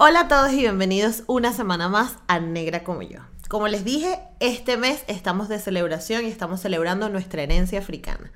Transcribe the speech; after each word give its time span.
Hola 0.00 0.20
a 0.20 0.28
todos 0.28 0.52
y 0.52 0.58
bienvenidos 0.58 1.24
una 1.26 1.52
semana 1.52 1.88
más 1.88 2.18
a 2.28 2.38
Negra 2.38 2.84
como 2.84 3.02
yo. 3.02 3.18
Como 3.48 3.66
les 3.66 3.84
dije, 3.84 4.20
este 4.38 4.76
mes 4.76 5.02
estamos 5.08 5.48
de 5.48 5.58
celebración 5.58 6.24
y 6.24 6.28
estamos 6.28 6.60
celebrando 6.60 7.08
nuestra 7.08 7.42
herencia 7.42 7.80
africana. 7.80 8.30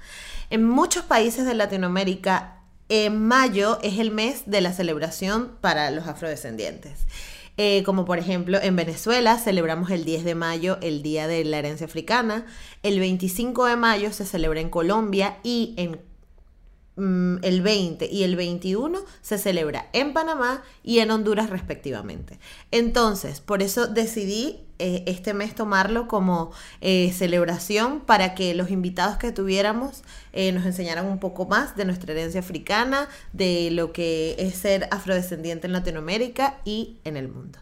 En 0.50 0.68
muchos 0.68 1.04
países 1.04 1.46
de 1.46 1.54
Latinoamérica, 1.54 2.56
en 2.88 3.28
mayo 3.28 3.78
es 3.84 4.00
el 4.00 4.10
mes 4.10 4.42
de 4.46 4.60
la 4.60 4.72
celebración 4.72 5.52
para 5.60 5.92
los 5.92 6.08
afrodescendientes. 6.08 7.06
Eh, 7.56 7.84
como 7.84 8.06
por 8.06 8.18
ejemplo 8.18 8.58
en 8.60 8.74
Venezuela 8.74 9.38
celebramos 9.38 9.90
el 9.90 10.04
10 10.04 10.24
de 10.24 10.34
mayo 10.34 10.78
el 10.82 11.00
Día 11.02 11.28
de 11.28 11.44
la 11.44 11.58
Herencia 11.58 11.86
Africana, 11.86 12.44
el 12.82 12.98
25 12.98 13.66
de 13.66 13.76
mayo 13.76 14.12
se 14.12 14.26
celebra 14.26 14.58
en 14.58 14.68
Colombia 14.68 15.38
y 15.44 15.74
en 15.76 16.00
el 16.96 17.62
20 17.62 18.06
y 18.10 18.24
el 18.24 18.36
21 18.36 18.98
se 19.22 19.38
celebra 19.38 19.88
en 19.92 20.12
Panamá 20.12 20.62
y 20.82 20.98
en 20.98 21.10
Honduras 21.10 21.48
respectivamente. 21.48 22.38
Entonces, 22.70 23.40
por 23.40 23.62
eso 23.62 23.86
decidí 23.86 24.60
eh, 24.78 25.04
este 25.06 25.32
mes 25.32 25.54
tomarlo 25.54 26.06
como 26.08 26.50
eh, 26.80 27.12
celebración 27.12 28.00
para 28.00 28.34
que 28.34 28.54
los 28.54 28.70
invitados 28.70 29.16
que 29.16 29.32
tuviéramos 29.32 30.02
eh, 30.32 30.50
nos 30.52 30.66
enseñaran 30.66 31.06
un 31.06 31.18
poco 31.18 31.46
más 31.46 31.76
de 31.76 31.84
nuestra 31.84 32.12
herencia 32.12 32.40
africana, 32.40 33.08
de 33.32 33.70
lo 33.70 33.92
que 33.92 34.34
es 34.38 34.56
ser 34.56 34.88
afrodescendiente 34.90 35.68
en 35.68 35.72
Latinoamérica 35.72 36.58
y 36.64 36.98
en 37.04 37.16
el 37.16 37.28
mundo. 37.28 37.58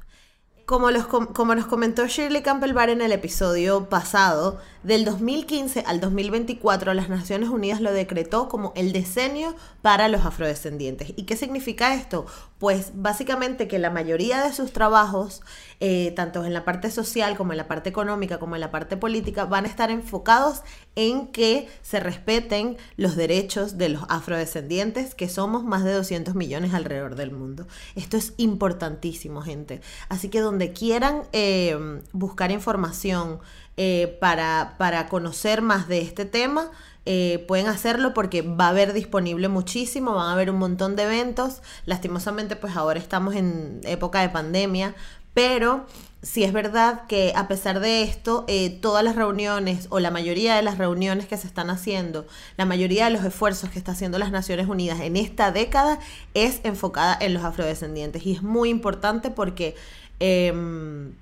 Como, 0.71 0.93
los, 0.93 1.09
como 1.09 1.57
nos 1.57 1.67
comentó 1.67 2.07
Shirley 2.07 2.43
Campbell 2.43 2.75
Barr 2.75 2.91
en 2.91 3.03
el 3.03 3.11
episodio 3.11 3.89
pasado, 3.89 4.61
del 4.85 5.05
2015 5.05 5.83
al 5.85 5.99
2024 5.99 6.95
las 6.95 7.09
Naciones 7.09 7.49
Unidas 7.49 7.81
lo 7.81 7.93
decretó 7.93 8.49
como 8.49 8.73
el 8.77 8.93
decenio 8.93 9.57
para 9.83 10.07
los 10.07 10.25
afrodescendientes. 10.25 11.13
¿Y 11.17 11.25
qué 11.25 11.35
significa 11.35 11.93
esto? 11.95 12.25
Pues 12.61 12.93
básicamente 12.95 13.69
que 13.69 13.79
la 13.79 13.89
mayoría 13.89 14.43
de 14.43 14.53
sus 14.53 14.71
trabajos, 14.71 15.41
eh, 15.81 16.13
tanto 16.15 16.45
en 16.45 16.53
la 16.53 16.67
parte 16.67 16.91
social 16.91 17.35
como 17.39 17.55
en 17.55 17.57
la 17.57 17.67
parte 17.67 17.89
económica 17.89 18.39
como 18.39 18.55
en 18.55 18.61
la 18.61 18.71
parte 18.71 18.99
política, 18.99 19.47
van 19.47 19.65
a 19.65 19.69
estar 19.69 19.91
enfocados 19.91 20.61
en 20.95 21.29
que 21.29 21.71
se 21.81 22.01
respeten 22.01 22.77
los 22.99 23.17
derechos 23.17 23.79
de 23.79 23.89
los 23.89 24.03
afrodescendientes, 24.11 25.15
que 25.15 25.31
somos 25.31 25.65
más 25.65 25.85
de 25.85 25.95
200 25.95 26.35
millones 26.35 26.75
alrededor 26.75 27.15
del 27.15 27.31
mundo. 27.31 27.67
Esto 27.95 28.19
es 28.19 28.35
importantísimo, 28.37 29.41
gente. 29.41 29.81
Así 30.11 30.29
que 30.29 30.41
donde 30.41 30.75
quieran 30.75 31.23
eh, 31.33 32.03
buscar 32.13 32.51
información, 32.51 33.41
eh, 33.83 34.19
para, 34.21 34.75
para, 34.77 35.09
conocer 35.09 35.63
más 35.63 35.89
de 35.89 36.03
este 36.03 36.27
tema, 36.27 36.71
eh, 37.07 37.45
pueden 37.49 37.67
hacerlo 37.67 38.13
porque 38.13 38.43
va 38.43 38.67
a 38.67 38.69
haber 38.71 38.93
disponible 38.93 39.49
muchísimo, 39.49 40.15
van 40.15 40.29
a 40.29 40.33
haber 40.33 40.51
un 40.51 40.59
montón 40.59 40.97
de 40.97 41.05
eventos. 41.05 41.63
Lastimosamente, 41.87 42.57
pues 42.57 42.77
ahora 42.77 42.99
estamos 42.99 43.35
en 43.35 43.81
época 43.85 44.21
de 44.21 44.29
pandemia, 44.29 44.95
pero 45.33 45.87
sí 46.23 46.45
es 46.45 46.53
verdad 46.53 47.07
que 47.07 47.33
a 47.35 47.49
pesar 47.49 47.81
de 47.81 48.03
esto, 48.03 48.45
eh, 48.49 48.79
todas 48.83 49.03
las 49.03 49.17
reuniones 49.17 49.87
o 49.89 49.99
la 49.99 50.11
mayoría 50.11 50.55
de 50.57 50.63
las 50.63 50.77
reuniones 50.77 51.27
que 51.27 51.39
se 51.39 51.47
están 51.47 51.71
haciendo, 51.71 52.27
la 52.59 52.67
mayoría 52.67 53.07
de 53.07 53.13
los 53.13 53.25
esfuerzos 53.25 53.71
que 53.71 53.79
está 53.79 53.93
haciendo 53.93 54.19
las 54.19 54.31
Naciones 54.31 54.69
Unidas 54.69 55.01
en 55.01 55.17
esta 55.17 55.53
década 55.53 55.99
es 56.35 56.61
enfocada 56.65 57.17
en 57.19 57.33
los 57.33 57.45
afrodescendientes 57.45 58.27
y 58.27 58.35
es 58.35 58.43
muy 58.43 58.69
importante 58.69 59.31
porque 59.31 59.75
em, 60.19 61.13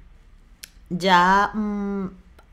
ya... 0.90 1.52
Mm, 1.54 2.08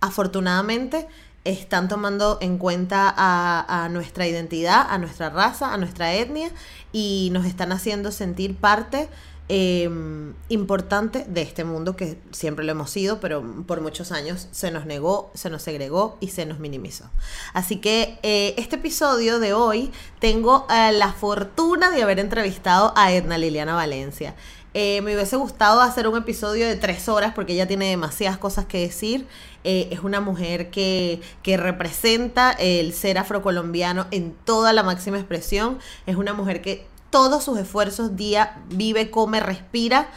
afortunadamente 0.06 1.08
están 1.46 1.88
tomando 1.88 2.40
en 2.42 2.58
cuenta 2.58 3.14
a, 3.16 3.88
nuestra 3.90 4.28
identidad, 4.28 4.86
a 4.90 4.98
nuestra 4.98 5.30
raza, 5.30 5.74
a 5.74 5.78
nuestra 5.78 6.14
etnia 6.14 6.50
y 6.92 7.30
nos 7.32 7.46
están 7.46 7.72
haciendo 7.72 8.12
sentir 8.12 8.56
parte 8.56 9.08
em, 9.48 10.34
importante 10.50 11.24
de 11.28 11.44
este 11.44 11.64
mundo 11.64 11.96
que 11.96 12.18
siempre 12.32 12.66
lo 12.66 12.72
hemos 12.72 12.90
sido, 12.90 13.20
pero 13.20 13.44
por 13.68 13.80
muchos 13.80 14.12
años 14.12 14.48
se 14.52 14.72
nos 14.72 14.88
negó, 14.88 15.32
se 15.36 15.52
nos 15.52 15.62
segregó 15.62 16.18
y 16.20 16.30
se 16.30 16.48
nos 16.48 16.60
minimizó. 16.60 17.06
Así 17.54 17.78
que 17.78 18.18
eh, 18.24 18.56
este 18.58 18.78
episodio 18.78 19.40
de 19.40 19.54
hoy 19.54 19.92
tengo 20.20 20.66
eh, 20.70 20.92
la 20.94 21.14
fortuna 21.14 21.92
de 21.92 22.02
haber 22.02 22.20
entrevistado 22.20 22.92
a 22.96 23.14
Edna 23.14 23.38
Liliana 23.38 23.76
Valencia. 23.76 24.36
Eh, 24.78 25.02
me 25.04 25.16
hubiese 25.16 25.38
gustado 25.38 25.80
hacer 25.80 26.06
un 26.06 26.18
episodio 26.18 26.68
de 26.68 26.76
tres 26.76 27.08
horas 27.08 27.32
porque 27.34 27.54
ella 27.54 27.66
tiene 27.66 27.90
demasiadas 27.90 28.38
cosas 28.38 28.66
que 28.66 28.82
decir. 28.82 29.26
Eh, 29.64 29.88
es 29.90 30.02
una 30.02 30.20
mujer 30.20 30.70
que, 30.70 31.22
representa 31.46 32.52
el 32.52 32.92
ser 32.92 33.18
afrocolombiano 33.18 34.06
en 34.12 34.36
toda 34.44 34.74
la 34.74 34.84
máxima 34.84 35.18
expresión. 35.18 35.80
Es 36.06 36.18
una 36.18 36.34
mujer 36.34 36.62
que 36.62 36.86
todos 37.10 37.46
sus 37.46 37.58
esfuerzos 37.58 38.18
día 38.18 38.58
vive, 38.68 39.10
come, 39.10 39.40
respira 39.40 40.10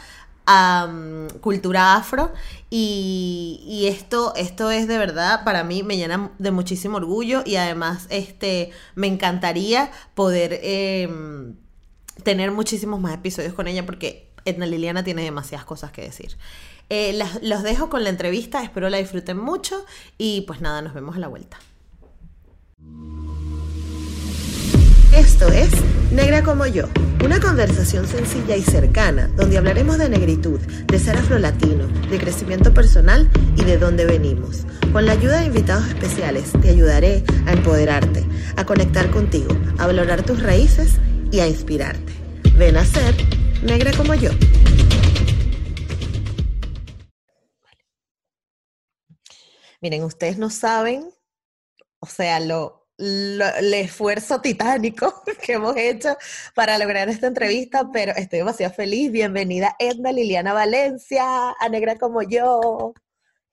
cultura 1.41 1.95
afro 1.95 2.33
y, 2.71 3.85
esto, 3.87 4.33
esto 4.35 4.71
es 4.71 4.87
de 4.87 4.97
verdad 4.97 5.43
para 5.43 5.63
mí 5.63 5.83
me 5.83 5.95
llena 5.95 6.31
de 6.39 6.49
muchísimo 6.49 6.97
orgullo 6.97 7.43
y 7.45 7.57
además 7.57 8.07
este, 8.09 8.71
me 8.95 9.05
encantaría 9.05 9.91
poder 10.15 10.59
em, 10.63 11.53
tener 12.23 12.51
muchísimos 12.51 12.99
más 12.99 13.13
episodios 13.13 13.53
con 13.53 13.67
ella 13.67 13.85
porque 13.85 14.28
Edna 14.45 14.65
Liliana 14.65 15.03
tiene 15.03 15.23
demasiadas 15.23 15.65
cosas 15.65 15.91
que 15.91 16.01
decir. 16.01 16.37
Eh, 16.89 17.17
los 17.41 17.63
dejo 17.63 17.89
con 17.89 18.03
la 18.03 18.09
entrevista, 18.09 18.63
espero 18.63 18.89
la 18.89 18.97
disfruten 18.97 19.37
mucho 19.37 19.85
y 20.17 20.41
pues 20.41 20.61
nada, 20.61 20.81
nos 20.81 20.93
vemos 20.93 21.15
a 21.15 21.19
la 21.19 21.27
vuelta. 21.27 21.57
Esto 25.15 25.47
es 25.47 25.69
Negra 26.11 26.43
como 26.43 26.65
yo, 26.65 26.85
una 27.23 27.39
conversación 27.39 28.07
sencilla 28.07 28.55
y 28.55 28.63
cercana 28.63 29.27
donde 29.35 29.57
hablaremos 29.57 29.97
de 29.97 30.09
negritud, 30.09 30.59
de 30.59 30.99
ser 30.99 31.17
afrolatino, 31.17 31.87
de 32.09 32.17
crecimiento 32.17 32.73
personal 32.73 33.29
y 33.55 33.63
de 33.63 33.77
dónde 33.77 34.05
venimos. 34.05 34.65
Con 34.91 35.05
la 35.05 35.13
ayuda 35.13 35.39
de 35.39 35.47
invitados 35.47 35.87
especiales 35.87 36.51
te 36.61 36.69
ayudaré 36.69 37.23
a 37.45 37.53
empoderarte, 37.53 38.25
a 38.55 38.65
conectar 38.65 39.11
contigo, 39.11 39.55
a 39.77 39.85
valorar 39.85 40.23
tus 40.23 40.41
raíces 40.41 40.97
y 41.31 41.41
a 41.41 41.47
inspirarte. 41.47 42.13
Ven 42.55 42.77
a 42.77 42.85
ser 42.85 43.15
negra 43.63 43.91
como 43.95 44.13
yo. 44.15 44.31
Miren, 49.81 50.03
ustedes 50.03 50.37
no 50.37 50.49
saben, 50.49 51.09
o 51.99 52.05
sea, 52.05 52.39
lo, 52.39 52.87
el 52.97 53.73
esfuerzo 53.73 54.41
titánico 54.41 55.23
que 55.45 55.53
hemos 55.53 55.75
hecho 55.77 56.17
para 56.53 56.77
lograr 56.77 57.07
esta 57.09 57.27
entrevista, 57.27 57.89
pero 57.91 58.11
estoy 58.15 58.39
demasiado 58.39 58.73
feliz. 58.73 59.11
Bienvenida 59.11 59.75
Edna 59.79 60.11
Liliana 60.11 60.53
Valencia, 60.53 61.51
a 61.51 61.69
Negra 61.69 61.97
como 61.97 62.21
yo. 62.23 62.93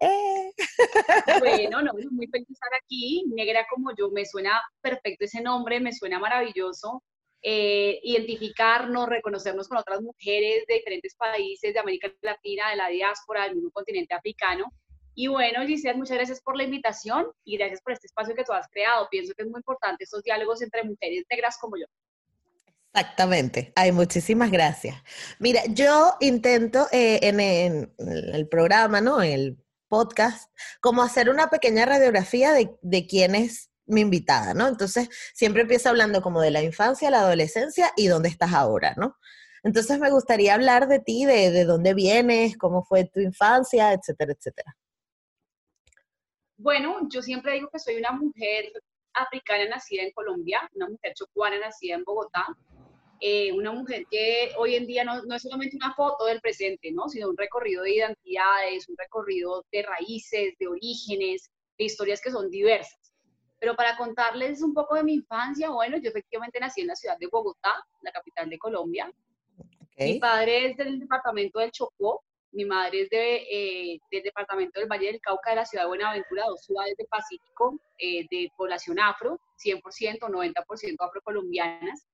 Eh. 0.00 0.52
Bueno, 1.40 1.82
no, 1.82 1.92
muy 2.10 2.26
feliz 2.26 2.46
de 2.48 2.52
estar 2.52 2.70
aquí. 2.82 3.24
Negra 3.28 3.66
como 3.70 3.94
yo, 3.96 4.10
me 4.10 4.24
suena 4.24 4.60
perfecto 4.80 5.24
ese 5.24 5.40
nombre, 5.40 5.80
me 5.80 5.92
suena 5.92 6.18
maravilloso. 6.18 7.02
Eh, 7.48 8.00
identificarnos, 8.02 9.08
reconocernos 9.08 9.68
con 9.68 9.78
otras 9.78 10.02
mujeres 10.02 10.64
de 10.66 10.74
diferentes 10.74 11.14
países 11.14 11.72
de 11.72 11.78
América 11.78 12.12
Latina, 12.20 12.70
de 12.70 12.76
la 12.76 12.88
diáspora, 12.88 13.44
del 13.44 13.54
mismo 13.54 13.70
continente 13.70 14.14
africano. 14.14 14.72
Y 15.14 15.28
bueno, 15.28 15.64
Giselle, 15.64 15.96
muchas 15.96 16.16
gracias 16.16 16.40
por 16.40 16.56
la 16.56 16.64
invitación 16.64 17.28
y 17.44 17.56
gracias 17.56 17.82
por 17.82 17.92
este 17.92 18.08
espacio 18.08 18.34
que 18.34 18.42
tú 18.42 18.52
has 18.52 18.66
creado. 18.66 19.06
Pienso 19.12 19.32
que 19.32 19.44
es 19.44 19.48
muy 19.48 19.60
importante 19.60 20.02
estos 20.02 20.24
diálogos 20.24 20.60
entre 20.60 20.82
mujeres 20.82 21.24
negras 21.30 21.56
como 21.60 21.76
yo. 21.76 21.86
Exactamente. 22.92 23.72
Ay, 23.76 23.92
muchísimas 23.92 24.50
gracias. 24.50 24.96
Mira, 25.38 25.62
yo 25.68 26.16
intento 26.18 26.88
eh, 26.90 27.20
en, 27.22 27.38
el 27.38 28.48
programa, 28.48 29.00
¿no? 29.00 29.22
En 29.22 29.30
el 29.30 29.56
podcast, 29.86 30.50
como 30.80 31.04
hacer 31.04 31.30
una 31.30 31.48
pequeña 31.48 31.86
radiografía 31.86 32.52
de, 32.52 32.76
de 32.82 33.06
quién 33.06 33.36
es 33.36 33.70
mi 33.86 34.00
invitada, 34.00 34.54
¿no? 34.54 34.68
Entonces, 34.68 35.08
siempre 35.34 35.62
empiezo 35.62 35.88
hablando 35.88 36.22
como 36.22 36.40
de 36.40 36.50
la 36.50 36.62
infancia, 36.62 37.10
la 37.10 37.20
adolescencia 37.20 37.92
y 37.96 38.08
dónde 38.08 38.28
estás 38.28 38.52
ahora, 38.52 38.94
¿no? 38.96 39.16
Entonces, 39.62 39.98
me 39.98 40.10
gustaría 40.10 40.54
hablar 40.54 40.88
de 40.88 41.00
ti, 41.00 41.24
de, 41.24 41.50
de 41.50 41.64
dónde 41.64 41.94
vienes, 41.94 42.56
cómo 42.56 42.84
fue 42.84 43.04
tu 43.04 43.20
infancia, 43.20 43.92
etcétera, 43.92 44.32
etcétera. 44.32 44.76
Bueno, 46.58 47.00
yo 47.10 47.20
siempre 47.22 47.54
digo 47.54 47.68
que 47.70 47.78
soy 47.78 47.96
una 47.96 48.12
mujer 48.12 48.72
africana 49.12 49.68
nacida 49.68 50.02
en 50.02 50.12
Colombia, 50.12 50.68
una 50.74 50.88
mujer 50.88 51.12
chocuana 51.14 51.58
nacida 51.58 51.96
en 51.96 52.04
Bogotá, 52.04 52.46
eh, 53.20 53.52
una 53.52 53.72
mujer 53.72 54.04
que 54.10 54.52
hoy 54.58 54.74
en 54.74 54.86
día 54.86 55.04
no, 55.04 55.22
no, 55.22 55.36
es 55.36 55.42
solamente 55.42 55.76
una 55.76 55.94
foto 55.94 56.26
del 56.26 56.40
presente, 56.40 56.92
¿no? 56.92 57.08
sino 57.08 57.30
un 57.30 57.36
recorrido 57.36 57.82
de 57.82 57.94
identidades, 57.94 58.88
un 58.88 58.96
recorrido 58.96 59.64
de 59.72 59.82
raíces, 59.82 60.54
de 60.58 60.66
orígenes, 60.66 61.50
de 61.78 61.84
historias 61.84 62.20
que 62.20 62.30
son 62.30 62.50
diversas. 62.50 63.05
Pero 63.58 63.74
para 63.74 63.96
contarles 63.96 64.62
un 64.62 64.74
poco 64.74 64.94
de 64.96 65.02
mi 65.02 65.14
infancia, 65.14 65.70
bueno, 65.70 65.96
yo 65.98 66.10
efectivamente 66.10 66.60
nací 66.60 66.82
en 66.82 66.88
la 66.88 66.96
ciudad 66.96 67.16
de 67.18 67.26
Bogotá, 67.26 67.74
la 68.02 68.12
capital 68.12 68.50
de 68.50 68.58
Colombia. 68.58 69.10
Mi 69.98 70.18
padre 70.18 70.66
es 70.66 70.76
del 70.76 70.98
departamento 70.98 71.58
del 71.58 71.72
Chocó, 71.72 72.22
mi 72.52 72.64
madre 72.64 73.02
es 73.02 73.10
de, 73.10 73.36
eh, 73.50 74.00
del 74.10 74.22
departamento 74.22 74.80
del 74.80 74.88
Valle 74.88 75.06
del 75.06 75.20
Cauca, 75.20 75.50
de 75.50 75.56
la 75.56 75.64
ciudad 75.64 75.84
de 75.84 75.88
Buenaventura, 75.88 76.44
dos 76.46 76.62
ciudades 76.62 76.96
del 76.96 77.06
Pacífico, 77.06 77.78
eh, 77.98 78.26
de 78.30 78.50
población 78.56 78.98
afro, 78.98 79.40
100%, 79.56 80.28
90% 80.28 80.96
afrocolombianas. 81.04 82.06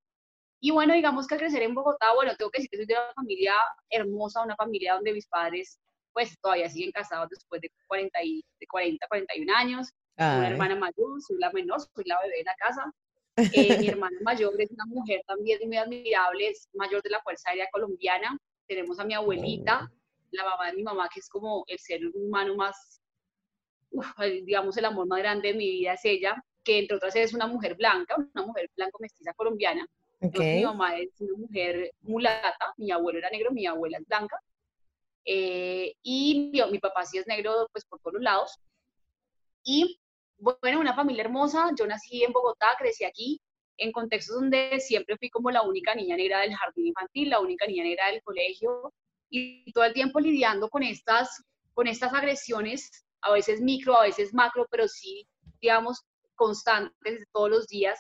Y 0.61 0.71
bueno, 0.71 0.95
digamos 0.95 1.27
que 1.27 1.35
al 1.35 1.41
crecer 1.41 1.63
en 1.63 1.75
Bogotá, 1.75 2.15
bueno, 2.15 2.37
tengo 2.37 2.51
que 2.51 2.59
decir 2.59 2.71
que 2.71 2.77
soy 2.79 2.87
de 2.87 2.95
una 2.95 3.15
familia 3.15 3.55
hermosa, 3.91 4.43
una 4.43 4.57
familia 4.57 4.95
donde 4.95 5.13
mis 5.13 5.27
padres 5.27 5.79
pues 6.13 6.39
todavía 6.41 6.69
siguen 6.69 6.93
casados 6.93 7.29
después 7.31 7.61
de 7.61 7.71
40, 7.87 8.23
y, 8.23 8.45
de 8.61 8.67
40 8.67 9.07
41 9.09 9.55
años. 9.55 9.93
Una 10.17 10.49
hermana 10.49 10.77
mayor, 10.77 11.21
soy 11.21 11.39
la 11.39 11.51
menor, 11.53 11.81
soy 11.81 12.05
la 12.05 12.21
bebé 12.21 12.39
de 12.39 12.45
la 12.45 12.55
casa. 12.57 12.93
Eh, 13.37 13.79
mi 13.79 13.89
hermana 13.89 14.17
mayor 14.23 14.55
es 14.61 14.71
una 14.71 14.85
mujer 14.87 15.23
también 15.27 15.59
muy 15.67 15.77
admirable, 15.77 16.49
es 16.49 16.69
mayor 16.75 17.03
de 17.03 17.11
la 17.11 17.21
Fuerza 17.23 17.51
Aérea 17.51 17.69
Colombiana. 17.73 18.39
Tenemos 18.67 18.99
a 18.99 19.05
mi 19.05 19.15
abuelita, 19.15 19.91
oh. 19.91 19.97
la 20.33 20.45
mamá 20.45 20.67
de 20.71 20.77
mi 20.77 20.83
mamá, 20.83 21.09
que 21.13 21.21
es 21.21 21.29
como 21.29 21.65
el 21.67 21.79
ser 21.79 22.01
humano 22.15 22.55
más, 22.57 23.01
digamos, 24.45 24.77
el 24.77 24.85
amor 24.85 25.07
más 25.07 25.19
grande 25.19 25.49
de 25.49 25.55
mi 25.55 25.71
vida 25.71 25.95
es 25.95 26.05
ella, 26.05 26.43
que 26.63 26.79
entre 26.79 26.97
otras 26.97 27.17
es 27.17 27.33
una 27.33 27.47
mujer 27.47 27.75
blanca, 27.75 28.17
una 28.17 28.47
mujer 28.47 28.71
blanco 28.77 28.99
mestiza 29.01 29.33
colombiana 29.35 29.87
mi 30.31 30.65
mamá 30.65 30.97
es 30.97 31.11
una 31.21 31.37
mujer 31.37 31.93
mulata, 32.03 32.75
mi 32.77 32.91
abuelo 32.91 33.19
era 33.19 33.31
negro, 33.31 33.51
mi 33.51 33.67
abuela 33.67 33.99
es 33.99 34.07
blanca. 34.07 34.39
Eh, 35.25 35.95
y 36.03 36.51
mi, 36.53 36.61
mi, 36.71 36.79
papá 36.79 37.05
sí 37.05 37.19
es 37.19 37.27
negro, 37.27 37.69
pues 37.73 37.85
por 37.85 38.01
todos 38.01 38.21
lados. 38.21 38.59
Y 39.65 40.01
bueno, 40.43 40.81
una 40.81 40.95
familia 40.95 41.25
hermosa. 41.25 41.71
Yo 41.79 41.87
nací 41.87 42.25
en 42.25 42.33
Bogotá, 42.33 42.69
crecí 42.79 43.05
aquí, 43.05 43.41
en 43.77 43.93
contextos 43.93 44.37
donde 44.37 44.81
siempre 44.81 45.17
fui 45.17 45.31
como 45.31 45.51
la 45.51 45.63
única 45.63 45.95
niña 45.95 46.17
negra 46.17 46.41
del 46.41 46.55
jardín 46.55 46.89
infantil, 46.89 47.31
la 47.31 47.41
única 47.41 47.67
niña 47.67 47.85
negra 47.85 48.09
del 48.09 48.23
colegio, 48.23 48.93
y 49.31 49.73
todo 49.73 49.85
el 49.85 49.95
tiempo 49.95 50.21
lidiando 50.21 50.69
con 50.69 50.83
estas, 50.83 51.43
con 51.75 51.87
estas 51.87 52.13
agresiones, 52.13 52.91
a 53.23 53.33
veces 53.33 53.61
micro, 53.61 53.97
a 53.97 54.03
veces 54.03 54.35
macro, 54.35 54.67
pero 54.71 54.89
sí, 54.89 55.27
digamos, 55.61 56.03
constantes 56.35 57.25
todos 57.33 57.51
los 57.51 57.67
días, 57.69 57.99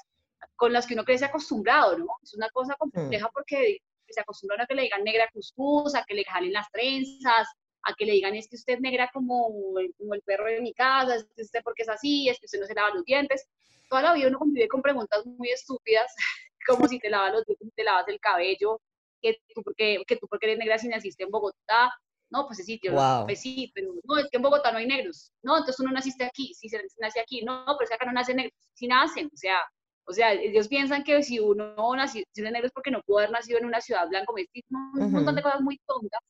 con 0.56 0.72
las 0.72 0.86
que 0.86 0.94
uno 0.94 1.04
crece 1.04 1.24
acostumbrado, 1.24 1.96
¿no? 1.96 2.06
Es 2.22 2.34
una 2.34 2.48
cosa 2.50 2.74
compleja 2.76 3.30
porque 3.32 3.78
se 4.08 4.20
acostumbran 4.20 4.60
a 4.60 4.66
que 4.66 4.74
le 4.74 4.82
digan 4.82 5.04
negra 5.04 5.30
cuscús, 5.32 5.94
a 5.94 6.04
que 6.04 6.14
le 6.14 6.24
jalen 6.24 6.52
las 6.52 6.70
trenzas, 6.70 7.48
a 7.84 7.94
que 7.94 8.06
le 8.06 8.12
digan 8.12 8.34
es 8.34 8.48
que 8.48 8.56
usted 8.56 8.74
es 8.74 8.80
negra 8.80 9.10
como, 9.12 9.74
como 9.98 10.14
el 10.14 10.22
perro 10.22 10.46
de 10.46 10.60
mi 10.60 10.72
casa, 10.72 11.16
es 11.16 11.24
que 11.24 11.42
usted 11.42 11.60
porque 11.64 11.82
es 11.82 11.88
así, 11.88 12.28
es 12.28 12.38
que 12.38 12.46
usted 12.46 12.60
no 12.60 12.66
se 12.66 12.74
lava 12.74 12.94
los 12.94 13.04
dientes. 13.04 13.48
Toda 13.88 14.02
la 14.02 14.14
vida 14.14 14.28
uno 14.28 14.38
convive 14.38 14.68
con 14.68 14.82
preguntas 14.82 15.26
muy 15.26 15.50
estúpidas, 15.50 16.14
como 16.66 16.88
si 16.88 16.98
te 16.98 17.10
lavas 17.10 17.32
los 17.32 17.44
dientes, 17.44 17.66
si 17.68 17.74
te 17.74 17.84
lavas 17.84 18.06
el 18.08 18.20
cabello, 18.20 18.80
que 19.20 19.38
tú, 19.54 19.62
porque, 19.62 20.02
que 20.06 20.16
tú 20.16 20.26
porque 20.28 20.46
eres 20.46 20.58
negra 20.58 20.78
si 20.78 20.88
naciste 20.88 21.24
en 21.24 21.30
Bogotá. 21.30 21.92
No, 22.30 22.46
pues 22.46 22.64
sí, 22.64 22.78
tío, 22.78 22.94
pues 23.26 23.42
sí, 23.42 23.70
pero 23.74 23.92
no, 24.04 24.16
es 24.16 24.30
que 24.30 24.38
en 24.38 24.42
Bogotá 24.42 24.72
no 24.72 24.78
hay 24.78 24.86
negros. 24.86 25.30
No, 25.42 25.58
entonces 25.58 25.76
tú 25.76 25.82
no 25.82 25.92
naciste 25.92 26.24
aquí, 26.24 26.54
si 26.54 26.68
se 26.68 26.80
nace 26.98 27.20
aquí. 27.20 27.42
No, 27.44 27.64
pero 27.66 27.84
es 27.84 27.88
que 27.90 27.94
acá 27.94 28.06
no 28.06 28.12
nacen 28.12 28.36
negros. 28.36 28.54
Si 28.72 28.86
nacen, 28.86 29.26
o 29.26 29.36
sea, 29.36 29.58
o 30.04 30.12
sea, 30.12 30.32
ellos 30.32 30.68
piensan 30.68 31.04
que 31.04 31.22
si 31.22 31.38
uno 31.38 31.74
nació 31.94 32.24
si 32.32 32.42
negro 32.42 32.66
es 32.66 32.72
porque 32.72 32.90
no 32.90 33.02
pudo 33.02 33.18
haber 33.18 33.30
nacido 33.30 33.58
en 33.58 33.66
una 33.66 33.80
ciudad 33.80 34.08
blanco 34.08 34.34
un 34.74 35.12
montón 35.12 35.36
de 35.36 35.42
cosas 35.42 35.60
muy 35.60 35.78
tontas, 35.86 36.20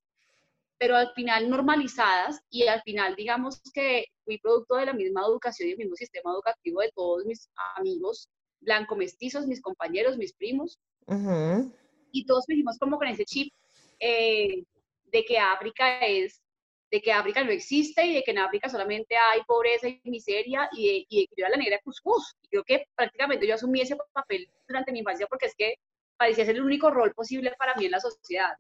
pero 0.83 0.97
al 0.97 1.13
final 1.15 1.49
normalizadas 1.49 2.41
y 2.51 2.67
al 2.67 2.83
final 2.83 3.15
digamos 3.15 3.63
que 3.73 4.07
fui 4.25 4.39
producto 4.39 4.75
de 4.75 4.87
la 4.87 4.93
misma 4.93 5.21
educación 5.25 5.69
y 5.69 5.73
el 5.73 5.79
mismo 5.79 5.95
sistema 5.95 6.33
educativo 6.33 6.81
de 6.81 6.91
todos 6.93 7.25
mis 7.25 7.49
amigos 7.77 8.29
blanco 8.59 8.97
mestizos, 8.97 9.47
mis 9.47 9.61
compañeros, 9.61 10.19
mis 10.19 10.33
primos. 10.33 10.81
Y 12.11 12.27
todos 12.27 12.47
vivimos 12.49 12.79
como 12.81 12.99
con 12.99 13.07
ese 13.07 13.25
chip 13.25 13.53
eh, 14.01 14.65
de 15.05 15.25
que 15.25 15.39
África 15.39 16.01
es 16.01 16.43
de 16.91 17.01
que 17.01 17.13
África 17.13 17.45
no 17.45 17.53
existe 17.53 18.05
y 18.05 18.15
de 18.15 18.25
que 18.25 18.33
en 18.33 18.39
África 18.39 18.69
solamente 18.69 19.15
hay 19.17 19.41
pobreza 19.47 19.87
y 19.89 20.01
miseria 20.03 20.69
y 20.73 20.89
de, 20.89 21.07
y 21.09 21.21
de 21.21 21.27
que 21.29 21.35
yo 21.37 21.47
era 21.47 21.51
la 21.51 21.63
negra 21.63 21.79
cuscús. 21.85 22.35
Y 22.43 22.49
creo 22.49 22.65
que 22.65 22.87
prácticamente 22.97 23.47
yo 23.47 23.55
asumí 23.55 23.83
ese 23.83 23.97
papel 24.13 24.51
durante 24.67 24.91
mi 24.91 24.99
infancia 24.99 25.29
porque 25.29 25.47
es 25.47 25.55
que 25.55 25.77
parecía 26.23 26.45
ser 26.45 26.55
el 26.55 26.63
único 26.63 26.89
rol 26.89 27.13
posible 27.15 27.53
para 27.59 27.75
mí 27.75 27.87
en 27.87 27.91
la 27.91 27.99
sociedad. 28.01 28.53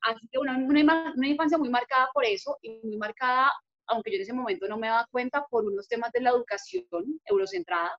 Así 0.00 0.26
que 0.30 0.38
una, 0.38 0.56
una, 0.56 1.12
una, 1.14 1.28
infancia 1.28 1.58
muy 1.58 1.68
marcada 1.68 2.08
por 2.14 2.24
eso 2.24 2.56
y 2.62 2.80
muy 2.82 2.96
marcada, 2.96 3.52
aunque 3.86 4.10
yo 4.10 4.16
en 4.16 4.22
ese 4.22 4.32
momento 4.32 4.66
no 4.66 4.78
me 4.78 4.88
daba 4.88 5.06
cuenta, 5.10 5.44
por 5.50 5.66
unos 5.66 5.86
temas 5.86 6.10
de 6.12 6.22
la 6.22 6.30
educación 6.30 6.86
eurocentrada. 7.26 7.94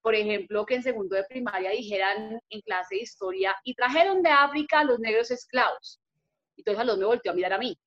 Por 0.00 0.14
ejemplo, 0.14 0.64
que 0.64 0.76
en 0.76 0.82
segundo 0.82 1.14
de 1.14 1.24
primaria 1.24 1.72
dijeran 1.72 2.40
en 2.48 2.60
clase 2.62 2.94
de 2.94 3.02
historia, 3.02 3.54
y 3.64 3.74
trajeron 3.74 4.22
de 4.22 4.30
África 4.30 4.80
a 4.80 4.84
los 4.84 4.98
negros 4.98 5.30
esclavos. 5.30 6.00
Y 6.56 6.62
entonces 6.62 6.80
a 6.80 6.84
los 6.84 6.96
me 6.96 7.04
volteó 7.04 7.32
a 7.32 7.34
mirar 7.34 7.52
a 7.52 7.58
mí 7.58 7.78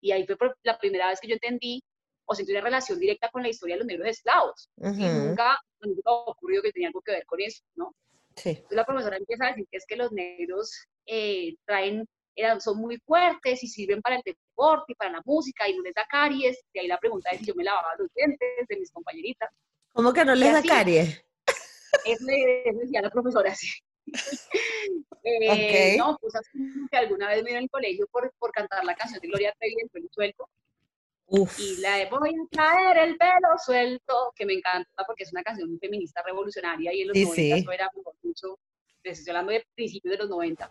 y 0.00 0.12
ahí 0.12 0.26
fue 0.26 0.52
la 0.62 0.78
primera 0.78 1.08
vez 1.08 1.20
que 1.20 1.28
yo 1.28 1.34
entendí 1.34 1.82
o 2.24 2.34
sentí 2.34 2.52
una 2.52 2.60
relación 2.60 2.98
directa 2.98 3.30
con 3.30 3.42
la 3.42 3.48
historia 3.48 3.74
de 3.74 3.80
los 3.80 3.86
negros 3.86 4.08
esclavos. 4.08 4.68
Y 4.76 5.04
nunca, 5.04 5.58
nunca 5.80 6.10
ocurrió 6.10 6.62
que 6.62 6.72
tenía 6.72 6.88
algo 6.88 7.00
que 7.00 7.12
ver 7.12 7.26
con 7.26 7.40
eso, 7.40 7.62
¿no? 7.74 7.94
Sí. 8.38 8.62
La 8.70 8.84
profesora 8.84 9.16
empieza 9.16 9.46
a 9.46 9.48
decir 9.48 9.66
que 9.70 9.76
es 9.78 9.84
que 9.86 9.96
los 9.96 10.12
negros 10.12 10.86
eh, 11.06 11.56
traen, 11.66 12.06
eran, 12.36 12.60
son 12.60 12.78
muy 12.78 12.98
fuertes 12.98 13.62
y 13.62 13.66
sirven 13.66 14.00
para 14.00 14.16
el 14.16 14.22
deporte 14.24 14.92
y 14.92 14.94
para 14.94 15.12
la 15.12 15.22
música 15.24 15.68
y 15.68 15.76
no 15.76 15.82
les 15.82 15.94
da 15.94 16.06
caries. 16.08 16.58
De 16.72 16.80
ahí 16.80 16.86
la 16.86 16.98
pregunta 16.98 17.30
es 17.30 17.40
si 17.40 17.46
yo 17.46 17.54
me 17.54 17.64
lavaba 17.64 17.88
los 17.98 18.08
dientes 18.14 18.48
de 18.68 18.76
mis 18.76 18.90
compañeritas. 18.90 19.50
¿Cómo 19.92 20.12
que 20.12 20.24
no 20.24 20.34
les 20.34 20.52
da 20.52 20.62
caries? 20.62 21.24
Eso, 22.04 22.24
decía 22.26 23.02
la 23.02 23.10
profesora, 23.10 23.54
sí. 23.54 23.68
eh, 25.24 25.96
No, 25.98 26.16
cosas 26.18 26.42
que 26.90 26.96
alguna 26.96 27.28
vez 27.28 27.42
me 27.42 27.50
dio 27.50 27.58
en 27.58 27.64
el 27.64 27.70
colegio 27.70 28.06
por, 28.10 28.32
por 28.38 28.52
cantar 28.52 28.84
la 28.84 28.94
canción 28.94 29.20
de 29.20 29.28
Gloria 29.28 29.54
Trevi, 29.58 29.74
El 29.82 29.90
pelo 29.90 30.08
suelto. 31.28 31.62
Y 31.62 31.80
la 31.80 31.96
de 31.96 32.06
Voy 32.06 32.30
a 32.30 32.48
traer 32.50 33.08
el 33.08 33.16
pelo 33.16 33.48
suelto, 33.64 34.32
que 34.34 34.46
me 34.46 34.54
encanta 34.54 35.04
porque 35.06 35.24
es 35.24 35.32
una 35.32 35.42
canción 35.42 35.78
feminista 35.78 36.22
revolucionaria 36.22 36.92
y 36.92 37.02
en 37.02 37.08
los 37.08 37.16
sí, 37.16 37.24
90 37.24 37.56
eso 37.56 37.72
era 37.72 37.90
mucho, 38.22 38.58
estoy 39.02 39.30
hablando 39.30 39.52
de 39.52 39.64
principios 39.74 40.12
de 40.12 40.18
los 40.18 40.28
90 40.28 40.70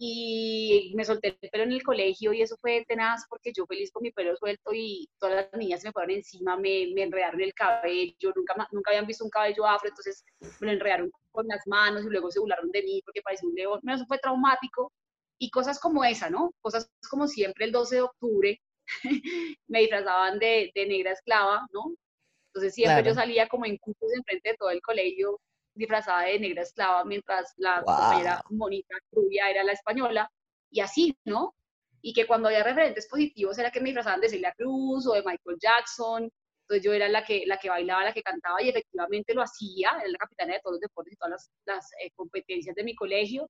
y 0.00 0.92
me 0.94 1.04
solté 1.04 1.36
el 1.40 1.50
pelo 1.50 1.64
en 1.64 1.72
el 1.72 1.82
colegio 1.82 2.32
y 2.32 2.40
eso 2.40 2.56
fue 2.60 2.84
tenaz 2.86 3.24
porque 3.28 3.52
yo 3.52 3.66
feliz 3.66 3.90
con 3.90 4.04
mi 4.04 4.12
pelo 4.12 4.36
suelto 4.36 4.72
y 4.72 5.08
todas 5.18 5.48
las 5.50 5.60
niñas 5.60 5.80
se 5.80 5.88
me 5.88 5.92
fueron 5.92 6.12
encima, 6.12 6.56
me, 6.56 6.92
me 6.94 7.02
enredaron 7.02 7.40
el 7.40 7.52
cabello, 7.52 8.32
nunca, 8.36 8.54
nunca 8.70 8.90
habían 8.92 9.06
visto 9.06 9.24
un 9.24 9.30
cabello 9.30 9.66
afro, 9.66 9.88
entonces 9.88 10.24
me 10.60 10.68
lo 10.68 10.72
enredaron 10.74 11.10
con 11.32 11.48
las 11.48 11.66
manos 11.66 12.04
y 12.04 12.10
luego 12.10 12.30
se 12.30 12.38
burlaron 12.38 12.70
de 12.70 12.82
mí 12.82 13.02
porque 13.04 13.22
parecía 13.22 13.48
un 13.48 13.56
león, 13.56 13.80
eso 13.88 14.06
fue 14.06 14.18
traumático 14.18 14.92
y 15.36 15.50
cosas 15.50 15.80
como 15.80 16.04
esa, 16.04 16.30
¿no? 16.30 16.52
Cosas 16.60 16.88
como 17.10 17.26
siempre 17.26 17.64
el 17.64 17.72
12 17.72 17.96
de 17.96 18.02
octubre 18.02 18.60
me 19.68 19.80
disfrazaban 19.80 20.38
de, 20.38 20.70
de, 20.74 20.86
negra 20.86 21.12
esclava, 21.12 21.66
¿no? 21.72 21.94
Entonces 22.48 22.74
siempre 22.74 23.04
yo 23.04 23.14
salía 23.14 23.48
como 23.48 23.66
en 23.66 23.76
cupos 23.76 24.12
enfrente 24.14 24.50
de 24.50 24.56
todo 24.56 24.70
el 24.70 24.80
colegio 24.80 25.40
disfrazada 25.74 26.22
de 26.22 26.40
negra 26.40 26.62
esclava, 26.62 27.04
mientras 27.04 27.52
la 27.56 27.82
compañera 27.82 28.42
Mónica 28.50 28.96
Rubia 29.12 29.48
era 29.48 29.62
la 29.62 29.72
española, 29.72 30.30
y 30.70 30.80
así, 30.80 31.16
¿no? 31.24 31.54
Y 32.02 32.12
que 32.12 32.26
cuando 32.26 32.48
había 32.48 32.62
referentes 32.62 33.08
positivos 33.08 33.58
era 33.58 33.70
que 33.70 33.80
me 33.80 33.86
disfrazaban 33.86 34.20
de 34.20 34.28
Celia 34.28 34.52
Cruz 34.56 35.06
o 35.06 35.14
de 35.14 35.22
Michael 35.22 35.58
Jackson, 35.60 36.30
entonces 36.62 36.84
yo 36.84 36.92
era 36.92 37.08
la 37.08 37.24
que, 37.24 37.44
la 37.46 37.56
que 37.58 37.70
bailaba, 37.70 38.04
la 38.04 38.12
que 38.12 38.22
cantaba 38.22 38.62
y 38.62 38.68
efectivamente 38.68 39.34
lo 39.34 39.42
hacía, 39.42 39.90
era 40.00 40.08
la 40.08 40.18
capitana 40.18 40.54
de 40.54 40.60
todos 40.60 40.74
los 40.74 40.80
deportes 40.80 41.14
y 41.14 41.16
todas 41.16 41.30
las, 41.30 41.50
las 41.64 41.90
eh, 42.04 42.10
competencias 42.14 42.76
de 42.76 42.84
mi 42.84 42.94
colegio. 42.94 43.48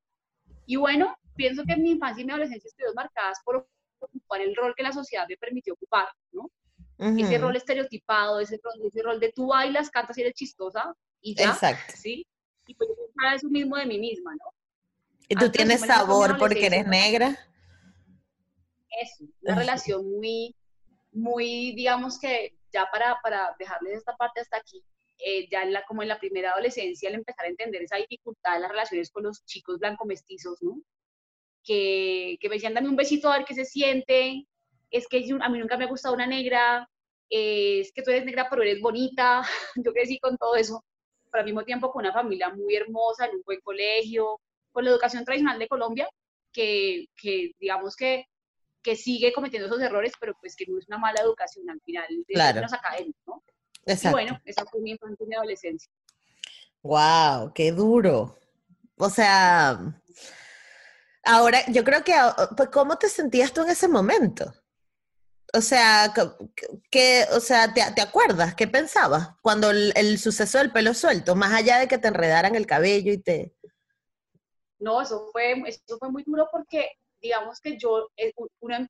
Y 0.67 0.77
bueno, 0.77 1.17
pienso 1.35 1.65
que 1.65 1.77
mi 1.77 1.91
infancia 1.91 2.23
y 2.23 2.27
mi 2.27 2.33
adolescencia 2.33 2.69
estuvieron 2.69 2.95
marcadas 2.95 3.39
por 3.45 3.67
ocupar 4.01 4.41
el 4.41 4.55
rol 4.55 4.75
que 4.77 4.83
la 4.83 4.93
sociedad 4.93 5.27
me 5.29 5.37
permitió 5.37 5.75
ocupar, 5.75 6.09
¿no? 6.33 6.51
Ese 6.99 7.39
rol 7.39 7.55
estereotipado, 7.55 8.41
ese 8.41 8.59
rol, 8.63 8.75
ese 8.85 9.03
rol 9.03 9.21
de 9.21 9.33
tú 9.33 9.47
bailas, 9.49 9.89
cantas 9.89 10.19
y 10.19 10.23
eres 10.23 10.35
chistosa, 10.35 10.93
y 11.21 11.35
ya, 11.35 11.51
Exacto. 11.51 11.95
¿sí? 11.97 12.27
Y 12.67 12.75
pues 12.75 12.89
yo 12.91 12.97
pensaba 13.07 13.35
eso 13.35 13.49
mismo 13.49 13.77
de 13.77 13.87
mí 13.87 13.99
misma, 13.99 14.33
¿no? 14.35 14.53
¿Y 15.29 15.37
tú 15.37 15.51
tienes 15.51 15.81
sabor 15.81 16.39
porque 16.39 16.67
eres 16.67 16.87
negra? 16.87 17.39
Eso, 18.91 19.25
una 19.43 19.55
relación 19.55 20.11
muy, 20.11 20.57
muy, 21.13 21.73
digamos 21.77 22.19
que 22.19 22.57
ya 22.73 22.89
para, 22.91 23.19
para 23.23 23.55
dejarles 23.59 23.99
esta 23.99 24.17
parte 24.17 24.41
hasta 24.41 24.57
aquí, 24.57 24.83
eh, 25.19 25.49
ya 25.51 25.63
en 25.63 25.73
la, 25.73 25.85
como 25.85 26.03
en 26.03 26.09
la 26.09 26.19
primera 26.19 26.53
adolescencia, 26.53 27.09
al 27.09 27.17
empezar 27.17 27.45
a 27.45 27.49
entender 27.49 27.83
esa 27.83 27.97
dificultad 27.97 28.55
de 28.55 28.61
las 28.61 28.71
relaciones 28.71 29.11
con 29.11 29.25
los 29.25 29.45
chicos 29.45 29.79
blanco 29.79 30.05
mestizos, 30.05 30.63
¿no? 30.63 30.81
Que, 31.65 32.39
que 32.41 32.49
me 32.49 32.55
decían, 32.55 32.75
dame 32.75 32.89
un 32.89 32.97
besito 32.97 33.31
a 33.31 33.39
ver 33.39 33.47
qué 33.47 33.55
se 33.55 33.65
siente, 33.65 34.47
es 34.91 35.07
que 35.07 35.19
a 35.41 35.49
mí 35.49 35.59
nunca 35.59 35.77
me 35.77 35.85
ha 35.85 35.89
gustado 35.89 36.15
una 36.15 36.27
negra, 36.27 36.89
es 37.29 37.93
que 37.93 38.03
tú 38.03 38.11
eres 38.11 38.25
negra 38.25 38.47
pero 38.49 38.63
eres 38.63 38.81
bonita, 38.81 39.43
yo 39.77 39.93
crecí 39.93 40.19
con 40.19 40.37
todo 40.39 40.57
eso, 40.57 40.85
pero 41.31 41.41
al 41.41 41.47
mismo 41.47 41.65
tiempo 41.65 41.91
con 41.91 42.05
una 42.05 42.13
familia 42.13 42.49
muy 42.51 42.75
hermosa, 42.75 43.27
en 43.27 43.37
un 43.37 43.43
buen 43.45 43.61
colegio, 43.61 44.41
con 44.73 44.85
la 44.85 44.91
educación 44.91 45.25
tradicional 45.25 45.59
de 45.59 45.69
Colombia, 45.69 46.09
que, 46.53 47.07
que 47.17 47.53
digamos 47.59 47.97
que, 47.97 48.25
que 48.83 48.97
sigue 48.97 49.33
cometiendo 49.33 49.69
esos 49.69 49.83
errores, 49.83 50.13
pero 50.19 50.35
pues 50.41 50.57
que 50.57 50.67
no 50.67 50.79
es 50.79 50.89
una 50.89 50.99
mala 50.99 51.21
educación 51.21 51.69
al 51.69 51.81
final, 51.81 52.07
claro. 52.27 52.63
los 52.63 52.73
académicos, 52.73 53.23
¿no? 53.27 53.43
Exacto. 53.85 54.09
Y 54.09 54.23
bueno, 54.23 54.41
esa 54.45 54.65
fue 54.67 54.81
mi 54.81 54.93
infancia 54.93 55.25
y 55.25 55.29
mi 55.29 55.35
adolescencia. 55.35 55.91
¡Wow! 56.83 57.53
¡Qué 57.55 57.73
duro! 57.73 58.39
O 58.97 59.11
sea, 59.11 59.79
ahora 61.25 61.61
yo 61.69 61.85
creo 61.85 62.05
que, 62.05 62.15
pues, 62.57 62.69
¿cómo 62.71 62.97
te 62.97 63.09
sentías 63.09 63.53
tú 63.53 63.63
en 63.63 63.71
ese 63.71 63.89
momento? 63.89 64.53
O 65.55 65.63
sea, 65.63 66.13
que, 66.91 67.25
o 67.33 67.41
sea, 67.41 67.73
¿te, 67.73 67.81
¿te, 67.95 68.03
acuerdas? 68.03 68.55
¿Qué 68.55 68.69
pensabas 68.69 69.31
cuando 69.41 69.71
el, 69.71 70.19
suceso 70.19 70.59
del 70.59 70.73
pelo 70.73 70.93
suelto, 70.93 71.35
más 71.35 71.55
allá 71.55 71.79
de 71.79 71.89
que 71.89 71.97
te 71.97 72.09
enredaran 72.09 72.55
el 72.55 72.67
cabello 72.67 73.13
y 73.13 73.19
te... 73.19 73.55
No, 74.79 75.01
eso 75.01 75.29
fue, 75.33 75.55
eso 75.67 75.99
fue 75.99 76.11
muy 76.11 76.23
duro 76.25 76.49
porque, 76.53 76.91
digamos 77.21 77.61
que 77.61 77.79
yo, 77.79 78.11
eh, 78.17 78.33
uno, 78.61 78.87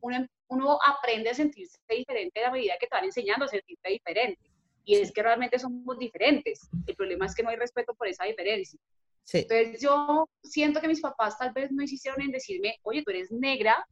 uno, 0.48 0.78
aprende 0.84 1.30
a 1.30 1.34
sentirse 1.34 1.78
diferente 1.88 2.44
a 2.44 2.50
medida 2.50 2.74
que 2.78 2.88
te 2.88 2.96
van 2.96 3.04
enseñando 3.04 3.44
a 3.44 3.48
sentirte 3.48 3.90
diferente. 3.90 4.50
Y 4.84 4.96
es 4.96 5.12
que 5.12 5.22
realmente 5.22 5.58
somos 5.58 5.98
diferentes. 5.98 6.68
El 6.86 6.96
problema 6.96 7.26
es 7.26 7.34
que 7.34 7.42
no 7.42 7.50
hay 7.50 7.56
respeto 7.56 7.94
por 7.94 8.08
esa 8.08 8.24
diferencia. 8.24 8.80
Sí. 9.28 9.46
Entonces 9.46 9.82
yo 9.82 10.26
siento 10.42 10.80
que 10.80 10.88
mis 10.88 11.02
papás 11.02 11.36
tal 11.36 11.52
vez 11.52 11.70
no 11.70 11.82
hicieron 11.82 12.22
en 12.22 12.30
decirme, 12.30 12.78
oye, 12.82 13.02
tú 13.02 13.10
eres 13.10 13.30
negra, 13.30 13.86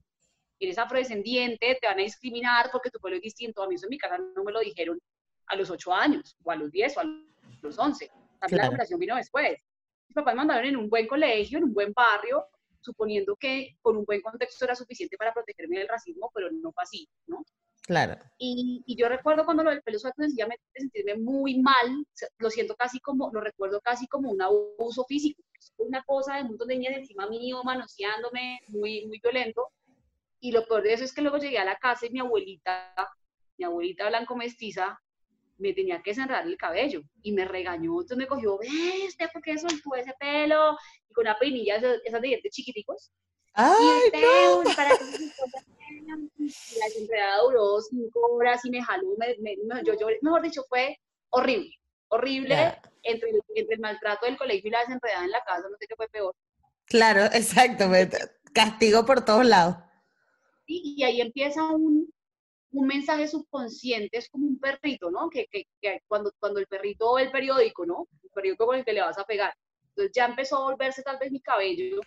eres 0.59 0.79
afrodescendiente, 0.79 1.77
te 1.79 1.87
van 1.87 1.99
a 1.99 2.03
discriminar 2.03 2.71
porque 2.73 2.91
tu 2.91 2.99
pueblo 2.99 3.19
es 3.19 3.23
distinto. 3.23 3.63
A 3.63 3.69
mí 3.69 3.75
eso 3.75 3.85
en 3.85 3.91
mi 3.91 3.99
casa 3.99 4.17
no 4.17 4.45
me 4.45 4.51
lo 4.51 4.61
dijeron 4.61 4.99
a 5.49 5.57
los 5.57 5.69
8 5.69 5.93
años, 5.93 6.39
o 6.43 6.51
a 6.51 6.57
los 6.57 6.71
10, 6.71 6.97
o 6.97 7.01
a 7.01 7.05
los 7.61 7.79
11. 7.79 8.11
También 8.41 8.63
la 8.63 8.69
educación 8.69 8.99
vino 8.99 9.15
después. 9.15 9.59
Mis 10.09 10.15
papás 10.15 10.33
me 10.33 10.39
mandaron 10.39 10.65
en 10.65 10.77
un 10.79 10.89
buen 10.89 11.07
colegio, 11.07 11.59
en 11.59 11.65
un 11.65 11.75
buen 11.75 11.93
barrio, 11.93 12.47
suponiendo 12.81 13.37
que 13.37 13.77
con 13.83 13.99
un 13.99 14.07
buen 14.07 14.23
contexto 14.23 14.65
era 14.65 14.75
suficiente 14.75 15.19
para 15.19 15.35
protegerme 15.35 15.81
del 15.81 15.89
racismo, 15.89 16.31
pero 16.33 16.51
no 16.51 16.73
fue 16.73 16.83
así, 16.83 17.07
¿no? 17.27 17.45
Claro. 17.87 18.19
Y, 18.39 18.83
y 18.85 18.97
yo 18.97 19.09
recuerdo 19.09 19.45
cuando 19.45 19.63
lo 19.63 19.71
del 19.71 19.83
pelo 19.83 19.99
suelto, 19.99 20.23
sencillamente 20.23 20.65
sentirme 20.75 21.17
muy 21.17 21.61
mal, 21.61 22.05
lo 22.39 22.51
siento 22.51 22.75
casi 22.75 22.99
como, 23.01 23.31
lo 23.33 23.41
recuerdo 23.41 23.81
casi 23.81 24.09
como 24.09 24.31
un 24.31 24.43
abuso 24.43 25.05
físico, 25.05 25.43
una 25.79 26.03
cosa 26.05 26.37
de 26.37 26.43
un 26.43 26.49
montón 26.49 26.69
de 26.69 26.77
niñas 26.79 26.97
encima 26.97 27.29
mío, 27.29 27.63
manoseándome, 27.65 28.61
muy, 28.69 29.07
muy 29.07 29.21
violento, 29.21 29.69
y 30.41 30.53
lo 30.53 30.67
peor 30.67 30.83
de 30.83 30.95
eso 30.95 31.05
es 31.05 31.15
que 31.15 31.23
luego 31.23 31.39
llegué 31.39 31.59
a 31.59 31.65
la 31.65 31.77
casa 31.77 32.07
y 32.07 32.11
mi 32.11 32.21
abuelita, 32.21 32.93
mi 33.57 33.65
abuelita 33.65 34.09
blanco 34.09 34.37
mestiza, 34.37 34.99
me 35.59 35.73
tenía 35.73 36.03
que 36.03 36.15
cerrar 36.15 36.47
el 36.47 36.57
cabello 36.57 37.03
y 37.23 37.33
me 37.33 37.45
regañó, 37.45 37.93
entonces 38.01 38.19
me 38.19 38.27
cogió, 38.27 38.59
¿viste 38.59 39.29
por 39.33 39.43
qué 39.43 39.57
soltó 39.59 39.95
ese 39.95 40.13
pelo? 40.19 40.77
Y 41.09 41.13
con 41.15 41.23
una 41.23 41.39
peinilla, 41.39 41.77
esas 41.77 42.21
de 42.21 42.29
dientes 42.29 42.53
chiquiticos. 42.53 43.11
¡Ay, 43.57 44.11
no! 44.13 44.63
para 44.77 44.91
que 44.97 45.05
la 46.79 46.87
enredada 47.01 47.43
duró 47.43 47.81
cinco 47.81 48.21
horas 48.33 48.65
y 48.65 48.71
me 48.71 48.83
jaló, 48.83 49.09
me, 49.19 49.57
yo, 49.83 49.95
yo, 49.99 50.07
mejor 50.21 50.43
dicho, 50.43 50.63
fue 50.69 50.99
horrible, 51.31 51.71
horrible 52.09 52.79
entre, 53.03 53.31
el, 53.31 53.41
entre 53.55 53.75
el 53.75 53.81
maltrato 53.81 54.27
del 54.27 54.37
colegio 54.37 54.69
y 54.69 54.71
la 54.71 54.81
desenredada 54.81 55.25
en 55.25 55.31
la 55.31 55.43
casa, 55.45 55.69
no 55.71 55.77
sé 55.79 55.87
qué 55.89 55.97
fue 55.97 56.09
peor. 56.09 56.35
Claro, 56.85 57.25
exacto, 57.25 57.87
castigo 58.53 59.05
por 59.05 59.25
todos 59.25 59.45
lados. 59.45 59.77
Y 60.67 61.03
ahí 61.03 61.21
empieza 61.21 61.65
un, 61.65 62.13
un 62.73 62.87
mensaje 62.87 63.27
subconsciente, 63.27 64.19
es 64.19 64.29
como 64.29 64.47
un 64.47 64.59
perrito, 64.59 65.11
¿no? 65.11 65.31
Que, 65.31 65.47
que, 65.51 65.67
cuando, 66.07 66.31
cuando 66.39 66.61
el 66.61 66.67
perrito 66.67 67.15
ve 67.15 67.23
el 67.23 67.31
periódico, 67.31 67.87
¿no? 67.87 68.07
El 68.23 68.31
periódico 68.31 68.67
con 68.67 68.77
el 68.77 68.85
que 68.85 68.93
le 68.93 69.01
vas 69.01 69.19
a 69.19 69.25
pegar. 69.25 69.55
Entonces 69.91 70.13
ya 70.15 70.27
empezó 70.27 70.57
a 70.57 70.65
volverse 70.65 71.03
tal 71.03 71.19
vez 71.19 71.33
mi 71.33 71.41
cabello, 71.41 72.01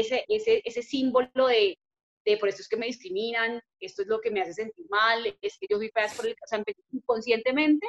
ese, 0.00 0.24
ese, 0.28 0.62
ese 0.64 0.82
símbolo 0.82 1.46
de, 1.46 1.78
de 2.24 2.36
por 2.38 2.48
esto 2.48 2.62
es 2.62 2.68
que 2.68 2.76
me 2.76 2.86
discriminan, 2.86 3.60
esto 3.80 4.02
es 4.02 4.08
lo 4.08 4.20
que 4.20 4.30
me 4.30 4.40
hace 4.40 4.54
sentir 4.54 4.86
mal, 4.88 5.26
es 5.40 5.58
que 5.58 5.66
yo 5.68 5.76
soy 5.76 5.90
fea 5.90 6.08
por 6.16 6.26
el... 6.26 6.32
O 6.32 6.46
sea, 6.46 6.62
inconscientemente 6.92 7.86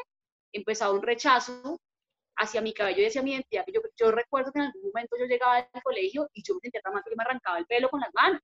empezaba 0.51 0.93
un 0.93 1.01
rechazo 1.01 1.79
hacia 2.35 2.61
mi 2.61 2.73
cabello 2.73 3.01
y 3.01 3.05
hacia 3.05 3.21
mi 3.21 3.33
identidad. 3.33 3.65
Yo, 3.73 3.81
yo 3.97 4.11
recuerdo 4.11 4.51
que 4.51 4.59
en 4.59 4.65
algún 4.65 4.83
momento 4.83 5.15
yo 5.19 5.25
llegaba 5.25 5.57
al 5.57 5.83
colegio 5.83 6.29
y 6.33 6.43
yo 6.43 6.55
me 6.55 6.61
sentía 6.61 6.81
tan 6.81 6.93
mal 6.93 7.03
que 7.07 7.15
me 7.15 7.23
arrancaba 7.23 7.59
el 7.59 7.65
pelo 7.65 7.89
con 7.89 7.99
las 7.99 8.13
manos 8.13 8.41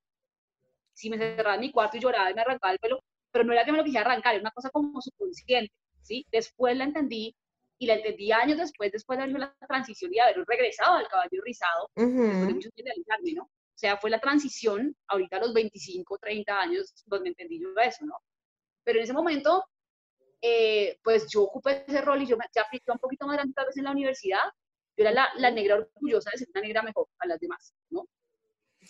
si 0.99 1.09
me 1.09 1.17
cerraba 1.17 1.55
en 1.55 1.61
mi 1.61 1.71
cuarto 1.71 1.95
y 1.95 2.01
lloraba 2.01 2.29
y 2.29 2.33
me 2.33 2.41
arrancaba 2.41 2.73
el 2.73 2.79
pelo, 2.79 2.99
pero 3.31 3.45
no 3.45 3.53
era 3.53 3.63
que 3.63 3.71
me 3.71 3.77
lo 3.77 3.85
quisiera 3.85 4.05
arrancar, 4.05 4.35
era 4.35 4.41
una 4.41 4.51
cosa 4.51 4.69
como 4.69 4.99
subconsciente, 5.01 5.73
¿sí? 6.01 6.25
Después 6.29 6.75
la 6.75 6.83
entendí 6.83 7.33
y 7.79 7.87
la 7.87 7.95
entendí 7.95 8.31
años 8.31 8.57
después, 8.57 8.91
después 8.91 9.17
de 9.17 9.23
haber 9.23 9.39
la 9.39 9.55
transición 9.67 10.11
y 10.11 10.15
de 10.15 10.21
haber 10.21 10.43
regresado 10.45 10.97
al 10.97 11.07
caballo 11.07 11.41
rizado, 11.43 11.89
después 11.95 12.47
de 12.47 12.53
muchos 12.53 12.71
de 12.75 12.91
alisarme, 12.91 13.33
¿no? 13.33 13.43
O 13.43 13.79
sea, 13.79 13.95
fue 13.97 14.09
la 14.09 14.19
transición, 14.19 14.93
ahorita 15.07 15.37
a 15.37 15.39
los 15.39 15.53
25, 15.53 16.17
30 16.17 16.59
años, 16.59 16.93
donde 17.05 17.29
entendí 17.29 17.61
yo 17.61 17.69
eso, 17.81 18.05
¿no? 18.05 18.15
Pero 18.83 18.99
en 18.99 19.03
ese 19.05 19.13
momento, 19.13 19.63
eh, 20.41 20.99
pues 21.01 21.27
yo 21.31 21.43
ocupé 21.43 21.85
ese 21.87 22.01
rol 22.01 22.21
y 22.21 22.27
yo 22.27 22.37
ya 22.53 22.63
apliqué 22.63 22.91
un 22.91 22.99
poquito 22.99 23.25
más 23.25 23.37
grande 23.37 23.53
tal 23.53 23.67
vez 23.67 23.77
en 23.77 23.85
la 23.85 23.91
universidad, 23.91 24.43
yo 24.97 25.05
era 25.05 25.11
la, 25.11 25.29
la, 25.37 25.49
negra 25.49 25.75
orgullosa 25.75 26.31
de 26.31 26.39
ser 26.39 26.49
una 26.53 26.61
negra 26.61 26.83
mejor 26.83 27.07
a 27.19 27.27
las 27.27 27.39
demás, 27.39 27.73
¿no? 27.89 28.05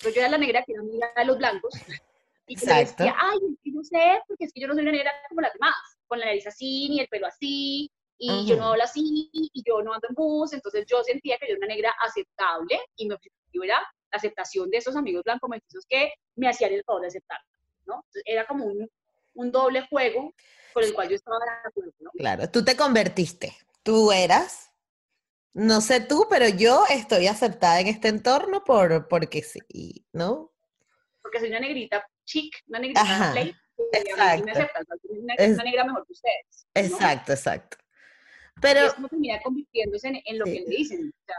Pero 0.02 0.16
yo 0.16 0.22
era 0.22 0.30
la 0.32 0.38
negra 0.40 0.64
que 0.66 0.74
era 0.74 0.82
amiga 0.82 1.12
de 1.16 1.26
los 1.26 1.38
blancos. 1.38 1.74
Y 2.52 2.56
que 2.56 2.66
decía, 2.66 3.16
ay, 3.16 3.38
es 3.48 3.60
que 3.64 3.70
no 3.70 3.84
sé, 3.84 4.24
porque 4.28 4.46
es 4.46 4.52
que 4.52 4.60
yo 4.60 4.68
no 4.68 4.74
soy 4.74 4.82
una 4.82 4.92
negra 4.92 5.12
como 5.30 5.42
las 5.42 5.54
demás, 5.54 5.76
con 6.08 6.20
la 6.20 6.26
nariz 6.26 6.48
así, 6.48 6.90
ni 6.90 7.00
el 7.00 7.08
pelo 7.08 7.28
así, 7.28 7.92
y 8.20 8.46
yo 8.46 8.58
no 8.58 8.68
hablo 8.68 8.84
así, 8.84 9.30
y 9.34 9.64
yo 9.66 9.82
no 9.82 9.94
ando 9.94 10.08
en 10.10 10.16
bus, 10.16 10.54
entonces 10.54 10.86
yo 10.86 11.04
sentía 11.04 11.38
que 11.38 11.48
yo 11.48 11.54
era 11.54 11.60
una 11.60 11.74
negra 11.74 11.94
aceptable, 12.06 12.80
y 12.96 13.08
mi 13.08 13.16
objetivo 13.16 13.64
era 13.64 13.80
la 13.80 14.18
aceptación 14.18 14.70
de 14.70 14.78
esos 14.78 14.96
amigos 14.96 15.24
blancos 15.24 15.50
mestizos 15.50 15.86
que 15.88 16.14
me 16.36 16.50
hacían 16.50 16.74
el 16.74 16.84
favor 16.84 17.02
de 17.02 17.08
aceptar, 17.08 17.40
¿no? 17.86 17.96
Entonces, 17.96 18.24
era 18.26 18.46
como 18.46 18.66
un, 18.66 18.90
un 19.36 19.52
doble 19.52 19.88
juego 19.88 20.34
con 20.74 20.84
el 20.84 20.94
cual 20.94 21.10
yo 21.10 21.16
estaba 21.16 21.38
de 21.40 21.70
acuerdo, 21.70 21.94
¿no? 22.00 22.12
Claro, 22.12 22.50
tú 22.52 22.64
te 22.64 22.76
convertiste, 22.76 23.56
tú 23.84 24.12
eras 24.12 24.70
no 25.54 25.82
sé 25.82 26.00
tú, 26.00 26.28
pero 26.30 26.48
yo 26.48 26.86
estoy 26.90 27.28
aceptada 27.28 27.80
en 27.80 27.88
este 27.88 28.08
entorno 28.08 28.64
por, 28.64 29.08
porque 29.08 29.42
sí, 29.42 30.06
¿no? 30.14 30.54
Porque 31.22 31.40
soy 31.40 31.50
una 31.50 31.60
negrita 31.60 32.08
chic, 32.26 32.56
una 32.68 32.80
negrita 32.80 33.32
play, 33.34 33.56
exacto. 33.92 34.46
me 34.46 34.52
aceptan, 34.52 34.86
una, 35.10 35.34
una, 35.38 35.64
negra 35.64 35.84
mejor 35.86 36.06
que 36.06 36.14
ustedes. 36.14 36.68
Exacto, 36.74 37.34
exacto. 37.34 37.78
Pero... 38.62 38.82
Y 38.82 38.86
es 38.86 38.94
como 38.94 39.08
termina 39.08 39.42
convirtiéndose 39.42 40.08
en, 40.08 40.22
en 40.24 40.40
lo 40.40 40.46
que 40.46 40.62
le 40.62 40.66
dicen. 40.66 41.10
O 41.10 41.26
sea, 41.26 41.36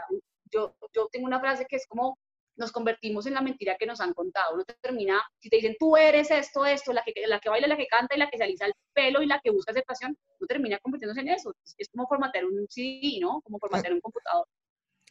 yo, 0.51 0.75
yo 0.93 1.07
tengo 1.11 1.25
una 1.25 1.39
frase 1.39 1.65
que 1.67 1.77
es 1.77 1.87
como, 1.87 2.17
nos 2.55 2.71
convertimos 2.71 3.25
en 3.25 3.33
la 3.33 3.41
mentira 3.41 3.75
que 3.77 3.85
nos 3.85 3.99
han 4.01 4.13
contado. 4.13 4.53
Uno 4.53 4.63
termina, 4.81 5.21
si 5.39 5.49
te 5.49 5.57
dicen, 5.57 5.75
tú 5.79 5.97
eres 5.97 6.31
esto, 6.31 6.65
esto, 6.65 6.93
la 6.93 7.03
que, 7.03 7.13
la 7.27 7.39
que 7.39 7.49
baila, 7.49 7.67
la 7.67 7.77
que 7.77 7.87
canta 7.87 8.15
y 8.15 8.19
la 8.19 8.29
que 8.29 8.37
se 8.37 8.43
alisa 8.43 8.65
el 8.65 8.73
pelo 8.93 9.21
y 9.21 9.25
la 9.25 9.39
que 9.43 9.51
busca 9.51 9.71
aceptación, 9.71 10.17
uno 10.39 10.47
termina 10.47 10.79
convirtiéndose 10.79 11.21
en 11.21 11.29
eso. 11.29 11.53
Es, 11.77 11.89
como 11.89 12.07
formatear 12.07 12.45
un 12.45 12.67
CD, 12.69 13.19
¿no? 13.19 13.41
Como 13.41 13.59
formatear 13.59 13.93
un 13.93 14.01
computador. 14.01 14.45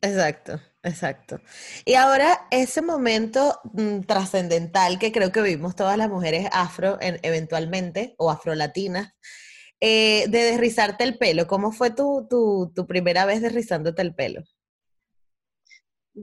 Exacto, 0.02 0.59
exacto. 0.83 1.40
Y 1.85 1.95
ahora 1.95 2.47
ese 2.50 2.81
momento 2.81 3.61
mm, 3.75 4.00
trascendental 4.02 4.99
que 4.99 5.12
creo 5.12 5.31
que 5.31 5.43
vivimos 5.43 5.76
todas 5.76 5.99
las 5.99 6.09
mujeres 6.09 6.49
afro 6.52 6.97
eventualmente 7.00 8.14
o 8.17 8.31
afrolatinas, 8.31 9.12
eh, 9.81 10.27
de 10.29 10.39
desrizarte 10.39 11.05
el 11.05 11.19
pelo. 11.19 11.47
¿Cómo 11.47 11.73
fue 11.73 11.91
tu, 11.91 12.27
tu, 12.29 12.73
tu 12.75 12.87
primera 12.87 13.25
vez 13.25 13.43
desrizándote 13.43 14.03
el 14.03 14.15
pelo? 14.15 14.43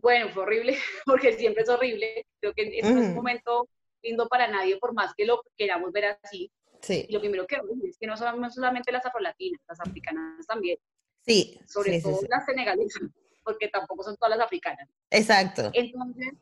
bueno, 0.02 0.30
fue 0.30 0.44
horrible, 0.44 0.78
porque 1.06 1.34
siempre 1.34 1.64
es 1.64 1.70
horrible. 1.70 2.26
Creo 2.40 2.54
que 2.54 2.80
es 2.80 2.86
un 2.86 3.14
momento 3.14 3.70
lindo 4.04 4.28
para 4.28 4.48
nadie, 4.48 4.78
por 4.78 4.94
más 4.94 5.14
que 5.16 5.26
lo 5.26 5.42
queramos 5.58 5.92
ver 5.92 6.18
así. 6.24 6.52
Sí. 6.82 7.06
Y 7.10 7.14
lo 7.14 7.20
primero 7.20 7.48
que 7.48 7.56
es 7.56 7.98
que 7.98 8.08
no 8.08 8.16
son 8.16 8.52
solamente 8.52 8.92
las 8.92 9.06
afrolatinas, 9.06 9.62
las 9.68 9.80
africanas 9.80 10.46
también. 10.46 10.78
Sí. 11.26 11.60
Sobre 11.68 12.02
todo 12.02 12.20
las 12.30 12.46
senegalesas, 12.46 13.02
porque 13.44 13.68
tampoco 13.68 14.04
son 14.04 14.16
todas 14.18 14.38
las 14.38 14.46
africanas. 14.46 14.88
Exacto. 15.10 15.72
Entonces, 15.74 16.34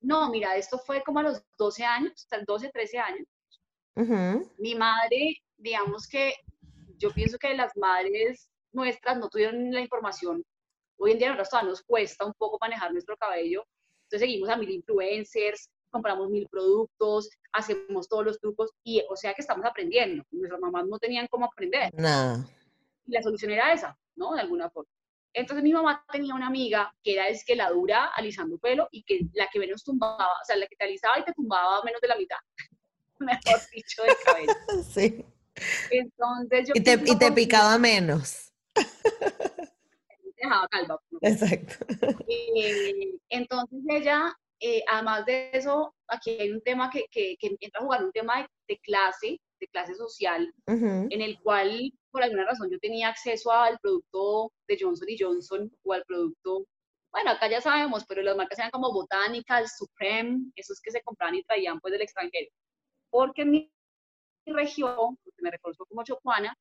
no, 0.00 0.30
mira, 0.30 0.56
esto 0.56 0.78
fue 0.78 1.02
como 1.02 1.18
a 1.18 1.24
los 1.24 1.42
12 1.58 1.84
años, 1.84 2.12
hasta 2.14 2.40
12, 2.46 2.70
13 2.70 2.98
años. 2.98 3.26
Mi 4.58 4.74
madre, 4.74 5.40
digamos 5.56 6.08
que 6.08 6.34
yo 7.04 7.10
pienso 7.12 7.38
que 7.38 7.54
las 7.54 7.76
madres 7.76 8.48
nuestras 8.72 9.18
no 9.18 9.28
tuvieron 9.28 9.70
la 9.70 9.80
información 9.80 10.42
Hoy 10.96 11.12
en 11.12 11.18
día 11.18 11.32
a 11.32 11.36
nosotros 11.36 11.64
nos 11.64 11.82
cuesta 11.82 12.24
un 12.24 12.34
poco 12.34 12.56
manejar 12.60 12.92
nuestro 12.92 13.16
cabello, 13.16 13.66
entonces 14.04 14.20
seguimos 14.20 14.48
a 14.48 14.56
mil 14.56 14.70
influencers, 14.70 15.68
compramos 15.90 16.30
mil 16.30 16.48
productos, 16.48 17.28
hacemos 17.52 18.08
todos 18.08 18.24
los 18.24 18.40
trucos 18.40 18.70
y 18.84 19.02
o 19.10 19.16
sea 19.16 19.34
que 19.34 19.42
estamos 19.42 19.64
aprendiendo. 19.66 20.24
Nuestras 20.30 20.60
mamás 20.60 20.86
no 20.86 20.98
tenían 20.98 21.26
cómo 21.28 21.46
aprender. 21.46 21.92
No. 21.94 22.48
Y 23.06 23.12
la 23.12 23.22
solución 23.22 23.50
era 23.50 23.72
esa, 23.72 23.98
¿no? 24.16 24.34
De 24.34 24.40
alguna 24.40 24.70
forma. 24.70 24.90
Entonces 25.32 25.64
mi 25.64 25.72
mamá 25.72 26.04
tenía 26.12 26.34
una 26.34 26.46
amiga 26.46 26.94
que 27.02 27.14
era 27.14 27.28
es 27.28 27.44
que 27.44 27.56
la 27.56 27.70
dura 27.70 28.06
alisando 28.14 28.56
pelo 28.58 28.88
y 28.92 29.02
que 29.02 29.22
la 29.32 29.48
que 29.52 29.58
menos 29.58 29.82
tumbaba, 29.82 30.26
o 30.26 30.44
sea, 30.44 30.56
la 30.56 30.66
que 30.68 30.76
te 30.76 30.84
alisaba 30.84 31.18
y 31.18 31.24
te 31.24 31.32
tumbaba 31.32 31.82
menos 31.82 32.00
de 32.00 32.08
la 32.08 32.16
mitad. 32.16 32.38
Mejor 33.18 33.60
dicho, 33.72 34.02
del 34.02 34.14
cabello. 34.24 34.52
sí. 34.88 35.24
Entonces 35.90 36.68
yo... 36.68 36.72
Y 36.74 36.82
te, 36.82 36.92
y 36.92 37.18
te 37.18 37.32
picaba 37.32 37.78
menos. 37.78 38.52
Dejaba 40.36 40.68
calva. 40.68 41.00
Exacto. 41.22 41.86
Eh, 42.28 43.18
entonces 43.28 43.80
ella, 43.88 44.36
eh, 44.60 44.82
además 44.88 45.24
de 45.26 45.50
eso, 45.52 45.94
aquí 46.08 46.36
hay 46.38 46.50
un 46.50 46.62
tema 46.62 46.90
que, 46.90 47.06
que, 47.10 47.36
que 47.38 47.56
entra 47.60 47.80
a 47.80 47.84
jugar 47.84 48.04
un 48.04 48.12
tema 48.12 48.46
de, 48.68 48.78
clase, 48.78 49.40
de 49.60 49.68
clase 49.68 49.94
social, 49.94 50.52
en 50.66 51.20
el 51.20 51.38
cual 51.40 51.92
por 52.10 52.22
alguna 52.22 52.44
razón 52.44 52.70
yo 52.70 52.78
tenía 52.78 53.08
acceso 53.08 53.50
al 53.50 53.78
producto 53.80 54.52
de 54.68 54.78
Johnson 54.80 55.08
y 55.08 55.18
Johnson 55.18 55.72
o 55.82 55.92
al 55.92 56.04
producto, 56.04 56.66
bueno, 57.10 57.30
acá 57.30 57.48
ya 57.48 57.60
sabemos, 57.60 58.04
pero 58.08 58.22
las 58.22 58.36
marcas 58.36 58.58
eran 58.58 58.70
como 58.70 58.92
Botanical, 58.92 59.66
Supreme, 59.68 60.50
esos 60.56 60.80
que 60.80 60.90
se 60.90 61.02
compraban 61.02 61.36
y 61.36 61.44
traían 61.44 61.80
pues 61.80 61.92
del 61.92 62.02
extranjero. 62.02 62.50
Porque 63.10 63.44
mi 63.44 63.70
región, 64.52 65.16
porque 65.22 65.42
me 65.42 65.50
reconozco 65.50 65.86
como 65.86 66.04
chocuana, 66.04 66.56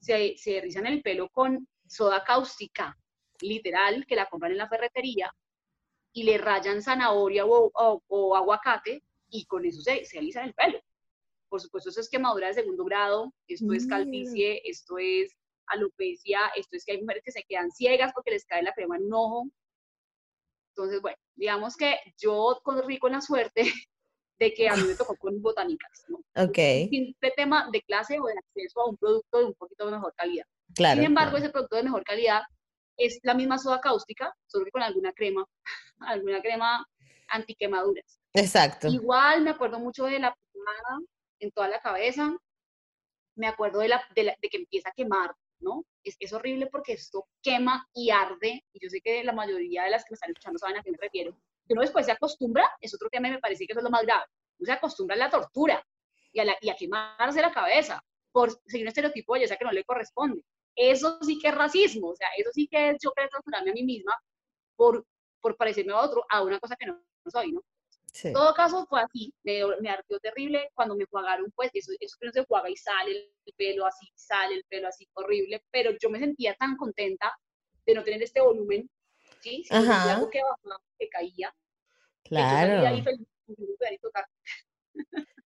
se, 0.00 0.36
se 0.36 0.60
rizan 0.60 0.86
el 0.86 1.02
pelo 1.02 1.28
con 1.30 1.66
soda 1.86 2.22
cáustica, 2.24 2.96
literal, 3.40 4.04
que 4.06 4.16
la 4.16 4.26
compran 4.26 4.52
en 4.52 4.58
la 4.58 4.68
ferretería 4.68 5.32
y 6.12 6.24
le 6.24 6.38
rayan 6.38 6.82
zanahoria 6.82 7.44
o, 7.46 8.36
aguacate 8.36 9.02
y 9.30 9.46
con 9.46 9.64
eso 9.64 9.80
se, 9.80 10.04
se 10.04 10.18
alisan 10.18 10.46
el 10.46 10.54
pelo. 10.54 10.80
Por 11.48 11.60
supuesto, 11.60 11.90
eso 11.90 12.00
es 12.00 12.10
quemadura 12.10 12.48
de 12.48 12.54
segundo 12.54 12.84
grado, 12.84 13.32
esto 13.46 13.72
es 13.72 13.86
calvicie, 13.86 14.60
esto 14.68 14.98
es 14.98 15.34
alopecia, 15.66 16.40
esto 16.56 16.76
es 16.76 16.84
que 16.84 16.92
hay 16.92 17.00
mujeres 17.00 17.22
que 17.24 17.32
se 17.32 17.44
quedan 17.44 17.70
ciegas 17.70 18.12
porque 18.12 18.32
les 18.32 18.44
cae 18.44 18.62
la 18.62 18.72
crema 18.74 18.96
en 18.96 19.04
un 19.04 19.14
ojo. 19.14 19.48
Entonces, 20.74 21.00
bueno, 21.00 21.16
digamos 21.34 21.76
que 21.76 21.96
yo 22.18 22.60
corrí 22.62 22.98
con 22.98 23.12
la 23.12 23.20
suerte 23.20 23.72
de 24.38 24.54
que 24.54 24.68
a 24.68 24.76
mí 24.76 24.82
me 24.84 24.94
tocó 24.98 25.16
con 25.16 25.40
botánicas, 25.42 26.04
¿no? 26.08 26.18
Ok. 26.36 26.88
Sin 26.90 27.14
tema 27.36 27.68
de 27.72 27.82
clase 27.82 28.18
o 28.20 28.26
de 28.26 28.34
acceso 28.38 28.80
a 28.80 28.88
un 28.88 28.96
producto 28.96 29.38
de 29.38 29.44
un 29.46 29.54
poquito 29.54 29.86
de 29.86 29.92
mejor 29.92 30.14
calidad. 30.14 30.46
Claro. 30.74 30.96
Sin 30.96 31.06
embargo, 31.06 31.36
ese 31.36 31.50
producto 31.50 31.76
de 31.76 31.82
mejor 31.82 32.04
calidad 32.04 32.42
es 32.96 33.20
la 33.22 33.34
misma 33.34 33.58
soda 33.58 33.80
cáustica, 33.80 34.34
solo 34.46 34.64
que 34.64 34.70
con 34.70 34.82
alguna 34.82 35.12
crema, 35.12 35.44
alguna 36.00 36.40
crema 36.40 36.86
antiquemaduras. 37.28 38.20
Exacto. 38.34 38.88
Igual 38.88 39.42
me 39.42 39.50
acuerdo 39.50 39.78
mucho 39.78 40.04
de 40.04 40.18
la 40.18 40.34
pomada 40.52 41.00
en 41.40 41.50
toda 41.52 41.68
la 41.68 41.80
cabeza, 41.80 42.36
me 43.36 43.46
acuerdo 43.46 43.80
de, 43.80 43.88
la, 43.88 44.02
de, 44.14 44.36
que 44.50 44.56
empieza 44.56 44.88
a 44.88 44.92
quemar, 44.92 45.32
¿no? 45.60 45.84
Es, 46.02 46.16
es, 46.18 46.32
horrible 46.32 46.66
porque 46.66 46.94
esto 46.94 47.26
quema 47.42 47.86
y 47.94 48.10
arde, 48.10 48.64
y 48.72 48.80
yo 48.82 48.90
sé 48.90 49.00
que 49.00 49.22
la 49.22 49.32
mayoría 49.32 49.84
de 49.84 49.90
las 49.90 50.04
que 50.04 50.10
me 50.10 50.14
están 50.14 50.30
escuchando 50.30 50.58
saben 50.58 50.76
a 50.76 50.82
qué 50.82 50.90
me 50.90 50.98
refiero. 50.98 51.38
Que 51.68 51.74
uno 51.74 51.82
después 51.82 52.06
se 52.06 52.12
acostumbra, 52.12 52.68
es 52.80 52.94
otro 52.94 53.10
tema 53.10 53.28
y 53.28 53.32
me 53.32 53.38
parece 53.38 53.66
que 53.66 53.72
eso 53.72 53.80
es 53.80 53.84
lo 53.84 53.90
más 53.90 54.02
grave. 54.02 54.24
Uno 54.58 54.66
se 54.66 54.72
acostumbra 54.72 55.14
a 55.14 55.18
la 55.18 55.30
tortura 55.30 55.84
y 56.32 56.40
a, 56.40 56.44
la, 56.46 56.56
y 56.60 56.70
a 56.70 56.74
quemarse 56.74 57.42
la 57.42 57.52
cabeza 57.52 58.02
por 58.32 58.50
seguir 58.66 58.84
un 58.84 58.88
estereotipo 58.88 59.34
de 59.34 59.40
belleza 59.40 59.56
que 59.56 59.64
no 59.64 59.72
le 59.72 59.84
corresponde 59.84 60.42
eso 60.78 61.18
sí 61.22 61.38
que 61.38 61.48
es 61.48 61.54
racismo, 61.54 62.10
o 62.10 62.14
sea, 62.14 62.28
eso 62.38 62.50
sí 62.52 62.68
que 62.68 62.90
es 62.90 62.96
yo 63.02 63.10
querer 63.12 63.28
transformarme 63.28 63.72
a 63.72 63.74
mí 63.74 63.82
misma 63.82 64.14
por, 64.76 65.04
por 65.40 65.56
parecerme 65.56 65.92
a 65.92 66.00
otro, 66.00 66.24
a 66.30 66.42
una 66.42 66.60
cosa 66.60 66.76
que 66.76 66.86
no, 66.86 67.02
soy, 67.26 67.52
¿no? 67.52 67.62
En 68.22 68.32
todo 68.32 68.54
caso 68.54 68.86
fue 68.86 69.02
así, 69.02 69.32
me, 69.42 69.60
me 69.80 69.90
ardió 69.90 70.18
terrible 70.20 70.70
cuando 70.74 70.96
me 70.96 71.04
jugaron, 71.04 71.52
pues 71.54 71.70
eso, 71.74 71.92
eso 72.00 72.16
que 72.18 72.26
no 72.26 72.32
se 72.32 72.44
juega 72.44 72.70
y 72.70 72.76
sale 72.76 73.32
el 73.44 73.54
pelo 73.54 73.86
así, 73.86 74.08
sale 74.14 74.54
el 74.54 74.64
pelo 74.68 74.88
así, 74.88 75.06
horrible, 75.14 75.62
pero 75.70 75.90
yo 76.00 76.10
me 76.10 76.18
sentía 76.18 76.54
tan 76.54 76.76
contenta 76.76 77.36
de 77.84 77.94
no 77.94 78.04
tener 78.04 78.22
este 78.22 78.40
volumen, 78.40 78.88
¿sí? 79.40 79.64
Si 79.64 79.74
Ajá. 79.74 80.14
algo 80.14 80.30
que 80.30 80.40
bajaba, 80.42 80.82
que 80.98 81.08
caía. 81.08 81.54
Claro. 82.24 82.86
Ahí 82.86 83.02
feliz, 83.02 83.26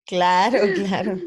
claro, 0.05 0.59
claro 0.75 1.19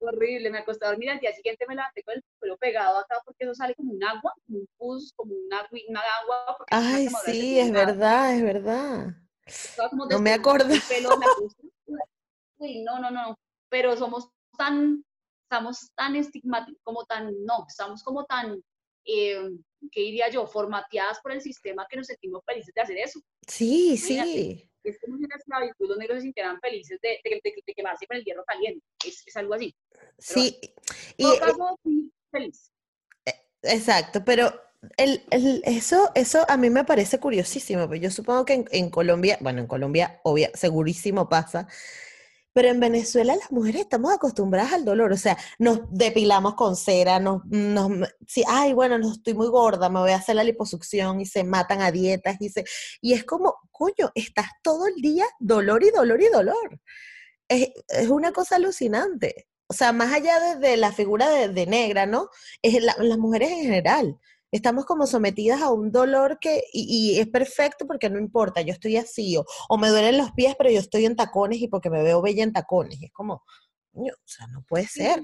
horrible, 0.00 0.50
me 0.50 0.58
acosté 0.58 0.84
a 0.84 0.90
dormir, 0.90 1.10
al 1.10 1.20
día 1.20 1.32
siguiente 1.32 1.64
me 1.68 1.74
levanté 1.74 2.02
con 2.02 2.14
el 2.14 2.24
pelo 2.38 2.56
pegado 2.56 2.98
acá 2.98 3.20
porque 3.24 3.44
eso 3.44 3.54
sale 3.54 3.74
como 3.74 3.92
un 3.92 4.04
agua, 4.04 4.32
como 4.46 4.58
un 4.60 4.68
pus, 4.76 5.12
como 5.14 5.34
una, 5.34 5.68
una 5.88 6.00
agua. 6.22 6.58
Ay, 6.70 7.08
sí, 7.24 7.58
es 7.58 7.72
verdad, 7.72 8.34
es 8.34 8.42
verdad. 8.42 9.14
No 10.10 10.18
me 10.20 10.32
acuerdo. 10.32 10.74
Uy, 12.58 12.82
no, 12.82 12.98
no, 12.98 13.10
no, 13.10 13.38
pero 13.68 13.96
somos 13.96 14.28
tan, 14.56 15.04
estamos 15.44 15.90
tan 15.94 16.16
estigmáticos, 16.16 16.80
como 16.82 17.04
tan, 17.04 17.32
no, 17.44 17.64
estamos 17.68 18.02
como 18.02 18.24
tan, 18.24 18.60
eh, 19.04 19.50
¿qué 19.90 20.00
diría 20.00 20.28
yo? 20.28 20.46
Formateadas 20.46 21.20
por 21.20 21.32
el 21.32 21.40
sistema 21.40 21.86
que 21.88 21.96
nos 21.96 22.06
sentimos 22.06 22.42
felices 22.44 22.74
de 22.74 22.80
hacer 22.80 22.98
eso. 22.98 23.20
Sí, 23.46 23.96
sí 23.96 24.68
es 24.88 24.98
como 25.00 25.16
si 25.16 25.24
en 25.24 25.30
la 25.30 25.36
esclavitud 25.36 25.88
los 25.88 25.98
negros 25.98 26.18
se 26.18 26.22
sintieran 26.22 26.60
felices 26.60 26.98
de, 27.00 27.18
de, 27.24 27.74
quemarse 27.74 28.06
con 28.06 28.16
el 28.16 28.24
hierro 28.24 28.44
caliente. 28.44 28.84
Es, 29.06 29.22
es 29.26 29.36
algo 29.36 29.54
así. 29.54 29.74
sí. 30.18 30.58
y, 31.16 31.22
todo 31.22 31.38
caso, 31.38 31.80
sí, 31.84 32.12
feliz. 32.30 32.72
Exacto, 33.62 34.24
pero 34.24 34.52
el, 34.96 35.22
el, 35.30 35.62
eso, 35.64 36.10
eso 36.14 36.44
a 36.48 36.56
mí 36.56 36.70
me 36.70 36.84
parece 36.84 37.18
curiosísimo, 37.18 37.86
porque 37.86 38.00
yo 38.00 38.10
supongo 38.10 38.44
que 38.44 38.54
en, 38.54 38.64
en 38.70 38.90
Colombia, 38.90 39.38
bueno, 39.40 39.60
en 39.60 39.66
Colombia, 39.66 40.20
obvia, 40.22 40.50
segurísimo 40.54 41.28
pasa, 41.28 41.66
pero 42.58 42.70
en 42.70 42.80
Venezuela 42.80 43.36
las 43.36 43.52
mujeres 43.52 43.82
estamos 43.82 44.12
acostumbradas 44.12 44.72
al 44.72 44.84
dolor, 44.84 45.12
o 45.12 45.16
sea, 45.16 45.38
nos 45.60 45.78
depilamos 45.92 46.54
con 46.56 46.74
cera, 46.74 47.20
nos, 47.20 47.44
nos 47.44 48.08
sí, 48.26 48.42
ay, 48.48 48.72
bueno, 48.72 48.98
no 48.98 49.12
estoy 49.12 49.34
muy 49.34 49.46
gorda, 49.46 49.88
me 49.88 50.00
voy 50.00 50.10
a 50.10 50.16
hacer 50.16 50.34
la 50.34 50.42
liposucción 50.42 51.20
y 51.20 51.26
se 51.26 51.44
matan 51.44 51.82
a 51.82 51.92
dietas 51.92 52.36
y 52.40 52.48
se, 52.48 52.64
y 53.00 53.12
es 53.12 53.22
como, 53.22 53.54
coño, 53.70 54.10
estás 54.12 54.48
todo 54.60 54.88
el 54.88 54.96
día 54.96 55.24
dolor 55.38 55.84
y 55.84 55.90
dolor 55.92 56.20
y 56.20 56.26
dolor. 56.26 56.80
Es, 57.46 57.68
es 57.90 58.08
una 58.08 58.32
cosa 58.32 58.56
alucinante. 58.56 59.46
O 59.68 59.72
sea, 59.72 59.92
más 59.92 60.12
allá 60.12 60.56
de, 60.56 60.76
la 60.76 60.90
figura 60.90 61.30
de, 61.30 61.66
negra, 61.66 62.06
¿no? 62.06 62.28
Es 62.60 62.82
las 62.82 63.18
mujeres 63.18 63.52
en 63.52 63.62
general 63.62 64.18
estamos 64.50 64.84
como 64.86 65.06
sometidas 65.06 65.62
a 65.62 65.70
un 65.70 65.92
dolor 65.92 66.38
que, 66.40 66.64
y, 66.72 67.18
es 67.18 67.28
perfecto 67.28 67.86
porque 67.86 68.10
no 68.10 68.18
importa, 68.18 68.62
yo 68.62 68.72
estoy 68.72 68.96
así, 68.96 69.36
o, 69.36 69.44
o, 69.68 69.78
me 69.78 69.88
duelen 69.88 70.18
los 70.18 70.32
pies, 70.32 70.54
pero 70.56 70.70
yo 70.70 70.78
estoy 70.78 71.04
en 71.04 71.16
tacones 71.16 71.60
y 71.60 71.68
porque 71.68 71.90
me 71.90 72.02
veo 72.02 72.22
bella 72.22 72.42
en 72.44 72.52
tacones. 72.52 73.00
es 73.02 73.12
como, 73.12 73.42
o 73.92 74.06
sea, 74.24 74.46
no 74.48 74.62
puede 74.62 74.86
ser. 74.86 75.22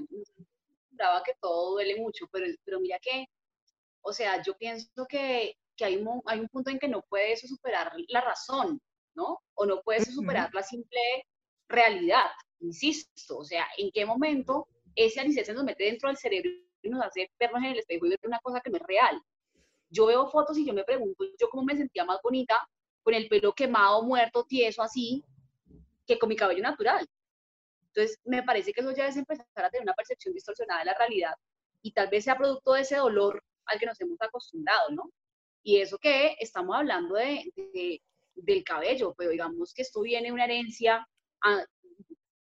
Brava 0.91 1.23
que 1.23 1.33
todo 1.41 1.71
duele 1.71 1.99
mucho, 1.99 2.25
pero, 2.31 2.45
pero 2.63 2.79
mira 2.79 2.99
que, 3.01 3.25
o 4.01 4.13
sea, 4.13 4.41
yo 4.43 4.55
pienso 4.57 5.05
que, 5.09 5.57
que 5.75 5.85
hay, 5.85 5.97
un, 5.97 6.21
hay 6.25 6.39
un 6.39 6.47
punto 6.47 6.69
en 6.69 6.79
que 6.79 6.87
no 6.87 7.01
puede 7.09 7.33
eso 7.33 7.47
superar 7.47 7.91
la 8.07 8.21
razón, 8.21 8.81
¿no? 9.15 9.39
O 9.55 9.65
no 9.65 9.81
puede 9.81 9.99
eso 9.99 10.11
superar 10.11 10.53
la 10.53 10.63
simple 10.63 10.99
realidad, 11.67 12.27
insisto, 12.59 13.37
o 13.37 13.43
sea, 13.43 13.65
¿en 13.77 13.89
qué 13.91 14.05
momento 14.05 14.67
ese 14.95 15.19
anisete 15.19 15.45
se 15.45 15.53
nos 15.53 15.63
mete 15.63 15.85
dentro 15.85 16.09
del 16.09 16.17
cerebro 16.17 16.51
nos 16.89 17.03
hace 17.03 17.31
vernos 17.39 17.63
en 17.63 17.71
el 17.71 17.79
espejo 17.79 18.05
y 18.05 18.09
ver 18.09 18.19
una 18.23 18.39
cosa 18.39 18.61
que 18.61 18.69
no 18.69 18.77
es 18.77 18.83
real. 18.83 19.21
Yo 19.89 20.07
veo 20.07 20.27
fotos 20.27 20.57
y 20.57 20.65
yo 20.65 20.73
me 20.73 20.83
pregunto, 20.83 21.25
yo 21.39 21.49
cómo 21.49 21.63
me 21.63 21.75
sentía 21.75 22.05
más 22.05 22.19
bonita 22.23 22.67
con 23.03 23.13
el 23.13 23.27
pelo 23.27 23.53
quemado, 23.53 24.01
muerto, 24.03 24.45
tieso, 24.45 24.81
así, 24.81 25.23
que 26.05 26.17
con 26.17 26.29
mi 26.29 26.35
cabello 26.35 26.63
natural. 26.63 27.07
Entonces, 27.87 28.19
me 28.25 28.43
parece 28.43 28.73
que 28.73 28.81
eso 28.81 28.91
ya 28.91 29.07
es 29.07 29.15
empezar 29.15 29.45
a 29.55 29.69
tener 29.69 29.83
una 29.83 29.93
percepción 29.93 30.33
distorsionada 30.33 30.79
de 30.79 30.85
la 30.87 30.97
realidad 30.97 31.33
y 31.81 31.91
tal 31.91 32.09
vez 32.09 32.23
sea 32.23 32.37
producto 32.37 32.73
de 32.73 32.81
ese 32.81 32.97
dolor 32.97 33.43
al 33.65 33.79
que 33.79 33.85
nos 33.85 33.99
hemos 34.01 34.19
acostumbrado, 34.19 34.89
¿no? 34.89 35.11
Y 35.63 35.77
eso 35.77 35.97
que 35.97 36.35
estamos 36.39 36.75
hablando 36.75 37.15
de, 37.15 38.01
del 38.35 38.63
cabello, 38.63 39.13
pero 39.17 39.31
digamos 39.31 39.73
que 39.73 39.83
esto 39.83 40.01
viene 40.01 40.27
de 40.27 40.33
una 40.33 40.45
herencia, 40.45 41.07
ah, 41.43 41.63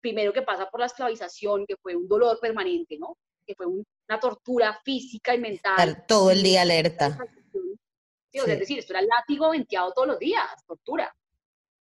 primero 0.02 0.34
que 0.34 0.42
pasa 0.42 0.70
por 0.70 0.80
la 0.80 0.88
esclavización, 0.88 1.66
que 1.66 1.78
fue 1.78 1.96
un 1.96 2.08
dolor 2.08 2.40
permanente, 2.40 2.98
¿no? 3.00 3.18
Que 3.48 3.56
fue 3.56 3.66
un, 3.66 3.84
una 4.10 4.20
tortura 4.20 4.80
física 4.84 5.34
y 5.34 5.40
mental. 5.40 6.06
todo 6.08 6.32
el 6.32 6.44
día 6.44 6.62
alerta. 6.64 7.18
es 8.32 8.46
decir, 8.60 8.80
esto 8.80 8.94
era 8.94 9.02
látigo 9.02 9.50
venteado 9.52 9.94
todos 9.94 10.08
los 10.08 10.20
días, 10.20 10.44
tortura. 10.68 11.16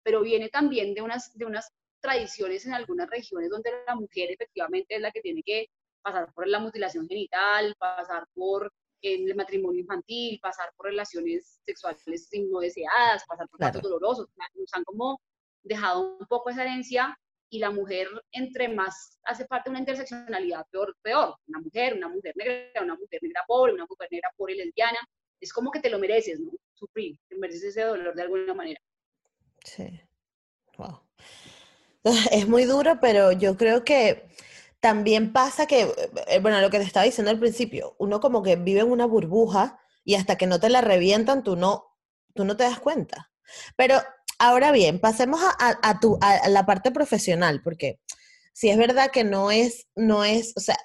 Pero 0.02 0.22
viene 0.22 0.48
también 0.48 0.92
de 0.94 1.02
unas, 1.02 1.32
de 1.38 1.46
unas 1.46 1.72
tradiciones 2.00 2.66
en 2.66 2.74
algunas 2.74 3.08
regiones 3.08 3.48
donde 3.48 3.70
la 3.86 3.94
mujer 3.94 4.30
efectivamente 4.30 4.96
es 4.96 5.00
la 5.00 5.12
que 5.12 5.20
tiene 5.20 5.42
que 5.42 5.68
pasar 6.02 6.32
por 6.34 6.48
la 6.48 6.58
mutilación 6.58 7.06
genital, 7.06 7.74
pasar 7.78 8.26
por 8.34 8.72
el 9.00 9.34
matrimonio 9.34 9.80
infantil, 9.80 10.38
pasar 10.40 10.72
por 10.76 10.86
relaciones 10.86 11.60
sexuales 11.64 12.02
no 12.50 12.60
deseadas, 12.60 13.24
pasar 13.26 13.48
por 13.48 13.58
claro. 13.58 13.80
dolorosos. 13.80 14.28
Nos 14.54 14.72
han 14.74 14.84
como 14.84 15.20
dejado 15.62 16.16
un 16.18 16.26
poco 16.26 16.50
esa 16.50 16.62
herencia 16.62 17.16
y 17.52 17.58
la 17.58 17.70
mujer, 17.70 18.08
entre 18.32 18.66
más 18.66 19.18
hace 19.24 19.44
parte 19.44 19.68
de 19.68 19.72
una 19.72 19.80
interseccionalidad, 19.80 20.64
peor, 20.70 20.96
peor. 21.02 21.36
Una 21.46 21.60
mujer, 21.60 21.94
una 21.94 22.08
mujer 22.08 22.32
negra, 22.34 22.82
una 22.82 22.94
mujer 22.94 23.18
negra 23.20 23.44
pobre, 23.46 23.74
una 23.74 23.84
mujer 23.84 24.08
negra 24.10 24.30
pobre 24.38 24.54
lesbiana, 24.54 24.98
es 25.38 25.52
como 25.52 25.70
que 25.70 25.80
te 25.80 25.90
lo 25.90 25.98
mereces, 25.98 26.40
¿no? 26.40 26.50
Sufrir, 26.72 27.18
te 27.28 27.36
mereces 27.36 27.64
ese 27.64 27.82
dolor 27.82 28.14
de 28.14 28.22
alguna 28.22 28.54
manera. 28.54 28.80
Sí. 29.64 30.00
Wow. 30.78 31.00
Es 32.32 32.48
muy 32.48 32.64
duro, 32.64 32.98
pero 33.02 33.32
yo 33.32 33.58
creo 33.58 33.84
que 33.84 34.30
también 34.80 35.34
pasa 35.34 35.66
que, 35.66 35.92
eh, 36.28 36.40
bueno, 36.40 36.58
lo 36.62 36.70
que 36.70 36.78
te 36.78 36.84
estaba 36.84 37.04
diciendo 37.04 37.30
al 37.30 37.38
principio, 37.38 37.96
uno 37.98 38.18
como 38.20 38.42
que 38.42 38.56
vive 38.56 38.80
en 38.80 38.90
una 38.90 39.04
burbuja 39.04 39.78
y 40.04 40.14
hasta 40.14 40.38
que 40.38 40.46
no 40.46 40.58
te 40.58 40.70
la 40.70 40.80
revientan, 40.80 41.44
tú 41.44 41.54
no, 41.54 41.98
tú 42.34 42.46
no 42.46 42.56
te 42.56 42.64
das 42.64 42.80
cuenta. 42.80 43.30
Pero 43.76 44.00
Ahora 44.44 44.72
bien, 44.72 44.98
pasemos 44.98 45.40
a, 45.40 46.00
tu, 46.00 46.18
a 46.20 46.48
la 46.48 46.66
parte 46.66 46.90
profesional, 46.90 47.60
porque 47.62 48.00
si 48.52 48.70
es 48.70 48.76
verdad 48.76 49.12
que 49.12 49.22
no 49.22 49.52
es, 49.52 49.86
no 49.94 50.24
es, 50.24 50.52
o 50.56 50.60
sea, 50.60 50.76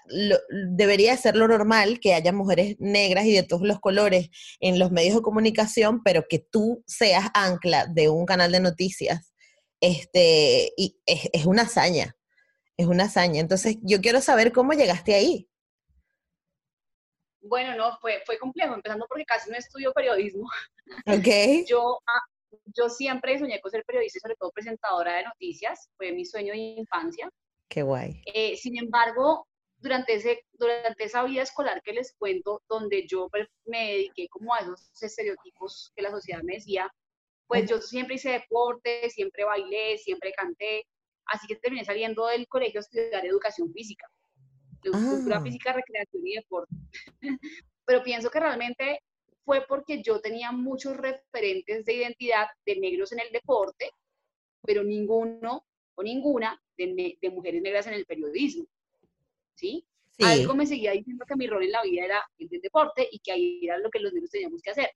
debería 0.76 1.17
ser 1.17 1.36
lo 1.36 1.48
normal 1.48 2.00
que 2.00 2.13
haya 2.13 2.32
mujeres 2.32 2.76
negras 2.78 3.26
y 3.26 3.34
de 3.34 3.41
todos 3.41 3.63
los 3.63 3.80
colores 3.80 4.30
en 4.60 4.78
los 4.78 4.91
medios 4.91 5.15
de 5.15 5.22
comunicación, 5.24 6.04
pero 6.04 6.28
que 6.30 6.38
tú 6.38 6.84
seas 6.86 7.32
ancla 7.34 7.88
de 7.88 8.10
un 8.10 8.28
canal 8.28 8.52
de 8.52 8.60
noticias, 8.60 9.34
este, 9.82 10.72
y 10.78 11.00
es, 11.08 11.28
es 11.34 11.48
una 11.48 11.63
hazaña, 11.63 12.15
es 12.78 12.86
una 12.86 13.06
hazaña. 13.06 13.41
Entonces, 13.41 13.78
yo 13.82 14.02
quiero 14.02 14.22
saber 14.22 14.52
cómo 14.52 14.74
llegaste 14.74 15.15
ahí. 15.15 15.50
Bueno, 17.41 17.76
no, 17.76 17.98
fue, 18.02 18.22
fue 18.24 18.38
complejo, 18.38 18.76
empezando 18.76 19.08
porque 19.10 19.26
casi 19.26 19.50
no 19.50 19.58
estudio 19.58 19.91
periodismo. 19.93 20.48
Ok. 21.08 21.28
Yo, 21.67 22.00
ah, 22.06 22.22
yo 22.66 22.90
siempre 22.90 23.38
soñé 23.38 23.60
con 23.62 23.72
ser 23.72 23.84
periodista 23.86 24.18
y 24.18 24.22
sobre 24.22 24.36
todo 24.36 24.52
presentadora 24.52 25.18
de 25.18 25.24
noticias, 25.24 25.90
fue 25.98 26.12
mi 26.12 26.26
sueño 26.26 26.54
de 26.54 26.60
infancia. 26.60 27.30
Qué 27.70 27.82
guay. 27.82 28.22
Eh, 28.34 28.56
sin 28.56 28.78
embargo, 28.78 29.48
durante, 29.80 30.16
ese, 30.16 30.46
durante 30.54 31.04
esa 31.04 31.24
vida 31.24 31.44
escolar 31.44 31.82
que 31.84 31.94
les 31.94 32.14
cuento, 32.18 32.62
donde 32.68 33.06
yo 33.08 33.30
pues, 33.30 33.48
me 33.66 33.92
dediqué 33.92 34.28
como 34.30 34.54
a 34.54 34.60
esos 34.60 34.90
estereotipos 35.02 35.92
que 35.96 36.02
la 36.02 36.12
sociedad 36.12 36.42
me 36.44 36.56
decía, 36.56 36.92
pues 37.48 37.70
yo 37.70 37.80
siempre 37.80 38.16
hice 38.16 38.32
deporte, 38.32 39.10
siempre 39.10 39.46
bailé, 39.46 39.98
siempre 39.98 40.34
canté, 40.34 40.86
así 41.26 41.48
que 41.48 41.56
terminé 41.56 41.86
saliendo 41.86 42.28
del 42.28 42.48
colegio 42.48 42.80
a 42.80 42.82
estudiar 42.82 43.26
educación 43.26 43.72
física, 43.72 44.08
cultura 44.82 45.38
ah. 45.38 45.42
física, 45.42 45.74
recreación 45.74 46.28
y 46.28 46.36
deporte. 46.36 46.76
Pero 47.86 48.04
pienso 48.04 48.30
que 48.30 48.40
realmente 48.40 49.00
fue 49.48 49.66
porque 49.66 50.04
yo 50.04 50.20
tenía 50.20 50.52
muchos 50.52 50.98
referentes 50.98 51.86
de 51.86 51.94
identidad 51.94 52.48
de 52.66 52.76
negros 52.82 53.14
en 53.14 53.22
el 53.22 53.32
deporte, 53.32 53.90
pero 54.62 54.84
ninguno 54.84 55.66
o 55.96 56.04
ninguna 56.04 56.62
de, 56.78 57.18
mujeres 57.32 57.62
negras 57.62 57.88
en 57.88 57.94
el 57.94 58.06
periodismo. 58.06 58.66
¿sí? 59.56 59.88
Algo 60.20 60.54
me 60.54 60.66
seguía 60.66 60.92
diciendo 60.92 61.24
que 61.26 61.38
mi 61.38 61.48
rol 61.48 61.64
en 61.64 61.72
la 61.72 61.82
vida 61.82 62.04
era 62.04 62.30
el 62.38 62.50
del 62.50 62.60
deporte 62.60 63.08
y 63.10 63.20
que 63.20 63.32
ahí 63.32 63.62
era 63.64 63.78
lo 63.78 63.90
que 63.90 64.02
los 64.02 64.12
negros 64.12 64.32
teníamos 64.32 64.62
que 64.62 64.72
hacer. 64.72 64.92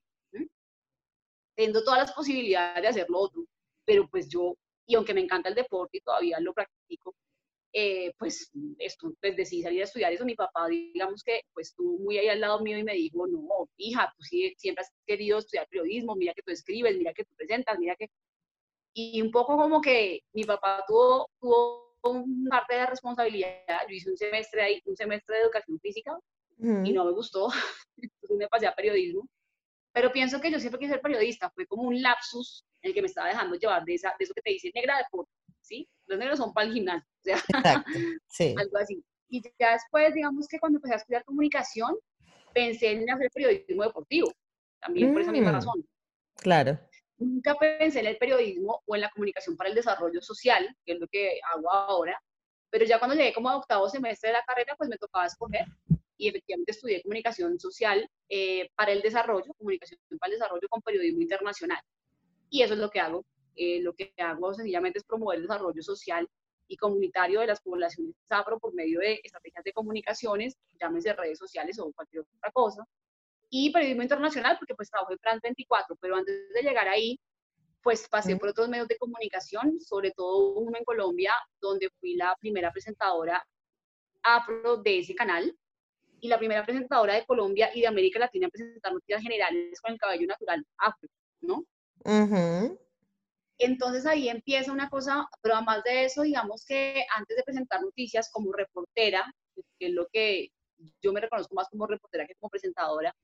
Teniendo 1.54 1.82
todas 1.82 2.00
las 2.00 2.12
posibilidades 2.12 2.82
de 2.82 2.88
hacerlo 2.88 3.20
otro, 3.20 3.46
pero 3.86 4.06
pues 4.06 4.28
yo, 4.28 4.54
y 4.84 4.96
aunque 4.96 5.14
me 5.14 5.22
encanta 5.22 5.48
el 5.48 5.54
deporte 5.54 5.96
y 5.96 6.02
todavía 6.02 6.38
lo 6.40 6.52
practico, 6.52 7.14
eh, 7.72 8.12
pues, 8.18 8.50
esto, 8.78 9.14
pues 9.20 9.36
decidí 9.36 9.62
salir 9.62 9.80
a 9.80 9.84
estudiar 9.84 10.12
eso. 10.12 10.24
Mi 10.24 10.34
papá, 10.34 10.68
digamos 10.68 11.22
que, 11.22 11.42
pues 11.54 11.68
estuvo 11.68 11.98
muy 11.98 12.18
ahí 12.18 12.28
al 12.28 12.40
lado 12.40 12.60
mío 12.60 12.78
y 12.78 12.84
me 12.84 12.94
dijo, 12.94 13.26
no, 13.26 13.68
hija, 13.76 14.12
tú 14.16 14.22
siempre 14.24 14.82
has 14.82 14.92
querido 15.06 15.38
estudiar 15.38 15.66
periodismo, 15.68 16.14
mira 16.14 16.34
que 16.34 16.42
tú 16.42 16.52
escribes, 16.52 16.96
mira 16.98 17.12
que 17.14 17.24
tú 17.24 17.34
presentas, 17.36 17.78
mira 17.78 17.96
que... 17.96 18.08
Y 18.94 19.22
un 19.22 19.30
poco 19.30 19.56
como 19.56 19.80
que 19.80 20.20
mi 20.34 20.44
papá 20.44 20.84
tuvo, 20.86 21.30
tuvo 21.40 21.92
parte 22.50 22.74
de 22.74 22.86
responsabilidad. 22.86 23.86
Yo 23.88 23.94
hice 23.94 24.10
un 24.10 24.16
semestre 24.16 24.62
ahí, 24.62 24.82
un 24.84 24.96
semestre 24.96 25.36
de 25.36 25.42
educación 25.42 25.80
física 25.80 26.18
y 26.58 26.92
no 26.92 27.04
me 27.04 27.12
gustó. 27.12 27.48
Entonces 27.96 28.36
me 28.36 28.48
pasé 28.48 28.66
a 28.66 28.74
periodismo. 28.74 29.26
Pero 29.94 30.12
pienso 30.12 30.40
que 30.40 30.50
yo 30.50 30.58
siempre 30.58 30.78
quise 30.78 30.92
ser 30.92 31.02
periodista. 31.02 31.50
Fue 31.50 31.66
como 31.66 31.82
un 31.84 32.00
lapsus 32.00 32.64
en 32.82 32.88
el 32.88 32.94
que 32.94 33.02
me 33.02 33.08
estaba 33.08 33.28
dejando 33.28 33.56
llevar 33.56 33.84
de, 33.84 33.94
esa, 33.94 34.14
de 34.18 34.24
eso 34.24 34.34
que 34.34 34.42
te 34.42 34.50
dice 34.50 34.70
negra 34.74 34.96
de 34.96 35.02
deporte, 35.04 35.30
¿sí? 35.62 35.88
Los 36.06 36.18
negros 36.18 36.38
son 36.38 36.52
para 36.52 36.66
el 36.66 36.74
gimnasio, 36.74 37.08
o 37.14 37.22
sea, 37.22 37.84
sí. 38.28 38.54
algo 38.58 38.78
así. 38.78 39.02
Y 39.28 39.42
ya 39.58 39.72
después, 39.72 40.12
digamos 40.12 40.46
que 40.46 40.58
cuando 40.58 40.76
empecé 40.76 40.94
a 40.94 40.98
estudiar 40.98 41.24
comunicación, 41.24 41.96
pensé 42.52 42.92
en 42.92 43.10
hacer 43.10 43.30
periodismo 43.32 43.82
deportivo, 43.82 44.30
también 44.80 45.12
por 45.12 45.22
esa 45.22 45.32
misma 45.32 45.52
mm. 45.52 45.54
razón. 45.54 45.88
Claro. 46.36 46.78
Nunca 47.16 47.54
pensé 47.54 48.00
en 48.00 48.06
el 48.06 48.18
periodismo 48.18 48.82
o 48.84 48.94
en 48.94 49.00
la 49.00 49.10
comunicación 49.10 49.56
para 49.56 49.70
el 49.70 49.76
desarrollo 49.76 50.20
social, 50.20 50.76
que 50.84 50.92
es 50.92 51.00
lo 51.00 51.06
que 51.08 51.40
hago 51.54 51.70
ahora, 51.70 52.20
pero 52.72 52.84
ya 52.84 52.98
cuando 52.98 53.14
llegué 53.14 53.32
como 53.32 53.50
a 53.50 53.56
octavo 53.56 53.88
semestre 53.88 54.30
de 54.30 54.34
la 54.34 54.42
carrera, 54.44 54.74
pues 54.76 54.88
me 54.88 54.96
tocaba 54.96 55.26
escoger 55.26 55.66
y 56.16 56.28
efectivamente 56.28 56.72
estudié 56.72 57.02
comunicación 57.02 57.58
social 57.58 58.08
eh, 58.28 58.70
para 58.74 58.92
el 58.92 59.02
desarrollo, 59.02 59.52
comunicación 59.58 60.00
para 60.18 60.32
el 60.32 60.38
desarrollo 60.38 60.68
con 60.70 60.80
periodismo 60.80 61.20
internacional. 61.20 61.80
Y 62.48 62.62
eso 62.62 62.74
es 62.74 62.80
lo 62.80 62.90
que 62.90 63.00
hago. 63.00 63.24
Eh, 63.54 63.80
lo 63.82 63.92
que 63.94 64.12
hago 64.18 64.54
sencillamente 64.54 64.98
es 64.98 65.04
promover 65.04 65.36
el 65.36 65.42
desarrollo 65.42 65.82
social 65.82 66.28
y 66.68 66.76
comunitario 66.76 67.40
de 67.40 67.48
las 67.48 67.60
poblaciones 67.60 68.14
afro 68.28 68.58
por 68.58 68.72
medio 68.74 69.00
de 69.00 69.20
estrategias 69.22 69.64
de 69.64 69.72
comunicaciones, 69.72 70.56
llámese 70.80 71.12
redes 71.12 71.38
sociales 71.38 71.78
o 71.78 71.92
cualquier 71.92 72.22
otra 72.22 72.50
cosa, 72.52 72.84
y 73.50 73.70
periodismo 73.70 74.02
internacional, 74.02 74.56
porque 74.58 74.74
pues 74.74 74.88
trabajo 74.88 75.12
en 75.12 75.18
France 75.18 75.40
24, 75.42 75.96
pero 75.96 76.16
antes 76.16 76.48
de 76.54 76.62
llegar 76.62 76.88
ahí, 76.88 77.20
pues 77.82 78.08
pasé 78.08 78.36
por 78.36 78.48
otros 78.48 78.68
medios 78.68 78.88
de 78.88 78.96
comunicación, 78.96 79.80
sobre 79.80 80.12
todo 80.12 80.54
uno 80.54 80.78
en 80.78 80.84
Colombia, 80.84 81.34
donde 81.60 81.90
fui 82.00 82.14
la 82.14 82.34
primera 82.40 82.70
presentadora 82.72 83.44
afro 84.22 84.78
de 84.78 85.00
ese 85.00 85.14
canal, 85.14 85.54
y 86.22 86.28
la 86.28 86.38
primera 86.38 86.64
presentadora 86.64 87.14
de 87.14 87.26
Colombia 87.26 87.70
y 87.74 87.80
de 87.80 87.88
América 87.88 88.20
Latina 88.20 88.46
en 88.46 88.50
presentar 88.52 88.92
noticias 88.92 89.20
generales 89.20 89.80
con 89.80 89.92
el 89.92 89.98
cabello 89.98 90.28
natural 90.28 90.64
afro, 90.78 91.08
¿no? 91.40 91.64
Entonces 93.58 94.06
ahí 94.06 94.28
empieza 94.28 94.72
una 94.72 94.88
cosa, 94.88 95.28
pero 95.40 95.54
además 95.54 95.84
de 95.84 96.04
eso, 96.04 96.22
digamos 96.22 96.64
que 96.64 97.04
antes 97.16 97.36
de 97.36 97.42
presentar 97.42 97.80
noticias 97.80 98.30
como 98.32 98.52
reportera, 98.52 99.32
que 99.78 99.86
es 99.86 99.92
lo 99.92 100.08
que 100.12 100.50
yo 101.00 101.12
me 101.12 101.20
reconozco 101.20 101.54
más 101.54 101.68
como 101.68 101.86
reportera 101.86 102.26
que 102.26 102.34
como 102.34 102.50
presentadora, 102.50 103.14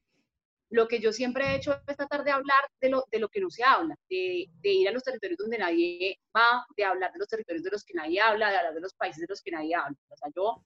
lo 0.70 0.86
que 0.86 1.00
yo 1.00 1.12
siempre 1.12 1.46
he 1.46 1.56
hecho 1.56 1.80
es 1.86 1.96
tratar 1.96 2.24
de 2.24 2.30
hablar 2.30 2.60
de 2.80 2.90
lo, 2.90 3.04
de 3.10 3.18
lo 3.18 3.28
que 3.28 3.40
no 3.40 3.50
se 3.50 3.64
habla, 3.64 3.96
de, 4.08 4.48
de, 4.60 4.70
ir 4.70 4.88
a 4.88 4.92
los 4.92 5.02
territorios 5.02 5.38
donde 5.38 5.58
nadie 5.58 6.18
va, 6.36 6.66
de 6.76 6.84
hablar 6.84 7.10
de 7.12 7.18
los 7.18 7.28
territorios 7.28 7.64
de 7.64 7.70
los 7.70 7.84
que 7.84 7.94
nadie 7.94 8.20
habla, 8.20 8.50
de 8.50 8.56
hablar 8.58 8.74
de 8.74 8.80
los 8.80 8.94
países 8.94 9.20
de 9.22 9.26
los 9.28 9.40
que 9.40 9.50
nadie 9.50 9.74
habla. 9.74 9.96
O 10.08 10.16
sea, 10.16 10.28
yo, 10.36 10.62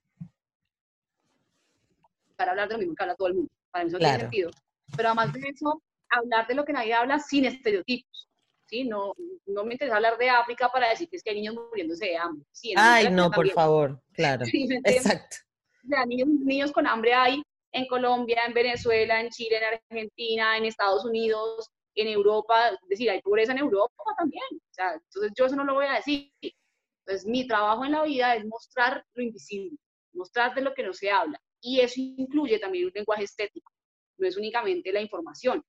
para 2.36 2.50
hablar 2.50 2.68
de 2.68 2.74
lo 2.74 2.78
mismo 2.80 2.94
que 2.96 3.02
habla 3.04 3.14
todo 3.14 3.28
el 3.28 3.34
mundo, 3.34 3.52
para 3.70 3.84
mí 3.84 3.90
eso 3.90 3.98
tiene 3.98 4.18
sentido. 4.18 4.50
Pero 4.96 5.08
además 5.08 5.32
de 5.32 5.40
eso, 5.48 5.82
hablar 6.10 6.46
de 6.48 6.54
lo 6.54 6.64
que 6.64 6.72
nadie 6.72 6.94
habla 6.94 7.18
sin 7.20 7.44
estereotipos. 7.44 8.28
¿Sí? 8.72 8.84
No, 8.84 9.14
no 9.46 9.64
me 9.64 9.74
interesa 9.74 9.96
hablar 9.96 10.16
de 10.16 10.30
África 10.30 10.70
para 10.72 10.88
decir 10.88 11.08
que 11.08 11.16
es 11.16 11.22
que 11.22 11.30
hay 11.30 11.36
niños 11.36 11.54
muriéndose 11.54 12.06
de 12.06 12.16
hambre. 12.16 12.46
Ay, 12.76 13.10
no, 13.10 13.30
por 13.30 13.48
favor, 13.50 14.02
claro. 14.12 14.44
Exacto. 14.84 15.36
O 15.84 15.88
sea, 15.88 16.06
niños, 16.06 16.28
niños 16.28 16.72
con 16.72 16.86
hambre 16.86 17.12
hay 17.12 17.42
en 17.72 17.86
Colombia, 17.86 18.42
en 18.46 18.54
Venezuela, 18.54 19.20
en 19.20 19.28
Chile, 19.28 19.58
en 19.58 19.64
Argentina, 19.64 20.56
en 20.56 20.64
Estados 20.64 21.04
Unidos, 21.04 21.68
en 21.94 22.08
Europa, 22.08 22.68
es 22.68 22.88
decir, 22.88 23.10
hay 23.10 23.20
pobreza 23.20 23.52
en 23.52 23.58
Europa 23.58 24.02
también. 24.16 24.44
O 24.52 24.74
sea, 24.74 24.94
entonces 24.94 25.32
yo 25.36 25.46
eso 25.46 25.56
no 25.56 25.64
lo 25.64 25.74
voy 25.74 25.86
a 25.86 25.94
decir. 25.94 26.32
Entonces 26.40 27.28
mi 27.28 27.46
trabajo 27.46 27.84
en 27.84 27.92
la 27.92 28.04
vida 28.04 28.36
es 28.36 28.46
mostrar 28.46 29.04
lo 29.14 29.22
invisible, 29.22 29.76
mostrar 30.14 30.54
de 30.54 30.62
lo 30.62 30.72
que 30.72 30.82
no 30.82 30.94
se 30.94 31.10
habla. 31.10 31.38
Y 31.60 31.80
eso 31.80 31.94
incluye 31.98 32.58
también 32.58 32.86
un 32.86 32.92
lenguaje 32.94 33.24
estético, 33.24 33.70
no 34.16 34.26
es 34.26 34.36
únicamente 34.36 34.92
la 34.92 35.00
información, 35.00 35.62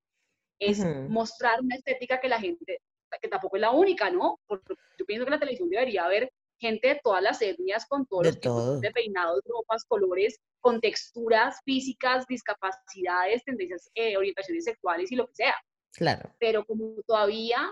es 0.59 0.79
mostrar 1.09 1.61
una 1.61 1.75
estética 1.75 2.19
que 2.19 2.29
la 2.29 2.39
gente, 2.39 2.79
que 3.21 3.27
tampoco 3.27 3.57
es 3.57 3.61
la 3.61 3.71
única, 3.71 4.09
¿no? 4.09 4.39
Porque 4.47 4.75
yo 4.97 5.05
pienso 5.05 5.25
que 5.25 5.31
la 5.31 5.39
televisión 5.39 5.69
debería 5.69 6.05
haber 6.05 6.31
gente 6.59 6.87
de 6.87 7.01
todas 7.03 7.21
las 7.21 7.41
etnias, 7.41 7.85
con 7.85 8.05
todos 8.05 8.27
los 8.27 8.39
tipos 8.39 8.79
de 8.79 8.91
peinados, 8.91 9.41
ropas, 9.45 9.83
colores, 9.85 10.39
con 10.59 10.79
texturas 10.79 11.59
físicas, 11.65 12.25
discapacidades, 12.27 13.43
tendencias, 13.43 13.89
eh, 13.95 14.15
orientaciones 14.15 14.63
sexuales 14.63 15.11
y 15.11 15.15
lo 15.15 15.27
que 15.27 15.35
sea. 15.35 15.55
Claro. 15.91 16.33
Pero 16.39 16.65
como 16.65 16.95
todavía 17.05 17.71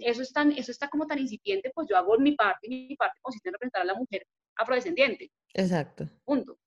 eso, 0.00 0.22
es 0.22 0.32
tan, 0.32 0.52
eso 0.52 0.70
está 0.70 0.88
como 0.88 1.06
tan 1.06 1.18
incipiente, 1.18 1.70
pues 1.74 1.88
yo 1.88 1.96
hago 1.96 2.18
mi 2.18 2.32
parte 2.32 2.66
y 2.66 2.88
mi 2.88 2.96
parte 2.96 3.18
consiste 3.22 3.48
en 3.48 3.54
representar 3.54 3.82
a 3.82 3.86
la 3.86 3.94
mujer 3.94 4.26
afrodescendiente. 4.56 5.30
Exacto. 5.54 6.08
Punto. 6.24 6.58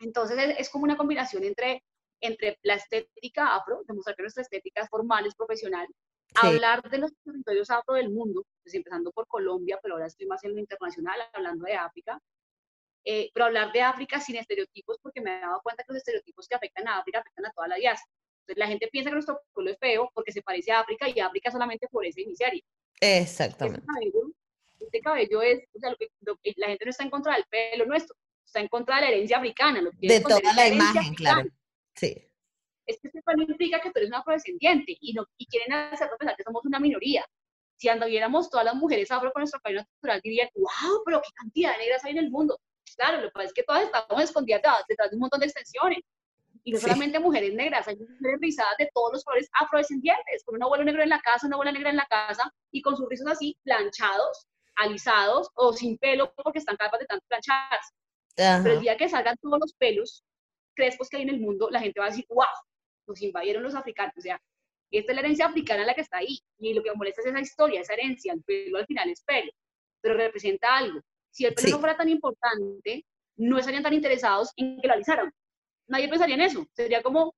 Entonces 0.00 0.38
es, 0.38 0.60
es, 0.60 0.70
como 0.70 0.84
una 0.84 0.96
combinación 0.96 1.44
entre, 1.44 1.84
entre 2.20 2.58
la 2.62 2.74
estética 2.74 3.54
afro, 3.56 3.82
demostrar 3.86 4.16
que 4.16 4.22
nuestra 4.22 4.42
estética 4.42 4.82
es 4.82 4.88
formal, 4.88 5.26
es 5.26 5.34
profesional, 5.34 5.86
hablar 6.34 6.82
de 6.90 6.98
los 6.98 7.12
territorios 7.24 7.70
afro 7.70 7.94
del 7.94 8.10
mundo, 8.10 8.44
pues 8.62 8.74
empezando 8.74 9.10
por 9.12 9.26
Colombia, 9.26 9.78
pero 9.82 9.94
ahora 9.94 10.06
estoy 10.06 10.26
más 10.26 10.42
en 10.44 10.54
lo 10.54 10.60
internacional, 10.60 11.20
hablando 11.32 11.64
de 11.64 11.74
África, 11.74 12.20
eh, 13.04 13.30
pero 13.34 13.46
hablar 13.46 13.72
de 13.72 13.82
África 13.82 14.20
sin 14.20 14.36
estereotipos, 14.36 14.98
porque 15.02 15.20
me 15.20 15.36
he 15.36 15.40
dado 15.40 15.60
cuenta 15.62 15.82
que 15.82 15.92
los 15.92 15.98
estereotipos 15.98 16.46
que 16.46 16.54
afectan 16.54 16.86
a 16.88 16.98
África 16.98 17.18
afectan 17.18 17.46
a 17.46 17.52
toda 17.52 17.68
la 17.68 17.76
diáspora. 17.76 18.12
Entonces 18.42 18.58
la 18.58 18.66
gente 18.66 18.88
piensa 18.90 19.10
que 19.10 19.14
nuestro 19.14 19.40
pueblo 19.52 19.72
es 19.72 19.78
feo 19.78 20.10
porque 20.14 20.32
se 20.32 20.42
parece 20.42 20.72
a 20.72 20.80
África 20.80 21.08
y 21.08 21.20
África 21.20 21.50
solamente 21.50 21.86
por 21.88 22.04
ese 22.04 22.22
iniciario. 22.22 22.62
Exactamente. 23.00 23.86
Este 24.80 25.00
cabello, 25.00 25.42
es, 25.42 25.64
o 25.74 25.78
sea, 25.78 25.90
lo 25.90 26.36
que, 26.36 26.52
la 26.56 26.68
gente 26.68 26.84
no 26.84 26.90
está 26.90 27.04
en 27.04 27.10
contra 27.10 27.34
del 27.34 27.44
pelo 27.48 27.86
nuestro, 27.86 28.16
está 28.44 28.60
en 28.60 28.68
contra 28.68 28.96
de 28.96 29.02
la 29.02 29.08
herencia 29.08 29.38
africana. 29.38 29.80
de 29.98 30.20
toda 30.20 30.40
la 30.54 30.68
imagen, 30.68 31.14
claro. 31.14 31.48
Sí. 31.94 32.31
Es 32.86 32.98
que 33.00 33.08
esto 33.08 33.32
no 33.36 33.42
implica 33.42 33.80
que 33.80 33.90
tú 33.90 33.98
eres 33.98 34.08
una 34.08 34.18
afrodescendiente 34.18 34.96
y, 35.00 35.12
no, 35.12 35.24
y 35.36 35.46
quieren 35.46 35.72
hacernos 35.72 36.18
pensar 36.18 36.36
que 36.36 36.42
somos 36.42 36.64
una 36.64 36.80
minoría. 36.80 37.24
Si 37.76 37.88
anduviéramos 37.88 38.50
todas 38.50 38.66
las 38.66 38.74
mujeres 38.74 39.10
afro 39.10 39.32
con 39.32 39.40
nuestro 39.40 39.60
cabello 39.60 39.80
natural, 39.80 40.20
dirían, 40.22 40.48
wow, 40.54 41.02
pero 41.04 41.20
qué 41.20 41.30
cantidad 41.34 41.72
de 41.72 41.78
negras 41.78 42.04
hay 42.04 42.12
en 42.12 42.18
el 42.18 42.30
mundo. 42.30 42.58
Claro, 42.96 43.18
lo 43.18 43.28
que 43.28 43.32
pasa 43.32 43.46
es 43.46 43.52
que 43.54 43.62
todas 43.62 43.84
estamos 43.84 44.22
escondidas 44.22 44.62
detrás 44.88 45.10
de 45.10 45.16
un 45.16 45.20
montón 45.20 45.40
de 45.40 45.46
extensiones. 45.46 45.98
Y 46.64 46.72
no 46.72 46.78
solamente 46.78 47.18
mujeres 47.18 47.54
negras, 47.54 47.88
hay 47.88 47.96
mujeres 47.96 48.38
rizadas 48.40 48.76
de 48.78 48.88
todos 48.94 49.12
los 49.14 49.24
colores 49.24 49.48
afrodescendientes, 49.52 50.44
con 50.44 50.54
un 50.54 50.62
abuelo 50.62 50.84
negro 50.84 51.02
en 51.02 51.08
la 51.08 51.20
casa, 51.20 51.46
una 51.46 51.56
abuela 51.56 51.72
negra 51.72 51.90
en 51.90 51.96
la 51.96 52.06
casa, 52.06 52.52
y 52.70 52.82
con 52.82 52.96
sus 52.96 53.08
rizos 53.08 53.26
así 53.26 53.56
planchados, 53.64 54.46
alisados 54.76 55.48
o 55.54 55.72
sin 55.72 55.98
pelo 55.98 56.32
porque 56.36 56.60
están 56.60 56.76
capaces 56.76 57.00
de 57.00 57.06
tanto 57.06 57.26
plancharse. 57.26 57.94
Pero 58.36 58.74
el 58.74 58.80
día 58.80 58.96
que 58.96 59.08
salgan 59.08 59.36
todos 59.38 59.58
los 59.60 59.74
pelos 59.74 60.22
crespos 60.74 61.08
que 61.08 61.16
hay 61.18 61.22
en 61.24 61.30
el 61.30 61.40
mundo, 61.40 61.68
la 61.70 61.80
gente 61.80 62.00
va 62.00 62.06
a 62.06 62.10
decir, 62.10 62.24
wow, 62.28 62.46
nos 63.12 63.22
invadieron 63.22 63.62
los 63.62 63.74
africanos. 63.74 64.14
O 64.16 64.20
sea, 64.20 64.40
esta 64.90 65.12
es 65.12 65.16
la 65.16 65.20
herencia 65.22 65.46
africana 65.46 65.84
la 65.84 65.94
que 65.94 66.00
está 66.02 66.18
ahí. 66.18 66.38
Y 66.58 66.74
lo 66.74 66.82
que 66.82 66.90
me 66.90 66.96
molesta 66.96 67.20
es 67.22 67.28
esa 67.28 67.40
historia, 67.40 67.80
esa 67.80 67.94
herencia. 67.94 68.32
El 68.32 68.42
pelo 68.42 68.78
al 68.78 68.86
final 68.86 69.08
es 69.10 69.22
pelo, 69.22 69.52
pero 70.00 70.14
representa 70.14 70.76
algo. 70.76 71.00
Si 71.30 71.44
el 71.46 71.54
pelo 71.54 71.70
no 71.70 71.78
fuera 71.80 71.96
tan 71.96 72.08
importante, 72.08 73.04
no 73.36 73.58
estarían 73.58 73.82
tan 73.82 73.94
interesados 73.94 74.52
en 74.56 74.80
que 74.80 74.88
lo 74.88 74.94
alisaran. 74.94 75.32
Nadie 75.88 76.08
pensaría 76.08 76.34
en 76.34 76.42
eso. 76.42 76.66
Sería 76.72 77.02
como, 77.02 77.34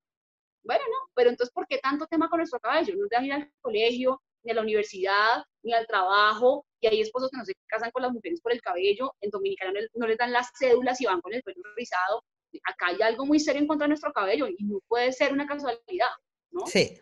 bueno, 0.62 0.84
no, 0.84 1.10
pero 1.14 1.30
entonces, 1.30 1.52
¿por 1.52 1.66
qué 1.66 1.78
tanto 1.78 2.06
tema 2.06 2.28
con 2.28 2.38
nuestro 2.38 2.60
cabello? 2.60 2.94
No 2.96 3.06
te 3.08 3.24
ir 3.24 3.32
al 3.32 3.50
colegio, 3.60 4.20
ni 4.42 4.52
a 4.52 4.54
la 4.54 4.62
universidad, 4.62 5.44
ni 5.62 5.72
al 5.72 5.86
trabajo, 5.86 6.66
y 6.80 6.86
hay 6.86 7.00
esposos 7.00 7.30
que 7.30 7.38
no 7.38 7.44
se 7.44 7.54
casan 7.66 7.90
con 7.90 8.02
las 8.02 8.12
mujeres 8.12 8.40
por 8.40 8.52
el 8.52 8.60
cabello, 8.60 9.14
en 9.20 9.30
Dominicana 9.30 9.72
no, 9.94 10.06
les 10.06 10.18
dan 10.18 10.32
las 10.32 10.50
cédulas 10.58 11.00
y 11.00 11.06
van 11.06 11.20
con 11.20 11.32
el 11.32 11.42
pelo 11.42 11.62
rizado. 11.76 12.22
Acá 12.64 12.88
hay 12.88 13.02
algo 13.02 13.26
muy 13.26 13.40
serio 13.40 13.60
en 13.60 13.66
contra 13.66 13.84
de 13.84 13.90
nuestro 13.90 14.12
cabello 14.12 14.46
y 14.46 14.56
no 14.64 14.80
puede 14.86 15.12
ser 15.12 15.32
una 15.32 15.46
casualidad, 15.46 16.10
¿no? 16.50 16.66
Sí. 16.66 16.98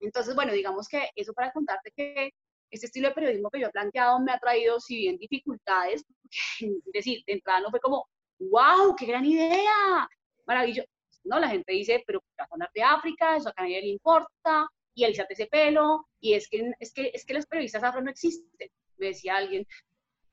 Entonces, 0.00 0.34
bueno, 0.34 0.52
digamos 0.52 0.88
que 0.88 1.08
eso 1.14 1.32
para 1.32 1.52
contarte 1.52 1.92
que 1.94 2.32
este 2.70 2.86
estilo 2.86 3.08
de 3.08 3.14
periodismo 3.14 3.50
que 3.50 3.60
yo 3.60 3.68
he 3.68 3.70
planteado 3.70 4.18
me 4.20 4.32
ha 4.32 4.38
traído, 4.38 4.80
si 4.80 4.96
bien 4.96 5.18
dificultades, 5.18 6.04
es 6.60 6.92
decir, 6.92 7.22
de 7.26 7.34
entrada 7.34 7.60
no 7.60 7.70
fue 7.70 7.80
como, 7.80 8.06
wow, 8.38 8.96
qué 8.96 9.06
gran 9.06 9.24
idea, 9.24 10.08
maravilloso. 10.46 10.88
No, 11.24 11.38
la 11.38 11.48
gente 11.48 11.72
dice, 11.72 12.02
pero 12.06 12.20
vas 12.36 12.50
a 12.50 12.54
hablar 12.54 12.70
de 12.74 12.82
África, 12.82 13.36
eso 13.36 13.52
a 13.54 13.62
nadie 13.62 13.80
le 13.80 13.88
importa, 13.88 14.68
y 14.94 15.04
alisate 15.04 15.34
ese 15.34 15.46
pelo, 15.46 16.08
y 16.20 16.34
es 16.34 16.48
que, 16.48 16.72
es 16.80 16.92
que, 16.92 17.10
es 17.14 17.24
que 17.24 17.34
los 17.34 17.46
periodistas 17.46 17.84
afro 17.84 18.02
no 18.02 18.10
existen, 18.10 18.70
me 18.96 19.06
decía 19.06 19.36
alguien, 19.36 19.66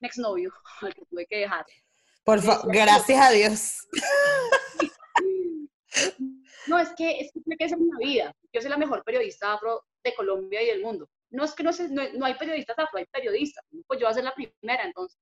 un 0.01 0.05
exnovio, 0.05 0.51
al 0.81 0.95
que 0.95 1.05
tuve 1.05 1.25
que 1.27 1.37
dejar. 1.39 1.65
Por 2.23 2.41
favor, 2.41 2.71
gracias 2.71 3.19
a 3.19 3.31
Dios. 3.31 3.87
No, 6.67 6.77
es 6.77 6.89
que, 6.95 7.19
es 7.19 7.31
que 7.33 7.41
tiene 7.41 7.57
que 7.57 7.69
ser 7.69 7.77
una 7.79 7.97
vida. 7.97 8.35
Yo 8.53 8.61
soy 8.61 8.69
la 8.69 8.77
mejor 8.77 9.03
periodista 9.03 9.53
afro 9.53 9.85
de 10.03 10.13
Colombia 10.13 10.61
y 10.61 10.67
del 10.67 10.81
mundo. 10.81 11.09
No 11.31 11.43
es 11.43 11.53
que 11.53 11.63
no, 11.63 11.71
no, 12.15 12.25
hay 12.25 12.35
periodistas 12.35 12.77
afro, 12.77 12.99
hay 12.99 13.05
periodistas. 13.05 13.65
Pues 13.87 13.99
yo 13.99 14.05
voy 14.05 14.11
a 14.11 14.13
ser 14.13 14.23
la 14.23 14.35
primera, 14.35 14.83
entonces. 14.83 15.19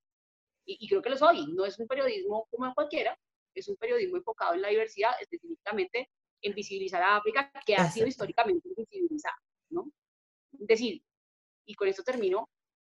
Y, 0.65 0.77
y, 0.81 0.89
creo 0.89 1.01
que 1.01 1.09
lo 1.09 1.17
soy. 1.17 1.45
No 1.53 1.65
es 1.65 1.79
un 1.79 1.87
periodismo 1.87 2.47
como 2.51 2.65
en 2.65 2.73
cualquiera, 2.73 3.17
es 3.55 3.67
un 3.67 3.77
periodismo 3.77 4.17
enfocado 4.17 4.53
en 4.53 4.61
la 4.61 4.69
diversidad, 4.69 5.11
específicamente 5.21 6.09
en 6.41 6.53
visibilizar 6.53 7.01
a 7.01 7.17
África, 7.17 7.51
que 7.65 7.75
ha 7.75 7.89
sido 7.89 8.07
históricamente 8.07 8.67
invisibilizada, 8.67 9.37
¿no? 9.69 9.89
Es 10.59 10.67
decir, 10.67 11.01
y 11.65 11.75
con 11.75 11.87
esto 11.87 12.03
termino, 12.03 12.49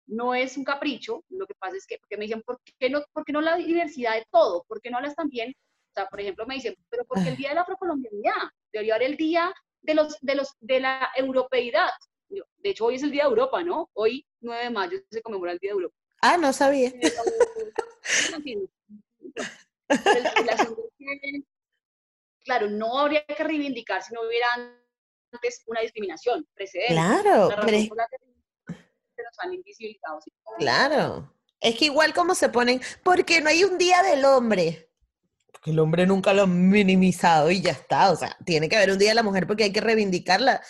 no 0.07 0.35
es 0.35 0.57
un 0.57 0.63
capricho, 0.63 1.23
lo 1.29 1.47
que 1.47 1.55
pasa 1.55 1.77
es 1.77 1.87
que, 1.87 1.97
porque 1.97 2.17
me 2.17 2.25
dicen, 2.25 2.41
¿por 2.41 2.59
qué 2.79 2.89
no, 2.89 3.03
por 3.11 3.25
qué 3.25 3.33
no 3.33 3.41
la 3.41 3.55
diversidad 3.55 4.15
de 4.15 4.25
todo? 4.31 4.63
¿Por 4.67 4.81
qué 4.81 4.89
no 4.89 4.97
hablas 4.97 5.15
también? 5.15 5.51
O 5.51 5.93
sea, 5.93 6.07
por 6.07 6.19
ejemplo, 6.19 6.45
me 6.45 6.55
dicen, 6.55 6.75
pero 6.89 7.05
¿por 7.05 7.23
qué 7.23 7.29
el 7.29 7.37
Día 7.37 7.49
de 7.49 7.55
la 7.55 7.61
Afrocolombianidad? 7.61 8.33
Debería 8.71 8.95
haber 8.95 9.11
el 9.11 9.17
Día 9.17 9.53
de, 9.81 9.93
los, 9.93 10.17
de, 10.21 10.35
los, 10.35 10.53
de 10.59 10.79
la 10.81 11.09
Europeidad. 11.15 11.89
De 12.29 12.69
hecho, 12.69 12.85
hoy 12.85 12.95
es 12.95 13.03
el 13.03 13.11
Día 13.11 13.23
de 13.23 13.29
Europa, 13.29 13.63
¿no? 13.63 13.89
Hoy, 13.93 14.25
9 14.41 14.63
de 14.63 14.69
mayo, 14.69 14.97
se 15.09 15.21
conmemora 15.21 15.53
el 15.53 15.59
Día 15.59 15.69
de 15.69 15.75
Europa. 15.75 15.95
Ah, 16.21 16.37
no 16.37 16.53
sabía. 16.53 16.91
claro, 22.43 22.69
no 22.69 22.99
habría 22.99 23.25
que 23.25 23.43
reivindicar 23.43 24.03
si 24.03 24.13
no 24.13 24.21
hubiera 24.21 24.47
antes 25.31 25.63
una 25.67 25.81
discriminación 25.81 26.47
precedente. 26.53 26.93
Claro, 26.93 27.49
Claro. 30.57 31.31
Es 31.61 31.75
que 31.75 31.85
igual 31.85 32.13
como 32.13 32.35
se 32.35 32.49
ponen, 32.49 32.81
porque 33.03 33.41
no 33.41 33.49
hay 33.49 33.63
un 33.63 33.77
día 33.77 34.03
del 34.03 34.25
hombre. 34.25 34.91
Porque 35.51 35.71
el 35.71 35.79
hombre 35.79 36.05
nunca 36.05 36.33
lo 36.33 36.43
ha 36.43 36.47
minimizado 36.47 37.49
y 37.49 37.61
ya 37.61 37.71
está. 37.71 38.11
O 38.11 38.15
sea, 38.15 38.37
tiene 38.45 38.69
que 38.69 38.75
haber 38.75 38.91
un 38.91 38.99
día 38.99 39.09
de 39.09 39.15
la 39.15 39.23
mujer 39.23 39.47
porque 39.47 39.63
hay 39.63 39.71
que 39.71 39.81
reivindicar 39.81 40.41
la, 40.41 40.61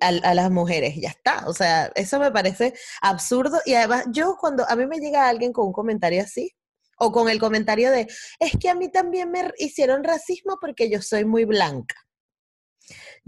a, 0.00 0.34
las 0.34 0.50
mujeres. 0.50 0.94
Ya 0.96 1.08
está. 1.08 1.44
O 1.46 1.52
sea, 1.52 1.90
eso 1.94 2.20
me 2.20 2.30
parece 2.30 2.74
absurdo. 3.00 3.58
Y 3.64 3.74
además, 3.74 4.04
yo 4.12 4.36
cuando 4.38 4.68
a 4.68 4.76
mí 4.76 4.86
me 4.86 4.98
llega 4.98 5.28
alguien 5.28 5.52
con 5.52 5.66
un 5.66 5.72
comentario 5.72 6.22
así, 6.22 6.54
o 6.98 7.12
con 7.12 7.28
el 7.28 7.38
comentario 7.38 7.90
de, 7.90 8.06
es 8.38 8.52
que 8.58 8.68
a 8.68 8.74
mí 8.74 8.90
también 8.90 9.30
me 9.30 9.50
hicieron 9.58 10.04
racismo 10.04 10.58
porque 10.60 10.88
yo 10.88 11.02
soy 11.02 11.24
muy 11.24 11.44
blanca. 11.44 11.94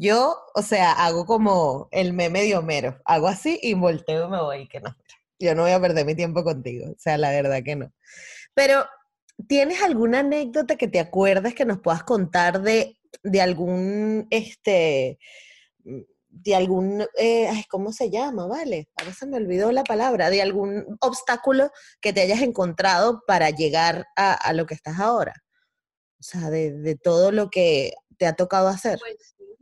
Yo, 0.00 0.36
o 0.54 0.62
sea, 0.62 0.92
hago 0.92 1.26
como 1.26 1.88
el 1.90 2.12
meme 2.12 2.44
de 2.44 2.56
Homero, 2.56 3.00
hago 3.04 3.26
así 3.26 3.58
y 3.60 3.74
volteo 3.74 4.28
y 4.28 4.30
me 4.30 4.40
voy, 4.40 4.68
que 4.68 4.80
no, 4.80 4.96
yo 5.40 5.56
no 5.56 5.62
voy 5.62 5.72
a 5.72 5.80
perder 5.80 6.06
mi 6.06 6.14
tiempo 6.14 6.44
contigo, 6.44 6.92
o 6.92 6.98
sea, 6.98 7.18
la 7.18 7.30
verdad 7.30 7.64
que 7.64 7.74
no. 7.74 7.92
Pero, 8.54 8.86
¿tienes 9.48 9.82
alguna 9.82 10.20
anécdota 10.20 10.76
que 10.76 10.86
te 10.86 11.00
acuerdes 11.00 11.56
que 11.56 11.64
nos 11.64 11.80
puedas 11.80 12.04
contar 12.04 12.62
de, 12.62 12.96
de 13.24 13.40
algún, 13.42 14.28
este, 14.30 15.18
de 16.28 16.54
algún, 16.54 17.04
eh, 17.18 17.50
¿cómo 17.68 17.92
se 17.92 18.08
llama? 18.08 18.46
Vale, 18.46 18.88
a 18.94 19.04
veces 19.04 19.28
me 19.28 19.36
olvidó 19.36 19.72
la 19.72 19.82
palabra, 19.82 20.30
de 20.30 20.42
algún 20.42 20.96
obstáculo 21.00 21.72
que 22.00 22.12
te 22.12 22.20
hayas 22.20 22.42
encontrado 22.42 23.24
para 23.26 23.50
llegar 23.50 24.06
a, 24.14 24.52
lo 24.52 24.64
que 24.64 24.74
estás 24.74 25.00
ahora. 25.00 25.34
O 26.20 26.22
sea, 26.22 26.50
de, 26.50 26.96
todo 27.02 27.32
lo 27.32 27.50
que 27.50 27.94
te 28.16 28.26
ha 28.26 28.34
tocado 28.34 28.68
hacer. 28.68 28.98
Pues 29.00 29.34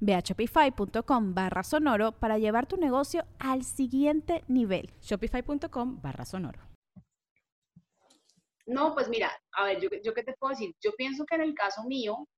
Ve 0.00 0.14
a 0.14 0.20
shopify.com 0.20 1.34
barra 1.34 1.62
sonoro 1.62 2.12
para 2.12 2.38
llevar 2.38 2.66
tu 2.66 2.76
negocio 2.76 3.24
al 3.38 3.64
siguiente 3.64 4.44
nivel. 4.48 4.90
Shopify.com 5.00 6.00
barra 6.00 6.24
sonoro. 6.24 6.60
No, 8.66 8.94
pues 8.94 9.08
mira, 9.08 9.30
a 9.52 9.64
ver, 9.64 9.80
yo, 9.80 10.14
qué 10.14 10.22
te 10.22 10.34
puedo 10.34 10.50
decir. 10.50 10.74
Yo 10.80 10.92
pienso 10.92 11.24
que 11.24 11.34
en 11.34 11.42
el 11.42 11.54
caso 11.54 11.84
mío 11.84 12.28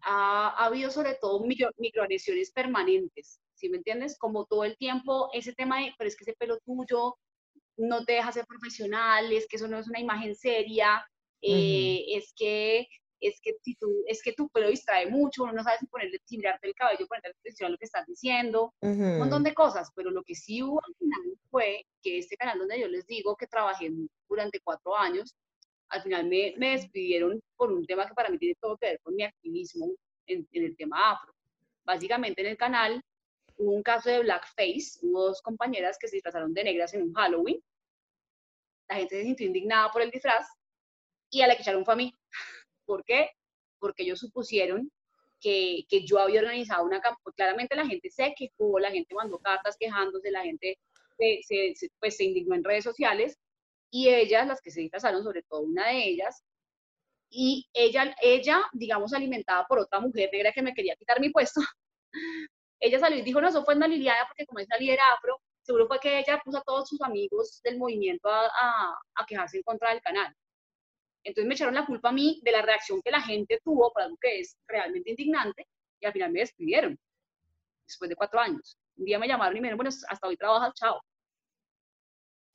ha, 0.00 0.64
habido 0.64 0.90
sobre 0.90 1.14
todo 1.16 1.44
micro, 1.44 1.70
microagresiones 1.76 2.50
permanentes, 2.50 3.40
¿sí 3.54 3.68
me 3.68 3.76
entiendes? 3.76 4.16
Como 4.18 4.46
todo 4.46 4.64
el 4.64 4.76
tiempo 4.78 5.28
ese 5.34 5.52
tema 5.52 5.80
de, 5.80 5.92
pero 5.98 6.08
es 6.08 6.16
que 6.16 6.24
ese 6.24 6.34
pelo 6.34 6.58
tuyo 6.60 7.16
no 7.76 8.04
te 8.04 8.14
deja 8.14 8.32
ser 8.32 8.46
profesional, 8.46 9.30
es 9.32 9.46
que 9.46 9.56
eso 9.56 9.68
no 9.68 9.78
es 9.78 9.88
una 9.88 10.00
imagen 10.00 10.34
seria, 10.34 11.06
eh, 11.42 12.04
es 12.08 12.32
que 12.34 12.86
es 13.26 13.40
que 13.40 13.54
si 13.62 13.74
tú, 13.76 13.88
es 14.06 14.22
que 14.22 14.32
tu 14.32 14.48
pelo 14.48 14.68
distrae 14.68 15.06
mucho, 15.06 15.44
uno 15.44 15.52
no 15.52 15.62
sabe 15.62 15.78
si 15.78 15.86
ponerle, 15.86 16.20
si 16.24 16.36
mirarte 16.36 16.66
el 16.66 16.74
cabello, 16.74 17.06
ponerle 17.06 17.30
atención 17.30 17.68
a 17.68 17.70
lo 17.70 17.78
que 17.78 17.86
estás 17.86 18.06
diciendo, 18.06 18.74
un 18.80 19.18
montón 19.18 19.42
de 19.42 19.54
cosas, 19.54 19.90
pero 19.94 20.10
lo 20.10 20.22
que 20.22 20.34
sí 20.34 20.62
hubo 20.62 20.80
al 20.84 20.94
final 20.94 21.38
fue 21.50 21.86
que 22.02 22.18
este 22.18 22.36
canal 22.36 22.58
donde 22.58 22.80
yo 22.80 22.88
les 22.88 23.06
digo 23.06 23.36
que 23.36 23.46
trabajé 23.46 23.90
durante 24.28 24.60
cuatro 24.60 24.96
años, 24.96 25.34
al 25.88 26.02
final 26.02 26.26
me, 26.26 26.54
me 26.56 26.70
despidieron 26.70 27.40
por 27.56 27.72
un 27.72 27.86
tema 27.86 28.06
que 28.06 28.14
para 28.14 28.28
mí 28.28 28.38
tiene 28.38 28.56
todo 28.60 28.76
que 28.76 28.86
ver 28.86 29.00
con 29.00 29.14
mi 29.14 29.22
activismo 29.22 29.92
en, 30.26 30.46
en 30.52 30.64
el 30.64 30.76
tema 30.76 31.12
afro. 31.12 31.32
Básicamente 31.84 32.40
en 32.40 32.48
el 32.48 32.56
canal 32.56 33.00
hubo 33.56 33.72
un 33.72 33.82
caso 33.82 34.10
de 34.10 34.20
blackface, 34.20 34.98
hubo 35.02 35.28
dos 35.28 35.42
compañeras 35.42 35.96
que 35.98 36.08
se 36.08 36.16
disfrazaron 36.16 36.52
de 36.52 36.64
negras 36.64 36.94
en 36.94 37.02
un 37.02 37.12
Halloween, 37.14 37.60
la 38.88 38.96
gente 38.96 39.16
se 39.16 39.24
sintió 39.24 39.46
indignada 39.46 39.90
por 39.90 40.02
el 40.02 40.10
disfraz 40.10 40.46
y 41.30 41.42
a 41.42 41.46
la 41.46 41.56
que 41.56 41.62
echaron 41.62 41.84
fue 41.84 41.94
a 41.94 41.96
mí. 41.96 42.14
¿Por 42.84 43.04
qué? 43.04 43.30
Porque 43.78 44.02
ellos 44.04 44.20
supusieron 44.20 44.90
que, 45.40 45.84
que 45.88 46.06
yo 46.06 46.18
había 46.18 46.40
organizado 46.40 46.84
una 46.84 47.00
campaña. 47.00 47.34
Claramente 47.36 47.76
la 47.76 47.86
gente 47.86 48.10
se 48.10 48.34
quejó, 48.36 48.78
la 48.78 48.90
gente 48.90 49.14
mandó 49.14 49.38
cartas 49.38 49.76
quejándose, 49.78 50.30
la 50.30 50.42
gente 50.42 50.78
se, 51.18 51.74
pues, 51.98 52.16
se 52.16 52.24
indignó 52.24 52.54
en 52.54 52.64
redes 52.64 52.84
sociales 52.84 53.38
y 53.90 54.08
ellas, 54.08 54.46
las 54.46 54.60
que 54.60 54.70
se 54.70 54.80
disfrazaron, 54.80 55.22
sobre 55.22 55.42
todo 55.42 55.60
una 55.60 55.88
de 55.88 56.08
ellas, 56.08 56.42
y 57.30 57.68
ella, 57.72 58.14
ella, 58.22 58.62
digamos, 58.72 59.12
alimentada 59.12 59.66
por 59.66 59.78
otra 59.78 60.00
mujer 60.00 60.30
negra 60.32 60.52
que 60.52 60.62
me 60.62 60.74
quería 60.74 60.96
quitar 60.96 61.20
mi 61.20 61.30
puesto, 61.30 61.60
ella 62.80 62.98
salió 62.98 63.18
y 63.18 63.22
dijo, 63.22 63.40
no, 63.40 63.48
eso 63.48 63.64
fue 63.64 63.76
una 63.76 63.88
Liliana, 63.88 64.26
porque 64.28 64.46
como 64.46 64.60
esa 64.60 64.76
líder 64.78 64.98
afro, 65.16 65.40
seguro 65.62 65.86
fue 65.86 65.98
que 66.00 66.18
ella 66.18 66.40
puso 66.44 66.58
a 66.58 66.62
todos 66.62 66.88
sus 66.88 67.00
amigos 67.02 67.60
del 67.62 67.78
movimiento 67.78 68.28
a, 68.28 68.46
a, 69.14 69.26
quejarse 69.26 69.58
en 69.58 69.62
contra 69.62 69.90
del 69.90 70.02
canal. 70.02 70.34
Entonces 71.24 71.48
me 71.48 71.54
echaron 71.54 71.74
la 71.74 71.86
culpa 71.86 72.10
a 72.10 72.12
mí 72.12 72.40
de 72.42 72.52
la 72.52 72.62
reacción 72.62 73.00
que 73.02 73.10
la 73.10 73.20
gente 73.20 73.58
tuvo 73.64 73.90
por 73.92 74.02
algo 74.02 74.16
que 74.20 74.40
es 74.40 74.56
realmente 74.68 75.10
indignante 75.10 75.66
y 75.98 76.06
al 76.06 76.12
final 76.12 76.30
me 76.30 76.40
despidieron 76.40 76.98
después 77.86 78.10
de 78.10 78.16
cuatro 78.16 78.38
años. 78.38 78.78
Un 78.96 79.06
día 79.06 79.18
me 79.18 79.26
llamaron 79.26 79.56
y 79.56 79.60
me 79.60 79.66
dijeron, 79.68 79.78
bueno, 79.78 79.90
hasta 80.08 80.28
hoy 80.28 80.36
trabajas, 80.36 80.74
chao. 80.74 81.00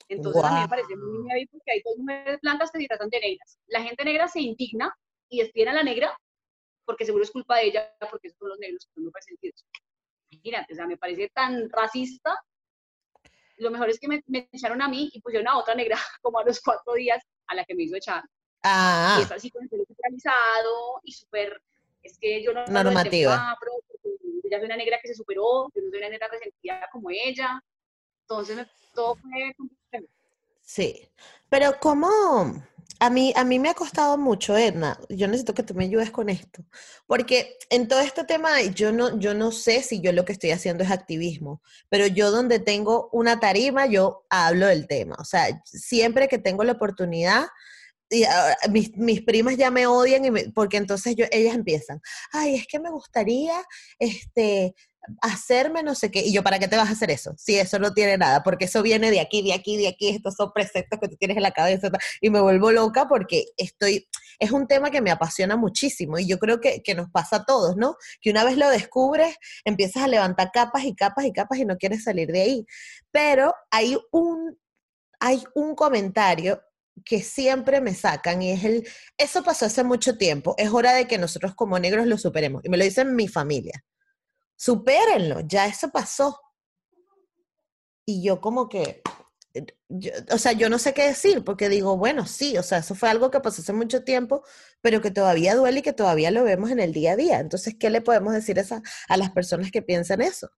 Entonces 0.08 0.42
a 0.42 0.54
mí 0.54 0.60
me 0.60 0.68
parece 0.68 0.96
muy 0.96 1.28
heavy 1.28 1.46
porque 1.46 1.72
hay 1.72 1.82
dos 1.84 1.96
mujeres 1.98 2.40
blancas 2.40 2.70
que 2.70 2.80
se 2.80 2.86
tratan 2.86 3.10
de 3.10 3.20
negras. 3.20 3.58
La 3.66 3.82
gente 3.82 4.04
negra 4.04 4.28
se 4.28 4.40
indigna 4.40 4.92
y 5.28 5.40
despiden 5.40 5.68
a 5.68 5.72
la 5.74 5.82
negra 5.82 6.16
porque 6.84 7.04
seguro 7.04 7.22
es 7.22 7.30
culpa 7.30 7.58
de 7.58 7.66
ella, 7.66 7.92
porque 8.10 8.30
son 8.30 8.48
los 8.48 8.58
negros 8.58 8.88
que 8.92 9.00
no 9.00 9.10
resentidos. 9.14 9.64
Imagínate, 10.30 10.72
o 10.72 10.76
sea, 10.76 10.86
me 10.86 10.96
parece 10.96 11.28
tan 11.28 11.68
racista. 11.70 12.36
Lo 13.58 13.70
mejor 13.70 13.90
es 13.90 14.00
que 14.00 14.08
me, 14.08 14.22
me, 14.26 14.48
echaron 14.52 14.82
a 14.82 14.88
mí 14.88 15.10
y 15.12 15.20
pusieron 15.20 15.46
a 15.46 15.58
otra 15.58 15.74
negra 15.74 15.96
como 16.22 16.38
a 16.38 16.44
los 16.44 16.60
cuatro 16.60 16.94
días 16.94 17.22
a 17.46 17.54
la 17.54 17.64
que 17.64 17.74
me 17.74 17.84
hizo 17.84 17.96
echar. 17.96 18.24
Ah. 18.62 19.18
Y 19.20 19.22
es 19.22 19.32
así 19.32 19.50
con 19.50 19.62
el 19.62 19.68
pelo 19.68 19.84
centralizado 19.86 21.00
y 21.04 21.12
súper, 21.12 21.62
es 22.02 22.18
que 22.18 22.42
yo 22.42 22.52
no... 22.52 22.64
Normativa. 22.66 23.56
Pero 23.60 23.72
ella 24.44 24.58
soy 24.58 24.66
una 24.66 24.76
negra 24.76 24.98
que 25.00 25.08
se 25.08 25.14
superó, 25.14 25.70
yo 25.74 25.82
no 25.82 25.90
soy 25.90 25.98
una 25.98 26.08
negra 26.08 26.28
resentida 26.28 26.88
como 26.92 27.10
ella. 27.10 27.62
Entonces, 28.22 28.66
todo 28.94 29.16
fue 29.16 29.54
Sí, 30.62 31.10
pero 31.48 31.80
¿cómo? 31.80 32.08
A 33.00 33.10
mí, 33.10 33.32
a 33.34 33.44
mí 33.44 33.58
me 33.58 33.70
ha 33.70 33.74
costado 33.74 34.16
mucho, 34.16 34.56
Edna. 34.56 35.00
Yo 35.08 35.26
necesito 35.26 35.52
que 35.52 35.64
tú 35.64 35.74
me 35.74 35.84
ayudes 35.84 36.12
con 36.12 36.28
esto. 36.28 36.62
Porque 37.06 37.56
en 37.70 37.88
todo 37.88 37.98
este 37.98 38.22
tema, 38.22 38.62
yo 38.62 38.92
no, 38.92 39.18
yo 39.18 39.34
no 39.34 39.50
sé 39.50 39.82
si 39.82 40.00
yo 40.00 40.12
lo 40.12 40.24
que 40.24 40.32
estoy 40.32 40.52
haciendo 40.52 40.84
es 40.84 40.92
activismo, 40.92 41.60
pero 41.88 42.06
yo 42.06 42.30
donde 42.30 42.60
tengo 42.60 43.08
una 43.10 43.40
tarima, 43.40 43.86
yo 43.86 44.26
hablo 44.30 44.66
del 44.66 44.86
tema. 44.86 45.16
O 45.18 45.24
sea, 45.24 45.60
siempre 45.64 46.28
que 46.28 46.38
tengo 46.38 46.62
la 46.62 46.72
oportunidad, 46.72 47.46
y, 48.10 48.24
mis, 48.70 48.96
mis, 48.96 49.22
primas 49.22 49.56
ya 49.56 49.70
me 49.70 49.86
odian 49.86 50.24
y 50.24 50.30
porque 50.50 50.76
entonces 50.76 51.14
yo, 51.16 51.26
ellas 51.30 51.54
empiezan, 51.54 52.00
ay, 52.32 52.56
es 52.56 52.66
que 52.66 52.80
me 52.80 52.90
gustaría 52.90 53.54
este, 53.98 54.74
hacerme 55.22 55.82
no 55.82 55.94
sé 55.94 56.10
qué. 56.10 56.20
Y 56.20 56.32
yo, 56.32 56.42
¿para 56.42 56.58
qué 56.58 56.68
te 56.68 56.76
vas 56.76 56.88
a 56.88 56.92
hacer 56.92 57.10
eso? 57.10 57.34
Si 57.36 57.58
eso 57.58 57.78
no 57.78 57.92
tiene 57.92 58.18
nada, 58.18 58.42
porque 58.42 58.66
eso 58.66 58.82
viene 58.82 59.10
de 59.10 59.20
aquí, 59.20 59.42
de 59.42 59.52
aquí, 59.52 59.76
de 59.76 59.88
aquí, 59.88 60.08
estos 60.08 60.34
son 60.34 60.52
preceptos 60.52 60.98
que 61.00 61.08
tú 61.08 61.16
tienes 61.16 61.36
en 61.36 61.42
la 61.42 61.52
cabeza. 61.52 61.90
Y 62.20 62.30
me 62.30 62.40
vuelvo 62.40 62.70
loca 62.72 63.08
porque 63.08 63.46
estoy, 63.56 64.08
es 64.38 64.50
un 64.50 64.66
tema 64.66 64.90
que 64.90 65.00
me 65.00 65.10
apasiona 65.10 65.56
muchísimo 65.56 66.18
y 66.18 66.26
yo 66.26 66.38
creo 66.38 66.60
que, 66.60 66.82
que 66.82 66.94
nos 66.94 67.10
pasa 67.10 67.36
a 67.36 67.44
todos, 67.44 67.76
¿no? 67.76 67.96
Que 68.20 68.30
una 68.30 68.44
vez 68.44 68.56
lo 68.56 68.68
descubres, 68.68 69.36
empiezas 69.64 70.02
a 70.04 70.08
levantar 70.08 70.50
capas 70.52 70.84
y 70.84 70.94
capas 70.94 71.24
y 71.24 71.32
capas 71.32 71.58
y 71.58 71.64
no 71.64 71.76
quieres 71.76 72.04
salir 72.04 72.30
de 72.30 72.42
ahí. 72.42 72.66
Pero 73.10 73.54
hay 73.70 73.96
un, 74.12 74.58
hay 75.20 75.42
un 75.54 75.74
comentario 75.74 76.62
que 77.04 77.22
siempre 77.22 77.80
me 77.80 77.94
sacan 77.94 78.42
y 78.42 78.52
es 78.52 78.64
el, 78.64 78.88
eso 79.18 79.42
pasó 79.42 79.66
hace 79.66 79.84
mucho 79.84 80.16
tiempo, 80.16 80.54
es 80.58 80.70
hora 80.70 80.92
de 80.92 81.06
que 81.06 81.18
nosotros 81.18 81.54
como 81.54 81.78
negros 81.78 82.06
lo 82.06 82.18
superemos. 82.18 82.62
Y 82.64 82.68
me 82.68 82.76
lo 82.76 82.84
dicen 82.84 83.14
mi 83.14 83.28
familia 83.28 83.84
supérenlo, 84.60 85.40
ya 85.40 85.66
eso 85.66 85.90
pasó. 85.90 86.38
Y 88.04 88.22
yo 88.22 88.42
como 88.42 88.68
que, 88.68 89.00
o 90.30 90.36
sea, 90.36 90.52
yo 90.52 90.68
no 90.68 90.78
sé 90.78 90.92
qué 90.92 91.06
decir, 91.06 91.42
porque 91.44 91.70
digo, 91.70 91.96
bueno, 91.96 92.26
sí, 92.26 92.58
o 92.58 92.62
sea, 92.62 92.78
eso 92.78 92.94
fue 92.94 93.08
algo 93.08 93.30
que 93.30 93.40
pasó 93.40 93.62
hace 93.62 93.72
mucho 93.72 94.04
tiempo, 94.04 94.44
pero 94.82 95.00
que 95.00 95.10
todavía 95.10 95.54
duele 95.54 95.78
y 95.80 95.82
que 95.82 95.94
todavía 95.94 96.30
lo 96.30 96.44
vemos 96.44 96.70
en 96.70 96.80
el 96.80 96.92
día 96.92 97.12
a 97.12 97.16
día. 97.16 97.40
Entonces, 97.40 97.74
¿qué 97.80 97.88
le 97.88 98.02
podemos 98.02 98.34
decir 98.34 98.60
a, 98.60 98.82
a 99.08 99.16
las 99.16 99.30
personas 99.30 99.70
que 99.70 99.80
piensan 99.80 100.20
eso? 100.20 100.50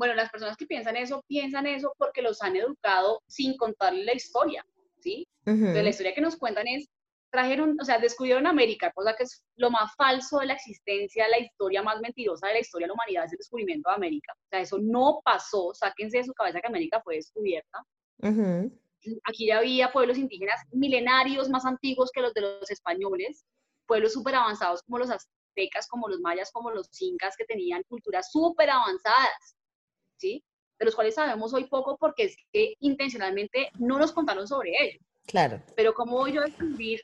Bueno, 0.00 0.14
las 0.14 0.30
personas 0.30 0.56
que 0.56 0.64
piensan 0.64 0.96
eso, 0.96 1.22
piensan 1.28 1.66
eso 1.66 1.92
porque 1.98 2.22
los 2.22 2.40
han 2.40 2.56
educado 2.56 3.20
sin 3.26 3.54
contarle 3.58 4.02
la 4.06 4.14
historia, 4.14 4.64
¿sí? 4.98 5.28
Entonces, 5.44 5.84
la 5.84 5.90
historia 5.90 6.14
que 6.14 6.22
nos 6.22 6.38
cuentan 6.38 6.66
es, 6.68 6.88
trajeron, 7.30 7.76
o 7.78 7.84
sea, 7.84 7.98
descubrieron 7.98 8.46
América, 8.46 8.90
cosa 8.94 9.14
que 9.14 9.24
es 9.24 9.44
lo 9.56 9.70
más 9.70 9.94
falso 9.98 10.38
de 10.38 10.46
la 10.46 10.54
existencia, 10.54 11.28
la 11.28 11.38
historia 11.38 11.82
más 11.82 12.00
mentirosa 12.00 12.46
de 12.46 12.54
la 12.54 12.60
historia 12.60 12.86
de 12.86 12.88
la 12.88 12.94
humanidad 12.94 13.26
es 13.26 13.32
el 13.32 13.38
descubrimiento 13.40 13.90
de 13.90 13.96
América. 13.96 14.32
O 14.34 14.48
sea, 14.48 14.60
eso 14.60 14.78
no 14.80 15.20
pasó, 15.22 15.74
sáquense 15.74 16.16
de 16.16 16.24
su 16.24 16.32
cabeza 16.32 16.62
que 16.62 16.68
América 16.68 17.02
fue 17.04 17.16
descubierta. 17.16 17.84
Aquí 19.24 19.48
ya 19.48 19.58
había 19.58 19.92
pueblos 19.92 20.16
indígenas 20.16 20.62
milenarios 20.72 21.50
más 21.50 21.66
antiguos 21.66 22.10
que 22.10 22.22
los 22.22 22.32
de 22.32 22.40
los 22.40 22.70
españoles, 22.70 23.44
pueblos 23.86 24.14
súper 24.14 24.36
avanzados 24.36 24.82
como 24.84 24.96
los 24.96 25.10
aztecas, 25.10 25.86
como 25.88 26.08
los 26.08 26.20
mayas, 26.20 26.50
como 26.52 26.70
los 26.70 26.88
incas, 27.02 27.36
que 27.36 27.44
tenían 27.44 27.82
culturas 27.86 28.30
súper 28.32 28.70
avanzadas, 28.70 29.56
¿sí? 30.20 30.44
De 30.78 30.84
los 30.84 30.94
cuales 30.94 31.14
sabemos 31.14 31.52
hoy 31.54 31.64
poco 31.64 31.96
porque 31.98 32.24
es 32.24 32.36
que 32.52 32.74
intencionalmente 32.80 33.70
no 33.78 33.98
nos 33.98 34.12
contaron 34.12 34.46
sobre 34.46 34.72
ellos. 34.80 35.02
Claro. 35.26 35.62
Pero 35.76 35.94
¿cómo 35.94 36.18
voy 36.18 36.32
yo 36.32 36.42
a 36.42 36.44
descubrir 36.44 37.00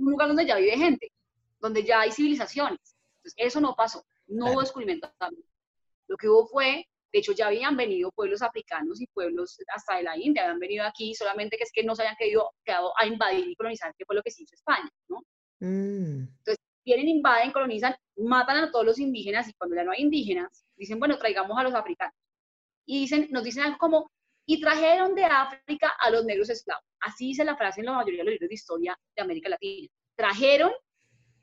un 0.00 0.12
lugar 0.12 0.28
donde 0.28 0.46
ya 0.46 0.56
vive 0.56 0.76
gente, 0.76 1.12
donde 1.60 1.84
ya 1.84 2.00
hay 2.00 2.12
civilizaciones. 2.12 2.96
Entonces, 3.18 3.34
eso 3.36 3.60
no 3.60 3.74
pasó, 3.76 4.04
no 4.26 4.52
hubo 4.52 4.60
descubrimiento 4.60 5.12
también. 5.18 5.44
Lo 6.08 6.16
que 6.16 6.28
hubo 6.28 6.46
fue, 6.46 6.86
de 7.12 7.18
hecho, 7.18 7.32
ya 7.32 7.48
habían 7.48 7.76
venido 7.76 8.10
pueblos 8.12 8.42
africanos 8.42 9.00
y 9.00 9.06
pueblos 9.08 9.58
hasta 9.74 9.96
de 9.96 10.04
la 10.04 10.16
India, 10.16 10.42
habían 10.44 10.58
venido 10.58 10.84
aquí, 10.84 11.14
solamente 11.14 11.56
que 11.56 11.64
es 11.64 11.72
que 11.72 11.84
no 11.84 11.94
se 11.94 12.02
habían 12.02 12.16
quedado, 12.16 12.50
quedado 12.64 12.92
a 12.98 13.06
invadir 13.06 13.48
y 13.48 13.56
colonizar, 13.56 13.94
que 13.96 14.04
fue 14.04 14.16
lo 14.16 14.22
que 14.22 14.30
se 14.30 14.42
hizo 14.42 14.54
España, 14.54 14.90
¿no? 15.08 15.18
Mm. 15.60 16.28
Entonces, 16.38 16.58
vienen, 16.84 17.08
invaden, 17.08 17.52
colonizan, 17.52 17.94
matan 18.16 18.56
a 18.56 18.70
todos 18.70 18.86
los 18.86 18.98
indígenas 18.98 19.48
y 19.48 19.52
cuando 19.52 19.76
ya 19.76 19.84
no 19.84 19.92
hay 19.92 20.00
indígenas, 20.00 20.64
dicen, 20.80 20.98
bueno, 20.98 21.18
traigamos 21.18 21.56
a 21.58 21.62
los 21.62 21.74
africanos. 21.74 22.14
Y 22.86 23.00
dicen, 23.00 23.28
nos 23.30 23.44
dicen 23.44 23.64
algo 23.64 23.78
como, 23.78 24.10
y 24.46 24.60
trajeron 24.60 25.14
de 25.14 25.24
África 25.24 25.92
a 26.00 26.10
los 26.10 26.24
negros 26.24 26.48
esclavos. 26.48 26.84
Así 27.00 27.28
dice 27.28 27.44
la 27.44 27.56
frase 27.56 27.80
en 27.80 27.86
la 27.86 27.92
mayoría 27.92 28.20
de 28.20 28.24
los 28.24 28.32
libros 28.32 28.48
de 28.48 28.54
historia 28.54 28.98
de 29.14 29.22
América 29.22 29.48
Latina. 29.48 29.88
Trajeron 30.16 30.72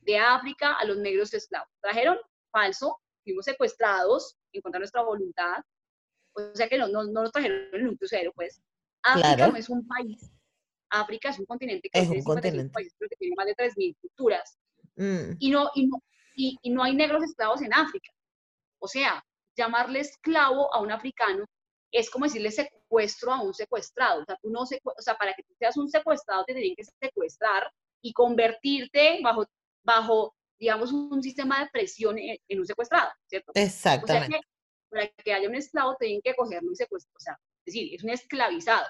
de 0.01 0.17
África 0.17 0.73
a 0.73 0.85
los 0.85 0.97
negros 0.97 1.33
esclavos. 1.33 1.69
Trajeron 1.81 2.17
falso, 2.51 2.99
fuimos 3.23 3.45
secuestrados 3.45 4.35
en 4.51 4.61
contra 4.61 4.79
de 4.79 4.81
nuestra 4.81 5.03
voluntad. 5.03 5.63
O 6.33 6.55
sea 6.55 6.67
que 6.67 6.77
no, 6.77 6.87
no, 6.87 7.03
no 7.03 7.21
nos 7.21 7.31
trajeron 7.31 7.69
en 7.73 7.87
un 7.87 7.95
crucero, 7.95 8.31
pues. 8.33 8.61
África 9.03 9.47
no 9.47 9.55
es 9.55 9.69
un 9.69 9.87
país. 9.87 10.31
África 10.89 11.29
es 11.29 11.39
un 11.39 11.45
continente 11.45 11.89
que, 11.91 11.99
es 11.99 12.09
un 12.09 12.23
continente. 12.23 12.71
Países, 12.71 12.93
que 12.99 13.15
tiene 13.17 13.35
más 13.35 13.45
de 13.45 13.55
3.000 13.55 13.95
culturas. 14.01 14.57
Mm. 14.95 15.35
Y, 15.39 15.51
no, 15.51 15.69
y, 15.75 15.87
no, 15.87 16.03
y, 16.35 16.57
y 16.61 16.69
no 16.71 16.83
hay 16.83 16.95
negros 16.95 17.23
esclavos 17.23 17.61
en 17.61 17.73
África. 17.73 18.11
O 18.79 18.87
sea, 18.87 19.23
llamarle 19.55 20.01
esclavo 20.01 20.73
a 20.73 20.79
un 20.79 20.91
africano 20.91 21.45
es 21.91 22.09
como 22.09 22.25
decirle 22.25 22.51
secuestro 22.51 23.33
a 23.33 23.41
un 23.41 23.53
secuestrado. 23.53 24.21
O 24.21 24.25
sea, 24.25 24.37
tú 24.41 24.49
no 24.49 24.61
o 24.61 25.01
sea, 25.01 25.15
para 25.15 25.33
que 25.33 25.43
tú 25.43 25.53
seas 25.57 25.77
un 25.77 25.89
secuestrado 25.89 26.43
te 26.45 26.53
tienen 26.53 26.75
que 26.75 26.83
secuestrar 27.01 27.71
y 28.01 28.13
convertirte 28.13 29.19
bajo, 29.23 29.45
bajo 29.83 30.35
digamos, 30.59 30.91
un 30.91 31.21
sistema 31.21 31.63
de 31.63 31.69
presión 31.71 32.17
en, 32.17 32.59
un 32.59 32.65
secuestrado, 32.65 33.11
¿cierto? 33.27 33.51
Exactamente. 33.55 34.27
O 34.27 34.29
sea 34.29 34.39
que 34.39 34.47
para 34.89 35.07
que 35.23 35.33
haya 35.33 35.49
un 35.49 35.55
esclavo 35.55 35.95
tienen 35.99 36.21
que 36.23 36.35
cogerlo 36.35 36.71
y 36.71 36.75
secuestrar, 36.75 37.15
o 37.15 37.19
sea, 37.19 37.33
es 37.65 37.73
decir, 37.73 37.93
es 37.93 38.03
un 38.03 38.09
esclavizado. 38.09 38.87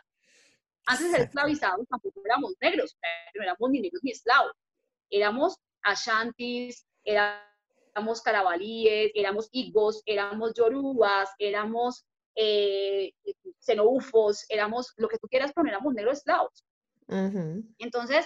Antes 0.86 1.08
de 1.08 1.12
ser 1.12 1.28
esclavizados 1.28 1.86
tampoco 1.90 2.22
éramos 2.24 2.54
negros, 2.62 2.96
no 3.36 3.44
éramos 3.44 3.70
ni 3.72 3.82
negros 3.82 4.02
ni 4.04 4.12
esclavos. 4.12 4.54
Éramos 5.10 5.58
ashantis, 5.84 6.86
éramos 7.04 7.42
carabalíes, 8.24 9.12
éramos 9.16 9.50
igbos, 9.52 10.02
éramos 10.06 10.54
yorubas, 10.54 11.30
éramos 11.40 12.06
eh, 12.36 13.14
xenobufos, 13.60 14.46
éramos 14.50 14.94
lo 14.98 15.08
que 15.08 15.18
tú 15.18 15.28
quieras, 15.28 15.52
pero 15.56 15.68
éramos 15.68 15.94
negros 15.94 16.20
esclavos. 16.20 16.64
Entonces, 17.78 18.26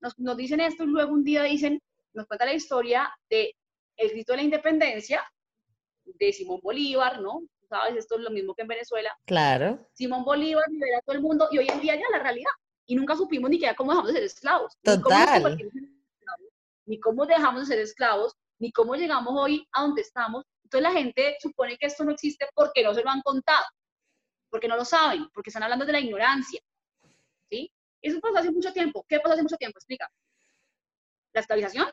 nos, 0.00 0.18
nos, 0.18 0.36
dicen 0.36 0.60
esto 0.60 0.84
y 0.84 0.88
luego 0.88 1.12
un 1.12 1.24
día 1.24 1.42
dicen, 1.42 1.80
nos 2.12 2.26
cuenta 2.26 2.44
la 2.44 2.54
historia 2.54 3.10
de 3.30 3.54
el 3.96 4.10
grito 4.10 4.32
de 4.32 4.38
la 4.38 4.42
independencia 4.42 5.24
de 6.04 6.32
Simón 6.32 6.60
Bolívar, 6.62 7.20
¿no? 7.20 7.42
¿Sabes? 7.68 7.96
Esto 7.96 8.16
es 8.16 8.20
lo 8.22 8.30
mismo 8.30 8.54
que 8.54 8.62
en 8.62 8.68
Venezuela. 8.68 9.16
Claro. 9.24 9.78
Simón 9.92 10.24
Bolívar 10.24 10.64
libera 10.70 10.98
a 10.98 11.02
todo 11.02 11.16
el 11.16 11.22
mundo 11.22 11.48
y 11.50 11.58
hoy 11.58 11.68
en 11.68 11.80
día 11.80 11.96
ya 11.96 12.04
la 12.12 12.22
realidad. 12.22 12.50
Y 12.86 12.94
nunca 12.94 13.16
supimos 13.16 13.50
ni 13.50 13.60
cómo 13.74 13.90
dejamos 13.90 14.12
de 14.12 14.12
ser 14.14 14.24
esclavos. 14.24 14.76
Total. 14.82 15.58
ni 16.84 17.00
cómo 17.00 17.26
dejamos 17.26 17.62
de 17.62 17.66
ser 17.66 17.78
esclavos, 17.80 18.36
ni 18.58 18.72
cómo 18.72 18.94
llegamos 18.94 19.34
hoy 19.36 19.66
a 19.72 19.82
donde 19.82 20.02
estamos, 20.02 20.44
entonces 20.64 20.82
la 20.82 20.98
gente 20.98 21.36
supone 21.40 21.76
que 21.76 21.86
esto 21.86 22.04
no 22.04 22.12
existe 22.12 22.48
porque 22.54 22.82
no 22.82 22.94
se 22.94 23.02
lo 23.02 23.10
han 23.10 23.22
contado, 23.22 23.64
porque 24.50 24.68
no 24.68 24.76
lo 24.76 24.84
saben, 24.84 25.28
porque 25.32 25.50
están 25.50 25.62
hablando 25.62 25.84
de 25.84 25.92
la 25.92 26.00
ignorancia. 26.00 26.60
¿Sí? 27.48 27.70
Eso 28.02 28.20
pasó 28.20 28.38
hace 28.38 28.50
mucho 28.50 28.72
tiempo. 28.72 29.04
¿Qué 29.08 29.20
pasó 29.20 29.34
hace 29.34 29.42
mucho 29.42 29.56
tiempo? 29.56 29.78
Explica. 29.78 30.10
La 31.32 31.40
esclavización, 31.40 31.90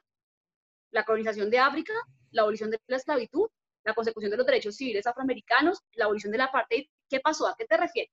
la 0.92 1.04
colonización 1.04 1.50
de 1.50 1.60
África, 1.60 1.94
la 2.32 2.42
abolición 2.42 2.72
de 2.72 2.80
la 2.88 2.98
esclavitud, 2.98 3.50
la 3.84 3.94
consecución 3.94 4.32
de 4.32 4.38
los 4.38 4.46
derechos 4.46 4.76
civiles 4.76 5.06
afroamericanos, 5.06 5.82
la 5.94 6.06
abolición 6.06 6.32
de 6.32 6.38
la 6.38 6.46
apartheid. 6.46 6.88
¿Qué 7.10 7.20
pasó? 7.20 7.48
¿A 7.48 7.56
qué 7.56 7.66
te 7.66 7.78
refieres? 7.78 8.12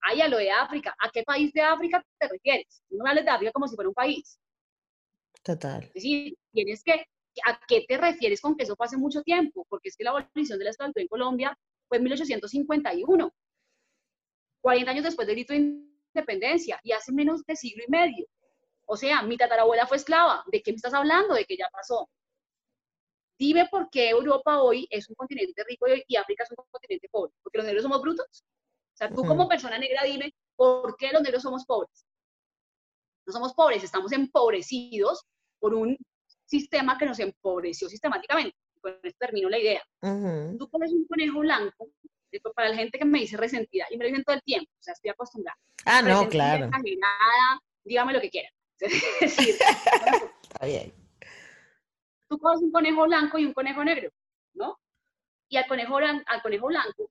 Ay, 0.00 0.20
a 0.20 0.28
lo 0.28 0.38
de 0.38 0.50
África. 0.50 0.94
¿A 0.98 1.10
qué 1.10 1.22
país 1.22 1.52
de 1.52 1.62
África 1.62 2.04
te 2.18 2.28
refieres? 2.28 2.82
No 2.90 3.06
hables 3.06 3.24
de 3.24 3.30
África 3.30 3.52
como 3.52 3.68
si 3.68 3.76
fuera 3.76 3.88
un 3.88 3.94
país. 3.94 4.38
Total. 5.42 5.84
Es 5.84 5.94
decir, 5.94 6.36
tienes 6.52 6.82
que, 6.82 7.06
¿a 7.46 7.60
qué 7.66 7.84
te 7.86 7.96
refieres 7.96 8.40
con 8.40 8.56
que 8.56 8.64
eso 8.64 8.76
pase 8.76 8.96
mucho 8.96 9.22
tiempo? 9.22 9.66
Porque 9.68 9.88
es 9.88 9.96
que 9.96 10.04
la 10.04 10.10
abolición 10.10 10.58
de 10.58 10.64
la 10.64 10.70
esclavitud 10.70 11.00
en 11.00 11.08
Colombia 11.08 11.58
fue 11.88 11.98
en 11.98 12.04
1851, 12.04 13.32
40 14.60 14.90
años 14.90 15.04
después 15.04 15.26
del 15.26 15.36
grito 15.36 15.52
de 15.52 15.58
independencia, 16.14 16.80
y 16.82 16.92
hace 16.92 17.12
menos 17.12 17.44
de 17.44 17.56
siglo 17.56 17.84
y 17.86 17.90
medio. 17.90 18.26
O 18.86 18.96
sea, 18.96 19.22
mi 19.22 19.36
tatarabuela 19.36 19.86
fue 19.86 19.96
esclava. 19.96 20.44
¿De 20.50 20.62
qué 20.62 20.72
me 20.72 20.76
estás 20.76 20.94
hablando? 20.94 21.34
De 21.34 21.44
que 21.44 21.56
ya 21.56 21.68
pasó. 21.72 22.08
Dime 23.38 23.68
por 23.70 23.88
qué 23.88 24.10
Europa 24.10 24.60
hoy 24.62 24.86
es 24.90 25.08
un 25.08 25.14
continente 25.14 25.64
rico 25.64 25.86
y 26.06 26.16
África 26.16 26.42
es 26.42 26.50
un 26.50 26.64
continente 26.70 27.08
pobre. 27.10 27.32
¿Porque 27.42 27.58
los 27.58 27.66
negros 27.66 27.84
somos 27.84 28.02
brutos? 28.02 28.44
O 28.92 28.96
sea, 28.96 29.08
tú 29.08 29.24
como 29.24 29.48
persona 29.48 29.78
negra 29.78 30.02
dime, 30.04 30.34
¿por 30.56 30.96
qué 30.96 31.10
los 31.12 31.22
negros 31.22 31.42
somos 31.42 31.64
pobres? 31.64 32.04
No 33.26 33.32
somos 33.32 33.54
pobres, 33.54 33.82
estamos 33.82 34.12
empobrecidos 34.12 35.24
por 35.58 35.72
un 35.72 35.96
sistema 36.50 36.98
que 36.98 37.06
nos 37.06 37.18
empobreció 37.18 37.88
sistemáticamente. 37.88 38.56
Con 38.80 38.94
esto 39.02 39.18
termino 39.18 39.48
la 39.48 39.58
idea. 39.58 39.82
Tú 40.58 40.68
pones 40.70 40.92
un 40.92 41.06
conejo 41.06 41.40
blanco, 41.40 41.90
para 42.54 42.70
la 42.70 42.76
gente 42.76 42.98
que 42.98 43.04
me 43.04 43.20
dice 43.20 43.36
resentida, 43.36 43.86
y 43.90 43.96
me 43.96 44.04
lo 44.04 44.10
dicen 44.10 44.24
todo 44.24 44.36
el 44.36 44.42
tiempo, 44.42 44.70
o 44.72 44.82
sea, 44.82 44.94
estoy 44.94 45.10
acostumbrada. 45.10 45.58
Ah, 45.84 46.00
no, 46.00 46.28
claro. 46.28 46.66
Exagerada, 46.66 47.60
dígame 47.84 48.12
lo 48.12 48.20
que 48.20 48.30
quiera. 48.30 48.48
es 48.80 49.20
decir, 49.20 49.54
Está 50.42 50.66
bien 50.66 51.00
tú 52.30 52.38
coges 52.38 52.62
un 52.62 52.70
conejo 52.70 53.04
blanco 53.04 53.38
y 53.38 53.44
un 53.44 53.52
conejo 53.52 53.84
negro, 53.84 54.10
¿no? 54.54 54.78
Y 55.48 55.56
al 55.56 55.66
conejo, 55.66 55.96
al 55.96 56.42
conejo 56.42 56.68
blanco 56.68 57.10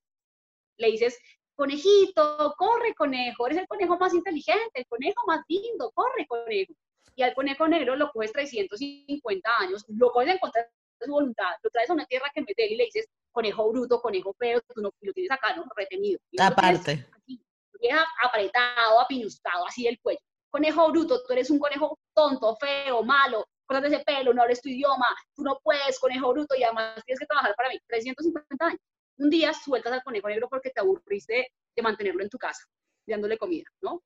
le 0.78 0.92
dices, 0.92 1.20
conejito, 1.56 2.56
corre 2.58 2.96
conejo, 2.96 3.46
eres 3.46 3.60
el 3.60 3.68
conejo 3.68 3.98
más 3.98 4.14
inteligente, 4.14 4.72
el 4.76 4.88
conejo 4.88 5.22
más 5.28 5.42
lindo, 5.50 5.92
corre 5.92 6.26
conejo. 6.26 6.74
Y 7.20 7.22
al 7.22 7.34
conejo 7.34 7.68
negro 7.68 7.98
lo 7.98 8.10
coges 8.12 8.32
350 8.32 9.50
años, 9.60 9.84
lo 9.90 10.10
coges 10.10 10.30
en 10.30 10.38
contra 10.38 10.62
de 10.62 11.06
su 11.06 11.12
voluntad, 11.12 11.52
lo 11.62 11.70
traes 11.70 11.90
a 11.90 11.94
una 11.94 12.06
tierra 12.06 12.32
que 12.34 12.40
mete 12.40 12.66
y 12.66 12.78
le 12.78 12.86
dices, 12.86 13.10
conejo 13.34 13.70
bruto, 13.70 14.02
conejo 14.02 14.34
feo, 14.40 14.62
tú 14.62 14.82
no, 14.82 14.90
lo 15.02 15.12
tienes 15.12 15.30
acá, 15.30 15.54
¿no? 15.54 15.66
Retenido. 15.76 16.18
Aparte. 16.40 17.06
Lo 17.28 17.90
apretado, 18.24 19.02
apiñustado, 19.02 19.68
así 19.68 19.84
del 19.84 20.00
cuello. 20.00 20.22
Conejo 20.50 20.90
bruto, 20.92 21.22
tú 21.22 21.34
eres 21.34 21.50
un 21.50 21.60
conejo 21.60 22.00
tonto, 22.14 22.56
feo, 22.56 23.04
malo, 23.04 23.46
cosas 23.66 23.82
de 23.82 23.88
ese 23.90 24.06
pelo, 24.06 24.34
no 24.34 24.44
hables 24.44 24.62
tu 24.62 24.70
idioma, 24.70 25.08
tú 25.36 25.44
no 25.44 25.60
puedes, 25.62 26.00
conejo 26.00 26.32
bruto, 26.32 26.56
y 26.56 26.64
además 26.64 27.04
tienes 27.04 27.20
que 27.20 27.26
trabajar 27.26 27.54
para 27.58 27.68
mí. 27.68 27.78
350 27.86 28.66
años. 28.66 28.80
Un 29.18 29.30
día 29.30 29.54
sueltas 29.54 29.92
al 29.92 30.04
conejo 30.04 30.30
negro 30.30 30.48
porque 30.48 30.70
te 30.70 30.80
aburriste 30.80 31.52
de 31.76 31.82
mantenerlo 31.82 32.24
en 32.24 32.30
tu 32.30 32.38
casa, 32.38 32.64
dándole 33.06 33.38
comida, 33.38 33.66
¿no? 33.82 34.02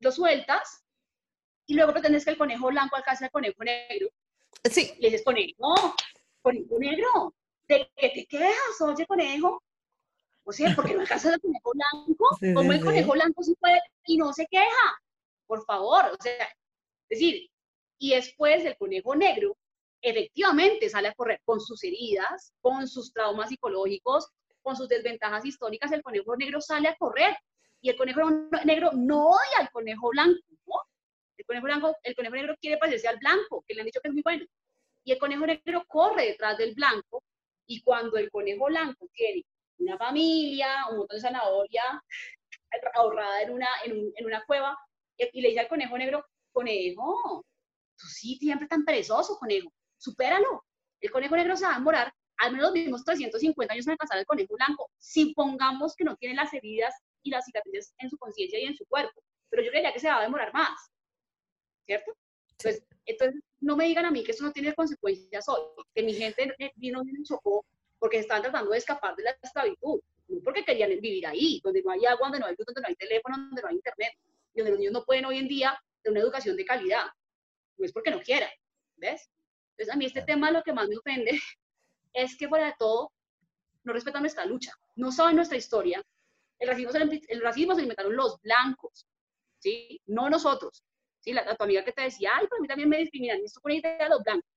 Lo 0.00 0.10
sueltas 0.10 0.83
y 1.66 1.74
luego 1.74 1.92
pretendes 1.92 2.24
que 2.24 2.32
el 2.32 2.38
conejo 2.38 2.68
blanco 2.68 2.96
alcance 2.96 3.24
al 3.24 3.30
conejo 3.30 3.62
negro. 3.64 4.08
Sí. 4.70 4.92
Le 4.98 5.08
dices, 5.08 5.24
conejo, 5.24 5.74
conejo 6.42 6.78
negro, 6.78 7.34
¿de 7.68 7.90
qué 7.96 8.08
te 8.10 8.26
quejas, 8.26 8.80
oye, 8.80 9.06
conejo? 9.06 9.62
O 10.44 10.52
sea, 10.52 10.74
porque 10.74 10.94
no 10.94 11.00
alcanzas 11.00 11.34
al 11.34 11.40
conejo 11.40 11.72
blanco, 11.72 12.38
como 12.54 12.72
el 12.72 12.84
conejo 12.84 13.12
blanco 13.12 13.42
sí 13.42 13.54
puede 13.58 13.80
y 14.06 14.16
no 14.16 14.32
se 14.32 14.46
queja. 14.46 15.00
Por 15.46 15.64
favor, 15.64 16.06
o 16.06 16.22
sea, 16.22 16.44
es 17.08 17.18
decir, 17.20 17.48
y 17.98 18.14
después 18.14 18.64
el 18.64 18.76
conejo 18.76 19.14
negro 19.14 19.56
efectivamente 20.02 20.90
sale 20.90 21.08
a 21.08 21.14
correr 21.14 21.40
con 21.44 21.60
sus 21.60 21.82
heridas, 21.82 22.52
con 22.60 22.86
sus 22.86 23.12
traumas 23.12 23.48
psicológicos, 23.48 24.28
con 24.62 24.76
sus 24.76 24.88
desventajas 24.88 25.44
históricas, 25.44 25.92
el 25.92 26.02
conejo 26.02 26.36
negro 26.36 26.60
sale 26.60 26.88
a 26.88 26.96
correr 26.96 27.36
y 27.80 27.90
el 27.90 27.96
conejo 27.96 28.30
negro 28.64 28.90
no 28.94 29.28
odia 29.28 29.58
al 29.60 29.70
conejo 29.70 30.08
blanco, 30.10 30.40
¿no? 30.66 30.74
El 31.36 31.44
conejo, 31.46 31.64
blanco, 31.64 31.96
el 32.02 32.14
conejo 32.14 32.34
negro 32.34 32.56
quiere 32.60 32.78
parecerse 32.78 33.08
al 33.08 33.18
blanco, 33.18 33.64
que 33.66 33.74
le 33.74 33.80
han 33.80 33.86
dicho 33.86 34.00
que 34.00 34.08
es 34.08 34.14
muy 34.14 34.22
bueno. 34.22 34.44
Y 35.04 35.12
el 35.12 35.18
conejo 35.18 35.46
negro 35.46 35.84
corre 35.86 36.26
detrás 36.26 36.56
del 36.58 36.74
blanco 36.74 37.22
y 37.66 37.82
cuando 37.82 38.16
el 38.16 38.30
conejo 38.30 38.66
blanco 38.66 39.08
tiene 39.12 39.44
una 39.78 39.98
familia, 39.98 40.86
un 40.90 40.98
montón 40.98 41.16
de 41.16 41.20
zanahoria 41.20 41.82
ahorrada 42.94 43.42
en 43.42 43.50
una, 43.50 43.68
en 43.84 44.26
una 44.26 44.44
cueva, 44.44 44.76
y 45.16 45.40
le 45.40 45.48
dice 45.48 45.60
al 45.60 45.68
conejo 45.68 45.96
negro, 45.96 46.24
conejo, 46.52 47.44
tú 47.96 48.06
sí, 48.06 48.36
siempre 48.36 48.66
tan 48.66 48.84
perezoso, 48.84 49.38
conejo, 49.38 49.72
supéralo. 49.98 50.64
El 51.00 51.10
conejo 51.10 51.36
negro 51.36 51.56
se 51.56 51.66
va 51.66 51.72
a 51.72 51.78
demorar 51.78 52.12
al 52.38 52.52
menos 52.52 52.66
los 52.66 52.74
mismos 52.74 53.04
350 53.04 53.72
años 53.72 53.86
en 53.86 53.92
alcanzar 53.92 54.18
el 54.18 54.26
conejo 54.26 54.54
blanco, 54.54 54.90
si 54.98 55.34
pongamos 55.34 55.94
que 55.94 56.04
no 56.04 56.16
tiene 56.16 56.34
las 56.34 56.52
heridas 56.52 56.94
y 57.22 57.30
las 57.30 57.44
cicatrices 57.44 57.94
en 57.98 58.10
su 58.10 58.18
conciencia 58.18 58.58
y 58.58 58.64
en 58.64 58.76
su 58.76 58.84
cuerpo. 58.86 59.22
Pero 59.50 59.62
yo 59.62 59.70
creería 59.70 59.92
que 59.92 60.00
se 60.00 60.08
va 60.08 60.18
a 60.18 60.22
demorar 60.22 60.52
más, 60.52 60.90
¿cierto? 61.86 62.16
Entonces, 62.50 62.84
entonces, 63.06 63.42
no 63.60 63.76
me 63.76 63.86
digan 63.86 64.06
a 64.06 64.10
mí 64.10 64.22
que 64.24 64.32
eso 64.32 64.44
no 64.44 64.52
tiene 64.52 64.74
consecuencias 64.74 65.48
hoy, 65.48 65.62
que 65.94 66.02
mi 66.02 66.14
gente 66.14 66.54
vino 66.76 67.02
y 67.02 67.12
me 67.12 67.22
chocó 67.22 67.64
porque 67.98 68.18
estaban 68.18 68.42
tratando 68.42 68.70
de 68.70 68.78
escapar 68.78 69.16
de 69.16 69.24
la 69.24 69.36
esclavitud, 69.42 70.00
no 70.28 70.40
porque 70.42 70.64
querían 70.64 70.90
vivir 70.90 71.26
ahí, 71.26 71.60
donde 71.62 71.82
no 71.82 71.90
hay 71.90 72.04
agua, 72.06 72.28
donde 72.28 72.40
no 72.40 72.46
hay 72.46 72.54
luz, 72.56 72.66
donde 72.66 72.80
no 72.80 72.88
hay 72.88 72.96
teléfono, 72.96 73.36
donde 73.36 73.62
no 73.62 73.68
hay 73.68 73.74
internet, 73.76 74.12
y 74.54 74.58
donde 74.58 74.70
los 74.70 74.78
niños 74.78 74.92
no 74.92 75.04
pueden 75.04 75.24
hoy 75.24 75.38
en 75.38 75.48
día 75.48 75.78
tener 76.02 76.18
una 76.18 76.24
educación 76.24 76.56
de 76.56 76.64
calidad 76.64 77.06
no 77.76 77.84
es 77.84 77.92
porque 77.92 78.10
no 78.10 78.20
quiera, 78.20 78.50
¿ves? 78.96 79.28
Entonces 79.70 79.94
a 79.94 79.96
mí 79.96 80.06
este 80.06 80.22
tema 80.22 80.50
lo 80.50 80.62
que 80.62 80.72
más 80.72 80.88
me 80.88 80.96
ofende 80.96 81.30
es 82.12 82.36
que 82.36 82.48
fuera 82.48 82.66
de 82.66 82.74
todo 82.78 83.12
no 83.82 83.92
respetan 83.92 84.22
nuestra 84.22 84.46
lucha, 84.46 84.72
no 84.94 85.12
saben 85.12 85.36
nuestra 85.36 85.58
historia. 85.58 86.02
El 86.58 86.68
racismo 86.68 86.92
se, 86.92 86.98
el 87.28 87.42
racismo 87.42 87.74
se 87.74 87.80
lo 87.80 87.84
inventaron 87.84 88.16
los 88.16 88.40
blancos, 88.40 89.06
¿sí? 89.58 90.00
No 90.06 90.30
nosotros. 90.30 90.82
¿Sí? 91.24 91.32
La, 91.32 91.56
tu 91.56 91.64
amiga 91.64 91.84
que 91.84 91.92
te 91.92 92.02
decía, 92.02 92.30
ay, 92.34 92.46
pero 92.48 92.58
a 92.58 92.60
mí 92.60 92.68
también 92.68 92.88
me 92.88 92.98
discriminan, 92.98 93.40
esto 93.42 93.60
con 93.60 93.72
idea 93.72 93.96
de 93.96 94.08
los 94.08 94.22
blancos. 94.22 94.48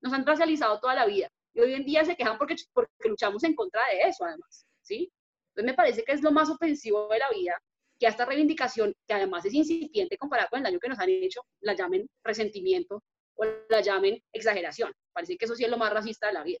Nos 0.00 0.12
han 0.12 0.26
racializado 0.26 0.80
toda 0.80 0.94
la 0.94 1.06
vida 1.06 1.28
y 1.52 1.60
hoy 1.60 1.74
en 1.74 1.84
día 1.84 2.04
se 2.04 2.16
quejan 2.16 2.38
porque, 2.38 2.56
porque 2.72 2.90
luchamos 3.04 3.44
en 3.44 3.54
contra 3.54 3.80
de 3.88 4.08
eso, 4.08 4.24
además, 4.24 4.66
¿sí? 4.82 5.12
Entonces 5.50 5.72
me 5.72 5.74
parece 5.74 6.04
que 6.04 6.12
es 6.12 6.22
lo 6.22 6.32
más 6.32 6.50
ofensivo 6.50 7.08
de 7.08 7.18
la 7.18 7.30
vida 7.30 7.60
que 7.98 8.06
a 8.06 8.10
esta 8.10 8.26
reivindicación, 8.26 8.94
que 9.06 9.14
además 9.14 9.44
es 9.46 9.54
incipiente 9.54 10.18
comparado 10.18 10.48
con 10.50 10.58
el 10.58 10.64
daño 10.64 10.78
que 10.78 10.88
nos 10.88 10.98
han 10.98 11.08
hecho, 11.08 11.40
la 11.60 11.74
llamen 11.74 12.06
resentimiento 12.22 13.02
o 13.36 13.44
la 13.70 13.80
llamen 13.80 14.22
exageración. 14.32 14.92
Parece 15.12 15.36
que 15.36 15.46
eso 15.46 15.54
sí 15.54 15.64
es 15.64 15.70
lo 15.70 15.78
más 15.78 15.92
racista 15.92 16.26
de 16.26 16.32
la 16.34 16.42
vida. 16.42 16.58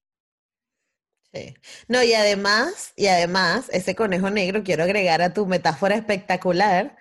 Sí. 1.34 1.54
No, 1.88 2.02
y 2.02 2.14
además, 2.14 2.94
y 2.96 3.08
además, 3.08 3.68
ese 3.70 3.94
conejo 3.94 4.30
negro, 4.30 4.62
quiero 4.64 4.84
agregar 4.84 5.20
a 5.20 5.34
tu 5.34 5.44
metáfora 5.44 5.96
espectacular, 5.96 6.96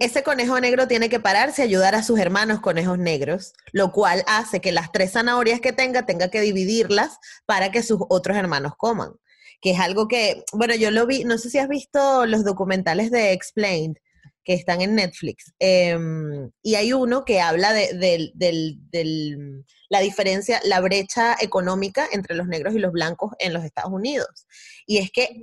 ese 0.00 0.22
conejo 0.22 0.58
negro 0.60 0.88
tiene 0.88 1.08
que 1.08 1.20
pararse 1.20 1.62
y 1.62 1.64
ayudar 1.64 1.94
a 1.94 2.02
sus 2.02 2.18
hermanos 2.18 2.60
conejos 2.60 2.98
negros, 2.98 3.52
lo 3.72 3.92
cual 3.92 4.24
hace 4.26 4.60
que 4.60 4.72
las 4.72 4.92
tres 4.92 5.12
zanahorias 5.12 5.60
que 5.60 5.72
tenga 5.72 6.06
tenga 6.06 6.30
que 6.30 6.40
dividirlas 6.40 7.18
para 7.46 7.70
que 7.70 7.82
sus 7.82 8.00
otros 8.08 8.36
hermanos 8.36 8.72
coman 8.76 9.12
que 9.60 9.72
es 9.72 9.80
algo 9.80 10.08
que, 10.08 10.44
bueno, 10.52 10.74
yo 10.74 10.90
lo 10.90 11.06
vi, 11.06 11.24
no 11.24 11.38
sé 11.38 11.50
si 11.50 11.58
has 11.58 11.68
visto 11.68 12.26
los 12.26 12.44
documentales 12.44 13.10
de 13.10 13.32
Explained, 13.32 13.96
que 14.44 14.54
están 14.54 14.80
en 14.80 14.94
Netflix, 14.94 15.52
em, 15.58 16.50
y 16.62 16.76
hay 16.76 16.94
uno 16.94 17.24
que 17.24 17.40
habla 17.40 17.72
de, 17.74 18.32
la 19.90 20.00
diferencia, 20.00 20.60
la 20.64 20.80
brecha 20.80 21.36
económica 21.40 22.08
entre 22.12 22.34
los 22.34 22.46
negros 22.46 22.74
y 22.74 22.78
los 22.78 22.92
blancos 22.92 23.32
en 23.40 23.52
los 23.52 23.64
Estados 23.64 23.92
Unidos. 23.92 24.46
Y 24.86 24.98
es 24.98 25.10
que 25.10 25.38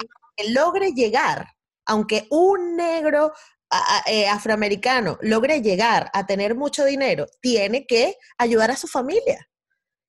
logre 0.50 0.94
llegar, 0.94 1.46
aunque 1.86 2.26
un 2.32 2.76
negro 2.76 3.32
eh, 4.08 4.28
afroamericano 4.28 5.18
logre 5.22 5.62
llegar 5.62 6.10
a 6.14 6.26
tener 6.26 6.56
mucho 6.56 6.86
dinero, 6.86 7.28
tiene 7.42 7.86
que 7.86 8.18
ayudar 8.38 8.72
a 8.72 8.76
su 8.76 8.88
familia. 8.88 9.50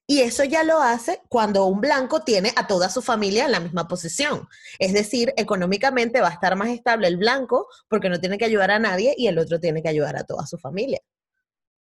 Y 0.08 0.20
eso 0.20 0.44
ya 0.44 0.62
lo 0.62 0.80
hace 0.80 1.20
cuando 1.28 1.66
un 1.66 1.80
blanco 1.80 2.20
tiene 2.20 2.52
a 2.54 2.68
toda 2.68 2.88
su 2.90 3.02
familia 3.02 3.46
en 3.46 3.52
la 3.52 3.60
misma 3.60 3.88
posición. 3.88 4.46
Es 4.78 4.92
decir, 4.92 5.34
económicamente 5.36 6.20
va 6.20 6.28
a 6.28 6.32
estar 6.32 6.54
más 6.54 6.68
estable 6.68 7.08
el 7.08 7.16
blanco 7.16 7.66
porque 7.88 8.08
no 8.08 8.20
tiene 8.20 8.38
que 8.38 8.44
ayudar 8.44 8.70
a 8.70 8.78
nadie 8.78 9.14
y 9.16 9.26
el 9.26 9.38
otro 9.38 9.58
tiene 9.58 9.82
que 9.82 9.88
ayudar 9.88 10.16
a 10.16 10.24
toda 10.24 10.46
su 10.46 10.58
familia 10.58 11.00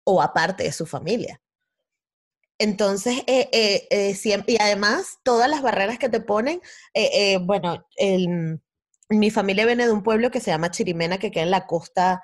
o 0.04 0.20
aparte 0.22 0.64
de 0.64 0.72
su 0.72 0.86
familia. 0.86 1.40
Entonces, 2.58 3.22
eh, 3.26 3.86
eh, 3.90 4.14
siempre, 4.14 4.54
y 4.54 4.58
además, 4.58 5.18
todas 5.22 5.48
las 5.48 5.62
barreras 5.62 5.98
que 5.98 6.08
te 6.08 6.20
ponen, 6.20 6.60
bueno, 7.42 7.86
mi 9.08 9.30
familia 9.30 9.66
viene 9.66 9.86
de 9.86 9.92
un 9.92 10.02
pueblo 10.02 10.30
que 10.30 10.40
se 10.40 10.50
llama 10.50 10.70
Chirimena, 10.70 11.18
que 11.18 11.30
queda 11.30 11.44
en 11.44 11.50
la 11.50 11.66
costa 11.66 12.22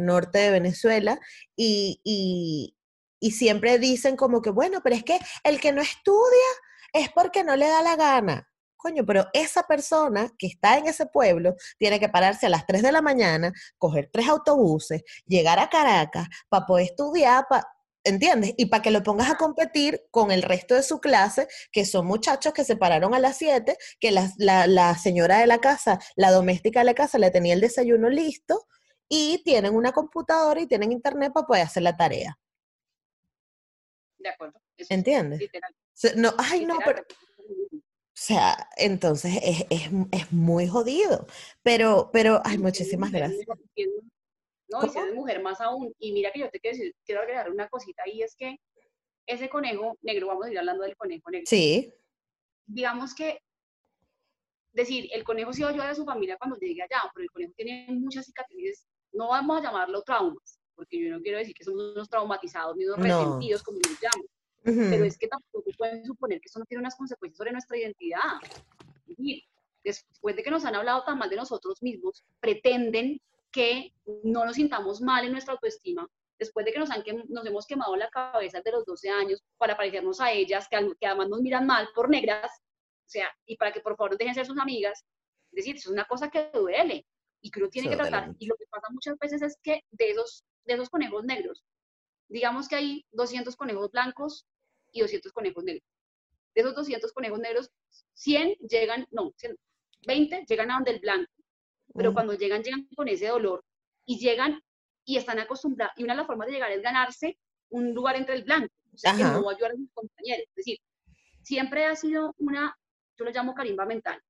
norte 0.00 0.38
de 0.38 0.50
Venezuela, 0.50 1.18
y, 1.56 2.00
y 3.20 3.30
siempre 3.30 3.78
dicen 3.78 4.16
como 4.16 4.42
que, 4.42 4.50
bueno, 4.50 4.80
pero 4.82 4.96
es 4.96 5.02
que 5.02 5.18
el 5.44 5.60
que 5.60 5.72
no 5.72 5.82
estudia 5.82 6.46
es 6.92 7.10
porque 7.10 7.44
no 7.44 7.56
le 7.56 7.66
da 7.66 7.82
la 7.82 7.96
gana. 7.96 8.48
Coño, 8.76 9.04
pero 9.04 9.26
esa 9.32 9.62
persona 9.64 10.30
que 10.38 10.46
está 10.46 10.78
en 10.78 10.86
ese 10.86 11.06
pueblo 11.06 11.56
tiene 11.78 11.98
que 11.98 12.08
pararse 12.08 12.46
a 12.46 12.50
las 12.50 12.66
3 12.66 12.82
de 12.82 12.92
la 12.92 13.02
mañana, 13.02 13.52
coger 13.78 14.10
tres 14.12 14.28
autobuses, 14.28 15.02
llegar 15.26 15.58
a 15.58 15.68
Caracas 15.68 16.28
para 16.48 16.66
poder 16.66 16.86
estudiar. 16.86 17.46
¿Entiendes? 18.06 18.54
Y 18.56 18.66
para 18.66 18.82
que 18.82 18.90
lo 18.90 19.02
pongas 19.02 19.30
a 19.30 19.36
competir 19.36 20.04
con 20.10 20.30
el 20.30 20.42
resto 20.42 20.74
de 20.74 20.82
su 20.82 21.00
clase, 21.00 21.48
que 21.72 21.84
son 21.84 22.06
muchachos 22.06 22.52
que 22.52 22.64
se 22.64 22.76
pararon 22.76 23.14
a 23.14 23.18
las 23.18 23.36
7, 23.36 23.76
que 24.00 24.10
la, 24.10 24.32
la, 24.38 24.96
señora 24.96 25.38
de 25.38 25.46
la 25.46 25.58
casa, 25.58 25.98
la 26.14 26.30
doméstica 26.30 26.80
de 26.80 26.86
la 26.86 26.94
casa, 26.94 27.18
le 27.18 27.30
tenía 27.30 27.54
el 27.54 27.60
desayuno 27.60 28.08
listo 28.08 28.66
y 29.08 29.42
tienen 29.44 29.74
una 29.74 29.92
computadora 29.92 30.60
y 30.60 30.66
tienen 30.66 30.92
internet 30.92 31.32
para 31.32 31.46
poder 31.46 31.62
hacer 31.62 31.82
la 31.82 31.96
tarea. 31.96 32.38
De 34.18 34.28
acuerdo. 34.28 34.60
¿Entiendes? 34.88 35.42
No, 36.16 36.34
ay, 36.38 36.64
no, 36.64 36.78
pero... 36.84 37.02
O 37.02 38.18
sea, 38.18 38.70
entonces 38.78 39.38
es, 39.42 39.66
es, 39.68 39.90
es, 40.10 40.32
muy 40.32 40.66
jodido. 40.66 41.26
Pero, 41.62 42.08
pero, 42.14 42.40
ay, 42.44 42.56
muchísimas 42.56 43.12
gracias. 43.12 43.46
No, 44.68 44.84
y 44.84 44.88
si 44.88 44.98
eres 44.98 45.14
mujer 45.14 45.42
más 45.42 45.60
aún. 45.60 45.94
Y 45.98 46.12
mira 46.12 46.30
que 46.32 46.40
yo 46.40 46.50
te 46.50 46.60
quiero, 46.60 46.76
decir, 46.76 46.94
quiero 47.04 47.20
agregar 47.22 47.50
una 47.50 47.68
cosita 47.68 48.02
y 48.06 48.22
es 48.22 48.34
que 48.34 48.58
ese 49.26 49.48
conejo 49.48 49.96
negro, 50.02 50.28
vamos 50.28 50.46
a 50.46 50.50
ir 50.50 50.58
hablando 50.58 50.84
del 50.84 50.96
conejo 50.96 51.30
negro. 51.30 51.46
Sí. 51.46 51.92
Digamos 52.66 53.14
que, 53.14 53.42
decir, 54.72 55.08
el 55.12 55.24
conejo 55.24 55.52
sí 55.52 55.62
va 55.62 55.68
a 55.68 55.72
ayudar 55.72 55.90
a 55.90 55.94
su 55.94 56.04
familia 56.04 56.36
cuando 56.36 56.56
llegue 56.56 56.82
allá, 56.82 57.02
pero 57.14 57.24
el 57.24 57.30
conejo 57.30 57.52
tiene 57.56 57.86
muchas 57.90 58.26
cicatrices, 58.26 58.86
no 59.12 59.28
vamos 59.28 59.58
a 59.58 59.62
llamarlo 59.62 60.02
traumas, 60.02 60.60
porque 60.74 61.00
yo 61.00 61.10
no 61.10 61.20
quiero 61.22 61.38
decir 61.38 61.54
que 61.54 61.64
somos 61.64 61.94
unos 61.94 62.08
traumatizados, 62.08 62.76
ni 62.76 62.84
unos 62.84 62.98
resentidos, 62.98 63.62
como 63.62 63.78
los 63.78 64.00
llamo. 64.00 64.24
Pero 64.90 65.04
es 65.04 65.16
que 65.16 65.28
tampoco 65.28 65.70
pueden 65.78 66.04
suponer 66.04 66.40
que 66.40 66.48
eso 66.48 66.58
no 66.58 66.64
tiene 66.64 66.80
unas 66.80 66.96
consecuencias 66.96 67.38
sobre 67.38 67.52
nuestra 67.52 67.78
identidad. 67.78 68.40
Y 69.06 69.44
después 69.84 70.34
de 70.34 70.42
que 70.42 70.50
nos 70.50 70.64
han 70.64 70.74
hablado 70.74 71.04
tan 71.04 71.18
mal 71.18 71.30
de 71.30 71.36
nosotros 71.36 71.80
mismos, 71.82 72.24
pretenden 72.40 73.20
que 73.56 73.94
no 74.24 74.44
nos 74.44 74.56
sintamos 74.56 75.00
mal 75.00 75.24
en 75.24 75.32
nuestra 75.32 75.54
autoestima, 75.54 76.06
después 76.38 76.66
de 76.66 76.72
que 76.74 76.78
nos, 76.78 76.90
han, 76.90 77.02
nos 77.28 77.46
hemos 77.46 77.66
quemado 77.66 77.96
la 77.96 78.10
cabeza 78.10 78.60
de 78.60 78.70
los 78.70 78.84
12 78.84 79.08
años 79.08 79.42
para 79.56 79.74
parecernos 79.74 80.20
a 80.20 80.30
ellas, 80.30 80.68
que, 80.68 80.76
que, 81.00 81.06
además 81.06 81.30
nos 81.30 81.40
miran 81.40 81.64
mal 81.64 81.88
por 81.94 82.10
negras, 82.10 82.50
o 82.54 83.08
sea, 83.08 83.34
y 83.46 83.56
para 83.56 83.72
que 83.72 83.80
por 83.80 83.96
favor 83.96 84.18
dejen 84.18 84.34
ser 84.34 84.44
sus 84.44 84.58
amigas, 84.58 85.02
es 85.52 85.56
decir, 85.56 85.76
eso 85.76 85.88
es 85.88 85.94
una 85.94 86.04
cosa 86.04 86.30
que 86.30 86.50
duele 86.52 87.06
y 87.40 87.50
que 87.50 87.60
uno 87.60 87.70
tiene 87.70 87.88
que 87.88 87.96
tratar. 87.96 88.34
Y 88.38 88.46
lo 88.46 88.56
que 88.56 88.66
pasa 88.66 88.88
muchas 88.90 89.16
veces 89.18 89.40
es 89.40 89.56
que 89.62 89.80
de 89.90 90.10
esos, 90.10 90.44
de 90.66 90.74
esos 90.74 90.90
conejos 90.90 91.24
negros, 91.24 91.64
digamos 92.28 92.68
que 92.68 92.76
hay 92.76 93.06
200 93.12 93.56
conejos 93.56 93.90
blancos 93.90 94.44
y 94.92 95.00
200 95.00 95.32
conejos 95.32 95.64
negros. 95.64 95.88
De 96.54 96.60
esos 96.60 96.74
200 96.74 97.10
conejos 97.10 97.38
negros, 97.38 97.70
100 98.12 98.56
llegan, 98.68 99.06
no, 99.12 99.32
20 100.06 100.44
llegan 100.46 100.70
a 100.70 100.74
donde 100.74 100.90
el 100.90 101.00
blanco 101.00 101.35
pero 101.96 102.12
cuando 102.12 102.34
llegan, 102.34 102.62
llegan 102.62 102.86
con 102.94 103.08
ese 103.08 103.28
dolor 103.28 103.64
y 104.04 104.18
llegan 104.18 104.62
y 105.04 105.16
están 105.16 105.38
acostumbrados, 105.38 105.94
y 105.96 106.04
una 106.04 106.14
de 106.14 106.18
las 106.18 106.26
formas 106.26 106.46
de 106.48 106.54
llegar 106.54 106.70
es 106.72 106.82
ganarse 106.82 107.38
un 107.70 107.94
lugar 107.94 108.16
entre 108.16 108.34
el 108.34 108.44
blanco, 108.44 108.74
o 108.92 108.98
sea, 108.98 109.16
que 109.16 109.22
no 109.22 109.44
va 109.44 109.52
a 109.52 109.54
ayudar 109.54 109.72
a 109.72 109.76
sus 109.76 109.90
compañeros. 109.92 110.46
Es 110.48 110.54
decir, 110.56 110.78
siempre 111.42 111.84
ha 111.86 111.94
sido 111.94 112.34
una, 112.38 112.76
yo 113.16 113.24
lo 113.24 113.30
llamo 113.30 113.54
carimba 113.54 113.86
mental. 113.86 114.20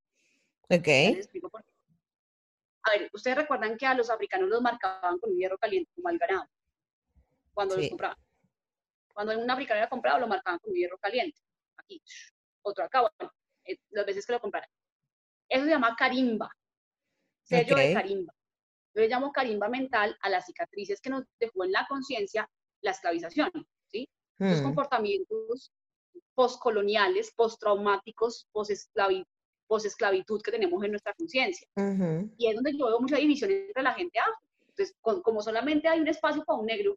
Ok. 0.69 0.87
A 2.83 2.91
ver, 2.91 3.09
ustedes 3.13 3.37
recuerdan 3.37 3.77
que 3.77 3.85
a 3.85 3.93
los 3.93 4.09
africanos 4.09 4.49
los 4.49 4.61
marcaban 4.61 5.17
con 5.19 5.31
un 5.31 5.37
hierro 5.37 5.57
caliente, 5.57 5.91
como 5.95 6.09
al 6.09 6.17
ganado, 6.17 6.47
cuando 7.53 7.75
los 7.75 7.89
compraban. 7.89 8.17
Cuando 9.13 9.37
un 9.37 9.49
africano 9.49 9.79
era 9.79 9.89
comprado, 9.89 10.19
lo 10.19 10.27
marcaban 10.27 10.59
con 10.59 10.71
un 10.71 10.77
hierro 10.77 10.97
caliente. 10.99 11.41
Aquí, 11.77 12.01
otro 12.61 12.83
acá, 12.83 13.01
bueno, 13.01 13.33
eh, 13.65 13.79
las 13.89 14.05
veces 14.05 14.25
que 14.25 14.33
lo 14.33 14.39
compraran. 14.39 14.69
Eso 15.49 15.65
se 15.65 15.71
llama 15.71 15.95
carimba 15.97 16.55
sello 17.47 17.75
de 17.75 17.93
carimba. 17.93 18.33
Yo 18.93 19.01
le 19.01 19.07
llamo 19.07 19.31
carimba 19.31 19.69
mental 19.69 20.17
a 20.21 20.29
las 20.29 20.45
cicatrices 20.45 20.99
que 21.01 21.09
nos 21.09 21.23
dejó 21.39 21.63
en 21.63 21.71
la 21.71 21.85
conciencia 21.87 22.49
la 22.81 22.91
esclavización, 22.91 23.51
¿sí? 23.87 24.09
Los 24.37 24.61
hmm. 24.61 24.63
comportamientos 24.63 25.71
postcoloniales, 26.35 27.31
postraumáticos, 27.31 28.47
posesclavitud 29.67 30.41
que 30.41 30.51
tenemos 30.51 30.83
en 30.83 30.91
nuestra 30.91 31.13
conciencia. 31.13 31.67
Y 32.37 32.47
es 32.47 32.55
donde 32.55 32.77
yo 32.77 32.85
veo 32.85 32.99
mucha 32.99 33.17
división 33.17 33.51
entre 33.51 33.81
la 33.81 33.93
gente 33.93 34.19
Entonces, 34.67 34.95
como 35.01 35.41
solamente 35.41 35.87
hay 35.87 35.99
un 35.99 36.07
espacio 36.07 36.43
para 36.45 36.59
un 36.59 36.67
negro 36.67 36.95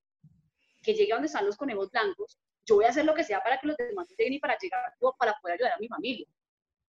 que 0.82 0.92
llegue 0.94 1.12
a 1.12 1.16
donde 1.16 1.26
están 1.26 1.46
los 1.46 1.56
conejos 1.56 1.90
blancos, 1.90 2.38
yo 2.66 2.76
voy 2.76 2.84
a 2.84 2.88
hacer 2.88 3.04
lo 3.04 3.14
que 3.14 3.24
sea 3.24 3.42
para 3.42 3.58
que 3.58 3.68
los 3.68 3.76
demás 3.76 4.06
lleguen 4.10 4.34
y 4.34 4.38
para 4.38 4.56
llegar 4.58 4.94
para 5.18 5.34
poder 5.40 5.54
ayudar 5.54 5.72
a 5.72 5.78
mi 5.78 5.88
familia. 5.88 6.26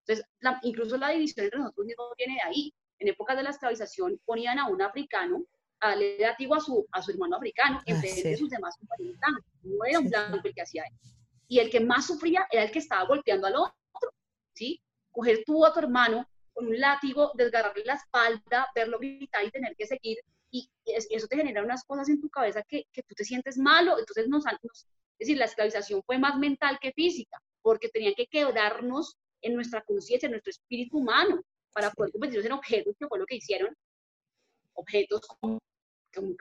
Entonces, 0.05 0.25
incluso 0.63 0.97
la 0.97 1.09
división 1.09 1.45
entre 1.45 1.59
nosotros 1.59 1.85
mismos 1.85 2.13
viene 2.17 2.33
de 2.33 2.41
ahí 2.41 2.73
en 3.01 3.07
épocas 3.07 3.35
de 3.35 3.43
la 3.43 3.49
esclavización 3.49 4.21
ponían 4.25 4.59
a 4.59 4.67
un 4.67 4.81
africano 4.81 5.43
a 5.79 5.89
darle 5.89 6.25
a 6.25 6.59
su, 6.59 6.85
a 6.91 7.01
su 7.01 7.11
hermano 7.11 7.37
africano 7.37 7.81
en 7.87 7.99
vez 7.99 8.23
de 8.23 8.37
sus 8.37 8.49
demás 8.49 8.77
compañeros 8.77 9.17
blancos. 9.17 9.45
No 9.63 9.85
era 9.85 9.99
un 9.99 10.09
blanco 10.09 10.39
el 10.43 10.53
que 10.53 10.61
hacía 10.61 10.83
eso. 10.83 11.15
Y 11.47 11.59
el 11.59 11.71
que 11.71 11.79
más 11.79 12.05
sufría 12.05 12.47
era 12.51 12.63
el 12.63 12.71
que 12.71 12.79
estaba 12.79 13.03
golpeando 13.05 13.47
al 13.47 13.55
otro, 13.55 14.13
¿sí? 14.53 14.79
Coger 15.11 15.43
tú 15.43 15.65
a 15.65 15.73
tu 15.73 15.79
hermano 15.79 16.29
con 16.53 16.67
un 16.67 16.79
látigo, 16.79 17.31
desgarrarle 17.33 17.83
la 17.83 17.95
espalda, 17.95 18.67
verlo 18.75 18.99
gritar 18.99 19.43
y 19.43 19.49
tener 19.49 19.75
que 19.75 19.87
seguir. 19.87 20.17
Y 20.51 20.69
eso 20.85 21.27
te 21.27 21.37
genera 21.37 21.63
unas 21.63 21.83
cosas 21.83 22.07
en 22.09 22.21
tu 22.21 22.29
cabeza 22.29 22.61
que, 22.61 22.85
que 22.93 23.01
tú 23.01 23.15
te 23.15 23.23
sientes 23.23 23.57
malo. 23.57 23.97
Entonces, 23.97 24.27
nos, 24.27 24.45
es 24.45 24.85
decir, 25.17 25.37
la 25.37 25.45
esclavización 25.45 26.03
fue 26.03 26.19
más 26.19 26.37
mental 26.37 26.77
que 26.79 26.93
física, 26.93 27.41
porque 27.63 27.89
tenían 27.89 28.13
que 28.15 28.27
quedarnos 28.27 29.17
en 29.41 29.55
nuestra 29.55 29.81
conciencia, 29.81 30.27
en 30.27 30.33
nuestro 30.33 30.51
espíritu 30.51 30.99
humano 30.99 31.41
para 31.73 31.91
poder 31.91 32.11
convertirlos 32.11 32.45
en 32.45 32.51
objetos, 32.53 32.95
que 32.97 33.07
fue 33.07 33.19
lo 33.19 33.25
que 33.25 33.35
hicieron, 33.35 33.75
objetos 34.73 35.21
como, 35.27 35.59
que 36.11 36.19
un, 36.19 36.37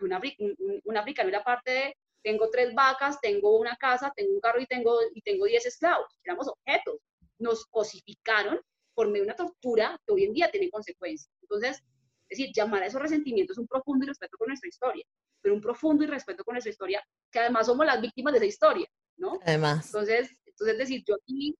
un, 0.84 0.96
africano 0.96 1.28
era 1.28 1.42
parte 1.42 1.70
de, 1.70 1.96
tengo 2.22 2.50
tres 2.50 2.74
vacas, 2.74 3.20
tengo 3.20 3.58
una 3.58 3.76
casa, 3.76 4.12
tengo 4.14 4.34
un 4.34 4.40
carro 4.40 4.60
y 4.60 4.66
tengo, 4.66 4.98
y 5.14 5.22
tengo 5.22 5.46
diez 5.46 5.64
esclavos, 5.66 6.06
éramos 6.24 6.48
objetos, 6.48 6.98
nos 7.38 7.64
cosificaron 7.66 8.60
por 8.94 9.08
medio 9.08 9.22
de 9.22 9.28
una 9.28 9.36
tortura 9.36 9.98
que 10.06 10.12
hoy 10.12 10.24
en 10.24 10.32
día 10.32 10.50
tiene 10.50 10.70
consecuencias. 10.70 11.30
Entonces, 11.40 11.82
es 12.28 12.38
decir, 12.38 12.52
llamar 12.54 12.82
a 12.82 12.86
esos 12.86 13.00
resentimientos 13.00 13.58
un 13.58 13.66
profundo 13.66 14.04
irrespeto 14.04 14.36
con 14.36 14.48
nuestra 14.48 14.68
historia, 14.68 15.04
pero 15.40 15.54
un 15.54 15.60
profundo 15.60 16.04
irrespeto 16.04 16.44
con 16.44 16.54
nuestra 16.54 16.70
historia, 16.70 17.02
que 17.30 17.40
además 17.40 17.66
somos 17.66 17.86
las 17.86 18.00
víctimas 18.00 18.32
de 18.32 18.38
esa 18.38 18.46
historia, 18.46 18.86
¿no? 19.16 19.38
Además. 19.44 19.86
Entonces, 19.86 20.30
entonces 20.44 20.74
es 20.74 20.78
decir, 20.78 21.02
yo 21.06 21.14
aquí 21.14 21.56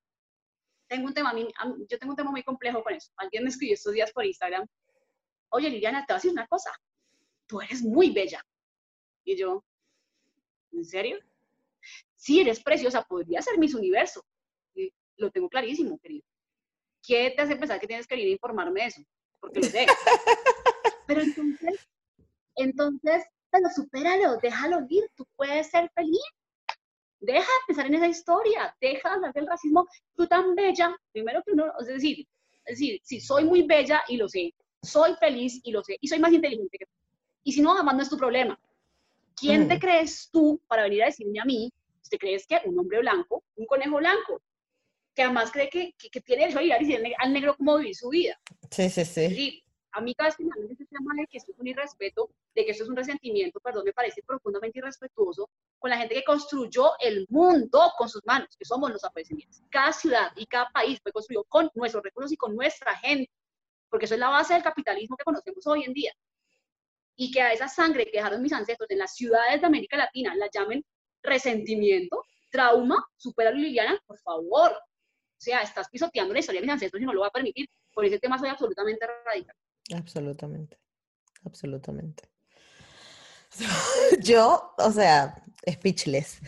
tengo 0.90 1.06
un 1.06 1.14
tema, 1.14 1.32
yo 1.88 1.98
tengo 1.98 2.12
un 2.12 2.16
tema 2.16 2.32
muy 2.32 2.42
complejo 2.42 2.82
con 2.82 2.92
eso. 2.92 3.12
Alguien 3.16 3.44
me 3.44 3.50
escribió 3.50 3.74
estos 3.74 3.92
días 3.92 4.10
por 4.12 4.26
Instagram, 4.26 4.66
oye 5.50 5.70
Liliana, 5.70 6.04
te 6.04 6.12
voy 6.12 6.16
a 6.16 6.18
decir 6.18 6.32
una 6.32 6.48
cosa, 6.48 6.72
tú 7.46 7.60
eres 7.60 7.80
muy 7.82 8.10
bella. 8.10 8.44
Y 9.24 9.36
yo, 9.36 9.64
¿en 10.72 10.84
serio? 10.84 11.18
Sí, 12.16 12.40
eres 12.40 12.60
preciosa, 12.60 13.02
podría 13.02 13.40
ser 13.40 13.56
Miss 13.56 13.74
Universo. 13.74 14.24
lo 15.16 15.30
tengo 15.30 15.48
clarísimo, 15.48 15.96
querido. 15.98 16.26
¿Qué 17.02 17.30
te 17.36 17.42
hace 17.42 17.56
pensar 17.56 17.78
que 17.78 17.86
tienes 17.86 18.06
que 18.06 18.16
ir 18.16 18.26
a 18.26 18.32
informarme 18.32 18.80
de 18.80 18.86
eso? 18.86 19.02
Porque 19.38 19.60
lo 19.60 19.66
sé. 19.66 19.86
Pero 21.06 21.22
entonces, 21.22 21.88
entonces, 22.56 23.24
pero 23.50 23.68
supéralo, 23.74 24.36
déjalo 24.36 24.86
ir, 24.88 25.10
tú 25.16 25.26
puedes 25.34 25.68
ser 25.68 25.90
feliz 25.92 26.22
deja 27.20 27.40
de 27.40 27.66
pensar 27.66 27.86
en 27.86 27.94
esa 27.94 28.08
historia, 28.08 28.74
deja 28.80 29.08
de 29.08 29.14
hablar 29.14 29.32
del 29.32 29.46
racismo, 29.46 29.86
tú 30.16 30.26
tan 30.26 30.54
bella, 30.54 30.96
primero 31.12 31.42
que 31.44 31.52
uno, 31.52 31.66
es 31.80 31.86
decir, 31.86 32.26
es 32.64 32.78
decir, 32.78 33.00
si 33.02 33.20
soy 33.20 33.44
muy 33.44 33.62
bella 33.62 34.02
y 34.08 34.16
lo 34.16 34.28
sé, 34.28 34.54
soy 34.82 35.14
feliz 35.20 35.60
y 35.62 35.70
lo 35.70 35.82
sé, 35.82 35.96
y 36.00 36.08
soy 36.08 36.18
más 36.18 36.32
inteligente 36.32 36.78
que 36.78 36.86
tú. 36.86 36.92
Y 37.44 37.52
si 37.52 37.62
no, 37.62 37.74
además 37.74 37.96
no 37.96 38.02
es 38.02 38.10
tu 38.10 38.16
problema. 38.16 38.58
¿Quién 39.34 39.68
te 39.68 39.78
crees 39.78 40.28
tú 40.30 40.60
para 40.66 40.82
venir 40.82 41.02
a 41.02 41.06
decirme 41.06 41.40
a 41.40 41.44
mí, 41.44 41.72
te 42.10 42.18
crees 42.18 42.46
que 42.46 42.60
un 42.64 42.78
hombre 42.78 42.98
blanco, 42.98 43.44
un 43.56 43.66
conejo 43.66 43.98
blanco, 43.98 44.42
que 45.14 45.22
además 45.22 45.50
cree 45.50 45.70
que, 45.70 45.94
que, 45.96 46.20
tiene 46.20 46.42
derecho 46.42 46.58
a 46.58 46.62
ir 46.62 46.72
a 46.72 46.78
decirle 46.78 47.14
al 47.18 47.32
negro 47.32 47.56
cómo 47.56 47.78
vivir 47.78 47.94
su 47.94 48.08
vida? 48.08 48.38
Sí, 48.70 48.90
sí, 48.90 49.04
sí 49.04 49.62
a 49.92 50.00
mí 50.00 50.14
cada 50.14 50.28
vez 50.28 50.36
que 50.36 50.44
me 50.44 50.50
hablan 50.52 50.68
de 50.68 50.72
este 50.74 50.86
tema 50.86 51.14
de 51.14 51.26
que 51.26 51.38
esto 51.38 51.52
es 51.52 51.58
un 51.58 51.66
irrespeto, 51.66 52.30
de 52.54 52.64
que 52.64 52.70
esto 52.70 52.84
es 52.84 52.90
un 52.90 52.96
resentimiento, 52.96 53.60
perdón, 53.60 53.84
me 53.84 53.92
parece 53.92 54.22
profundamente 54.22 54.78
irrespetuoso 54.78 55.50
con 55.78 55.90
la 55.90 55.98
gente 55.98 56.14
que 56.14 56.24
construyó 56.24 56.92
el 57.00 57.26
mundo 57.28 57.92
con 57.96 58.08
sus 58.08 58.24
manos, 58.24 58.56
que 58.56 58.64
somos 58.64 58.90
los 58.90 59.02
afrodescendientes. 59.04 59.62
Cada 59.70 59.92
ciudad 59.92 60.32
y 60.36 60.46
cada 60.46 60.68
país 60.70 61.00
fue 61.02 61.12
construido 61.12 61.44
con 61.44 61.70
nuestros 61.74 62.02
recursos 62.02 62.32
y 62.32 62.36
con 62.36 62.54
nuestra 62.54 62.96
gente, 62.96 63.30
porque 63.88 64.04
eso 64.04 64.14
es 64.14 64.20
la 64.20 64.28
base 64.28 64.54
del 64.54 64.62
capitalismo 64.62 65.16
que 65.16 65.24
conocemos 65.24 65.66
hoy 65.66 65.84
en 65.84 65.92
día. 65.92 66.12
Y 67.16 67.30
que 67.30 67.42
a 67.42 67.52
esa 67.52 67.68
sangre 67.68 68.04
que 68.06 68.18
dejaron 68.18 68.42
mis 68.42 68.52
ancestros 68.52 68.88
en 68.90 68.98
las 68.98 69.14
ciudades 69.14 69.60
de 69.60 69.66
América 69.66 69.96
Latina 69.96 70.34
la 70.36 70.48
llamen 70.52 70.84
resentimiento, 71.22 72.24
trauma, 72.50 73.04
supera 73.16 73.50
Liliana, 73.50 74.00
por 74.06 74.18
favor. 74.18 74.72
O 74.72 75.42
sea, 75.42 75.62
estás 75.62 75.88
pisoteando 75.88 76.32
la 76.32 76.40
historia 76.40 76.60
de 76.60 76.66
mis 76.66 76.74
ancestros 76.74 77.02
y 77.02 77.06
no 77.06 77.12
lo 77.12 77.22
va 77.22 77.28
a 77.28 77.32
permitir. 77.32 77.68
Por 77.92 78.04
ese 78.04 78.18
tema 78.18 78.38
soy 78.38 78.48
absolutamente 78.48 79.06
radical. 79.24 79.56
Absolutamente, 79.94 80.78
absolutamente. 81.44 82.28
Yo, 84.22 84.74
o 84.78 84.92
sea, 84.92 85.42
speechless. 85.68 86.40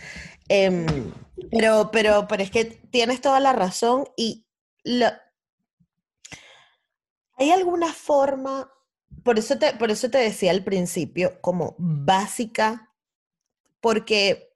Em, 0.48 1.12
pero, 1.50 1.90
pero, 1.90 2.26
pero 2.28 2.42
es 2.42 2.50
que 2.50 2.64
tienes 2.64 3.20
toda 3.20 3.40
la 3.40 3.52
razón 3.52 4.04
y 4.16 4.46
hay 7.36 7.50
alguna 7.50 7.92
forma, 7.92 8.72
por 9.24 9.38
eso, 9.38 9.58
te, 9.58 9.74
por 9.74 9.90
eso 9.90 10.10
te 10.10 10.18
decía 10.18 10.50
al 10.50 10.64
principio, 10.64 11.40
como 11.40 11.74
básica, 11.78 12.92
porque 13.80 14.54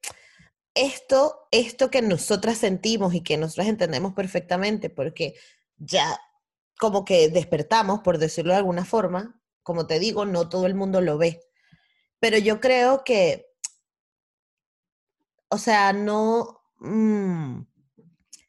esto, 0.74 1.48
esto 1.50 1.90
que 1.90 2.02
nosotras 2.02 2.58
sentimos 2.58 3.14
y 3.14 3.22
que 3.22 3.36
nosotras 3.36 3.68
entendemos 3.68 4.12
perfectamente, 4.14 4.90
porque 4.90 5.34
ya 5.78 6.18
como 6.78 7.04
que 7.04 7.28
despertamos, 7.28 8.00
por 8.00 8.18
decirlo 8.18 8.52
de 8.52 8.58
alguna 8.58 8.84
forma, 8.84 9.40
como 9.62 9.86
te 9.86 9.98
digo, 9.98 10.24
no 10.24 10.48
todo 10.48 10.66
el 10.66 10.74
mundo 10.74 11.00
lo 11.00 11.18
ve. 11.18 11.42
Pero 12.20 12.38
yo 12.38 12.60
creo 12.60 13.04
que, 13.04 13.46
o 15.48 15.58
sea, 15.58 15.92
no, 15.92 16.60
mm, 16.78 17.62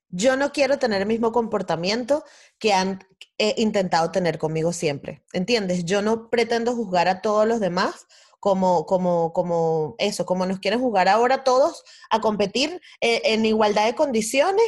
yo 0.10 0.36
no 0.38 0.52
quiero 0.52 0.80
tener 0.80 1.02
el 1.02 1.08
mismo 1.08 1.32
comportamiento 1.32 2.24
que 2.60 2.74
han 2.74 3.00
intentado 3.38 4.12
tener 4.12 4.38
conmigo 4.38 4.74
siempre. 4.74 5.24
¿Entiendes? 5.34 5.86
Yo 5.86 6.02
no 6.02 6.30
pretendo 6.30 6.76
juzgar 6.76 7.08
a 7.08 7.22
todos 7.22 7.48
los 7.48 7.60
demás 7.60 8.08
como, 8.40 8.86
como, 8.86 9.34
como 9.34 9.96
eso, 9.98 10.26
como 10.26 10.46
nos 10.46 10.60
quieren 10.60 10.80
juzgar 10.80 11.08
ahora 11.08 11.44
todos 11.44 11.84
a 12.10 12.22
competir 12.22 12.82
eh, 13.02 13.22
en 13.26 13.46
igualdad 13.46 13.86
de 13.86 13.96
condiciones, 13.96 14.66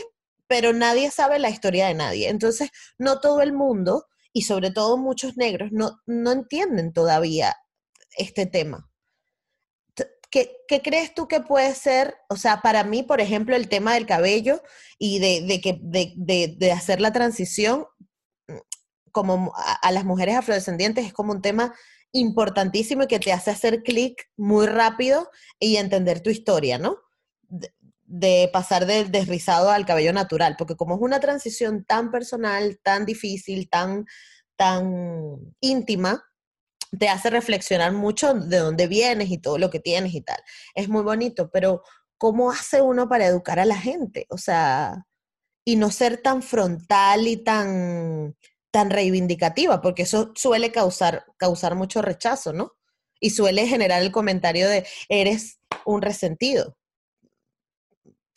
pero 0.50 0.74
nadie 0.74 1.12
sabe 1.12 1.38
la 1.38 1.52
historia 1.52 1.88
de 1.88 1.94
nadie. 1.94 2.28
Entonces, 2.28 2.72
no 2.98 3.22
todo 3.22 3.42
el 3.42 3.54
mundo, 3.54 4.08
y 4.34 4.42
sobre 4.42 4.72
todo 4.72 4.98
muchos 4.98 5.38
negros, 5.38 5.72
no, 5.72 6.02
no 6.08 6.32
entienden 6.32 6.92
todavía 6.92 7.56
este 8.18 8.48
tema. 8.48 8.90
¿Qué, 10.32 10.52
¿Qué, 10.68 10.82
crees 10.82 11.14
tú 11.14 11.28
que 11.28 11.42
puede 11.42 11.74
ser? 11.76 12.16
O 12.30 12.36
sea, 12.36 12.62
para 12.62 12.84
mí, 12.84 13.04
por 13.04 13.22
ejemplo, 13.22 13.56
el 13.56 13.70
tema 13.70 13.94
del 13.94 14.06
cabello 14.06 14.62
y 14.98 15.20
de, 15.20 15.42
de 15.48 15.62
que, 15.62 15.80
de, 15.82 16.56
de, 16.58 16.72
hacer 16.72 17.02
la 17.02 17.12
transición 17.12 17.86
mm, 18.48 18.58
como 19.12 19.54
a, 19.56 19.74
a, 19.74 19.92
las 19.92 20.06
mujeres 20.06 20.36
afrodescendientes 20.36 21.06
es 21.06 21.14
como 21.14 21.32
un 21.32 21.42
tema 21.42 21.74
importantísimo 22.12 23.04
y 23.04 23.08
que 23.08 23.20
te 23.20 23.32
hace 23.32 23.52
hacer 23.52 23.82
clic 23.82 24.30
muy 24.38 24.68
rápido 24.68 25.30
y 25.60 25.78
entender 25.78 26.22
tu 26.22 26.30
historia, 26.30 26.78
¿no? 26.78 26.98
De, 28.12 28.50
pasar 28.52 28.88
del 28.88 29.12
desrizado 29.12 29.70
al 29.70 29.86
cabello 29.86 30.12
natural, 30.14 30.56
porque 30.58 30.76
como 30.76 30.96
es 30.96 31.02
una 31.02 31.20
transición 31.20 31.86
tan 31.86 32.10
personal, 32.10 32.80
tan 32.82 33.06
difícil, 33.06 33.70
tan, 33.70 34.06
tan 34.56 35.38
íntima, 35.60 36.24
te 36.98 37.08
hace 37.08 37.30
reflexionar 37.30 37.92
mucho 37.92 38.34
de 38.34 38.58
dónde 38.58 38.88
vienes 38.88 39.30
y 39.30 39.38
todo 39.38 39.60
lo 39.60 39.70
que 39.70 39.80
tienes 39.80 40.16
y 40.16 40.22
tal. 40.22 40.40
Es 40.74 40.90
muy 40.90 41.04
bonito, 41.04 41.52
pero 41.52 41.84
¿cómo 42.18 42.52
hace 42.52 42.82
uno 42.82 43.08
para 43.08 43.28
educar 43.28 43.60
a 43.60 43.66
la 43.66 43.78
gente? 43.78 44.26
O 44.30 44.40
sea, 44.40 45.06
y 45.64 45.76
no 45.76 45.92
ser 45.92 46.22
tan 46.22 46.42
frontal 46.42 47.28
y 47.28 47.38
tan 47.38 48.36
tan 48.72 48.90
reivindicativa, 48.90 49.82
porque 49.82 50.04
eso 50.04 50.32
suele 50.36 50.72
causar, 50.72 51.26
causar 51.38 51.76
mucho 51.76 52.02
rechazo, 52.02 52.54
¿no? 52.54 52.74
Y 53.20 53.32
suele 53.32 53.68
generar 53.68 54.02
el 54.02 54.12
comentario 54.12 54.70
de, 54.70 54.86
eres 55.10 55.60
un 55.86 56.02
resentido. 56.02 56.78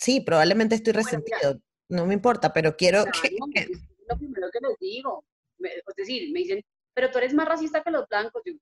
Sí, 0.02 0.20
probablemente 0.20 0.74
estoy 0.74 0.94
resentido, 0.94 1.60
no 1.88 2.06
me 2.06 2.14
importa, 2.14 2.52
pero 2.52 2.76
quiero 2.76 3.04
que... 3.04 3.28
Es 3.54 3.68
lo 4.08 4.18
primero 4.18 4.48
que 4.50 4.58
les 4.60 4.76
digo, 4.80 5.24
es 5.60 5.94
decir, 5.96 6.32
me 6.32 6.40
dicen, 6.40 6.60
pero 6.92 7.08
tú 7.08 7.18
eres 7.18 7.32
más 7.32 7.46
racista 7.46 7.84
que 7.84 7.92
los 7.92 8.08
blancos, 8.08 8.42
yo, 8.44 8.52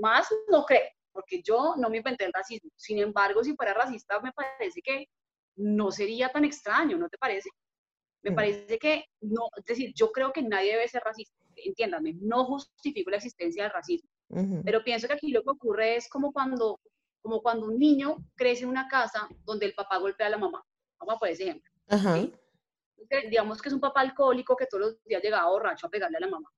más 0.00 0.26
no 0.50 0.64
creo, 0.64 0.88
porque 1.12 1.40
yo 1.40 1.76
no 1.78 1.88
me 1.88 1.98
inventé 1.98 2.24
el 2.24 2.32
racismo. 2.32 2.72
Sin 2.74 2.98
embargo, 2.98 3.44
si 3.44 3.54
fuera 3.54 3.74
racista, 3.74 4.18
me 4.20 4.32
parece 4.32 4.82
que 4.82 5.06
no 5.54 5.92
sería 5.92 6.30
tan 6.30 6.44
extraño, 6.44 6.98
¿no 6.98 7.08
te 7.08 7.16
parece? 7.16 7.48
Me 8.24 8.32
mm. 8.32 8.34
parece 8.34 8.78
que 8.80 9.04
no, 9.20 9.50
es 9.56 9.64
decir, 9.66 9.92
yo 9.94 10.10
creo 10.10 10.32
que 10.32 10.42
nadie 10.42 10.72
debe 10.72 10.88
ser 10.88 11.02
racista, 11.04 11.36
entiéndame, 11.54 12.14
no 12.20 12.44
justifico 12.44 13.10
la 13.10 13.18
existencia 13.18 13.62
del 13.62 13.72
racismo, 13.72 14.10
pero 14.64 14.82
pienso 14.82 15.06
que 15.06 15.14
aquí 15.14 15.30
lo 15.30 15.44
que 15.44 15.50
ocurre 15.50 15.94
es 15.94 16.08
como 16.08 16.32
cuando, 16.32 16.80
como 17.22 17.40
cuando 17.40 17.66
un 17.66 17.78
niño 17.78 18.16
crece 18.34 18.64
en 18.64 18.70
una 18.70 18.88
casa 18.88 19.28
donde 19.44 19.66
el 19.66 19.74
papá 19.74 19.98
golpea 19.98 20.26
a 20.26 20.30
la 20.30 20.38
mamá. 20.38 20.64
Vamos 20.98 21.16
a 21.16 21.18
poner 21.18 21.34
ese 21.34 21.44
ejemplo. 21.44 21.70
digamos 23.30 23.62
que 23.62 23.68
es 23.68 23.74
un 23.74 23.80
papá 23.80 24.00
alcohólico 24.00 24.56
que 24.56 24.66
todos 24.66 24.84
los 24.84 25.04
días 25.04 25.22
llegaba 25.22 25.50
borracho 25.50 25.86
a 25.86 25.90
pegarle 25.90 26.16
a 26.16 26.20
la 26.20 26.28
mamá. 26.28 26.50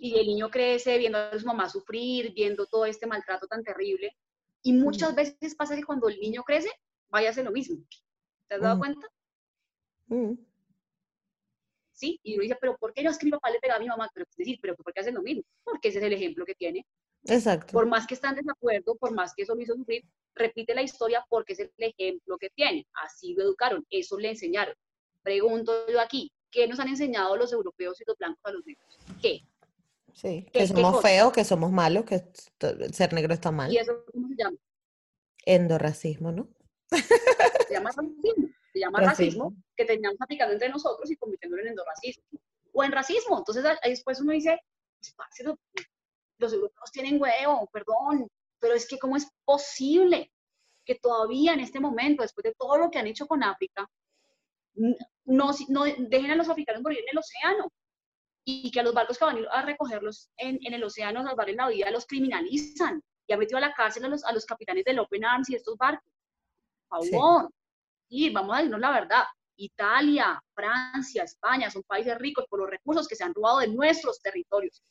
y 0.00 0.18
el 0.18 0.26
niño 0.26 0.50
crece 0.50 0.98
viendo 0.98 1.18
a 1.18 1.38
su 1.38 1.46
mamá 1.46 1.68
sufrir, 1.68 2.34
viendo 2.34 2.66
todo 2.66 2.84
este 2.84 3.06
maltrato 3.06 3.46
tan 3.46 3.62
terrible. 3.62 4.16
Y 4.62 4.72
muchas 4.72 5.14
veces 5.14 5.54
pasa 5.54 5.76
que 5.76 5.84
cuando 5.84 6.08
el 6.08 6.18
niño 6.18 6.42
crece, 6.42 6.70
vaya 7.08 7.28
a 7.28 7.30
hacer 7.30 7.44
lo 7.44 7.50
mismo. 7.50 7.78
¿Te 8.48 8.56
has 8.56 8.60
dado 8.60 8.78
cuenta? 8.78 9.06
Mm. 10.06 10.34
¿Sí? 11.92 12.18
Y 12.22 12.34
uno 12.34 12.42
dice, 12.42 12.58
pero 12.60 12.76
¿por 12.76 12.92
qué 12.92 13.02
no 13.02 13.10
es 13.10 13.18
que 13.18 13.26
mi 13.26 13.30
papá 13.30 13.50
le 13.50 13.60
pega 13.60 13.76
a 13.76 13.78
mi 13.78 13.86
mamá? 13.86 14.10
Pero 14.12 14.26
es 14.28 14.36
decir, 14.36 14.58
pero 14.60 14.74
¿por 14.74 14.92
qué 14.92 15.00
hacen 15.00 15.14
lo 15.14 15.22
mismo? 15.22 15.44
Porque 15.62 15.88
ese 15.88 15.98
es 15.98 16.04
el 16.04 16.12
ejemplo 16.12 16.44
que 16.44 16.54
tiene. 16.54 16.86
Exacto. 17.26 17.72
Por 17.72 17.86
más 17.86 18.06
que 18.06 18.14
están 18.14 18.34
de 18.34 18.42
acuerdo, 18.50 18.96
por 18.96 19.12
más 19.12 19.34
que 19.34 19.42
eso 19.42 19.54
lo 19.54 19.62
hizo 19.62 19.74
sufrir, 19.74 20.04
repite 20.34 20.74
la 20.74 20.82
historia 20.82 21.24
porque 21.28 21.54
es 21.54 21.60
el 21.60 21.70
ejemplo 21.78 22.36
que 22.38 22.50
tiene. 22.50 22.86
Así 23.04 23.34
lo 23.34 23.44
educaron, 23.44 23.86
eso 23.90 24.18
le 24.18 24.30
enseñaron. 24.30 24.74
Pregunto 25.22 25.86
yo 25.90 26.00
aquí, 26.00 26.32
¿qué 26.50 26.66
nos 26.68 26.78
han 26.80 26.88
enseñado 26.88 27.36
los 27.36 27.52
europeos 27.52 28.00
y 28.00 28.04
los 28.06 28.16
blancos 28.18 28.44
a 28.44 28.52
los 28.52 28.66
negros? 28.66 28.98
¿Qué? 29.22 29.40
Sí, 30.12 30.46
que 30.52 30.66
somos 30.66 31.02
feos, 31.02 31.32
que 31.32 31.44
somos 31.44 31.72
malos, 31.72 32.04
que 32.04 32.22
ser 32.92 33.12
negro 33.12 33.34
está 33.34 33.50
mal. 33.50 33.72
¿Y 33.72 33.78
eso 33.78 34.04
cómo 34.12 34.28
se 34.28 34.36
llama? 34.36 34.56
Endorracismo, 35.44 36.30
¿no? 36.30 36.48
Se 36.90 37.74
llama 37.74 37.90
racismo 37.90 38.54
se 38.74 38.80
llama 38.80 39.00
racismo, 39.00 39.54
que 39.76 39.84
teníamos 39.84 40.20
aplicando 40.20 40.52
entre 40.52 40.68
nosotros 40.68 41.08
y 41.08 41.16
convirtiéndolo 41.16 41.62
en 41.62 41.68
endorracismo. 41.68 42.24
O 42.72 42.82
en 42.82 42.90
racismo. 42.90 43.38
Entonces, 43.38 43.64
ahí 43.82 43.90
después 43.90 44.20
uno 44.20 44.32
dice, 44.32 44.60
los 46.38 46.52
europeos 46.52 46.90
tienen 46.92 47.20
huevo, 47.20 47.68
perdón, 47.72 48.28
pero 48.58 48.74
es 48.74 48.86
que 48.88 48.98
cómo 48.98 49.16
es 49.16 49.28
posible 49.44 50.32
que 50.84 50.96
todavía 50.96 51.54
en 51.54 51.60
este 51.60 51.80
momento, 51.80 52.22
después 52.22 52.44
de 52.44 52.54
todo 52.58 52.76
lo 52.76 52.90
que 52.90 52.98
han 52.98 53.06
hecho 53.06 53.26
con 53.26 53.42
África, 53.42 53.88
no, 54.74 55.50
no 55.68 55.84
dejen 55.84 56.30
a 56.30 56.36
los 56.36 56.48
africanos 56.48 56.82
morir 56.82 56.98
en 57.00 57.08
el 57.12 57.18
océano 57.18 57.70
y 58.44 58.70
que 58.70 58.80
a 58.80 58.82
los 58.82 58.92
barcos 58.92 59.18
que 59.18 59.24
van 59.24 59.38
a 59.50 59.62
recogerlos 59.62 60.30
en, 60.36 60.58
en 60.62 60.74
el 60.74 60.84
océano, 60.84 61.20
a 61.20 61.24
salvarles 61.24 61.56
la 61.56 61.68
vida, 61.68 61.90
los 61.90 62.06
criminalizan 62.06 63.02
y 63.26 63.32
han 63.32 63.38
metido 63.38 63.58
a 63.58 63.62
la 63.62 63.72
cárcel 63.72 64.04
a 64.04 64.08
los, 64.08 64.24
a 64.24 64.32
los 64.32 64.44
capitanes 64.44 64.84
del 64.84 64.98
Open 64.98 65.24
Arms 65.24 65.48
y 65.50 65.54
estos 65.54 65.76
barcos. 65.78 66.10
Por 66.88 67.06
favor, 67.08 67.50
y 68.08 68.30
vamos 68.30 68.54
a 68.54 68.58
decirnos 68.58 68.80
la 68.80 68.92
verdad, 68.92 69.24
Italia, 69.56 70.42
Francia, 70.54 71.24
España 71.24 71.70
son 71.70 71.82
países 71.84 72.18
ricos 72.18 72.44
por 72.48 72.60
los 72.60 72.70
recursos 72.70 73.08
que 73.08 73.16
se 73.16 73.24
han 73.24 73.34
robado 73.34 73.60
de 73.60 73.68
nuestros 73.68 74.20
territorios. 74.20 74.82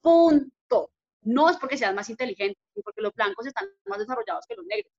Punto. 0.00 0.54
No 1.22 1.50
es 1.50 1.56
porque 1.56 1.76
sean 1.76 1.94
más 1.94 2.08
inteligentes, 2.08 2.62
ni 2.74 2.82
porque 2.82 3.02
los 3.02 3.14
blancos 3.14 3.46
están 3.46 3.68
más 3.86 3.98
desarrollados 3.98 4.46
que 4.46 4.56
los 4.56 4.64
negros. 4.64 4.92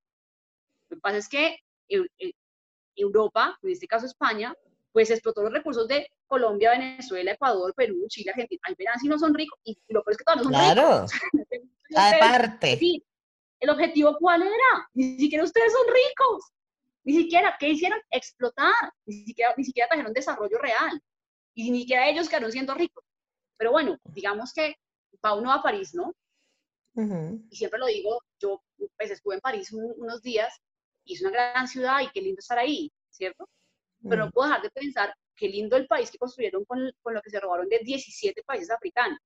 Lo 0.90 0.98
que 0.98 1.02
pasa 1.02 1.18
es 1.18 1.28
que 1.28 1.58
Europa, 2.96 3.58
en 3.62 3.70
este 3.72 3.88
caso 3.88 4.06
España, 4.06 4.54
pues 4.92 5.10
explotó 5.10 5.44
los 5.44 5.54
recursos 5.54 5.88
de 5.88 6.10
Colombia, 6.28 6.72
Venezuela, 6.72 7.32
Ecuador, 7.32 7.74
Perú, 7.76 8.06
Chile, 8.08 8.32
Argentina. 8.32 8.62
Ahí 8.64 8.76
verán 8.78 9.00
si 9.00 9.08
no 9.08 9.18
son 9.18 9.34
ricos. 9.34 9.60
Y 9.64 9.78
lo 9.90 10.04
peor 10.04 10.12
es 10.12 10.18
que 10.18 10.24
todos 10.24 10.38
no 10.38 10.44
son 10.44 10.52
claro. 10.52 11.06
ricos. 11.06 11.12
Aparte. 11.96 12.80
¿El 13.60 13.70
objetivo 13.70 14.18
cuál 14.18 14.42
era? 14.42 14.90
Ni 14.94 15.18
siquiera 15.18 15.44
ustedes 15.44 15.72
son 15.72 15.86
ricos. 15.88 16.52
Ni 17.04 17.14
siquiera, 17.14 17.56
¿qué 17.60 17.70
hicieron? 17.70 18.00
Explotar. 18.10 18.94
Ni 19.06 19.26
siquiera, 19.26 19.54
ni 19.58 19.64
siquiera 19.64 19.88
trajeron 19.88 20.14
desarrollo 20.14 20.58
real. 20.58 21.02
Y 21.54 21.72
ni 21.72 21.82
siquiera 21.82 22.10
ellos 22.10 22.28
quedaron 22.28 22.52
siendo 22.52 22.74
ricos. 22.74 23.04
Pero 23.58 23.72
bueno, 23.72 23.98
digamos 24.06 24.54
que 24.54 24.76
va 25.24 25.36
uno 25.36 25.52
a 25.52 25.62
París, 25.62 25.94
¿no? 25.94 26.14
Y 27.50 27.56
siempre 27.56 27.80
lo 27.80 27.86
digo, 27.86 28.22
yo 28.40 28.62
pues 28.98 29.12
estuve 29.12 29.36
en 29.36 29.42
París 29.42 29.72
unos 29.72 30.22
días 30.22 30.54
y 31.06 31.14
es 31.14 31.22
una 31.22 31.32
gran 31.32 31.68
ciudad 31.68 32.02
y 32.02 32.10
qué 32.12 32.22
lindo 32.22 32.40
estar 32.40 32.60
ahí, 32.60 32.92
¿cierto? 33.10 33.48
Pero 34.04 34.26
no 34.26 34.32
puedo 34.32 34.50
dejar 34.50 34.64
de 34.64 34.72
pensar 34.72 35.14
qué 35.36 35.48
lindo 35.48 35.78
el 35.78 35.88
país 35.88 36.12
que 36.12 36.18
construyeron 36.18 36.66
con, 36.66 36.92
con, 37.02 37.14
lo 37.14 37.22
que 37.22 37.30
se 37.30 37.40
robaron 37.40 37.70
de 37.70 37.80
17 37.80 38.44
países 38.44 38.72
africanos, 38.72 39.20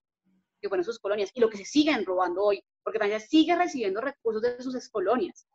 que 0.62 0.70
fueron 0.70 0.84
sus 0.84 1.00
colonias, 1.00 1.32
y 1.34 1.40
lo 1.40 1.50
que 1.50 1.58
se 1.58 1.66
siguen 1.66 2.06
robando 2.06 2.44
hoy, 2.44 2.64
porque 2.84 3.00
Francia 3.00 3.20
sigue 3.20 3.56
recibiendo 3.56 4.02
recursos 4.02 4.42
de 4.42 4.62
sus 4.62 4.76
excolonias 4.76 5.48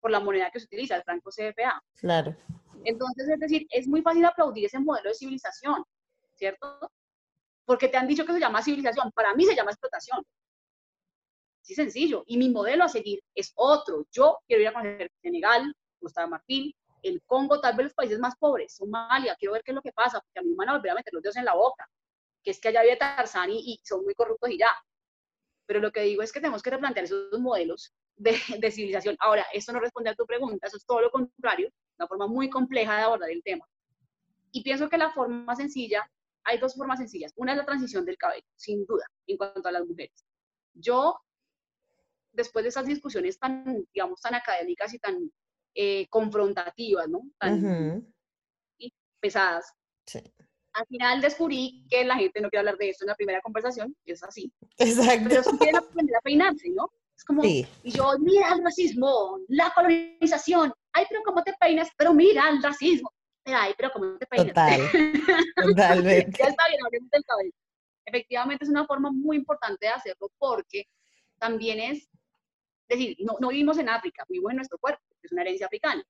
por 0.00 0.10
la 0.10 0.20
moneda 0.20 0.50
que 0.50 0.60
se 0.60 0.66
utiliza, 0.66 0.96
el 0.96 1.02
franco 1.02 1.30
CFA. 1.30 1.82
Claro. 1.96 2.36
Entonces, 2.84 3.28
es 3.28 3.40
decir, 3.40 3.66
es 3.70 3.86
muy 3.86 4.02
fácil 4.02 4.24
aplaudir 4.24 4.64
ese 4.64 4.78
modelo 4.78 5.10
de 5.10 5.14
civilización, 5.14 5.84
¿cierto? 6.34 6.90
Porque 7.68 7.88
te 7.88 7.98
han 7.98 8.08
dicho 8.08 8.24
que 8.24 8.32
se 8.32 8.40
llama 8.40 8.62
civilización, 8.62 9.12
para 9.12 9.34
mí 9.34 9.44
se 9.44 9.54
llama 9.54 9.72
explotación. 9.72 10.24
Sí, 11.60 11.74
sencillo. 11.74 12.24
Y 12.26 12.38
mi 12.38 12.48
modelo 12.48 12.84
a 12.84 12.88
seguir 12.88 13.20
es 13.34 13.52
otro. 13.56 14.06
Yo 14.10 14.38
quiero 14.46 14.62
ir 14.62 14.68
a 14.68 14.72
conocer 14.72 15.10
Senegal, 15.20 15.76
de 16.00 16.26
Marfil, 16.26 16.76
el 17.02 17.22
Congo, 17.26 17.60
tal 17.60 17.76
vez 17.76 17.84
los 17.84 17.94
países 17.94 18.18
más 18.18 18.36
pobres, 18.36 18.74
Somalia, 18.74 19.36
quiero 19.38 19.52
ver 19.52 19.62
qué 19.62 19.72
es 19.72 19.74
lo 19.74 19.82
que 19.82 19.92
pasa, 19.92 20.18
porque 20.18 20.38
a 20.38 20.42
mí 20.42 20.48
me 20.48 20.56
van 20.56 20.70
a 20.70 20.76
volver 20.76 20.92
a 20.92 20.94
meter 20.94 21.12
los 21.12 21.22
dedos 21.22 21.36
en 21.36 21.44
la 21.44 21.54
boca, 21.54 21.86
que 22.42 22.52
es 22.52 22.58
que 22.58 22.68
allá 22.68 22.82
vive 22.82 22.96
Tarzán 22.96 23.50
y, 23.50 23.58
y 23.58 23.80
son 23.84 24.02
muy 24.02 24.14
corruptos 24.14 24.48
y 24.50 24.58
ya. 24.58 24.70
Pero 25.66 25.80
lo 25.80 25.92
que 25.92 26.00
digo 26.00 26.22
es 26.22 26.32
que 26.32 26.40
tenemos 26.40 26.62
que 26.62 26.70
replantear 26.70 27.04
esos 27.04 27.38
modelos 27.38 27.92
de, 28.16 28.70
civilización. 28.70 29.16
Ahora, 29.20 29.46
esto 29.52 29.72
no 29.72 29.80
responde 29.80 30.10
a 30.10 30.14
tu 30.14 30.26
pregunta, 30.26 30.66
eso 30.66 30.76
es 30.76 30.86
todo 30.86 31.02
lo 31.02 31.10
contrario, 31.10 31.70
una 31.98 32.08
forma 32.08 32.26
muy 32.26 32.48
compleja 32.48 32.96
de 32.96 33.02
abordar 33.02 33.30
el 33.30 33.42
tema. 33.42 33.66
Y 34.50 34.62
pienso 34.62 34.88
que 34.88 34.98
la 34.98 35.10
forma 35.10 35.54
sencilla, 35.54 36.10
hay 36.48 36.58
dos 36.58 36.74
formas 36.74 36.98
sencillas. 36.98 37.32
Una 37.36 37.52
es 37.52 37.58
la 37.58 37.66
transición 37.66 38.04
del 38.06 38.16
cabello, 38.16 38.46
sin 38.56 38.86
duda, 38.86 39.04
en 39.26 39.36
cuanto 39.36 39.68
a 39.68 39.72
las 39.72 39.86
mujeres. 39.86 40.24
Yo, 40.72 41.20
después 42.32 42.62
de 42.62 42.70
esas 42.70 42.86
discusiones 42.86 43.38
tan, 43.38 43.86
digamos, 43.92 44.20
tan 44.22 44.34
académicas 44.34 44.94
y 44.94 44.98
tan 44.98 45.30
eh, 45.74 46.06
confrontativas, 46.08 47.06
¿no? 47.08 47.20
Tan 47.38 48.14
pesadas. 49.20 49.72
Sí. 50.06 50.20
Al 50.72 50.86
final 50.86 51.20
descubrí 51.20 51.84
que 51.90 52.04
la 52.04 52.16
gente 52.16 52.40
no 52.40 52.48
quiere 52.48 52.60
hablar 52.60 52.78
de 52.78 52.90
esto 52.90 53.04
en 53.04 53.08
la 53.08 53.16
primera 53.16 53.42
conversación, 53.42 53.94
es 54.06 54.22
así. 54.22 54.50
Exacto. 54.78 55.28
Pero 55.28 55.42
sí 55.42 55.58
quieren 55.58 55.76
aprender 55.76 56.16
a 56.16 56.20
peinarse, 56.20 56.70
¿no? 56.70 56.90
Es 57.14 57.24
como, 57.24 57.44
y 57.44 57.66
yo, 57.82 58.12
mira 58.20 58.54
el 58.54 58.62
racismo, 58.62 59.40
la 59.48 59.72
colonización, 59.74 60.72
ay, 60.92 61.04
pero 61.10 61.20
¿cómo 61.24 61.42
te 61.42 61.52
peinas? 61.58 61.88
Pero 61.98 62.14
mira 62.14 62.48
el 62.48 62.62
racismo, 62.62 63.10
ay, 63.52 63.74
pero 63.76 63.90
¿cómo 63.92 64.16
te 64.18 64.26
peinas? 64.26 64.48
Total, 64.48 64.80
totalmente. 65.62 66.38
ya 66.38 66.46
está 66.46 66.68
bien, 66.68 66.80
hablemos 66.84 67.10
del 67.10 67.24
cabello. 67.24 67.52
Efectivamente 68.04 68.64
es 68.64 68.70
una 68.70 68.86
forma 68.86 69.10
muy 69.10 69.36
importante 69.36 69.86
de 69.86 69.92
hacerlo 69.92 70.30
porque 70.38 70.86
también 71.38 71.78
es, 71.78 72.08
decir, 72.88 73.16
no, 73.20 73.36
no 73.40 73.48
vivimos 73.48 73.78
en 73.78 73.88
África, 73.88 74.24
vivimos 74.28 74.50
en 74.50 74.56
nuestro 74.56 74.78
cuerpo, 74.78 75.02
es 75.22 75.32
una 75.32 75.42
herencia 75.42 75.66
africana. 75.66 76.04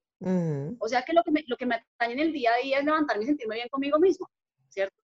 O 0.81 0.89
sea 0.89 1.03
que 1.03 1.13
lo 1.13 1.23
que, 1.23 1.31
me, 1.31 1.45
lo 1.47 1.57
que 1.57 1.67
me 1.67 1.77
atañe 1.77 2.15
en 2.15 2.19
el 2.21 2.33
día 2.33 2.53
a 2.53 2.63
día 2.63 2.79
es 2.79 2.85
levantarme 2.85 3.23
y 3.23 3.27
sentirme 3.27 3.55
bien 3.55 3.69
conmigo 3.69 3.99
mismo, 3.99 4.29
¿cierto? 4.69 4.97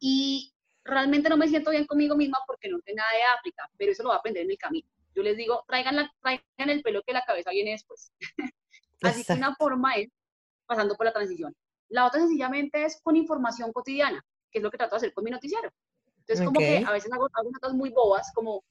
Y 0.00 0.54
realmente 0.84 1.28
no 1.28 1.36
me 1.36 1.48
siento 1.48 1.70
bien 1.70 1.86
conmigo 1.86 2.16
misma 2.16 2.38
porque 2.46 2.68
no 2.68 2.78
sé 2.80 2.94
nada 2.94 3.10
de 3.10 3.22
África, 3.38 3.68
pero 3.76 3.92
eso 3.92 4.02
lo 4.02 4.10
voy 4.10 4.16
a 4.16 4.18
aprender 4.18 4.44
en 4.44 4.50
el 4.50 4.58
camino. 4.58 4.88
Yo 5.14 5.22
les 5.22 5.36
digo, 5.36 5.64
traigan, 5.66 5.96
la, 5.96 6.12
traigan 6.22 6.70
el 6.70 6.82
pelo 6.82 7.02
que 7.02 7.12
la 7.12 7.24
cabeza 7.24 7.50
viene 7.50 7.72
después. 7.72 8.12
Así 9.02 9.24
que 9.24 9.32
una 9.34 9.54
forma 9.56 9.94
es 9.94 10.08
pasando 10.68 10.94
por 10.94 11.06
la 11.06 11.12
transición. 11.12 11.54
La 11.88 12.06
otra 12.06 12.20
sencillamente 12.20 12.84
es 12.84 13.00
con 13.02 13.16
información 13.16 13.72
cotidiana, 13.72 14.24
que 14.50 14.58
es 14.58 14.62
lo 14.62 14.70
que 14.70 14.76
trato 14.76 14.94
de 14.94 14.98
hacer 14.98 15.14
con 15.14 15.24
mi 15.24 15.30
noticiero. 15.30 15.70
Entonces, 16.18 16.44
como 16.44 16.60
que 16.60 16.84
a 16.86 16.92
veces 16.92 17.10
hago, 17.10 17.26
hago 17.32 17.50
notas 17.50 17.72
muy 17.72 17.90
bobas, 17.90 18.30
como 18.34 18.62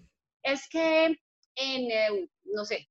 es 0.44 0.70
que 0.70 1.06
en, 1.06 1.92
eh, 1.92 2.30
no 2.46 2.64
sé, 2.64 2.88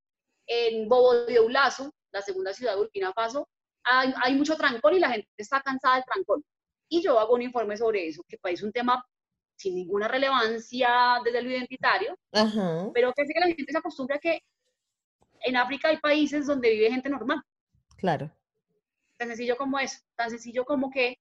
en 0.47 0.89
Bobo 0.89 1.15
de 1.25 1.39
Ulazo, 1.41 1.95
la 2.13 2.21
segunda 2.21 2.53
ciudad 2.53 2.73
de 2.73 2.79
Burkina 2.79 3.13
Faso, 3.13 3.49
hay, 3.85 4.13
hay, 4.23 4.35
mucho 4.35 4.57
trancón 4.57 4.95
y 4.95 4.99
la 4.99 5.11
gente 5.11 5.29
está 5.37 5.61
cansada 5.61 5.97
del 5.97 6.05
trancón. 6.05 6.45
Y 6.89 7.01
yo 7.01 7.19
hago 7.21 7.35
un 7.35 7.43
informe 7.43 7.77
sobre 7.77 8.09
eso, 8.09 8.25
que 8.29 8.39
parece 8.39 8.65
un 8.65 8.73
tema 8.73 9.05
sin 9.57 9.75
ninguna 9.75 10.09
relevancia 10.09 11.21
desde 11.25 11.43
lo 11.43 11.51
identitario, 11.51 12.17
pero 12.93 13.13
que 13.13 13.23
hace 13.23 13.33
que 13.33 13.41
la 13.41 13.47
gente 13.47 13.73
se 13.73 13.79
acostumbre 13.79 14.17
a 14.17 14.19
que 14.19 14.43
en 15.41 15.57
África 15.57 15.89
hay 15.89 15.99
países 15.99 16.47
donde 16.47 16.71
vive 16.71 16.91
gente 16.91 17.09
normal. 17.09 17.43
Claro. 17.97 18.31
Tan 19.17 19.29
sencillo 19.29 19.57
como 19.57 19.79
eso, 19.79 19.99
tan 20.15 20.31
sencillo 20.31 20.65
como 20.65 20.91
que 20.91 21.19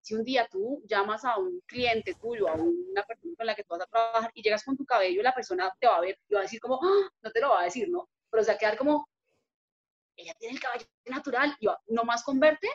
si 0.00 0.14
un 0.14 0.24
día 0.24 0.46
tú 0.50 0.82
llamas 0.86 1.24
a 1.24 1.38
un 1.38 1.60
cliente 1.66 2.14
tuyo, 2.14 2.48
a 2.48 2.54
una 2.54 3.02
persona 3.04 3.34
con 3.36 3.46
la 3.46 3.54
que 3.54 3.64
tú 3.64 3.70
vas 3.70 3.82
a 3.82 3.86
trabajar 3.86 4.30
y 4.34 4.42
llegas 4.42 4.64
con 4.64 4.76
tu 4.76 4.84
cabello, 4.84 5.22
la 5.22 5.34
persona 5.34 5.70
te 5.80 5.86
va 5.86 5.96
a 5.96 6.00
ver 6.00 6.18
y 6.28 6.34
va 6.34 6.40
a 6.40 6.42
decir 6.42 6.60
como, 6.60 6.78
¡Ah! 6.82 7.10
no 7.22 7.30
te 7.30 7.40
lo 7.40 7.50
va 7.50 7.62
a 7.62 7.64
decir, 7.64 7.88
¿no? 7.88 8.08
Pero 8.30 8.42
se 8.42 8.50
va 8.50 8.56
a 8.56 8.58
quedar 8.58 8.76
como, 8.76 9.08
ella 10.16 10.34
tiene 10.38 10.54
el 10.54 10.60
cabello 10.60 10.86
natural 11.06 11.56
y 11.58 11.66
va, 11.66 11.80
nomás 11.86 12.22
con 12.22 12.38
verte, 12.38 12.68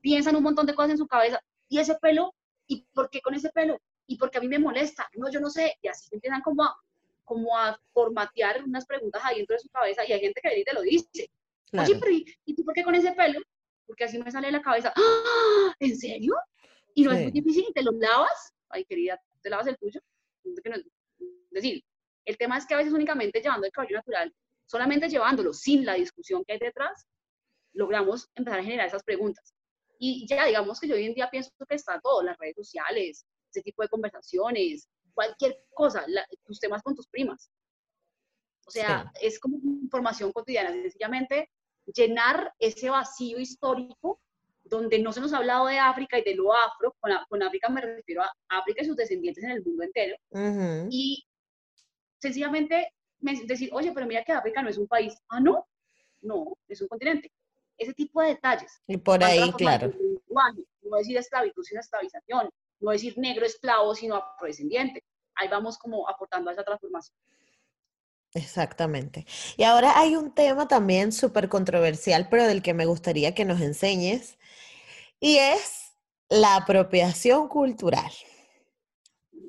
piensan 0.00 0.36
un 0.36 0.42
montón 0.44 0.66
de 0.66 0.74
cosas 0.74 0.92
en 0.92 0.98
su 0.98 1.06
cabeza. 1.06 1.40
¿Y 1.68 1.78
ese 1.78 1.96
pelo? 1.96 2.34
¿Y 2.66 2.82
por 2.94 3.10
qué 3.10 3.20
con 3.20 3.34
ese 3.34 3.50
pelo? 3.50 3.80
¿Y 4.06 4.16
por 4.16 4.30
qué 4.30 4.38
a 4.38 4.40
mí 4.40 4.48
me 4.48 4.58
molesta? 4.58 5.08
No, 5.14 5.30
yo 5.30 5.40
no 5.40 5.50
sé. 5.50 5.76
Y 5.82 5.88
así 5.88 6.08
empiezan 6.12 6.42
como 6.42 6.62
a, 6.62 6.76
como 7.24 7.56
a 7.58 7.78
formatear 7.92 8.62
unas 8.62 8.86
preguntas 8.86 9.20
ahí 9.24 9.38
dentro 9.38 9.56
de 9.56 9.62
su 9.62 9.68
cabeza 9.68 10.06
y 10.06 10.12
hay 10.12 10.20
gente 10.20 10.40
que 10.40 10.48
viene 10.48 10.62
y 10.62 10.64
te 10.64 10.72
lo 10.72 10.82
dice. 10.82 11.28
Oye, 11.72 11.96
pero 12.00 12.12
¿y, 12.12 12.54
tú 12.54 12.64
por 12.64 12.72
qué 12.72 12.84
con 12.84 12.94
ese 12.94 13.12
pelo? 13.12 13.40
Porque 13.86 14.04
así 14.04 14.18
me 14.18 14.30
sale 14.30 14.48
de 14.48 14.52
la 14.52 14.62
cabeza. 14.62 14.92
¡Ah! 14.96 15.74
¿En 15.78 15.96
serio? 15.96 16.34
Y 16.94 17.04
no 17.04 17.12
es 17.12 17.22
muy 17.22 17.30
difícil, 17.30 17.66
te 17.74 17.82
lo 17.82 17.92
lavas. 17.92 18.54
Ay, 18.68 18.84
querida, 18.84 19.20
te 19.42 19.50
lavas 19.50 19.66
el 19.66 19.76
tuyo. 19.76 20.00
Es 20.44 20.62
decir, 21.50 21.84
el 22.24 22.36
tema 22.36 22.58
es 22.58 22.66
que 22.66 22.74
a 22.74 22.78
veces 22.78 22.92
únicamente 22.92 23.40
llevando 23.40 23.66
el 23.66 23.72
cabello 23.72 23.96
natural, 23.96 24.34
solamente 24.66 25.08
llevándolo 25.08 25.52
sin 25.52 25.84
la 25.84 25.94
discusión 25.94 26.44
que 26.44 26.54
hay 26.54 26.58
detrás, 26.58 27.06
logramos 27.72 28.28
empezar 28.34 28.60
a 28.60 28.64
generar 28.64 28.86
esas 28.88 29.02
preguntas. 29.04 29.54
Y 29.98 30.26
ya 30.26 30.44
digamos 30.46 30.80
que 30.80 30.88
yo 30.88 30.94
hoy 30.94 31.06
en 31.06 31.14
día 31.14 31.30
pienso 31.30 31.50
que 31.68 31.74
está 31.74 32.00
todo, 32.00 32.22
las 32.22 32.36
redes 32.38 32.56
sociales, 32.56 33.24
ese 33.50 33.62
tipo 33.62 33.82
de 33.82 33.88
conversaciones, 33.88 34.88
cualquier 35.14 35.58
cosa, 35.72 36.04
tus 36.44 36.60
temas 36.60 36.82
con 36.82 36.94
tus 36.94 37.06
primas. 37.08 37.50
O 38.66 38.70
sea, 38.70 39.10
es 39.20 39.38
como 39.38 39.58
información 39.58 40.32
cotidiana, 40.32 40.72
sencillamente 40.72 41.50
llenar 41.86 42.52
ese 42.58 42.90
vacío 42.90 43.38
histórico 43.38 44.20
donde 44.64 44.98
no 44.98 45.12
se 45.12 45.20
nos 45.20 45.32
ha 45.32 45.38
hablado 45.38 45.66
de 45.66 45.78
África 45.78 46.18
y 46.18 46.24
de 46.24 46.34
lo 46.34 46.52
afro, 46.52 46.94
con, 47.00 47.42
África 47.42 47.68
me 47.68 47.80
refiero 47.80 48.22
a 48.22 48.32
África 48.48 48.82
y 48.82 48.86
sus 48.86 48.96
descendientes 48.96 49.44
en 49.44 49.50
el 49.50 49.64
mundo 49.64 49.84
entero, 49.84 50.16
y 50.90 51.24
sencillamente 52.18 52.92
decir, 53.20 53.70
oye, 53.72 53.92
pero 53.92 54.06
mira 54.06 54.24
que 54.24 54.32
África 54.32 54.62
no 54.62 54.68
es 54.68 54.78
un 54.78 54.88
país, 54.88 55.14
ah, 55.28 55.40
no, 55.40 55.66
no, 56.22 56.56
es 56.68 56.80
un 56.80 56.88
continente. 56.88 57.30
Ese 57.78 57.92
tipo 57.92 58.22
de 58.22 58.28
detalles. 58.28 58.80
Y 58.86 58.96
por 58.96 59.22
ahí, 59.22 59.52
claro. 59.52 59.92
no 60.82 60.96
decir 60.96 61.16
esclavitud, 61.16 61.62
sino 61.62 61.80
esclavización, 61.80 62.48
no 62.80 62.90
decir 62.90 63.16
negro 63.18 63.44
esclavo, 63.44 63.94
sino 63.94 64.16
afrodescendiente. 64.16 65.04
Ahí 65.34 65.48
vamos 65.48 65.76
como 65.76 66.08
aportando 66.08 66.50
a 66.50 66.54
esa 66.54 66.64
transformación. 66.64 67.16
Exactamente. 68.36 69.26
Y 69.56 69.64
ahora 69.64 69.98
hay 69.98 70.14
un 70.14 70.34
tema 70.34 70.68
también 70.68 71.10
súper 71.10 71.48
controversial, 71.48 72.28
pero 72.30 72.46
del 72.46 72.62
que 72.62 72.74
me 72.74 72.84
gustaría 72.84 73.34
que 73.34 73.46
nos 73.46 73.62
enseñes, 73.62 74.36
y 75.20 75.38
es 75.38 75.94
la 76.28 76.56
apropiación 76.56 77.48
cultural. 77.48 78.12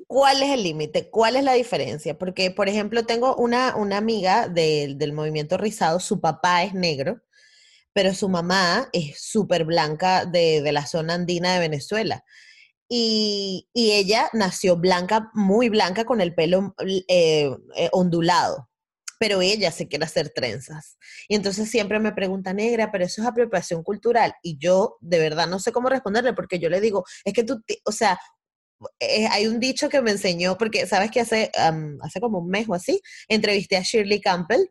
¿Cuál 0.06 0.42
es 0.42 0.50
el 0.50 0.62
límite? 0.62 1.10
¿Cuál 1.10 1.36
es 1.36 1.44
la 1.44 1.52
diferencia? 1.52 2.16
Porque, 2.16 2.50
por 2.50 2.68
ejemplo, 2.70 3.04
tengo 3.04 3.36
una, 3.36 3.76
una 3.76 3.98
amiga 3.98 4.48
del 4.48 5.12
movimiento 5.12 5.58
rizado, 5.58 6.00
su 6.00 6.20
papá 6.20 6.62
es 6.62 6.72
negro, 6.72 7.20
pero 7.92 8.14
su 8.14 8.30
mamá 8.30 8.88
es 8.94 9.20
súper 9.20 9.64
blanca 9.66 10.24
de, 10.24 10.62
de 10.62 10.72
la 10.72 10.86
zona 10.86 11.14
andina 11.14 11.52
de 11.52 11.60
Venezuela. 11.60 12.24
Y, 12.88 13.68
ella 13.74 14.30
nació 14.32 14.76
blanca, 14.76 15.30
muy 15.34 15.68
blanca, 15.68 16.04
con 16.04 16.20
el 16.20 16.34
pelo 16.34 16.74
eh, 17.08 17.50
ondulado, 17.92 18.67
pero 19.18 19.42
ella 19.42 19.70
se 19.72 19.88
quiere 19.88 20.04
hacer 20.04 20.30
trenzas. 20.30 20.96
Y 21.28 21.34
entonces 21.34 21.70
siempre 21.70 21.98
me 21.98 22.12
pregunta, 22.12 22.52
negra, 22.52 22.90
pero 22.90 23.04
eso 23.04 23.22
es 23.22 23.28
apropiación 23.28 23.82
cultural. 23.82 24.34
Y 24.42 24.58
yo 24.58 24.96
de 25.00 25.18
verdad 25.18 25.46
no 25.46 25.58
sé 25.58 25.72
cómo 25.72 25.88
responderle, 25.88 26.32
porque 26.32 26.58
yo 26.58 26.70
le 26.70 26.80
digo, 26.80 27.04
es 27.24 27.32
que 27.32 27.44
tú, 27.44 27.62
o 27.84 27.92
sea, 27.92 28.18
eh, 29.00 29.26
hay 29.30 29.46
un 29.46 29.58
dicho 29.58 29.88
que 29.88 30.00
me 30.00 30.12
enseñó, 30.12 30.56
porque 30.56 30.86
sabes 30.86 31.10
que 31.10 31.20
hace, 31.20 31.50
hace 32.00 32.20
como 32.20 32.38
un 32.38 32.48
mes 32.48 32.68
o 32.68 32.74
así, 32.74 33.00
entrevisté 33.28 33.76
a 33.76 33.82
Shirley 33.82 34.20
Campbell, 34.20 34.70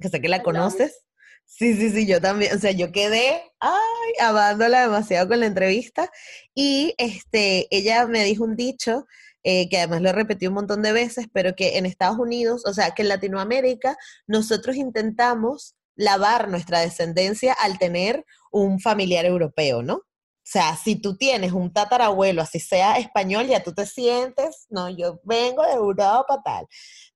que 0.00 0.08
sé 0.08 0.20
que 0.20 0.28
la 0.28 0.42
conoces. 0.42 1.00
Sí, 1.46 1.74
sí, 1.74 1.90
sí, 1.90 2.06
yo 2.06 2.20
también, 2.20 2.54
o 2.56 2.58
sea, 2.58 2.72
yo 2.72 2.90
quedé, 2.90 3.40
ay, 3.60 4.12
amándola 4.20 4.82
demasiado 4.82 5.28
con 5.28 5.40
la 5.40 5.46
entrevista 5.46 6.10
y 6.54 6.92
este, 6.98 7.68
ella 7.70 8.06
me 8.06 8.24
dijo 8.24 8.42
un 8.44 8.56
dicho 8.56 9.06
eh, 9.48 9.68
que 9.68 9.78
además 9.78 10.02
lo 10.02 10.10
repetí 10.10 10.48
un 10.48 10.54
montón 10.54 10.82
de 10.82 10.90
veces, 10.90 11.28
pero 11.32 11.54
que 11.54 11.78
en 11.78 11.86
Estados 11.86 12.18
Unidos, 12.18 12.64
o 12.66 12.74
sea, 12.74 12.90
que 12.90 13.02
en 13.02 13.08
Latinoamérica 13.08 13.96
nosotros 14.26 14.74
intentamos 14.74 15.76
lavar 15.94 16.48
nuestra 16.48 16.80
descendencia 16.80 17.52
al 17.52 17.78
tener 17.78 18.26
un 18.50 18.80
familiar 18.80 19.24
europeo, 19.24 19.84
¿no? 19.84 19.94
O 19.94 20.02
sea, 20.42 20.74
si 20.76 20.96
tú 20.96 21.16
tienes 21.16 21.52
un 21.52 21.72
tatarabuelo, 21.72 22.42
así 22.42 22.58
sea 22.58 22.98
español, 22.98 23.46
ya 23.46 23.62
tú 23.62 23.72
te 23.72 23.86
sientes, 23.86 24.66
no, 24.68 24.88
yo 24.88 25.20
vengo 25.22 25.64
de 25.64 25.74
Europa 25.74 26.42
tal. 26.44 26.66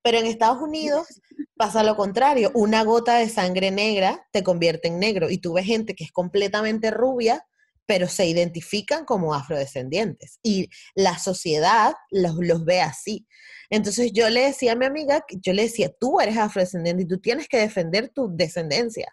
Pero 0.01 0.19
en 0.19 0.27
Estados 0.27 0.63
Unidos 0.63 1.09
pasa 1.57 1.83
lo 1.83 1.97
contrario, 1.97 2.53
una 2.55 2.85
gota 2.85 3.17
de 3.17 3.29
sangre 3.29 3.73
negra 3.73 4.25
te 4.31 4.45
convierte 4.45 4.87
en 4.87 5.01
negro 5.01 5.31
y 5.31 5.39
tú 5.39 5.55
ves 5.55 5.67
gente 5.67 5.97
que 5.97 6.05
es 6.05 6.13
completamente 6.13 6.93
rubia, 6.93 7.45
pero 7.91 8.07
se 8.07 8.25
identifican 8.25 9.05
como 9.05 9.35
afrodescendientes 9.35 10.39
y 10.45 10.71
la 10.95 11.19
sociedad 11.19 11.95
los, 12.13 12.37
los 12.37 12.65
ve 12.65 12.81
así. 12.81 13.27
Entonces 13.69 14.13
yo 14.13 14.31
le 14.31 14.43
decía 14.43 14.75
a 14.75 14.77
mi 14.77 14.87
amiga, 14.87 15.25
yo 15.43 15.53
le 15.53 15.63
decía, 15.63 15.91
tú 15.99 16.21
eres 16.21 16.37
afrodescendiente 16.37 17.03
y 17.03 17.09
tú 17.09 17.19
tienes 17.19 17.49
que 17.49 17.59
defender 17.59 18.09
tu 18.11 18.31
descendencia. 18.33 19.13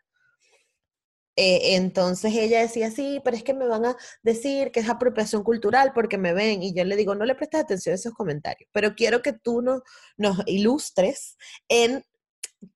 Eh, 1.36 1.76
entonces 1.76 2.36
ella 2.36 2.62
decía, 2.62 2.92
sí, 2.92 3.20
pero 3.26 3.36
es 3.36 3.42
que 3.42 3.56
me 3.56 3.66
van 3.66 3.84
a 3.84 3.98
decir 4.22 4.70
que 4.70 4.82
es 4.82 4.90
apropiación 4.90 5.44
cultural 5.44 5.92
porque 5.96 6.20
me 6.20 6.36
ven. 6.36 6.62
Y 6.62 6.76
yo 6.76 6.86
le 6.86 6.96
digo, 6.96 7.16
no 7.16 7.26
le 7.26 7.34
prestes 7.34 7.62
atención 7.62 7.94
a 7.94 7.96
esos 7.96 8.14
comentarios, 8.14 8.70
pero 8.72 8.94
quiero 8.94 9.24
que 9.24 9.34
tú 9.34 9.64
no, 9.64 9.82
nos 10.18 10.44
ilustres 10.46 11.36
en 11.68 12.04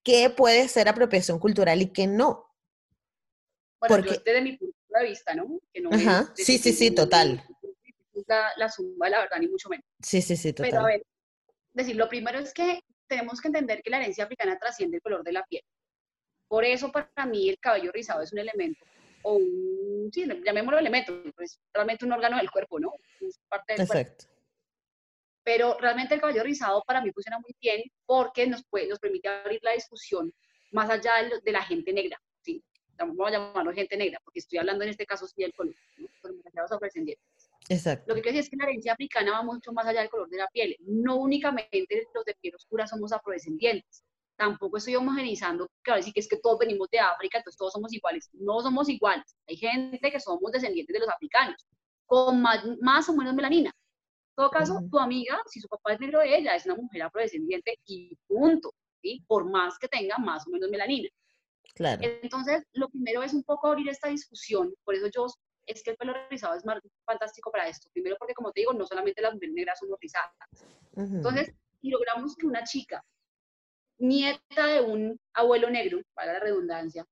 qué 0.01 0.31
puede 0.31 0.67
ser 0.67 0.89
apropiación 0.89 1.37
cultural 1.37 1.79
y 1.79 1.93
qué 1.93 2.07
no. 2.07 2.47
Bueno, 3.79 3.97
porque... 3.97 4.15
yo 4.15 4.21
desde 4.25 4.41
mi 4.41 4.57
punto 4.57 4.80
de 4.99 5.09
vista, 5.09 5.33
¿no? 5.33 5.59
Que 5.73 5.81
no 5.81 5.89
Ajá. 5.91 6.31
Sí, 6.35 6.57
sí, 6.57 6.73
sí, 6.73 6.91
total. 6.91 7.43
La, 8.27 8.51
la 8.57 8.69
zumba, 8.69 9.09
la 9.09 9.21
verdad, 9.21 9.37
ni 9.39 9.47
mucho 9.47 9.69
menos. 9.69 9.85
Sí, 10.01 10.21
sí, 10.21 10.35
sí, 10.35 10.53
total. 10.53 10.71
Pero 10.71 10.81
a 10.83 10.87
ver, 10.87 11.03
decir, 11.73 11.95
lo 11.95 12.09
primero 12.09 12.39
es 12.39 12.53
que 12.53 12.83
tenemos 13.07 13.41
que 13.41 13.47
entender 13.47 13.81
que 13.81 13.89
la 13.89 13.97
herencia 13.97 14.25
africana 14.25 14.57
trasciende 14.57 14.97
el 14.97 15.01
color 15.01 15.23
de 15.23 15.33
la 15.33 15.43
piel. 15.43 15.63
Por 16.47 16.65
eso 16.65 16.91
para 16.91 17.25
mí 17.25 17.49
el 17.49 17.59
cabello 17.59 17.91
rizado 17.91 18.21
es 18.21 18.33
un 18.33 18.39
elemento, 18.39 18.85
o 19.23 19.35
un, 19.35 20.09
sí, 20.13 20.25
llamémoslo 20.45 20.79
elemento, 20.79 21.21
pues 21.35 21.59
realmente 21.73 22.05
un 22.05 22.11
órgano 22.11 22.37
del 22.37 22.51
cuerpo, 22.51 22.79
¿no? 22.79 22.91
Es 23.21 23.39
parte 23.47 23.73
del 23.73 23.81
Exacto. 23.83 24.25
Pero 25.43 25.77
realmente 25.79 26.13
el 26.15 26.21
cabello 26.21 26.43
rizado 26.43 26.83
para 26.85 27.01
mí 27.01 27.11
funciona 27.11 27.39
muy 27.39 27.55
bien 27.59 27.81
porque 28.05 28.45
nos, 28.47 28.63
puede, 28.65 28.87
nos 28.87 28.99
permite 28.99 29.27
abrir 29.27 29.59
la 29.63 29.71
discusión 29.71 30.33
más 30.71 30.89
allá 30.89 31.11
de, 31.43 31.51
la 31.51 31.63
gente 31.63 31.93
negra. 31.93 32.21
Vamos 32.97 33.27
a 33.27 33.31
llamarlo 33.31 33.73
gente 33.73 33.97
negra, 33.97 34.19
porque 34.23 34.39
estoy 34.39 34.59
hablando 34.59 34.83
en 34.83 34.89
este 34.91 35.05
caso 35.05 35.27
sí 35.27 35.41
del 35.41 35.53
color, 35.53 35.75
¿no? 35.97 36.07
Exacto. 37.69 38.05
Lo 38.07 38.15
que 38.15 38.21
quiero 38.21 38.37
decir 38.37 38.47
es 38.47 38.49
que 38.49 38.57
la 38.57 38.69
herencia 38.69 38.93
africana 38.93 39.31
va 39.31 39.43
mucho 39.43 39.71
más 39.71 39.85
allá 39.85 40.01
del 40.01 40.09
color 40.09 40.29
de 40.29 40.37
la 40.37 40.47
piel. 40.47 40.75
No 40.81 41.17
únicamente 41.17 42.07
los 42.13 42.25
de 42.25 42.35
piel 42.35 42.55
oscura 42.55 42.87
somos 42.87 43.13
afrodescendientes. 43.13 44.03
Tampoco 44.35 44.77
estoy 44.77 44.95
homogenizando, 44.95 45.69
que 45.83 45.93
decir 45.93 46.13
que 46.13 46.19
es 46.19 46.27
que 46.27 46.37
todos 46.37 46.59
venimos 46.59 46.89
de 46.89 46.99
África, 46.99 47.37
entonces 47.37 47.57
todos 47.57 47.73
somos 47.73 47.93
iguales. 47.93 48.29
No 48.33 48.59
somos 48.61 48.89
iguales. 48.89 49.35
Hay 49.47 49.55
gente 49.55 50.11
que 50.11 50.19
somos 50.19 50.51
descendientes 50.51 50.93
de 50.93 50.99
los 50.99 51.09
africanos, 51.09 51.65
con 52.05 52.41
más, 52.41 52.65
más 52.81 53.07
o 53.07 53.13
menos 53.13 53.35
melanina. 53.35 53.69
En 53.69 54.35
todo 54.35 54.49
caso, 54.49 54.81
tu 54.89 54.97
amiga, 54.97 55.39
si 55.45 55.59
su 55.59 55.67
papá 55.67 55.93
es 55.93 55.99
negro, 55.99 56.21
ella 56.21 56.55
es 56.55 56.65
una 56.65 56.75
mujer 56.75 57.03
afrodescendiente 57.03 57.77
y 57.85 58.17
punto. 58.27 58.73
¿sí? 59.01 59.23
Por 59.27 59.49
más 59.49 59.77
que 59.77 59.87
tenga 59.87 60.17
más 60.17 60.47
o 60.47 60.49
menos 60.49 60.69
melanina. 60.69 61.09
Claro. 61.75 62.01
Entonces, 62.03 62.63
lo 62.73 62.89
primero 62.89 63.23
es 63.23 63.33
un 63.33 63.43
poco 63.43 63.67
abrir 63.67 63.89
esta 63.89 64.09
discusión, 64.09 64.73
por 64.83 64.95
eso 64.95 65.07
yo 65.07 65.27
es 65.65 65.83
que 65.83 65.91
el 65.91 65.97
pelo 65.97 66.13
rizado 66.29 66.55
es 66.55 66.63
fantástico 67.05 67.51
para 67.51 67.67
esto. 67.67 67.89
Primero 67.93 68.15
porque, 68.17 68.33
como 68.33 68.51
te 68.51 68.61
digo, 68.61 68.73
no 68.73 68.85
solamente 68.85 69.21
las 69.21 69.33
mujeres 69.33 69.55
negras 69.55 69.79
son 69.79 69.89
rizadas. 69.99 70.31
Entonces, 70.95 71.53
si 71.79 71.89
logramos 71.89 72.35
que 72.35 72.45
una 72.45 72.63
chica, 72.63 73.03
nieta 73.97 74.67
de 74.67 74.81
un 74.81 75.19
abuelo 75.33 75.69
negro, 75.69 76.01
para 76.13 76.33
la 76.33 76.39
redundancia, 76.39 77.05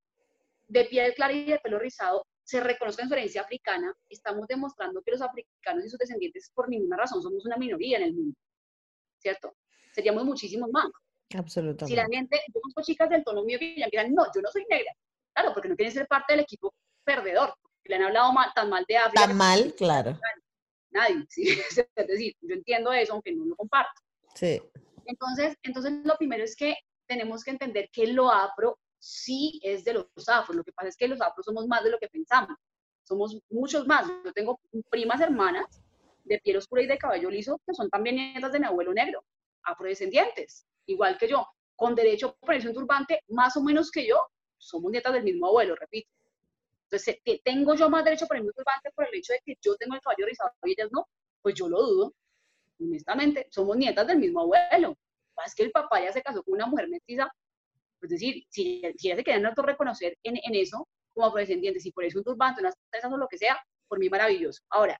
de 0.68 0.86
piel 0.86 1.14
clara 1.14 1.34
y 1.34 1.46
de 1.46 1.60
pelo 1.60 1.80
rizado, 1.80 2.26
se 2.44 2.60
reconozca 2.60 3.04
en 3.04 3.10
su 3.10 3.14
herencia 3.14 3.42
africana, 3.42 3.94
estamos 4.10 4.48
demostrando 4.48 5.02
que 5.04 5.12
los 5.12 5.22
africanos 5.22 5.86
y 5.86 5.90
sus 5.90 6.00
descendientes, 6.00 6.52
por 6.54 6.68
ninguna 6.68 6.98
razón, 6.98 7.22
somos 7.22 7.46
una 7.46 7.58
minoría 7.58 7.98
en 7.98 8.04
el 8.04 8.14
mundo. 8.14 8.36
¿Cierto? 9.20 9.56
Seríamos 9.94 10.26
muchísimos 10.26 10.70
más. 10.72 10.90
Absolutamente. 11.36 11.86
Si 11.86 11.96
la 11.96 12.08
gente, 12.08 12.42
yo 12.48 12.60
conozco 12.60 12.82
chicas 12.82 13.10
del 13.10 13.24
tono 13.24 13.44
mío 13.44 13.60
que 13.60 13.76
ya 13.78 13.86
empiezan, 13.86 14.14
no, 14.14 14.26
yo 14.34 14.42
no 14.42 14.50
soy 14.52 14.66
negra. 14.70 14.92
Claro, 15.34 15.54
porque 15.54 15.70
no 15.70 15.76
quieren 15.76 15.94
ser 15.94 16.08
parte 16.08 16.34
del 16.34 16.42
equipo 16.42 16.74
perdedor. 17.04 17.54
Le 17.84 17.96
han 17.96 18.04
hablado 18.04 18.32
tan 18.56 18.70
mal 18.70 18.86
de 18.88 18.98
África. 18.98 19.28
Tan 19.28 19.38
mal, 19.38 19.74
claro. 19.76 20.18
Nadie, 20.92 21.26
¿sí? 21.30 21.48
Es 21.50 22.08
decir, 22.08 22.36
yo 22.42 22.56
entiendo 22.56 22.92
eso, 22.92 23.14
aunque 23.14 23.34
no 23.34 23.46
lo 23.46 23.56
comparto. 23.56 24.02
Sí. 24.36 24.62
Entonces, 25.06 25.56
entonces, 25.64 25.94
lo 26.04 26.18
primero 26.18 26.44
es 26.44 26.56
que 26.56 26.76
tenemos 27.08 27.44
que 27.44 27.52
entender 27.52 27.90
que 27.92 28.08
lo 28.08 28.32
afro 28.32 28.80
sí 29.00 29.60
es 29.64 29.84
de 29.84 29.94
los 29.94 30.30
afros. 30.30 30.56
Lo 30.56 30.64
que 30.64 30.74
pasa 30.74 30.90
es 30.90 30.98
que 30.98 31.08
los 31.08 31.22
afros 31.22 31.46
somos 31.46 31.68
más 31.68 31.84
de 31.84 31.92
lo 31.92 32.00
que 32.00 32.10
pensamos. 32.10 32.58
Somos 33.04 33.40
muchos 33.50 33.88
más. 33.88 34.08
Yo 34.24 34.34
tengo 34.34 34.60
primas 34.90 35.22
hermanas 35.22 35.66
de 36.24 36.40
piel 36.40 36.58
oscura 36.58 36.84
y 36.84 36.88
de 36.88 36.98
cabello 36.98 37.30
liso 37.30 37.60
que 37.66 37.74
son 37.74 37.90
también 37.90 38.16
nietas 38.16 38.52
de 38.52 38.60
mi 38.60 38.66
abuelo 38.66 38.94
negro, 38.94 39.24
afrodescendientes 39.64 40.68
igual 40.92 41.18
que 41.18 41.28
yo, 41.28 41.48
con 41.76 41.96
derecho 41.96 42.30
a 42.42 42.46
ponerse 42.46 42.68
un 42.68 42.74
turbante, 42.74 43.24
más 43.30 43.56
o 43.58 43.64
menos 43.64 43.92
que 43.92 44.08
yo, 44.08 44.18
somos 44.58 44.92
nietas 44.92 45.14
del 45.14 45.24
mismo 45.24 45.48
abuelo, 45.48 45.76
repito. 45.76 46.10
Entonces, 46.86 47.20
¿tengo 47.44 47.76
yo 47.76 47.90
más 47.90 48.04
derecho 48.04 48.26
a 48.26 48.28
ponerme 48.28 48.50
un 48.50 48.54
turbante 48.54 48.92
por 48.92 49.08
el 49.08 49.16
hecho 49.16 49.34
de 49.34 49.42
que 49.46 49.58
yo 49.62 49.76
tengo 49.78 49.96
el 49.96 50.02
caballo 50.02 50.26
rizado 50.26 50.52
y 50.64 50.72
ellas 50.72 50.90
no? 50.92 51.08
Pues 51.42 51.56
yo 51.56 51.70
lo 51.70 51.82
dudo, 51.82 52.14
honestamente. 52.80 53.48
Somos 53.52 53.78
nietas 53.78 54.08
del 54.08 54.18
mismo 54.18 54.42
abuelo. 54.42 54.98
Es 55.46 55.56
que 55.56 55.64
el 55.64 55.72
papá 55.72 56.02
ya 56.04 56.12
se 56.12 56.22
casó 56.22 56.44
con 56.44 56.56
una 56.56 56.66
mujer 56.66 56.90
mestiza. 56.90 57.32
Es 58.02 58.10
decir, 58.10 58.44
si, 58.50 58.82
si 58.98 59.08
ella 59.08 59.18
se 59.18 59.24
quieren 59.24 59.48
reconocer 59.56 60.18
en, 60.24 60.38
en 60.38 60.56
eso, 60.56 60.88
como 61.14 61.28
afrodescendientes, 61.28 61.84
si 61.84 61.92
por 61.92 62.04
eso 62.04 62.18
un 62.18 62.24
turbante, 62.24 62.62
unas 62.62 62.76
tresas 62.90 63.12
o 63.12 63.18
lo 63.18 63.28
que 63.28 63.38
sea, 63.38 63.58
por 63.88 64.00
mí 64.00 64.10
maravilloso. 64.10 64.64
Ahora, 64.70 65.00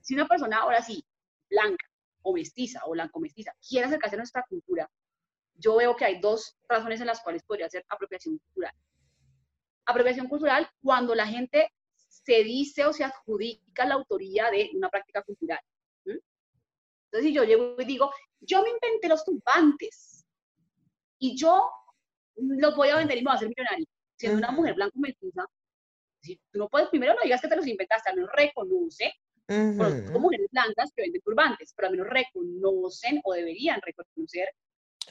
si 0.00 0.14
una 0.14 0.26
persona 0.26 0.58
ahora 0.58 0.82
sí, 0.82 1.04
blanca 1.50 1.86
o 2.22 2.32
mestiza 2.32 2.80
o 2.86 2.92
blanco 2.92 3.20
mestiza, 3.20 3.52
quiere 3.66 3.86
acercarse 3.86 4.16
a 4.16 4.18
nuestra 4.18 4.44
cultura, 4.48 4.88
yo 5.58 5.76
veo 5.76 5.96
que 5.96 6.04
hay 6.04 6.20
dos 6.20 6.56
razones 6.68 7.00
en 7.00 7.08
las 7.08 7.20
cuales 7.20 7.42
podría 7.42 7.68
ser 7.68 7.84
apropiación 7.88 8.38
cultural. 8.38 8.72
Apropiación 9.86 10.28
cultural 10.28 10.68
cuando 10.80 11.14
la 11.14 11.26
gente 11.26 11.72
se 12.08 12.44
dice 12.44 12.84
o 12.84 12.92
se 12.92 13.04
adjudica 13.04 13.84
la 13.84 13.94
autoría 13.94 14.50
de 14.50 14.70
una 14.74 14.88
práctica 14.88 15.22
cultural. 15.22 15.60
Entonces, 16.04 17.28
si 17.28 17.32
yo 17.32 17.44
llego 17.44 17.76
y 17.80 17.84
digo, 17.84 18.12
yo 18.40 18.62
me 18.62 18.70
inventé 18.70 19.08
los 19.08 19.24
turbantes 19.24 20.26
y 21.18 21.36
yo 21.36 21.70
los 22.36 22.76
voy 22.76 22.90
a 22.90 22.96
vender 22.96 23.18
y 23.18 23.22
me 23.22 23.24
voy 23.24 23.32
a 23.32 23.36
hacer 23.36 23.48
millonario, 23.48 23.86
siendo 24.16 24.38
una 24.38 24.50
mujer 24.50 24.74
blanca 24.74 24.94
mestiza, 24.96 25.46
si 26.20 26.36
tú 26.52 26.58
no 26.58 26.68
puedes, 26.68 26.88
primero 26.88 27.14
no 27.14 27.20
digas 27.22 27.40
que 27.40 27.48
te 27.48 27.56
los 27.56 27.66
inventaste, 27.66 28.10
al 28.10 28.16
menos 28.16 28.30
reconoce, 28.32 29.12
como 29.46 30.18
mujeres 30.20 30.48
blancas 30.52 30.92
que 30.94 31.02
venden 31.02 31.22
turbantes, 31.22 31.72
pero 31.74 31.88
al 31.88 31.92
menos 31.92 32.08
reconocen 32.08 33.20
o 33.24 33.32
deberían 33.32 33.80
reconocer 33.80 34.50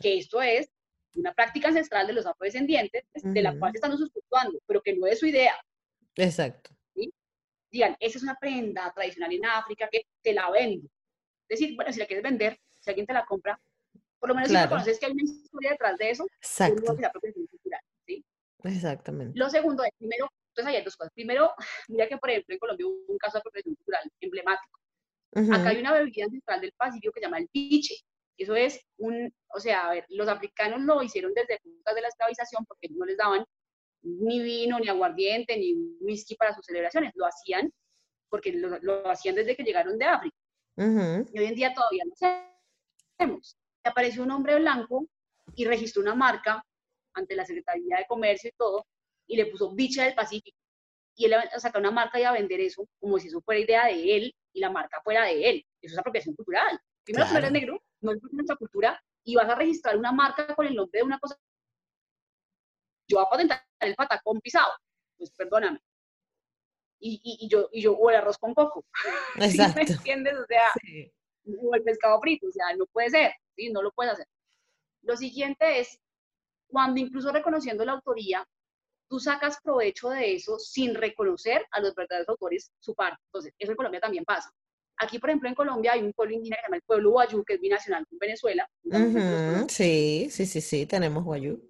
que 0.02 0.18
esto 0.18 0.42
es 0.42 0.70
una 1.16 1.34
práctica 1.34 1.70
ancestral 1.70 2.08
de 2.08 2.14
los 2.14 2.26
afrodescendientes, 2.26 3.04
de 3.14 3.42
la 3.42 3.58
cual 3.58 3.72
se 3.72 3.78
están 3.78 3.94
usufructuando, 3.94 4.60
pero 4.68 4.82
que 4.82 4.96
no 4.96 5.08
es 5.08 5.20
su 5.20 5.26
idea. 5.26 5.56
Exacto. 6.16 6.72
¿sí? 6.94 7.12
Digan, 7.72 7.96
esa 8.00 8.18
es 8.18 8.24
una 8.24 8.36
prenda 8.36 8.92
tradicional 8.94 9.34
en 9.34 9.46
África 9.46 9.90
que 9.92 10.06
te 10.22 10.34
la 10.34 10.50
vendo. 10.52 10.88
Es 11.48 11.60
decir, 11.60 11.76
bueno, 11.76 11.92
si 11.92 12.00
la 12.00 12.06
quieres 12.06 12.24
vender, 12.24 12.60
si 12.80 12.90
alguien 12.90 13.08
te 13.08 13.14
la 13.14 13.26
compra, 13.26 13.60
por 14.20 14.30
lo 14.30 14.36
menos 14.36 14.50
si 14.50 14.68
conoces 14.68 15.00
que 15.00 15.06
hay 15.06 15.12
una 15.12 15.24
historia 15.24 15.72
detrás 15.72 15.98
de 15.98 16.10
eso, 16.10 16.26
Exacto. 16.38 16.94
Es 16.94 17.00
la 17.00 17.12
cultural, 17.12 17.82
¿sí? 18.06 18.26
Exactamente. 18.64 19.38
Lo 19.38 19.50
segundo 19.50 19.84
es, 19.84 19.92
primero, 19.98 20.30
entonces 20.50 20.76
hay 20.76 20.84
dos 20.84 20.96
cosas. 20.96 21.14
Primero, 21.14 21.52
mira 21.88 22.08
que 22.08 22.18
por 22.18 22.30
ejemplo 22.30 22.54
en 22.54 22.60
Colombia 22.60 22.88
hubo 22.88 23.14
un 23.14 23.18
caso 23.18 23.38
de 23.38 23.40
apropiación 23.40 23.76
cultural 23.76 24.12
emblemático. 24.20 24.80
Acá 25.36 25.70
hay 25.70 25.78
una 25.78 25.94
bebida 25.94 26.26
ancestral 26.26 26.62
del 26.62 26.72
Pacífico 26.72 27.14
que 27.14 27.20
se 27.20 27.26
llama 27.26 27.38
el 27.38 27.48
piche. 27.50 27.96
Eso 28.38 28.56
es 28.56 28.80
un, 28.98 29.34
o 29.54 29.60
sea, 29.60 29.88
a 29.88 29.92
ver, 29.92 30.06
los 30.10 30.28
africanos 30.28 30.82
lo 30.82 31.02
hicieron 31.02 31.34
desde 31.34 31.56
épocas 31.56 31.96
de 31.96 32.02
la 32.02 32.08
esclavización 32.08 32.66
porque 32.66 32.88
no 32.90 33.06
les 33.06 33.18
daban 33.18 33.46
ni 34.04 34.42
vino, 34.42 34.80
ni 34.80 34.88
aguardiente, 34.88 35.58
ni 35.58 35.74
whisky 36.00 36.36
para 36.36 36.54
sus 36.54 36.66
celebraciones. 36.66 37.12
Lo 37.16 37.26
hacían 37.26 37.72
porque 38.30 38.52
lo, 38.54 39.10
hacían 39.10 39.36
desde 39.36 39.56
que 39.56 39.64
llegaron 39.64 39.98
de 39.98 40.06
África. 40.06 40.38
Y 40.78 41.40
hoy 41.40 41.46
en 41.46 41.56
día 41.56 41.74
todavía 41.74 42.04
no 42.06 42.14
sabemos. 42.16 43.58
Apareció 43.84 44.24
un 44.24 44.32
hombre 44.32 44.60
blanco 44.60 45.08
y 45.56 45.66
registró 45.66 46.02
una 46.02 46.14
marca 46.14 46.64
ante 47.14 47.36
la 47.36 47.46
Secretaría 47.46 47.98
de 47.98 48.06
Comercio 48.06 48.50
y 48.50 48.58
todo, 48.58 48.86
y 49.26 49.38
le 49.38 49.48
puso 49.48 49.74
Bicha 49.74 50.04
del 50.04 50.14
Pacífico. 50.14 50.58
Y 51.16 51.26
él 51.26 51.34
sacó 51.58 51.80
una 51.80 51.90
marca 51.90 52.20
y 52.20 52.24
a 52.24 52.32
vender 52.32 52.60
eso 52.60 52.88
como 53.00 53.18
si 53.18 53.28
eso 53.28 53.42
fuera 53.42 53.60
idea 53.60 53.86
de 53.86 54.16
él 54.16 54.36
y 54.54 54.60
la 54.60 54.70
marca 54.70 55.02
fuera 55.04 55.26
de 55.26 55.50
él. 55.50 55.66
Eso 55.82 55.96
es 55.96 56.00
apropiación 56.00 56.36
cultural. 56.36 56.80
Primero, 57.04 57.26
claro. 57.26 57.34
tú 57.34 57.38
eres 57.40 57.52
negro, 57.52 57.82
no 58.14 58.28
es 58.28 58.34
nuestra 58.34 58.56
cultura, 58.56 59.02
y 59.24 59.36
vas 59.36 59.50
a 59.50 59.56
registrar 59.56 59.98
una 59.98 60.12
marca 60.12 60.56
con 60.56 60.66
el 60.66 60.76
nombre 60.76 61.00
de 61.00 61.04
una 61.04 61.20
cosa. 61.20 61.38
Yo 63.08 63.18
voy 63.18 63.26
a 63.26 63.30
patentar 63.30 63.66
el 63.82 63.96
patacón 63.96 64.40
pisado, 64.42 64.72
pues 65.18 65.32
perdóname. 65.32 65.80
Y, 67.00 67.22
y, 67.24 67.48
yo, 67.48 67.70
y 67.72 67.82
yo, 67.82 67.94
o 67.94 68.10
el 68.10 68.16
arroz 68.16 68.38
con 68.38 68.54
coco. 68.54 68.86
Exacto. 69.36 69.82
¿Me 69.82 69.84
entiendes? 69.84 70.34
O 70.34 70.46
sea, 70.46 70.74
o 71.62 71.76
el 71.76 71.84
pescado 71.84 72.20
frito, 72.20 72.48
o 72.48 72.52
sea, 72.52 72.76
no 72.76 72.86
puede 72.88 73.10
ser, 73.10 73.34
¿sí? 73.56 73.70
No 73.70 73.82
lo 73.82 73.92
puedes 73.92 74.14
hacer. 74.14 74.28
Lo 75.02 75.16
siguiente 75.16 75.80
es, 75.80 76.00
cuando 76.68 77.00
incluso 77.00 77.32
reconociendo 77.32 77.86
la 77.86 77.94
autoría, 77.94 78.48
tú 79.10 79.20
sacas 79.20 79.60
provecho 79.62 80.10
de 80.10 80.36
eso 80.36 80.60
sin 80.60 80.96
reconocer 80.96 81.66
a 81.72 81.80
los 81.80 81.96
verdaderos 81.96 82.30
autores 82.30 82.72
su 82.80 82.94
parte. 82.94 83.22
Entonces, 83.28 83.54
eso 83.58 83.72
en 83.72 83.78
Colombia 83.78 84.02
también 84.02 84.26
pasa. 84.26 84.52
Aquí, 85.00 85.20
por 85.20 85.30
ejemplo, 85.30 85.48
en 85.48 85.56
Colombia 85.56 85.94
hay 85.94 86.02
un 86.02 86.12
pueblo 86.14 86.36
indígena 86.36 86.58
que 86.58 86.62
se 86.62 86.68
llama 86.68 86.76
el 86.78 86.82
pueblo 86.82 87.12
Guayú, 87.12 87.44
que 87.44 87.54
es 87.54 87.62
binacional 87.62 88.08
con 88.08 88.18
Venezuela. 88.18 88.70
sí, 89.70 90.28
sí, 90.32 90.46
sí, 90.46 90.62
sí, 90.62 90.86
tenemos 90.86 91.24
Guayú. 91.24 91.62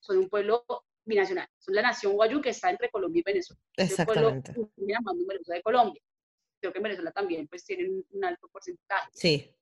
Son 0.00 0.18
un 0.18 0.28
pueblo 0.28 0.64
binacional. 1.04 1.48
Son 1.58 1.74
la 1.74 1.82
nación 1.82 2.14
Guayú 2.14 2.40
que 2.40 2.50
está 2.50 2.70
entre 2.70 2.90
Colombia 2.90 3.20
y 3.20 3.22
Venezuela. 3.22 3.62
Exactamente. 3.76 4.50
Es 4.50 4.56
el 4.56 4.66
pueblo 4.66 5.00
más 5.02 5.14
numeroso 5.14 5.52
de 5.52 5.62
Colombia. 5.62 6.02
Creo 6.60 6.72
que 6.72 6.78
en 6.78 6.82
Venezuela 6.82 7.12
también 7.12 7.46
pues 7.46 7.64
tienen 7.64 8.04
un 8.10 8.24
alto 8.24 8.48
porcentaje. 8.48 9.10
Sí. 9.12 9.54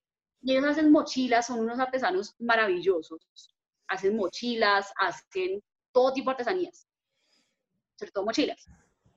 Y 0.43 0.53
ellos 0.53 0.65
hacen 0.65 0.91
mochilas, 0.91 1.47
son 1.47 1.61
unos 1.61 1.79
artesanos 1.79 2.35
maravillosos. 2.39 3.21
Hacen 3.89 4.17
mochilas, 4.17 4.91
hacen 4.97 5.63
todo 5.93 6.15
tipo 6.15 6.31
de 6.31 6.33
artesanías. 6.33 6.87
Sobre 7.97 8.13
todo 8.13 8.25
mochilas. 8.25 8.67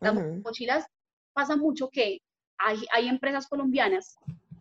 Las 0.02 0.14
mochilas 0.16 0.86
pasa 1.32 1.56
mucho 1.56 1.90
que 1.90 2.20
hay, 2.64 3.08
empresas 3.08 3.48
colombianas 3.48 4.18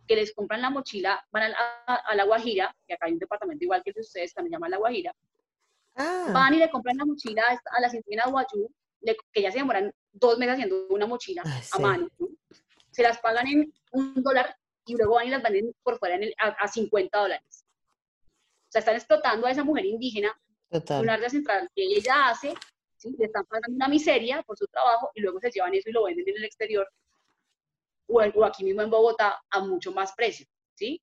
que 0.07 0.17
les 0.17 0.35
compran 0.35 0.61
la 0.61 0.71
mochila, 0.71 1.25
van 1.31 1.53
a, 1.87 2.15
La 2.15 2.25
Guajira, 2.25 2.75
que 2.87 2.95
acá 2.95 3.07
hay 3.07 3.13
un 3.13 3.19
departamento 3.19 3.65
igual 3.65 3.83
que 3.83 3.91
el 3.91 3.95
de 3.95 4.01
ustedes, 4.01 4.35
también 4.35 4.53
llama 4.53 4.69
La 4.69 4.79
Guajira, 4.79 5.15
ah. 5.97 6.31
van 6.33 6.55
y 6.55 6.59
le 6.59 6.71
compran 6.71 6.97
la 6.97 7.05
mochila 7.05 7.43
a 7.65 7.81
las 7.81 7.95
indígenas 7.95 8.31
Guayú, 8.31 8.69
que 9.33 9.43
ya 9.43 9.51
se 9.51 9.59
demoran 9.59 9.93
dos 10.13 10.39
meses 10.39 10.55
haciendo 10.55 10.87
una 10.89 11.07
mochila 11.07 11.43
a 11.73 11.79
mano, 11.79 12.09
se 12.91 13.03
las 13.03 13.19
pagan 13.19 13.47
en 13.47 13.73
un 13.93 14.23
dólar 14.23 14.57
y 14.85 14.97
luego 14.97 15.15
van 15.15 15.29
y 15.29 15.31
las 15.31 15.43
venden 15.43 15.73
por 15.83 15.99
fuera 15.99 16.19
a, 16.39 16.69
50 16.69 17.19
dólares. 17.19 17.65
O 18.21 18.73
sea, 18.73 18.81
están 18.81 18.97
explotando 18.97 19.47
a 19.47 19.51
esa 19.51 19.65
mujer 19.65 19.87
indígena, 19.87 20.37
Total. 20.71 21.03
una 21.03 21.15
arte 21.15 21.31
central 21.31 21.71
que 21.75 21.83
ella 21.83 22.29
hace, 22.29 22.55
le 23.05 23.27
están 23.27 23.45
pagando 23.47 23.77
una 23.77 23.89
miseria 23.89 24.43
por 24.43 24.57
su 24.57 24.67
trabajo 24.67 25.11
y 25.15 25.21
luego 25.21 25.41
se 25.41 25.51
llevan 25.51 25.75
eso 25.75 25.89
y 25.89 25.93
lo 25.93 26.05
venden 26.05 26.29
en 26.29 26.37
el 26.37 26.45
exterior 26.45 26.89
o, 28.07 28.45
aquí 28.45 28.65
mismo 28.65 28.83
en 28.83 28.91
Bogotá 28.91 29.41
a 29.51 29.61
mucho 29.61 29.93
más 29.93 30.13
precio, 30.15 30.47
¿sí? 30.75 31.01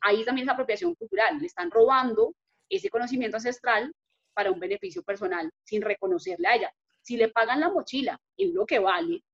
Ahí 0.00 0.24
también 0.24 0.48
es 0.48 0.52
apropiación 0.52 0.94
cultural, 0.94 1.38
le 1.38 1.46
están 1.46 1.70
robando 1.70 2.34
ese 2.68 2.88
conocimiento 2.88 3.36
ancestral 3.36 3.92
para 4.34 4.50
un 4.50 4.58
beneficio 4.58 5.02
personal 5.02 5.50
sin 5.64 5.82
reconocerle 5.82 6.48
a 6.48 6.56
ella. 6.56 6.74
si 7.04 7.16
le 7.16 7.28
pagan 7.30 7.58
la 7.58 7.68
mochila 7.68 8.20
en 8.36 8.54
lo 8.54 8.64
que 8.64 8.78
vale, 8.78 9.24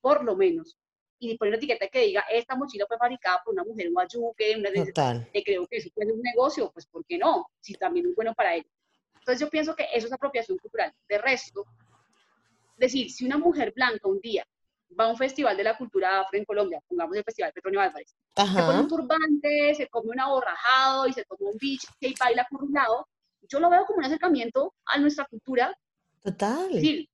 por 0.00 0.24
lo 0.24 0.34
menos, 0.36 0.78
y 1.18 1.36
poner 1.36 1.50
una 1.52 1.58
etiqueta 1.58 1.86
que 1.88 2.00
diga, 2.00 2.24
esta 2.32 2.56
mochila 2.56 2.86
fue 2.88 2.96
fabricada 2.96 3.42
por 3.44 3.52
una 3.52 3.62
mujer 3.62 3.90
guayuque, 3.92 4.56
una 4.56 4.72
Total. 4.72 5.28
que 5.30 5.42
creo 5.42 5.66
que 5.66 5.76
eso 5.76 5.90
puede 5.94 6.14
un 6.14 6.22
negocio, 6.22 6.70
pues 6.72 6.86
¿por 6.86 7.04
qué 7.04 7.18
no? 7.18 7.46
Si 7.60 7.74
también 7.74 8.06
es 8.06 8.14
bueno 8.14 8.34
para 8.34 8.54
ellos. 8.54 8.72
Entonces 9.16 9.38
yo 9.38 9.50
pienso 9.50 9.76
que 9.76 9.86
eso 9.92 10.06
es 10.06 10.12
apropiación 10.14 10.56
cultural. 10.56 10.94
De 11.06 11.18
resto, 11.18 11.66
decir, 12.78 13.10
si 13.10 13.26
una 13.26 13.36
mujer 13.36 13.72
blanca 13.76 14.08
un 14.08 14.18
día 14.20 14.46
va 14.98 15.04
a 15.04 15.08
un 15.08 15.16
festival 15.16 15.56
de 15.56 15.64
la 15.64 15.76
cultura 15.76 16.20
afro 16.20 16.38
en 16.38 16.44
Colombia, 16.44 16.80
pongamos 16.88 17.16
el 17.16 17.24
Festival 17.24 17.52
Petronio 17.52 17.80
Álvarez, 17.80 18.14
se 18.36 18.62
pone 18.62 18.80
un 18.80 18.88
turbante, 18.88 19.74
se 19.74 19.88
come 19.88 20.10
un 20.10 20.20
aborrajado 20.20 21.06
y 21.06 21.12
se 21.12 21.24
toma 21.24 21.50
un 21.50 21.58
biche 21.58 21.88
y 22.00 22.14
baila 22.18 22.46
por 22.50 22.64
un 22.64 22.72
lado, 22.72 23.06
yo 23.48 23.60
lo 23.60 23.70
veo 23.70 23.84
como 23.86 23.98
un 23.98 24.04
acercamiento 24.04 24.74
a 24.86 24.98
nuestra 24.98 25.24
cultura. 25.26 25.76
Total. 26.22 26.66
Es 26.68 26.74
decir, 26.74 27.08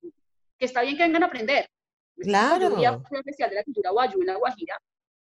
que 0.57 0.65
está 0.65 0.81
bien 0.81 0.97
que 0.97 1.03
vengan 1.03 1.23
a 1.23 1.27
aprender, 1.27 1.69
Claro. 2.17 2.81
Yo 2.81 2.99
fui 3.01 3.17
al 3.17 3.23
Festival 3.23 3.49
de 3.51 3.55
la 3.57 3.63
Cultura 3.63 3.91
Guayú 3.91 4.21
en 4.21 4.27
La 4.27 4.35
Guajira 4.35 4.77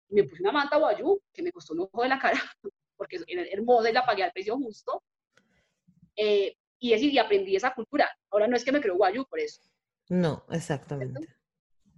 y 0.09 0.15
me 0.15 0.25
puse 0.25 0.43
una 0.43 0.53
manta 0.53 0.77
Guayú 0.77 1.21
que 1.33 1.43
me 1.43 1.53
costó 1.53 1.75
un 1.75 1.81
ojo 1.81 2.03
de 2.03 2.09
la 2.09 2.19
cara 2.19 2.41
porque 2.97 3.19
era 3.27 3.43
hermosa 3.43 3.91
y 3.91 3.93
la 3.93 4.07
pagué 4.07 4.25
al 4.25 4.33
precio 4.33 4.57
justo. 4.57 5.03
Eh, 6.17 6.57
y 6.79 6.91
decir, 6.91 7.13
y 7.13 7.19
aprendí 7.19 7.57
esa 7.57 7.75
cultura. 7.75 8.11
Ahora 8.31 8.47
no 8.49 8.57
es 8.57 8.65
que 8.65 8.73
me 8.73 8.81
creo 8.81 8.97
Guayú 8.97 9.27
por 9.27 9.41
eso. 9.41 9.61
No, 10.09 10.45
exactamente. 10.51 11.36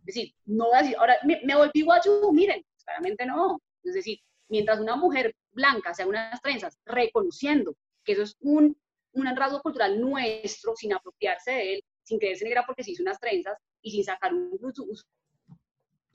Es 0.08 0.14
decir, 0.14 0.34
no 0.46 0.68
voy 0.68 0.78
a 0.78 0.82
decir, 0.82 0.96
ahora 0.96 1.18
me, 1.22 1.38
me 1.44 1.54
volví 1.54 1.82
Guayú, 1.82 2.32
miren, 2.32 2.64
claramente 2.82 3.26
no. 3.26 3.60
Es 3.84 3.92
decir, 3.92 4.18
mientras 4.48 4.80
una 4.80 4.96
mujer 4.96 5.36
blanca 5.52 5.92
se 5.92 6.00
haga 6.00 6.08
unas 6.08 6.40
trenzas, 6.40 6.78
reconociendo 6.86 7.76
que 8.02 8.12
eso 8.12 8.22
es 8.22 8.34
un, 8.40 8.74
un 9.12 9.36
rasgo 9.36 9.60
cultural 9.60 10.00
nuestro, 10.00 10.74
sin 10.74 10.94
apropiarse 10.94 11.50
de 11.50 11.74
él, 11.74 11.84
sin 12.04 12.18
creerse 12.18 12.46
negra 12.46 12.64
porque 12.66 12.82
se 12.84 12.92
hizo 12.92 13.02
unas 13.02 13.20
trenzas, 13.20 13.58
y 13.82 13.90
sin 13.90 14.02
sacar 14.02 14.32
un, 14.32 14.58
su, 14.74 14.98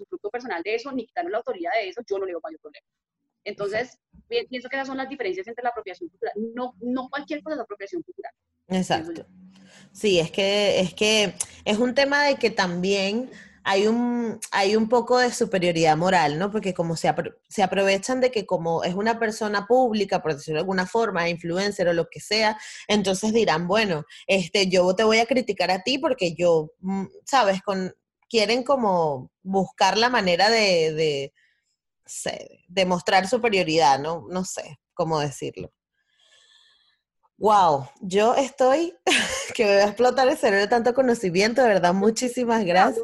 fruto 0.10 0.30
personal 0.32 0.64
de 0.64 0.74
eso, 0.74 0.91
ni 0.91 1.06
quitarle 1.06 1.30
la 1.30 1.38
autoridad 1.38 1.74
de 1.80 1.89
eso, 1.89 2.02
yo 2.10 2.18
no 2.18 2.26
le 2.26 2.32
veo 2.32 2.41
mayor 2.44 2.60
problema. 2.62 2.88
Entonces, 3.44 4.00
pienso 4.50 4.70
que 4.70 4.76
esas 4.76 4.88
son 4.88 4.98
las 4.98 5.08
diferencias 5.08 5.48
entre 5.48 5.64
la 5.64 5.70
apropiación 5.70 6.10
cultural. 6.10 6.34
No, 6.56 6.74
no 6.82 7.10
cualquier 7.10 7.44
cosa 7.44 7.58
es 7.58 7.62
apropiación 7.62 8.02
cultural. 8.02 8.34
Exacto. 8.70 9.28
Sí, 9.91 10.20
es 10.20 10.32
que, 10.32 10.80
es 10.80 10.96
que 10.96 11.36
es 11.64 11.78
un 11.78 11.94
tema 11.94 12.24
de 12.24 12.38
que 12.38 12.50
también 12.50 13.30
hay 13.64 13.88
un, 13.88 14.39
hay 14.51 14.76
un 14.76 14.89
poco 14.89 15.18
de 15.18 15.32
superioridad 15.32 15.95
moral, 15.97 16.38
¿no? 16.38 16.51
Porque 16.51 16.74
como 16.74 16.95
se, 16.95 17.14
se 17.49 17.64
aprovechan 17.64 18.22
de 18.22 18.32
que 18.32 18.45
como 18.45 18.84
es 18.84 18.93
una 18.93 19.20
persona 19.20 19.66
pública, 19.68 20.22
por 20.22 20.34
decirlo 20.36 20.57
de 20.57 20.61
alguna 20.61 20.86
forma, 20.86 21.30
influencer 21.30 21.88
o 21.88 21.93
lo 21.93 22.09
que 22.09 22.20
sea, 22.20 22.57
entonces 22.88 23.34
dirán, 23.34 23.68
bueno, 23.68 24.03
este, 24.28 24.70
yo 24.70 24.93
te 24.95 25.03
voy 25.03 25.20
a 25.20 25.26
criticar 25.26 25.72
a 25.72 25.84
ti 25.84 25.97
porque 25.97 26.36
yo, 26.36 26.72
mm, 26.80 27.05
¿sabes? 27.26 27.61
Con, 27.61 27.93
quieren 28.30 28.64
como 28.64 29.32
buscar 29.43 29.97
la 29.97 30.09
manera 30.09 30.49
de, 30.49 30.93
de, 30.93 31.34
de 32.68 32.86
mostrar 32.86 33.28
superioridad, 33.28 33.99
¿no? 33.99 34.26
No 34.30 34.43
sé 34.43 34.80
cómo 34.93 35.20
decirlo. 35.20 35.72
Wow, 37.38 37.89
yo 37.99 38.36
estoy 38.36 38.93
que 39.55 39.65
me 39.65 39.75
va 39.75 39.84
a 39.84 39.88
explotar 39.88 40.27
el 40.27 40.38
cerebro 40.38 40.61
de 40.61 40.67
tanto 40.67 40.93
conocimiento, 40.93 41.61
de 41.61 41.67
verdad, 41.67 41.93
muchísimas 41.93 42.63
gracias. 42.63 43.03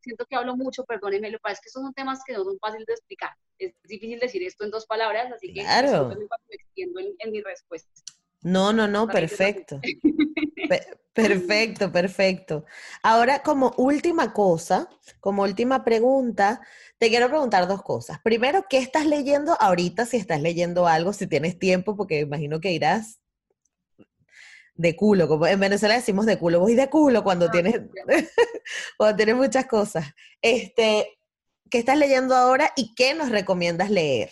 siento 0.00 0.24
que 0.26 0.36
hablo 0.36 0.56
mucho, 0.56 0.84
perdónenme, 0.84 1.30
lo 1.30 1.38
que 1.38 1.42
pasa 1.42 1.54
es 1.54 1.60
que 1.60 1.68
estos 1.68 1.82
son 1.82 1.92
temas 1.92 2.20
que 2.24 2.32
no 2.32 2.44
son 2.44 2.58
fáciles 2.58 2.86
de 2.86 2.92
explicar. 2.92 3.30
Es 3.58 3.74
difícil 3.84 4.20
decir 4.20 4.42
esto 4.44 4.64
en 4.64 4.70
dos 4.70 4.86
palabras, 4.86 5.32
así 5.32 5.52
que 5.52 5.62
claro. 5.62 6.08
me 6.08 6.54
extiendo 6.54 7.00
en, 7.18 7.32
mi 7.32 7.42
respuesta. 7.42 7.90
No, 8.42 8.72
no, 8.72 8.86
no, 8.86 9.08
perfecto. 9.08 9.80
perfecto, 11.12 11.90
perfecto. 11.90 12.64
Ahora, 13.02 13.42
como 13.42 13.74
última 13.76 14.32
cosa, 14.32 14.88
como 15.18 15.42
última 15.42 15.84
pregunta, 15.84 16.60
te 16.98 17.08
quiero 17.08 17.28
preguntar 17.28 17.66
dos 17.66 17.82
cosas. 17.82 18.20
Primero, 18.22 18.64
¿qué 18.70 18.78
estás 18.78 19.06
leyendo 19.06 19.56
ahorita? 19.60 20.06
Si 20.06 20.16
estás 20.16 20.40
leyendo 20.40 20.86
algo, 20.86 21.12
si 21.12 21.26
tienes 21.26 21.58
tiempo, 21.58 21.96
porque 21.96 22.20
imagino 22.20 22.60
que 22.60 22.70
irás 22.70 23.20
de 24.76 24.94
culo, 24.94 25.26
como 25.28 25.46
en 25.46 25.58
Venezuela 25.58 25.94
decimos 25.94 26.26
de 26.26 26.38
culo, 26.38 26.60
voy 26.60 26.74
de 26.74 26.90
culo 26.90 27.22
cuando 27.22 27.46
ah, 27.46 27.50
tienes, 27.50 27.80
cuando 28.98 29.16
tienes 29.16 29.36
muchas 29.36 29.66
cosas. 29.66 30.06
Este, 30.40 31.18
¿qué 31.70 31.78
estás 31.78 31.98
leyendo 31.98 32.34
ahora 32.34 32.70
y 32.76 32.94
qué 32.94 33.14
nos 33.14 33.30
recomiendas 33.30 33.90
leer? 33.90 34.30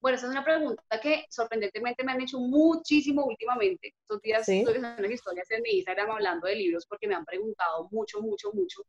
Bueno, 0.00 0.16
esa 0.16 0.26
es 0.26 0.32
una 0.32 0.44
pregunta 0.44 0.82
que 1.02 1.24
sorprendentemente 1.30 2.04
me 2.04 2.12
han 2.12 2.20
hecho 2.20 2.38
muchísimo 2.38 3.24
últimamente. 3.24 3.94
Estos 4.00 4.20
días 4.20 4.44
¿Sí? 4.44 4.58
estoy 4.58 4.76
unas 4.76 5.10
historias 5.10 5.50
en 5.50 5.62
mi 5.62 5.70
Instagram 5.78 6.10
hablando 6.10 6.46
de 6.46 6.56
libros 6.56 6.84
porque 6.86 7.08
me 7.08 7.14
han 7.14 7.24
preguntado 7.24 7.88
mucho, 7.90 8.20
mucho, 8.20 8.52
mucho. 8.52 8.82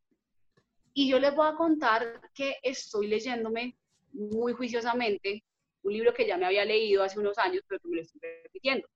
Y 0.93 1.09
yo 1.09 1.20
les 1.20 1.34
voy 1.34 1.47
a 1.47 1.55
contar 1.55 2.22
que 2.34 2.55
estoy 2.63 3.07
leyéndome 3.07 3.78
muy 4.11 4.53
juiciosamente 4.53 5.43
un 5.84 5.93
libro 5.93 6.13
que 6.13 6.26
ya 6.26 6.38
me 6.38 6.45
había 6.45 6.66
leído 6.66 7.03
hace 7.03 7.20
unos 7.20 7.38
años, 7.38 7.61
pero 7.68 7.80
que 7.80 7.88
me 7.88 7.95
lo 7.97 8.01
estoy 8.01 8.20
repitiendo. 8.43 8.88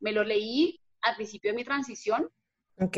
Me 0.00 0.12
lo 0.12 0.24
leí 0.24 0.80
al 1.02 1.16
principio 1.16 1.50
de 1.50 1.56
mi 1.56 1.64
transición. 1.64 2.30
Ok. 2.80 2.96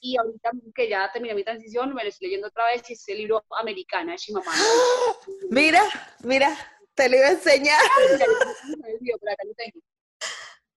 Y 0.00 0.16
ahorita 0.16 0.50
que 0.74 0.88
ya 0.88 1.10
terminé 1.12 1.34
mi 1.34 1.44
transición, 1.44 1.92
me 1.92 2.04
lo 2.04 2.08
estoy 2.08 2.28
leyendo 2.28 2.48
otra 2.48 2.66
vez 2.66 2.88
y 2.88 2.92
es 2.92 3.08
el 3.08 3.18
libro 3.18 3.44
Americana 3.58 4.12
de 4.12 4.18
Shimamanda. 4.18 4.62
Mira, 5.50 5.82
mira, 6.22 6.56
te 6.94 7.08
lo 7.08 7.16
iba 7.16 7.26
a 7.26 7.32
enseñar. 7.32 7.80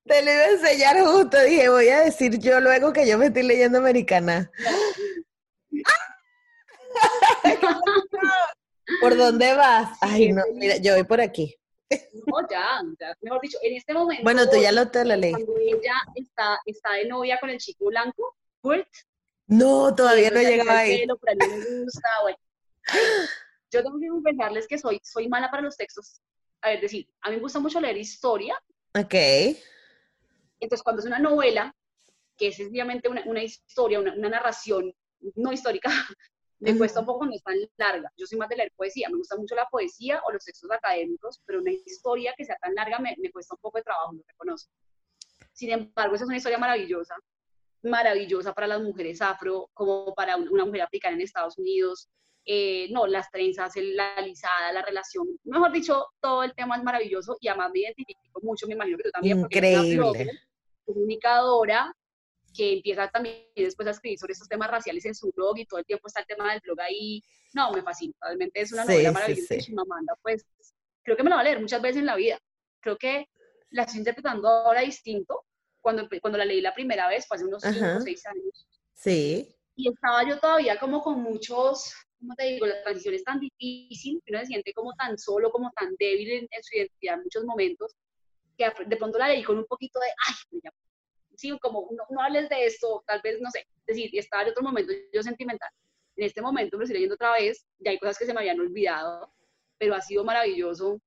Te 0.04 0.24
lo 0.24 0.32
iba 0.32 0.42
a 0.42 0.50
enseñar 0.50 1.00
justo. 1.00 1.40
Dije, 1.44 1.70
voy 1.70 1.90
a 1.90 2.00
decir 2.00 2.40
yo 2.40 2.60
luego 2.60 2.92
que 2.92 3.08
yo 3.08 3.20
me 3.20 3.28
estoy 3.28 3.44
leyendo 3.44 3.78
Americana. 3.78 4.52
¿Por 9.02 9.16
dónde 9.16 9.54
vas? 9.54 9.96
Ay, 10.02 10.32
no, 10.32 10.42
mira, 10.54 10.78
yo 10.78 10.96
voy 10.96 11.04
por 11.04 11.22
aquí. 11.22 11.56
No, 12.26 12.48
ya, 12.50 12.82
mejor 13.22 13.42
dicho, 13.42 13.58
en 13.62 13.76
este 13.76 13.94
momento. 13.94 14.24
Bueno, 14.24 14.50
tú 14.50 14.58
ya 14.62 14.72
lo 14.72 14.90
te 14.90 15.04
lo 15.04 15.16
leí. 15.16 15.34
Cuando 15.34 15.58
ella 15.58 15.94
está, 16.16 16.60
está 16.66 16.94
de 16.94 17.06
novia 17.06 17.40
con 17.40 17.50
el 17.50 17.58
chico 17.58 17.86
blanco, 17.86 18.38
Kurt. 18.62 18.88
No, 19.48 19.94
todavía 19.94 20.32
no 20.32 20.42
llegaba 20.42 20.80
ahí. 20.80 21.00
Pelo, 21.00 21.18
pero 21.18 21.44
a 21.44 21.48
mí 21.48 21.54
me 21.54 21.84
gusta, 21.84 22.10
bueno. 22.22 22.38
Yo 23.72 23.84
tengo 23.84 24.00
que 24.00 24.08
confesarles 24.08 24.68
que 24.68 24.78
soy, 24.78 25.00
soy 25.04 25.28
mala 25.28 25.50
para 25.52 25.64
los 25.64 25.76
textos. 25.76 26.22
A 26.62 26.70
ver, 26.70 26.82
decir, 26.82 27.10
a 27.22 27.30
mí 27.30 27.36
me 27.36 27.42
gusta 27.42 27.60
mucho 27.60 27.80
leer 27.82 27.98
historia. 27.98 28.56
Ok. 28.98 29.16
Entonces, 30.60 30.84
cuando 30.84 31.02
es 31.02 31.08
una 31.08 31.20
novela, 31.20 31.76
que 32.38 32.48
es 32.48 32.56
sencillamente 32.56 33.10
una, 33.10 33.24
una 33.26 33.44
historia, 33.44 34.00
una, 34.00 34.14
una 34.14 34.30
narración 34.30 34.94
no 35.36 35.52
histórica, 35.52 35.90
me 36.62 36.78
cuesta 36.78 37.00
un 37.00 37.08
poco 37.08 37.26
no 37.26 37.34
es 37.34 37.44
tan 37.44 37.58
larga. 37.78 38.12
Yo 38.16 38.28
soy 38.28 38.38
más 38.38 38.48
de 38.48 38.56
leer 38.56 38.72
poesía, 38.76 39.10
me 39.10 39.18
gusta 39.18 39.36
mucho 39.36 39.56
la 39.56 39.66
poesía 39.66 40.22
o 40.26 40.32
los 40.32 40.46
textos 40.46 40.70
académicos, 40.72 41.42
pero 41.46 41.60
una 41.60 41.72
historia 41.72 42.34
que 42.38 42.46
sea 42.46 42.56
tan 42.62 42.76
larga 42.76 43.00
me, 43.00 43.16
me 43.18 43.32
cuesta 43.32 43.56
un 43.56 43.62
poco 43.62 43.80
de 43.80 43.84
trabajo, 43.84 44.14
lo 44.14 44.22
reconozco. 44.28 44.72
Sin 45.54 45.72
embargo, 45.72 46.16
esa 46.16 46.24
es 46.24 46.28
una 46.28 46.38
historia 46.38 46.60
maravillosa, 46.60 47.16
maravillosa 47.82 48.54
para 48.54 48.68
las 48.68 48.82
mujeres 48.82 49.22
afro, 49.22 49.70
como 49.74 50.14
para 50.14 50.38
una 50.38 50.66
mujer 50.66 50.84
africana 50.84 51.16
en 51.16 51.22
Estados 51.22 51.58
Unidos. 51.58 52.08
Eh, 52.46 52.88
no, 52.92 53.08
las 53.08 53.30
trenzas, 53.32 53.74
la 53.76 54.16
alisada, 54.16 54.72
la 54.72 54.82
relación, 54.84 55.28
mejor 55.44 55.72
dicho, 55.72 56.08
todo 56.20 56.44
el 56.44 56.54
tema 56.56 56.78
es 56.78 56.84
maravilloso 56.84 57.38
y 57.40 57.48
además 57.48 57.72
me 57.74 57.82
identifico 57.82 58.40
mucho, 58.42 58.68
me 58.68 58.74
imagino 58.74 58.98
que 58.98 59.04
tú 59.04 59.12
también. 59.12 59.40
Increíble. 59.40 60.32
comunicadora, 60.86 61.96
que 62.54 62.74
empieza 62.74 63.10
también 63.10 63.46
después 63.56 63.88
a 63.88 63.92
escribir 63.92 64.20
sobre 64.20 64.34
estos 64.34 64.48
temas 64.48 64.70
raciales 64.70 65.06
en 65.06 65.16
su 65.16 65.32
blog 65.32 65.58
y 65.58 65.66
todo 65.66 65.80
el 65.80 65.86
tiempo 65.86 66.08
está 66.08 66.22
el 66.22 66.28
tema 66.28 66.52
del 66.52 66.62
blog 66.62 66.80
ahí. 66.82 67.24
No, 67.54 67.72
me 67.72 67.82
fascina, 67.82 68.14
realmente 68.22 68.62
es 68.62 68.72
una 68.72 68.86
novela 68.86 69.12
maravillosa 69.12 69.56
sí, 69.56 69.62
sí. 69.62 69.74
Manda, 69.74 70.16
pues 70.22 70.46
creo 71.04 71.18
que 71.18 71.24
me 71.24 71.30
la 71.30 71.38
va 71.38 71.42
a 71.42 71.46
leer 71.46 71.60
muchas 71.60 71.82
veces 71.82 71.98
en 71.98 72.06
la 72.06 72.16
vida. 72.16 72.40
Creo 72.80 72.98
que 72.98 73.28
la 73.70 73.84
estoy 73.84 74.00
interpretando 74.00 74.48
ahora 74.48 74.82
distinto. 74.82 75.46
Cuando, 75.82 76.08
cuando 76.22 76.38
la 76.38 76.46
leí 76.46 76.62
la 76.62 76.74
primera 76.74 77.08
vez, 77.08 77.28
fue 77.28 77.38
hace 77.38 77.46
unos 77.46 77.64
5 77.64 77.86
o 77.98 78.02
6 78.02 78.26
años. 78.28 78.68
Sí. 78.94 79.56
Y 79.76 79.90
estaba 79.90 80.28
yo 80.28 80.40
todavía 80.40 80.80
como 80.80 81.02
con 81.02 81.22
muchos, 81.22 81.96
¿cómo 82.20 82.36
te 82.36 82.46
digo? 82.46 82.68
La 82.68 82.84
transición 82.84 83.16
es 83.16 83.24
tan 83.24 83.40
difícil, 83.40 84.22
que 84.24 84.32
uno 84.32 84.42
se 84.42 84.48
siente 84.48 84.74
como 84.74 84.94
tan 84.94 85.18
solo, 85.18 85.50
como 85.50 85.72
tan 85.72 85.96
débil 85.98 86.32
en, 86.32 86.48
en 86.52 86.64
su 86.64 86.76
identidad 86.76 87.16
en 87.16 87.24
muchos 87.24 87.46
momentos, 87.46 87.96
que 88.58 88.72
de 88.86 88.98
pronto 88.98 89.18
la 89.18 89.30
leí 89.30 89.44
con 89.44 89.58
un 89.58 89.66
poquito 89.66 90.00
de, 90.00 90.08
ay, 90.28 90.60
ya 90.64 90.70
sí, 91.42 91.58
como 91.60 91.90
no, 92.10 92.22
hables 92.22 92.50
de 92.50 92.66
esto, 92.66 93.04
tal 93.08 93.22
vez, 93.24 93.42
no 93.42 93.50
sé, 93.50 93.66
decir, 93.88 94.14
y 94.14 94.20
estaba 94.20 94.44
en 94.44 94.50
otro 94.50 94.64
momento 94.64 94.94
yo 95.12 95.24
sentimental. 95.24 95.70
En 96.16 96.26
este 96.26 96.42
momento 96.42 96.78
me 96.78 96.84
estoy 96.84 96.96
leyendo 96.96 97.16
otra 97.16 97.34
vez, 97.34 97.66
ya 97.80 97.92
hay 97.92 97.98
cosas 97.98 98.18
que 98.18 98.26
se 98.26 98.34
me 98.34 98.42
habían 98.42 98.60
olvidado, 98.60 99.34
pero 99.78 99.96
ha 99.96 100.02
sido 100.02 100.24
maravilloso 100.24 101.02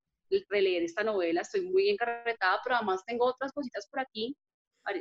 releer 0.48 0.82
esta 0.82 1.04
novela, 1.04 1.42
estoy 1.42 1.60
muy 1.70 1.90
encarretada, 1.90 2.60
pero 2.64 2.76
además 2.76 3.04
tengo 3.06 3.26
otras 3.26 3.52
cositas 3.52 3.86
por 3.88 4.00
aquí. 4.00 4.36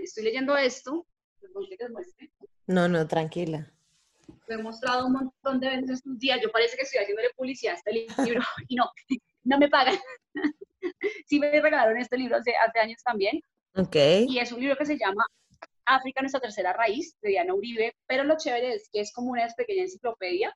Estoy 0.01 0.25
leyendo 0.25 0.55
esto, 0.55 1.07
no, 2.67 2.87
no, 2.87 3.07
tranquila. 3.07 3.69
Lo 4.47 4.55
he 4.55 4.61
mostrado 4.61 5.07
un 5.07 5.13
montón 5.13 5.59
de 5.59 5.69
veces 5.69 5.89
estos 5.91 6.17
días, 6.19 6.39
yo 6.41 6.51
parece 6.51 6.77
que 6.77 6.83
estoy 6.83 7.01
haciéndole 7.01 7.29
publicidad 7.35 7.73
a 7.73 7.77
este 7.77 7.91
libro 7.91 8.41
y 8.67 8.75
no, 8.75 8.89
no 9.43 9.57
me 9.57 9.69
pagan. 9.69 9.97
sí 11.27 11.39
me 11.39 11.49
regalaron 11.59 11.97
este 11.97 12.17
libro 12.17 12.37
hace, 12.37 12.53
hace 12.55 12.79
años 12.79 13.01
también, 13.03 13.41
Okay. 13.75 14.25
Y 14.29 14.39
es 14.39 14.51
un 14.51 14.59
libro 14.59 14.77
que 14.77 14.85
se 14.85 14.97
llama 14.97 15.25
África, 15.85 16.21
nuestra 16.21 16.39
tercera 16.39 16.73
raíz, 16.73 17.17
de 17.21 17.29
Diana 17.29 17.53
Uribe, 17.53 17.95
pero 18.07 18.23
lo 18.23 18.37
chévere 18.37 18.73
es 18.73 18.89
que 18.91 18.99
es 18.99 19.11
como 19.11 19.31
una 19.31 19.47
pequeña 19.55 19.83
enciclopedia 19.83 20.55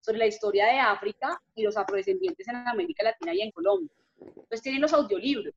sobre 0.00 0.18
la 0.18 0.26
historia 0.26 0.66
de 0.66 0.78
África 0.80 1.40
y 1.54 1.62
los 1.62 1.76
afrodescendientes 1.76 2.46
en 2.48 2.56
América 2.56 3.04
Latina 3.04 3.32
y 3.34 3.42
en 3.42 3.50
Colombia. 3.52 3.94
Entonces 4.18 4.62
tienen 4.62 4.82
los 4.82 4.92
audiolibros. 4.92 5.54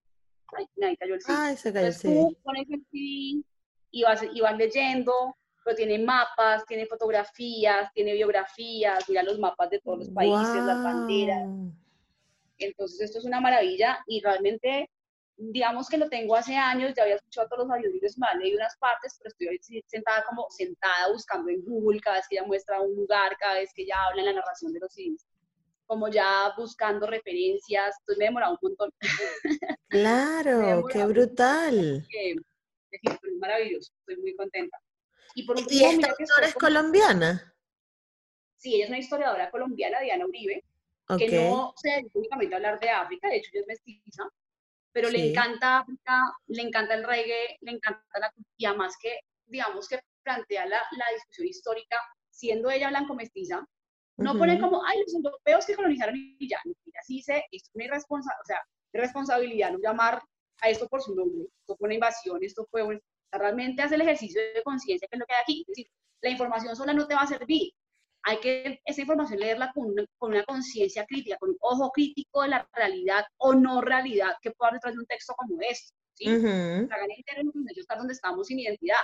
Ay, 0.56 0.66
nadie 0.76 0.98
cayó 0.98 1.16
el 1.16 1.22
CD. 1.22 1.34
Ay, 1.38 1.58
se 1.58 1.74
cayó 1.74 1.88
el 1.88 1.94
Entonces 1.94 2.28
tú 2.36 2.44
pones 2.44 2.70
el 2.70 2.86
CD 2.92 3.44
y 3.92 4.04
vas, 4.04 4.24
y 4.32 4.42
vas 4.42 4.58
leyendo, 4.58 5.36
pero 5.64 5.76
tiene 5.76 5.98
mapas, 5.98 6.66
tiene 6.66 6.86
fotografías, 6.86 7.92
tiene 7.94 8.14
biografías, 8.14 9.10
mira 9.10 9.24
los 9.24 9.40
mapas 9.40 9.72
de 9.72 9.80
todos 9.80 10.00
los 10.00 10.10
países, 10.10 10.64
las 10.64 10.84
banderas. 10.84 11.50
Entonces 12.60 13.02
esto 13.02 13.18
es 13.18 13.26
una 13.26 13.42
maravilla 13.42 14.00
y 14.06 14.22
realmente, 14.22 14.90
digamos 15.38 15.90
que 15.90 15.98
lo 15.98 16.08
tengo 16.10 16.36
hace 16.36 16.56
años, 16.56 16.94
ya 16.96 17.04
había 17.04 17.16
escuchado 17.16 17.48
todos 17.50 17.68
los 17.68 17.76
audiolibros, 17.76 18.18
me 18.18 18.28
leído 18.40 18.58
unas 18.58 18.78
partes, 18.78 19.18
pero 19.38 19.52
estoy 19.54 19.84
sentada 19.88 20.24
como 20.28 20.48
sentada 20.50 21.12
buscando 21.12 21.50
en 21.50 21.64
Google 21.66 22.00
cada 22.00 22.18
vez 22.18 22.26
que 22.30 22.38
ella 22.38 22.48
muestra 22.48 22.82
un 22.82 22.96
lugar, 22.96 23.36
cada 23.38 23.56
vez 23.56 23.72
que 23.74 23.84
ella 23.84 23.96
habla 24.08 24.22
en 24.22 24.28
la 24.28 24.34
narración 24.34 24.72
de 24.74 24.80
los 24.80 24.94
CDs, 24.94 25.26
como 25.86 26.08
ya 26.08 26.54
buscando 26.58 27.06
referencias, 27.08 27.96
entonces 28.00 28.18
me 28.20 28.26
he 28.26 28.28
demorado 28.30 28.58
un 28.62 28.70
montón. 28.70 28.92
Claro, 29.90 30.86
qué 30.92 31.06
brutal. 31.06 32.06
que, 32.10 32.32
es 32.92 33.20
maravilloso, 33.40 33.94
estoy 34.00 34.18
muy 34.18 34.36
contenta. 34.36 34.78
Y 35.36 35.46
por 35.46 35.58
¿Y 35.58 35.62
último, 35.62 35.86
esta 35.86 35.96
mira 35.98 36.16
que 36.18 36.24
autora 36.24 36.48
es 36.48 36.54
como- 36.54 36.66
colombiana? 36.68 37.54
Sí, 38.58 38.76
ella 38.76 38.86
es 38.86 38.90
una 38.90 39.00
historiadora 39.00 39.52
colombiana, 39.52 40.00
Diana 40.00 40.26
Uribe, 40.26 40.64
que 41.18 41.28
no 41.50 41.74
se 41.78 41.90
dedica 41.90 42.10
únicamente 42.16 42.56
a 42.56 42.58
hablar 42.58 42.80
de 42.80 42.90
África, 42.90 43.30
de 43.30 43.38
hecho 43.38 43.52
ella 43.54 43.62
es 43.62 43.68
mestiza, 43.68 44.24
pero 44.96 45.10
le 45.10 45.20
Sí. 45.20 45.30
encanta 45.32 45.80
África, 45.80 46.22
le 46.48 46.62
encanta 46.62 46.94
el 46.94 47.04
reggae, 47.04 47.58
le 47.60 47.72
encanta 47.72 48.02
la 48.18 48.32
y 48.56 48.66
además 48.66 48.96
que, 49.02 49.20
digamos 49.46 49.90
que 49.90 50.00
plantea 50.24 50.66
la, 50.66 50.78
la 50.92 51.06
discusión 51.14 51.48
histórica, 51.48 51.98
siendo 52.30 52.70
ella 52.70 52.88
blanco 52.88 53.14
mestiza, 53.14 53.68
no 54.18 54.38
pone 54.38 54.54
Ujú. 54.54 54.62
como, 54.62 54.86
ay, 54.86 55.02
los 55.02 55.14
europeos 55.14 55.66
que 55.66 55.76
colonizaron 55.76 56.16
y 56.16 56.48
ya, 56.48 56.60
mira, 56.64 57.02
sí 57.06 57.16
dice, 57.16 57.44
esto 57.52 57.70
es 57.72 57.76
una 57.76 57.84
irresponsabilidad, 57.84 58.42
o 58.42 58.46
sea, 58.46 58.62
irresponsabilidad 58.94 59.72
no 59.74 59.80
llamar 59.80 60.22
a 60.62 60.70
esto 60.70 60.88
por 60.88 61.02
su 61.02 61.14
nombre, 61.14 61.44
esto 61.60 61.76
fue 61.76 61.88
una 61.88 61.96
invasión, 61.96 62.42
esto 62.42 62.66
fue 62.72 62.82
un, 62.82 63.02
realmente 63.34 63.82
hace 63.82 63.96
el 63.96 64.02
ejercicio 64.02 64.40
de 64.54 64.64
conciencia 64.64 65.10
que 65.10 65.18
es 65.18 65.20
lo 65.20 65.26
que 65.26 65.34
hay 65.34 65.42
aquí, 65.42 65.62
es 65.64 65.68
decir, 65.68 65.88
la 66.22 66.30
información 66.30 66.74
sola 66.74 66.94
no 66.94 67.06
te 67.06 67.16
va 67.16 67.24
a 67.24 67.28
servir, 67.28 67.74
hay 68.28 68.40
que 68.40 68.82
esa 68.86 69.02
información 69.02 69.40
leerla 69.40 69.72
con 69.74 69.86
una, 69.92 70.04
con 70.18 70.32
una 70.32 70.44
conciencia 70.46 71.06
crítica, 71.06 71.38
con 71.38 71.52
un 71.52 71.58
ojo 71.60 71.92
crítico 71.92 72.42
de 72.42 72.48
la 72.50 72.68
realidad 72.74 73.24
o 73.38 73.54
no 73.54 73.82
realidad 73.82 74.36
que 74.42 74.50
pueda 74.52 74.70
haber 74.70 74.80
detrás 74.80 74.96
de 74.96 75.00
un 75.00 75.06
texto 75.06 75.34
como 75.36 75.62
este, 75.62 75.94
¿sí? 76.16 76.30
Ujú. 76.36 76.88
Tragar 76.88 77.08
entero 77.16 77.44
nos 77.44 77.54
hecho 77.72 77.82
estar 77.82 77.98
donde 78.00 78.14
estamos 78.14 78.48
sin 78.48 78.60
identidad. 78.60 78.98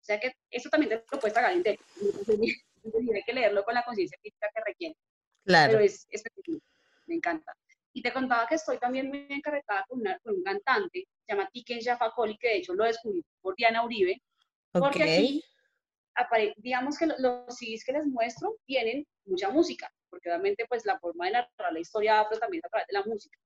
O 0.00 0.04
sea 0.04 0.18
que 0.18 0.32
eso 0.50 0.68
también 0.70 0.88
te 0.90 0.96
lo 0.96 1.18
tragar. 1.32 1.52
Entonces, 1.52 1.78
hay 3.14 3.22
que 3.24 3.32
leerlo 3.32 3.62
con 3.64 3.74
la 3.74 3.84
conciencia 3.84 4.18
crítica 4.20 4.48
que 4.52 4.60
requiere. 4.66 4.96
Claro. 5.44 5.72
Pero 5.74 5.84
es 5.84 6.06
espectacular. 6.10 6.60
Me 7.06 7.14
encanta. 7.14 7.54
Y 7.92 8.02
te 8.02 8.12
contaba 8.12 8.46
que 8.48 8.56
estoy 8.56 8.78
también 8.78 9.08
muy 9.08 9.26
encarretada 9.28 9.84
con, 9.88 10.00
una- 10.00 10.18
con 10.18 10.34
un 10.34 10.42
cantante, 10.42 11.06
se 11.26 11.32
llama 11.32 11.48
Tiken 11.52 11.80
Jafakoli, 11.80 12.36
que 12.38 12.48
de 12.48 12.56
hecho 12.56 12.74
lo 12.74 12.84
descubrí 12.84 13.22
por 13.40 13.54
Diana 13.54 13.84
Uribe, 13.84 14.20
porque 14.72 15.02
Ok. 15.04 15.08
aquí, 15.10 15.44
digamos 16.56 16.98
que 16.98 17.06
lo- 17.06 17.18
los 17.18 17.56
CDs 17.56 17.84
que 17.84 17.92
les 17.92 18.06
muestro 18.06 18.56
tienen 18.66 19.06
mucha 19.24 19.50
música, 19.50 19.90
porque 20.10 20.28
obviamente 20.28 20.66
pues 20.68 20.84
la 20.84 20.98
forma 20.98 21.26
de 21.26 21.32
narrar 21.32 21.72
la 21.72 21.80
historia 21.80 22.20
afro 22.20 22.38
también 22.38 22.60
es 22.60 22.66
a 22.66 22.68
través 22.68 22.86
de 22.88 22.92
la 22.94 23.04
música. 23.04 23.38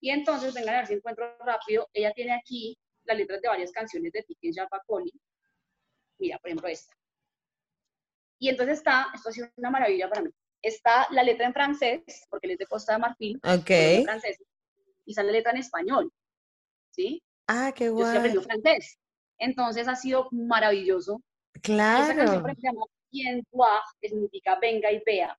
Y 0.00 0.10
entonces, 0.10 0.52
vengan 0.54 0.74
a 0.74 0.78
ver 0.78 0.86
si 0.86 0.94
encuentro 0.94 1.36
rápido, 1.38 1.88
ella 1.92 2.12
tiene 2.12 2.32
aquí 2.34 2.76
las 3.04 3.16
letras 3.16 3.40
de 3.40 3.48
varias 3.48 3.72
canciones 3.72 4.12
de 4.12 4.22
Tiken 4.22 4.52
Jafakoli. 4.52 5.12
Mira, 6.18 6.38
por 6.38 6.48
ejemplo, 6.48 6.68
esta. 6.68 6.94
Y 8.38 8.48
entonces 8.48 8.78
está, 8.78 9.06
esto 9.14 9.28
ha 9.28 9.32
sido 9.32 9.48
una 9.56 9.70
maravilla 9.70 10.08
para 10.08 10.22
mí, 10.22 10.30
está 10.60 11.06
la 11.10 11.22
letra 11.22 11.46
en 11.46 11.52
francés, 11.54 12.02
porque 12.28 12.46
él 12.46 12.52
es 12.52 12.58
de 12.58 12.66
Costa 12.66 12.94
de 12.94 12.98
Marfil, 12.98 13.36
Ok. 13.36 13.64
pero 13.66 13.88
es 13.98 14.04
francés, 14.04 14.38
y 15.06 15.10
está 15.12 15.22
la 15.22 15.32
letra 15.32 15.52
en 15.52 15.58
español, 15.58 16.12
¿sí? 16.90 17.22
Ah, 17.46 17.72
qué 17.74 17.86
Yo 17.86 17.90
sí 17.96 18.02
guay. 18.02 18.16
aprendí 18.18 18.38
francés. 18.40 18.98
Entonces 19.38 19.88
ha 19.88 19.96
sido 19.96 20.28
maravilloso. 20.32 21.20
Y 21.62 21.72
esa 21.72 22.14
canción, 22.16 22.42
Claro. 22.42 22.86
Bien 23.10 23.46
que 24.00 24.08
significa 24.08 24.58
venga 24.60 24.90
y 24.90 25.00
vea. 25.06 25.38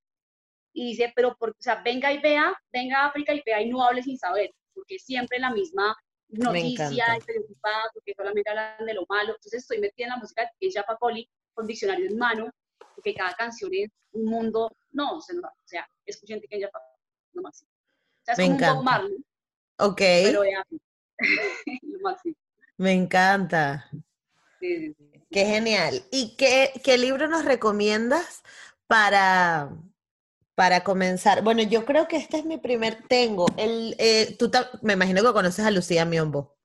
Y 0.73 0.87
dice, 0.87 1.11
pero, 1.15 1.35
por, 1.37 1.49
o 1.51 1.55
sea, 1.59 1.81
venga 1.83 2.11
y 2.11 2.19
vea, 2.19 2.53
venga 2.71 2.99
a 3.03 3.07
África 3.07 3.33
y 3.33 3.41
vea 3.45 3.61
y 3.61 3.69
no 3.69 3.83
hable 3.83 4.01
sin 4.01 4.17
saber, 4.17 4.53
porque 4.73 4.97
siempre 4.97 5.39
la 5.39 5.51
misma 5.51 5.95
noticia, 6.29 7.15
estereotipada, 7.17 7.83
porque 7.93 8.13
solamente 8.15 8.49
hablan 8.49 8.85
de 8.85 8.93
lo 8.93 9.05
malo. 9.09 9.35
Entonces 9.35 9.61
estoy 9.61 9.79
metida 9.79 10.05
en 10.07 10.11
la 10.11 10.17
música 10.17 10.49
de 10.59 10.71
Japa 10.71 10.97
Poli 10.97 11.29
con 11.53 11.67
diccionario 11.67 12.07
en 12.07 12.17
mano, 12.17 12.49
porque 12.95 13.13
cada 13.13 13.33
canción 13.35 13.71
es 13.73 13.89
un 14.11 14.25
mundo, 14.25 14.75
no, 14.91 15.17
o 15.17 15.21
sea, 15.21 15.35
no, 15.35 15.47
o 15.47 15.67
sea 15.67 15.87
escuchen 16.05 16.41
que 16.41 16.61
Japa, 16.61 16.79
lo 17.33 17.41
máximo. 17.41 17.69
O 17.71 18.25
sea, 18.25 18.33
es 18.33 18.37
Me 18.39 18.43
como 18.45 18.55
un 18.55 18.61
encanta. 18.61 18.81
Marley, 18.83 19.25
Ok. 19.79 19.97
pero 19.97 20.41
de 20.41 20.55
África. 20.55 20.83
lo 21.83 21.99
máximo. 21.99 22.35
Me 22.77 22.91
encanta. 22.93 23.89
Sí, 24.59 24.77
sí, 24.77 24.95
sí. 24.97 25.14
Qué 25.31 25.45
genial. 25.45 26.03
¿Y 26.11 26.35
qué, 26.37 26.71
qué 26.83 26.97
libro 26.97 27.27
nos 27.27 27.45
recomiendas 27.45 28.43
para, 28.87 29.69
para 30.55 30.83
comenzar? 30.83 31.43
Bueno, 31.43 31.63
yo 31.63 31.85
creo 31.85 32.07
que 32.07 32.17
este 32.17 32.37
es 32.37 32.45
mi 32.45 32.57
primer, 32.57 33.03
tengo, 33.07 33.45
el, 33.57 33.95
eh, 33.99 34.35
tú 34.39 34.51
me 34.81 34.93
imagino 34.93 35.23
que 35.23 35.33
conoces 35.33 35.65
a 35.65 35.71
Lucía 35.71 36.05
Miombo. 36.05 36.55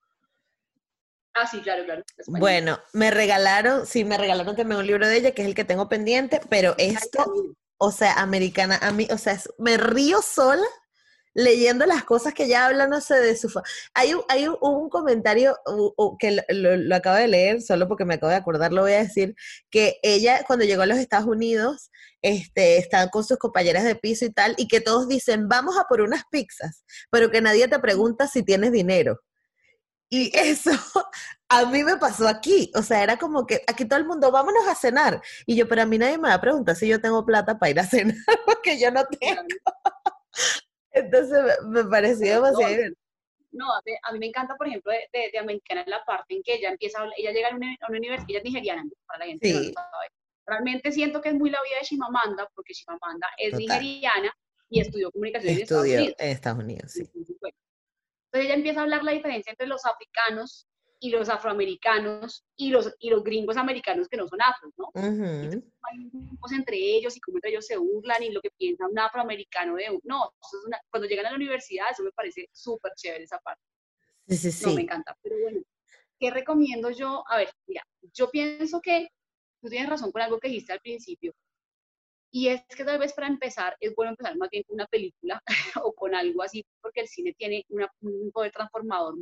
Ah, 1.34 1.46
sí, 1.46 1.61
claro, 1.61 1.84
claro. 1.84 2.02
español. 2.18 2.40
Bueno, 2.40 2.78
me 2.92 3.11
regalaron, 3.11 3.86
sí, 3.86 4.04
me 4.04 4.18
regalaron 4.18 4.56
también 4.56 4.80
un 4.80 4.86
libro 4.86 5.06
de 5.06 5.16
ella, 5.16 5.32
que 5.32 5.42
es 5.42 5.48
el 5.48 5.54
que 5.54 5.64
tengo 5.64 5.88
pendiente, 5.88 6.40
pero 6.48 6.74
esto, 6.76 7.32
o 7.78 7.92
sea, 7.92 8.14
americana, 8.14 8.78
a 8.82 8.90
mí, 8.92 9.06
o 9.11 9.16
sea, 9.18 9.34
es- 9.34 9.48
me 9.58 9.76
río 9.76 10.20
sola 10.22 10.66
leyendo 11.35 11.87
las 11.87 12.05
cosas 12.05 12.35
que 12.35 12.45
ella 12.45 12.66
habla, 12.66 12.87
no 12.87 13.01
sé, 13.01 13.14
de 13.20 13.37
su... 13.37 13.51
Hay 13.95 14.14
un, 14.14 14.22
hay 14.28 14.49
un, 14.49 14.57
un 14.61 14.89
comentario 14.89 15.57
que 16.18 16.43
lo, 16.49 16.95
acabo 16.97 17.16
de 17.16 17.28
leer, 17.28 17.62
solo 17.62 17.89
porque 17.89 18.05
me 18.05 18.14
acabo 18.14 18.31
de 18.31 18.37
acordar, 18.37 18.72
lo 18.72 18.83
voy 18.83 18.93
a 18.93 19.03
decir, 19.03 19.35
que 19.70 19.99
ella 20.03 20.43
cuando 20.47 20.64
llegó 20.64 20.83
a 20.83 20.87
los 20.87 20.99
Estados 20.99 21.26
Unidos, 21.26 21.91
este, 22.22 22.78
estaba 22.78 23.09
con 23.09 23.24
sus 23.24 23.39
compañeras 23.39 23.85
de 23.85 23.97
piso 23.97 24.24
y 24.24 24.33
tal, 24.33 24.55
y 24.59 24.68
que 24.68 24.81
todos 24.81 25.09
dicen, 25.09 25.49
vamos 25.49 25.78
a 25.78 25.85
por 25.85 26.01
unas 26.01 26.24
pizzas, 26.31 26.85
pero 27.11 27.31
que 27.31 27.41
nadie 27.41 27.68
te 27.68 27.78
pregunta 27.78 28.26
si 28.28 28.43
tienes 28.43 28.72
dinero. 28.72 29.20
Y 30.11 30.33
eso 30.37 30.70
a 31.49 31.66
mí 31.66 31.85
me 31.85 31.97
pasó 31.97 32.28
aquí, 32.28 32.70
o 32.74 32.83
sea, 32.83 33.03
era 33.03 33.16
como 33.18 33.47
que 33.47 33.62
aquí 33.66 33.85
todo 33.85 33.99
el 33.99 34.07
mundo, 34.07 34.31
vámonos 34.31 34.66
a 34.68 34.74
cenar. 34.74 35.22
Y 35.47 35.57
yo, 35.57 35.68
pero 35.68 35.83
a 35.83 35.87
mí 35.87 35.99
nadie 35.99 36.18
me 36.18 36.28
va 36.28 36.35
a 36.35 36.41
preguntar 36.41 36.76
si 36.76 36.89
yo 36.89 37.01
tengo 37.01 37.24
plata 37.24 37.59
para 37.59 37.70
ir 37.70 37.81
a 37.81 37.85
cenar, 37.87 38.16
porque 38.47 38.78
yo 38.78 38.91
no 38.91 39.05
tengo. 39.07 39.43
Entonces 40.93 41.38
me, 41.64 41.82
me 41.82 41.84
pareció 41.88 42.26
demasiado 42.34 42.62
No, 42.62 42.68
divertido. 42.68 42.97
No, 43.53 43.72
a 43.74 43.80
mí, 43.84 43.93
a 44.03 44.12
mí 44.12 44.18
me 44.20 44.26
encanta, 44.26 44.57
por 44.57 44.68
ejemplo, 44.68 44.93
de, 44.93 45.09
de, 45.12 45.30
de 45.32 45.38
Americana 45.38 45.82
la 45.86 46.05
parte 46.05 46.34
en 46.34 46.43
que 46.43 46.55
ella 46.55 46.70
empieza, 46.70 46.99
a 46.99 47.03
hablar- 47.03 47.14
ella 47.18 47.32
llega 47.32 47.49
a 47.49 47.55
una, 47.57 47.66
a 47.80 47.86
una 47.88 47.99
universidad, 47.99 48.28
ella 48.30 48.38
es 48.38 48.45
nigeriana, 48.45 48.84
¿no? 48.84 48.91
para 49.07 49.18
la 49.20 49.24
gente 49.26 49.49
que 49.49 49.55
no 49.55 49.61
Sí. 49.61 49.72
sabe. 49.74 50.07
Realmente 50.46 50.92
siento 50.92 51.21
que 51.21 51.29
es 51.30 51.34
muy 51.34 51.50
la 51.50 51.58
vida 51.62 51.79
de 51.80 51.87
Shimamanda, 51.87 52.49
porque 52.54 52.72
Shimamanda 52.75 53.26
es 53.38 53.50
Total. 53.53 53.80
nigeriana 53.80 54.33
y 54.68 54.80
estudió 54.80 55.11
comunicación 55.11 55.53
en 55.54 55.61
Estados 55.62 55.84
Estudió 55.84 56.00
Unidos. 56.00 56.17
en 56.21 56.29
Estados 56.30 56.58
Unidos, 56.64 56.92
sí. 56.92 57.00
Entonces, 57.03 57.37
bueno. 57.41 57.57
Entonces 58.26 58.46
ella 58.46 58.54
empieza 58.54 58.80
a 58.80 58.83
hablar 58.84 59.03
la 59.04 59.12
diferencia 59.12 59.50
entre 59.50 59.67
los 59.67 59.84
africanos 59.84 60.67
y 61.03 61.11
los 61.11 61.29
afroamericanos 61.31 62.45
y 62.57 62.68
los, 62.71 62.95
y 62.99 63.11
los 63.11 63.25
gringos 63.25 63.57
americanos 63.57 64.07
que 64.09 64.18
no 64.18 64.29
son 64.29 64.41
afros, 64.43 64.72
¿no? 64.77 64.89
Ujú. 64.95 65.63
hay 65.83 66.11
grupos 66.13 66.53
entre 66.53 66.77
ellos 66.77 67.17
y 67.17 67.21
cómo 67.21 67.39
entre 67.39 67.51
ellos 67.53 67.67
se 67.67 67.79
burlan 67.79 68.22
y 68.22 68.31
lo 68.31 68.41
que 68.43 68.51
piensa 68.51 68.87
un 68.87 68.99
afroamericano 68.99 69.77
de 69.77 69.91
un- 69.91 70.01
no, 70.05 70.31
eso 70.41 70.59
es 70.61 70.67
una- 70.67 70.81
cuando 70.91 71.09
llegan 71.09 71.27
a 71.27 71.31
la 71.31 71.37
universidad 71.37 71.87
eso 71.91 72.03
me 72.03 72.13
parece 72.13 72.49
súper 72.53 72.93
chévere 72.95 73.25
esa 73.25 73.39
parte, 73.39 73.63
Sí, 74.29 74.37
sí, 74.37 74.64
no 74.64 74.72
me 74.72 74.77
sí. 74.77 74.83
encanta, 74.83 75.17
pero 75.22 75.37
bueno, 75.43 75.63
¿qué 76.18 76.31
recomiendo 76.31 76.91
yo? 76.91 77.25
A 77.29 77.39
ver, 77.39 77.51
mira, 77.67 77.83
yo 78.13 78.31
pienso 78.31 78.81
que 78.83 79.09
tú 79.63 79.68
tienes 79.71 79.89
razón 79.89 80.13
con 80.13 80.21
algo 80.22 80.39
que 80.39 80.49
dijiste 80.49 80.72
al 80.75 80.81
principio 80.81 81.35
y 82.31 82.49
es 82.49 82.63
que 82.77 82.85
tal 82.85 82.99
vez 82.99 83.13
para 83.14 83.27
empezar 83.27 83.77
es 83.81 83.95
bueno 83.95 84.11
empezar 84.11 84.37
más 84.37 84.51
bien 84.51 84.63
con 84.64 84.75
una 84.75 84.87
película 84.87 85.43
o 85.85 85.93
con 85.95 86.14
algo 86.14 86.43
así 86.43 86.64
porque 86.83 87.01
el 87.01 87.09
cine 87.09 87.33
tiene 87.33 87.64
una- 87.71 87.91
un 88.03 88.31
poder 88.33 88.53
transformador 88.53 89.14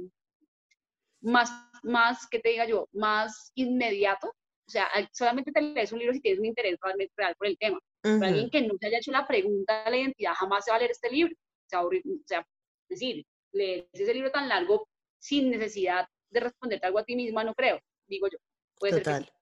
más, 1.20 1.50
más, 1.82 2.26
que 2.28 2.38
te 2.38 2.50
diga 2.50 2.66
yo, 2.66 2.88
más 2.92 3.52
inmediato. 3.54 4.28
O 4.28 4.70
sea, 4.70 4.86
solamente 5.12 5.50
te 5.50 5.62
lees 5.62 5.92
un 5.92 5.98
libro 5.98 6.12
si 6.12 6.20
tienes 6.20 6.40
un 6.40 6.46
interés 6.46 6.76
realmente 6.80 7.14
real 7.16 7.34
por 7.36 7.46
el 7.46 7.56
tema. 7.58 7.78
Para 8.02 8.26
alguien 8.26 8.44
Ujú. 8.44 8.50
que 8.50 8.62
no 8.62 8.74
se 8.78 8.86
haya 8.86 8.98
hecho 8.98 9.12
la 9.12 9.26
pregunta 9.26 9.84
de 9.84 9.90
la 9.90 9.96
identidad, 9.96 10.34
jamás 10.34 10.64
se 10.64 10.70
va 10.70 10.76
a 10.76 10.78
leer 10.78 10.90
este 10.90 11.10
libro. 11.10 11.32
O 11.34 11.68
sea, 11.68 11.82
o 11.82 11.90
sea, 12.26 12.40
es 12.40 13.00
decir, 13.00 13.24
leer 13.52 13.88
ese 13.92 14.14
libro 14.14 14.30
tan 14.30 14.48
largo 14.48 14.88
sin 15.18 15.50
necesidad 15.50 16.06
de 16.30 16.40
responderte 16.40 16.86
algo 16.86 16.98
a 16.98 17.04
ti 17.04 17.16
misma, 17.16 17.44
no 17.44 17.54
creo, 17.54 17.80
digo 18.06 18.28
yo. 18.28 18.38
Puede 18.78 18.94
ser 18.94 19.02
que 19.02 19.10
sí. 19.10 19.16
Total. 19.24 19.32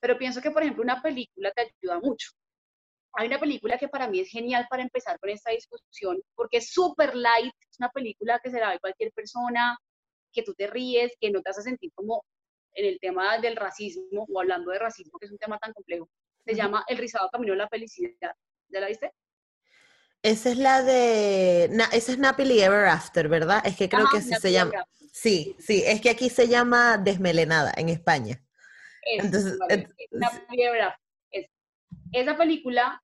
Pero 0.00 0.18
pienso 0.18 0.40
que, 0.40 0.50
por 0.50 0.62
ejemplo, 0.62 0.82
una 0.82 1.02
película 1.02 1.50
te 1.52 1.72
ayuda 1.82 1.98
mucho. 2.00 2.30
Hay 3.14 3.28
una 3.28 3.40
película 3.40 3.78
que 3.78 3.88
para 3.88 4.08
mí 4.08 4.20
es 4.20 4.28
genial 4.28 4.66
para 4.68 4.82
empezar 4.82 5.18
con 5.18 5.30
esta 5.30 5.50
discusión, 5.50 6.20
porque 6.34 6.58
es 6.58 6.70
súper 6.70 7.16
light, 7.16 7.54
es 7.70 7.78
una 7.78 7.88
película 7.88 8.38
que 8.42 8.50
se 8.50 8.60
la 8.60 8.70
ve 8.70 8.78
cualquier 8.78 9.10
persona, 9.12 9.78
que 10.36 10.42
tú 10.42 10.54
te 10.54 10.66
ríes, 10.66 11.12
que 11.18 11.30
no 11.30 11.40
te 11.40 11.50
hace 11.50 11.62
sentir 11.62 11.90
como 11.94 12.22
en 12.74 12.86
el 12.86 12.98
tema 13.00 13.38
del 13.38 13.56
racismo 13.56 14.26
o 14.28 14.40
hablando 14.40 14.70
de 14.70 14.78
racismo, 14.78 15.18
que 15.18 15.26
es 15.26 15.32
un 15.32 15.38
tema 15.38 15.58
tan 15.58 15.72
complejo. 15.72 16.08
Se 16.44 16.54
llama 16.54 16.84
El 16.86 16.98
rizado 16.98 17.28
camino 17.30 17.54
de 17.54 17.58
la 17.58 17.68
felicidad. 17.68 18.32
¿Ya 18.68 18.80
la 18.80 18.88
viste? 18.88 19.12
Esa 20.22 20.50
es 20.50 20.58
la 20.58 20.82
de. 20.82 21.64
esa 21.92 22.12
es 22.12 22.18
Napoli 22.18 22.60
Ever 22.60 22.86
After, 22.86 23.28
¿verdad? 23.28 23.62
Es 23.64 23.76
que 23.76 23.88
creo 23.88 24.06
que 24.10 24.18
así 24.18 24.34
se 24.34 24.52
llama. 24.52 24.72
Sí, 25.12 25.56
sí, 25.58 25.82
es 25.86 26.00
que 26.00 26.10
aquí 26.10 26.28
se 26.28 26.46
llama 26.48 26.98
Desmelenada 26.98 27.72
en 27.76 27.88
España. 27.88 28.42
Entonces, 29.02 29.58
Ever 30.52 30.82
After. 30.82 31.50
esa 32.12 32.36
película, 32.36 33.02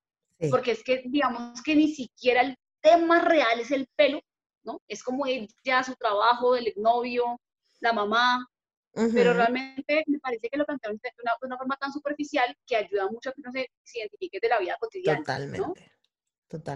porque 0.51 0.71
es 0.71 0.83
que, 0.83 1.03
digamos 1.05 1.61
que 1.63 1.75
ni 1.75 1.95
siquiera 1.95 2.41
el 2.41 2.55
tema 2.81 3.19
real 3.19 3.59
es 3.59 3.71
el 3.71 3.87
pelo, 3.95 4.21
¿no? 4.63 4.81
Es 4.87 5.03
como 5.03 5.25
ya 5.63 5.83
su 5.83 5.95
trabajo, 5.95 6.55
el 6.55 6.73
novio, 6.77 7.39
la 7.79 7.93
mamá, 7.93 8.47
pero 8.93 9.33
realmente 9.33 10.03
me 10.07 10.19
parece 10.19 10.49
que 10.49 10.57
lo 10.57 10.65
plantearon 10.65 10.99
de 11.01 11.09
una, 11.23 11.31
de 11.41 11.47
una, 11.47 11.57
forma 11.57 11.77
tan 11.77 11.91
superficial 11.91 12.55
que 12.65 12.75
ayuda 12.75 13.09
mucho 13.09 13.29
a 13.29 13.33
que 13.33 13.41
uno 13.41 13.51
se, 13.51 13.67
identifique 13.95 14.39
de 14.41 14.47
la 14.47 14.59
vida 14.59 14.77
cotidiana. 14.79 15.19
Totalmente. 15.19 15.91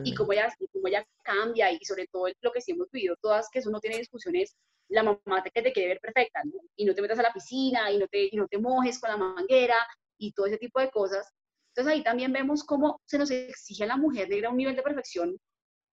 Y 0.03 0.15
como 0.15 0.33
ella, 0.33 0.51
como 0.71 0.87
ella 0.87 1.05
cambia 1.23 1.71
y 1.71 1.83
sobre 1.85 2.07
todo 2.07 2.27
lo 2.41 2.51
que 2.51 2.61
sí 2.61 2.71
hemos 2.71 2.89
vivido 2.89 3.15
todas, 3.21 3.47
que 3.49 3.59
eso 3.59 3.69
no 3.69 3.79
tiene 3.79 3.97
discusiones, 3.97 4.55
la 4.89 5.03
mamá 5.03 5.43
te, 5.43 5.51
que 5.51 5.61
te 5.61 5.71
quiere 5.71 5.89
ver 5.89 5.99
perfecta, 5.99 6.41
¿no? 6.45 6.53
Y 6.75 6.85
no 6.85 6.95
te 6.95 7.01
metas 7.01 7.19
a 7.19 7.23
la 7.23 7.33
piscina 7.33 7.91
y 7.91 7.99
no 7.99 8.07
te, 8.07 8.29
y 8.31 8.35
no 8.35 8.47
te 8.47 8.57
mojes 8.57 8.99
con 8.99 9.11
la 9.11 9.17
manguera 9.17 9.75
y 10.17 10.31
todo 10.31 10.47
ese 10.47 10.57
tipo 10.57 10.79
de 10.79 10.89
cosas. 10.89 11.31
Entonces 11.69 11.93
ahí 11.93 12.03
también 12.03 12.33
vemos 12.33 12.63
cómo 12.63 13.01
se 13.05 13.19
nos 13.19 13.29
exige 13.29 13.83
a 13.83 13.87
la 13.87 13.97
mujer 13.97 14.29
negra 14.29 14.49
un 14.49 14.57
nivel 14.57 14.75
de 14.75 14.81
perfección 14.81 15.37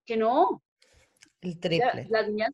que 0.06 0.16
no. 0.16 0.62
El 1.44 1.60
triple. 1.60 2.06
Las 2.10 2.28
niñas, 2.28 2.50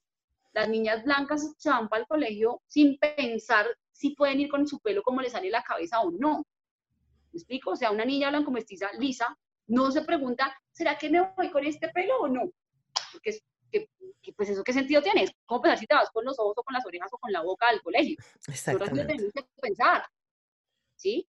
las 0.52 0.68
niñas 0.68 1.04
blancas 1.04 1.54
se 1.56 1.70
van 1.70 1.88
para 1.88 2.02
el 2.02 2.08
colegio 2.08 2.60
sin 2.66 2.98
pensar 2.98 3.66
si 3.92 4.10
pueden 4.10 4.40
ir 4.40 4.48
con 4.48 4.66
su 4.66 4.80
pelo 4.80 5.02
como 5.02 5.20
les 5.20 5.32
sale 5.32 5.48
la 5.50 5.62
cabeza 5.62 6.00
o 6.00 6.10
no. 6.10 6.44
¿Me 7.32 7.38
explico? 7.38 7.70
O 7.70 7.76
sea, 7.76 7.90
una 7.90 8.04
niña 8.04 8.30
blanco 8.30 8.50
mestiza 8.50 8.90
lisa 8.98 9.36
no 9.68 9.90
se 9.92 10.02
pregunta, 10.02 10.52
¿será 10.72 10.98
que 10.98 11.08
me 11.08 11.20
voy 11.20 11.50
con 11.50 11.64
este 11.64 11.88
pelo 11.90 12.18
o 12.20 12.28
no? 12.28 12.50
Porque 13.12 13.30
es, 13.30 13.42
que, 13.70 13.88
pues 14.32 14.48
eso 14.48 14.64
qué 14.64 14.72
sentido 14.72 15.00
tiene, 15.00 15.22
es 15.22 15.30
como 15.46 15.62
pensar 15.62 15.78
si 15.78 15.86
te 15.86 15.94
vas 15.94 16.10
con 16.10 16.24
los 16.24 16.38
ojos 16.40 16.54
o 16.56 16.62
con 16.64 16.74
las 16.74 16.84
orejas 16.84 17.08
o 17.12 17.18
con 17.18 17.32
la 17.32 17.42
boca 17.42 17.68
al 17.68 17.80
colegio. 17.80 18.16
Exactamente. 18.48 19.04
tenemos 19.04 19.32
que 19.32 19.44
pensar, 19.60 20.04
¿sí? 20.96 21.28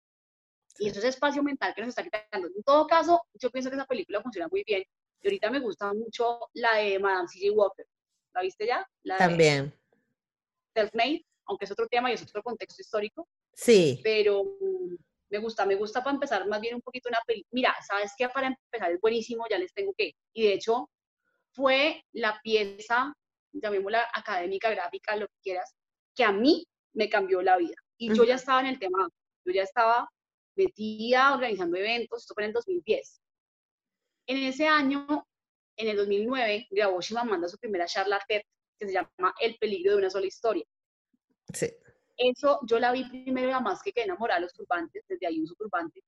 Y 0.80 0.90
eso 0.90 1.00
es 1.00 1.06
espacio 1.06 1.42
mental 1.42 1.74
que 1.74 1.82
nos 1.82 1.90
está 1.90 2.04
quitando. 2.04 2.48
En 2.48 2.64
todo 2.64 2.86
caso, 2.88 3.22
yo 3.36 3.50
pienso 3.50 3.70
que 3.70 3.78
esa 3.78 3.86
película 3.86 4.22
funciona 4.22 4.50
muy 4.50 4.64
bien. 4.66 4.84
Y 5.26 5.28
ahorita 5.28 5.50
me 5.50 5.60
gusta 5.60 5.92
mucho 5.92 6.52
la 6.54 6.76
de 6.76 7.00
Madame 7.00 7.28
C.J. 7.28 7.52
Walker. 7.58 7.88
¿La 8.36 8.42
viste 8.42 8.68
ya? 8.68 8.88
También. 9.18 9.74
Self-Made, 10.76 11.26
aunque 11.48 11.66
es 11.66 11.72
otro 11.72 11.88
tema 11.88 12.12
y 12.12 12.14
es 12.14 12.22
otro 12.22 12.44
contexto 12.44 12.80
histórico. 12.80 13.28
Sí. 13.52 14.00
Pero 14.04 14.44
me 15.32 15.40
gusta, 15.40 15.66
me 15.66 15.74
gusta 15.78 16.04
para 16.04 16.14
empezar 16.14 16.48
más 16.48 16.62
bien 16.62 16.76
un 16.76 16.82
poquito 16.82 17.10
una 17.10 17.22
película. 17.26 17.50
Mira, 17.54 17.76
¿sabes 17.88 18.12
qué? 18.16 18.30
Para 18.30 18.50
empezar 18.50 18.92
es 18.92 19.02
buenísimo, 19.02 19.46
ya 19.50 19.58
les 19.58 19.74
tengo 19.74 19.96
que. 19.98 20.14
Y 20.32 20.44
de 20.44 20.54
hecho, 20.54 20.92
fue 21.54 22.04
la 22.12 22.40
pieza, 22.44 23.12
llamémosla 23.52 24.08
académica, 24.14 24.70
gráfica, 24.70 25.16
lo 25.16 25.26
que 25.26 25.40
quieras, 25.42 25.74
que 26.14 26.24
a 26.24 26.32
mí 26.32 26.68
me 26.94 27.10
cambió 27.10 27.42
la 27.42 27.58
vida. 27.58 27.78
Y 27.98 28.14
yo 28.14 28.26
ya 28.26 28.36
estaba 28.36 28.60
en 28.60 28.68
el 28.68 28.78
tema, 28.78 29.10
yo 29.44 29.54
ya 29.54 29.64
estaba 29.64 30.08
metida 30.56 31.34
organizando 31.34 31.78
eventos, 31.78 32.22
esto 32.22 32.36
fue 32.36 32.44
en 32.44 32.50
el 32.50 32.54
2010. 32.54 33.22
En 34.28 34.38
ese 34.44 34.68
año, 34.68 35.28
en 35.78 35.88
el 35.88 35.98
2009, 35.98 36.68
grabó 36.72 37.00
manda 37.26 37.48
su 37.48 37.58
primera 37.58 37.86
charla 37.86 38.20
TED 38.28 38.42
que 38.78 38.88
se 38.88 38.94
llama 38.94 39.34
El 39.40 39.56
peligro 39.58 39.94
de 39.94 39.98
una 39.98 40.10
sola 40.10 40.26
historia. 40.26 40.66
Sí. 41.54 41.68
Eso 42.18 42.60
yo 42.68 42.80
la 42.80 42.92
vi 42.92 43.06
primero, 43.10 43.50
nada 43.50 43.62
más 43.62 43.82
que 43.84 43.92
quedé 43.92 44.06
enamorada 44.06 44.40
de 44.40 44.46
los 44.46 44.54
turbantes, 44.54 45.04
desde 45.08 45.28
ahí 45.28 45.42
uso 45.42 45.54
turbantes. 45.56 46.04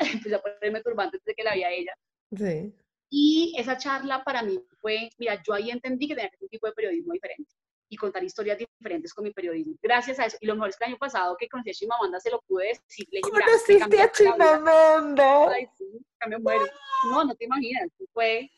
Empecé 0.00 0.34
a 0.34 0.42
ponerme 0.42 0.82
turbantes 0.82 1.20
desde 1.24 1.34
que 1.34 1.44
la 1.44 1.54
vi 1.54 1.62
a 1.64 1.70
ella. 1.70 1.94
Sí. 2.36 2.74
Y 3.10 3.54
esa 3.58 3.76
charla 3.76 4.22
para 4.22 4.42
mí 4.42 4.62
fue, 4.80 5.10
mira, 5.18 5.42
yo 5.46 5.54
ahí 5.54 5.70
entendí 5.70 6.06
que 6.06 6.14
tenía 6.14 6.30
que 6.30 6.36
hacer 6.36 6.44
un 6.44 6.50
tipo 6.50 6.66
de 6.66 6.72
periodismo 6.72 7.12
diferente 7.12 7.50
y 7.90 7.96
contar 7.96 8.24
historias 8.24 8.56
diferentes 8.56 9.12
con 9.12 9.24
mi 9.24 9.32
periodismo. 9.32 9.74
Gracias 9.82 10.18
a 10.18 10.24
eso. 10.24 10.38
Y 10.40 10.46
lo 10.46 10.54
mejor 10.54 10.70
es 10.70 10.76
que 10.76 10.84
el 10.84 10.90
año 10.90 10.98
pasado 10.98 11.36
que 11.36 11.48
conocí 11.48 11.70
a 11.70 11.74
Chimamanda 11.74 12.20
se 12.20 12.30
lo 12.30 12.40
pude 12.42 12.68
decir. 12.68 13.06
Le 13.10 13.18
dije, 13.18 13.30
¿Conociste 13.30 14.00
a 14.00 14.12
Chimamanda? 14.12 15.50
Ay, 15.50 15.66
sí, 15.76 15.84
me 16.26 16.38
muero. 16.38 16.64
No, 17.10 17.24
no 17.24 17.34
te 17.34 17.44
imaginas. 17.44 17.90
Fue, 18.12 18.48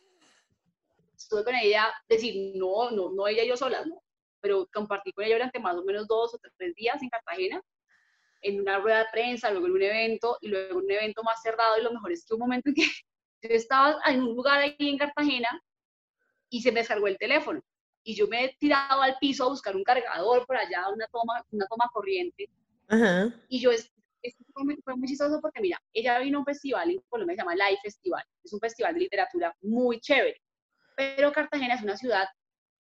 estuve 1.16 1.44
con 1.44 1.54
ella, 1.54 1.92
decir, 2.08 2.52
no, 2.56 2.90
no, 2.90 3.10
no 3.10 3.26
ella 3.26 3.42
y 3.42 3.48
yo 3.48 3.56
solas, 3.56 3.86
¿no? 3.86 4.02
pero 4.42 4.68
compartí 4.74 5.12
con 5.12 5.24
ella 5.24 5.36
durante 5.36 5.60
más 5.60 5.76
o 5.76 5.84
menos 5.84 6.06
dos 6.06 6.34
o 6.34 6.38
tres 6.58 6.74
días 6.74 7.00
en 7.00 7.08
Cartagena, 7.08 7.62
en 8.42 8.60
una 8.60 8.80
rueda 8.80 8.98
de 8.98 9.10
prensa, 9.12 9.50
luego 9.50 9.66
en 9.68 9.72
un 9.72 9.82
evento, 9.82 10.36
y 10.40 10.48
luego 10.48 10.80
en 10.80 10.84
un 10.84 10.90
evento 10.90 11.22
más 11.22 11.40
cerrado, 11.40 11.78
y 11.78 11.82
lo 11.82 11.92
mejor 11.92 12.12
es 12.12 12.26
que 12.26 12.34
un 12.34 12.40
momento 12.40 12.68
en 12.68 12.74
que 12.74 12.82
yo 13.42 13.50
estaba 13.50 13.98
en 14.06 14.20
un 14.20 14.34
lugar 14.34 14.58
ahí 14.58 14.76
en 14.78 14.98
Cartagena 14.98 15.62
y 16.50 16.60
se 16.60 16.72
me 16.72 16.80
descargó 16.80 17.06
el 17.06 17.16
teléfono, 17.16 17.62
y 18.04 18.14
yo 18.14 18.26
me 18.26 18.44
he 18.44 18.56
tirado 18.58 19.02
al 19.02 19.16
piso 19.20 19.44
a 19.44 19.48
buscar 19.48 19.76
un 19.76 19.84
cargador 19.84 20.46
por 20.46 20.56
allá, 20.56 20.88
una 20.92 21.06
toma, 21.06 21.44
una 21.50 21.66
toma 21.66 21.88
corriente, 21.92 22.48
y 23.48 23.60
yo, 23.60 23.70
es, 23.70 23.90
fue, 24.52 24.96
muy 24.96 25.08
chistoso 25.08 25.40
porque 25.40 25.60
mira, 25.60 25.80
ella 25.92 26.18
vino 26.18 26.38
a 26.38 26.40
un 26.40 26.44
festival 26.44 26.90
en 26.90 27.00
Colombia, 27.08 27.34
se 27.34 27.40
llama 27.40 27.54
Live 27.54 27.80
Festival, 27.82 28.24
es 28.44 28.52
un 28.52 28.60
festival 28.60 28.94
de 28.94 29.00
literatura 29.00 29.54
muy 29.62 30.00
chévere, 30.00 30.40
pero 30.96 31.32
Cartagena 31.32 31.74
es 31.74 31.82
una 31.82 31.96
ciudad 31.96 32.26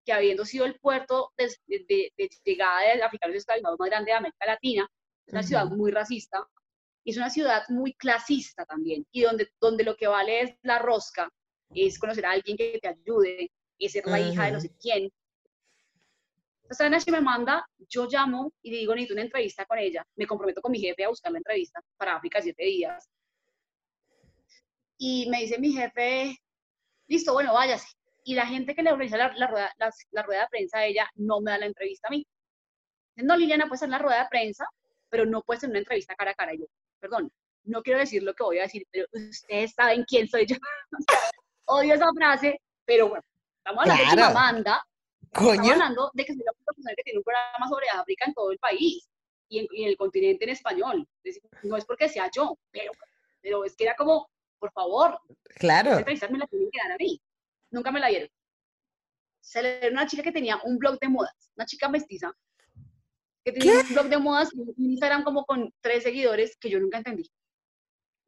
que 0.05 0.13
habiendo 0.13 0.45
sido 0.45 0.65
el 0.65 0.79
puerto 0.81 1.33
de, 1.37 2.13
llegada 2.45 2.81
de 2.81 3.03
africanos 3.03 3.37
esclavizados 3.37 3.79
más 3.79 3.89
grande 3.89 4.11
de 4.11 4.17
América 4.17 4.47
Latina, 4.47 4.89
es 5.27 5.33
una 5.33 5.43
ciudad 5.43 5.67
muy 5.67 5.93
racista 5.93 6.45
y 7.05 7.13
es 7.13 7.17
una 7.17 7.31
ciudad 7.31 7.63
muy 7.69 7.95
clasista 7.95 8.65
también, 8.65 9.07
y 9.13 9.23
donde, 9.23 9.49
donde 9.61 9.85
lo 9.85 9.97
que 9.97 10.09
vale 10.09 10.43
es 10.43 10.55
la 10.63 10.79
rosca, 10.79 11.31
es 11.73 11.99
conocer 11.99 12.27
a 12.27 12.33
alguien 12.33 12.57
que 12.57 12.79
te 12.81 12.89
ayude, 12.89 13.51
es 13.87 13.93
ser 13.93 14.07
la 14.07 14.21
hija 14.21 14.47
de 14.47 14.53
no 14.53 14.61
sé 14.61 14.71
quién. 14.81 15.11
Entonces, 16.63 16.87
Ana 16.87 17.19
me 17.19 17.21
manda, 17.21 17.69
yo 17.89 18.07
llamo 18.07 18.53
y 18.63 18.71
digo, 18.71 18.95
necesito 18.95 19.15
una 19.15 19.23
entrevista 19.23 19.65
con 19.67 19.79
ella, 19.79 20.07
me 20.17 20.27
comprometo 20.27 20.61
con 20.61 20.71
mi 20.71 20.79
jefe 20.79 21.05
a 21.05 21.09
buscar 21.09 21.33
la 21.33 21.39
entrevista 21.39 21.81
para 21.97 22.17
África 22.17 22.41
siete 22.41 22.65
días. 22.65 23.09
Y 24.97 25.29
me 25.31 25.41
dice 25.41 25.59
mi 25.59 25.73
jefe, 25.73 26.39
listo, 27.09 27.33
bueno, 27.33 27.55
váyase 27.55 27.89
y 28.25 28.35
la 28.35 28.47
gente 28.47 28.75
que 28.75 28.83
le 28.83 28.93
organiza 28.93 29.17
la, 29.17 29.33
la, 29.35 29.47
rueda, 29.47 29.75
la, 29.79 30.23
rueda 30.23 30.43
de 30.43 30.49
prensa 30.49 30.79
a 30.79 30.87
ella 30.87 31.09
no 31.15 31.41
me 31.41 31.51
da 31.51 31.59
la 31.59 31.67
entrevista 31.67 32.09
a 32.09 32.11
mí. 32.11 32.27
No, 33.17 33.37
Liliana, 33.37 33.67
puede 33.67 33.79
ser 33.79 33.89
la 33.89 33.99
rueda 33.99 34.23
de 34.23 34.29
prensa, 34.29 34.67
pero 35.09 35.27
no 35.27 35.43
puede 35.43 35.61
ser 35.61 35.71
una 35.71 35.79
entrevista 35.79 36.15
cara 36.15 36.31
a 36.33 36.35
cara. 36.35 36.55
yo, 36.55 36.67
perdón, 37.01 37.31
no 37.65 37.83
quiero 37.83 37.99
decir 37.99 38.23
lo 38.23 38.35
que 38.35 38.43
voy 38.43 38.59
a 38.59 38.63
decir, 38.63 38.87
pero 38.91 39.07
ustedes 39.13 39.73
saben 39.73 40.05
quién 40.05 40.29
soy 40.29 40.47
yo. 40.47 40.57
Odio 41.67 41.95
esa 41.95 42.11
frase, 42.15 42.61
pero 42.85 43.09
bueno, 43.09 43.25
estamos 43.61 43.83
hablando 43.83 44.03
de 44.03 44.11
Chimamanda, 44.11 44.87
estamos 45.23 45.71
hablando 45.71 46.11
de 46.15 46.25
que 46.25 46.35
soy 46.35 46.43
la 46.45 46.53
persona 46.53 46.93
que 46.97 47.03
tiene 47.03 47.19
un 47.19 47.25
programa 47.25 47.69
sobre 47.69 47.89
África 47.91 48.25
en 48.27 48.35
todo 48.35 48.51
el 48.51 48.59
país 48.59 49.09
y 49.49 49.59
en, 49.59 49.89
el 49.89 49.97
continente 49.97 50.45
en 50.45 50.51
español. 50.51 51.09
No 51.63 51.77
es 51.77 51.85
porque 51.85 52.09
sea 52.09 52.31
yo, 52.35 52.57
pero, 52.71 52.93
pero 53.41 53.65
es 53.65 53.77
que 53.77 53.85
era 53.85 53.95
como, 53.97 54.29
por 54.59 54.73
favor, 54.73 55.21
claro. 55.57 55.99
esa 56.07 56.29
me 56.29 56.39
la 56.39 56.47
tienen 56.47 56.71
que 56.71 56.79
dar 56.79 56.93
a 56.93 56.97
mí 56.97 57.21
nunca 57.71 57.91
me 57.91 58.01
la 58.01 58.09
dieron. 58.09 58.29
Se 59.41 59.63
le 59.63 59.81
dio 59.81 59.91
una 59.91 60.07
chica 60.07 60.23
que 60.23 60.33
tenía 60.33 60.61
un 60.65 60.79
blog 60.79 60.99
de 60.99 61.09
modas, 61.09 61.51
una 61.57 61.67
chica 61.67 61.89
mestiza, 61.89 62.33
que 63.45 63.53
tenía 63.53 63.81
un 63.81 63.95
blog 63.95 64.09
de 64.09 64.19
modas 64.19 64.51
y 64.53 64.61
un 64.61 64.75
Instagram 64.77 65.25
como 65.25 65.45
con 65.45 65.73
tres 65.81 66.03
seguidores 66.03 66.57
que 66.59 66.71
yo 66.71 66.79
nunca 66.79 66.99
entendí. 66.99 67.31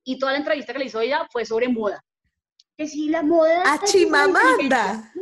Y 0.05 0.19
toda 0.19 0.33
la 0.33 0.39
entrevista 0.39 0.73
que 0.73 0.79
le 0.79 0.87
hizo 0.87 1.01
ella 1.01 1.27
fue 1.31 1.45
sobre 1.45 1.69
moda. 1.69 2.03
Que 2.77 2.89
si 2.89 3.09
la 3.09 3.23
moda... 3.23 3.75
A 3.75 3.85
Chimamanda. 3.85 5.13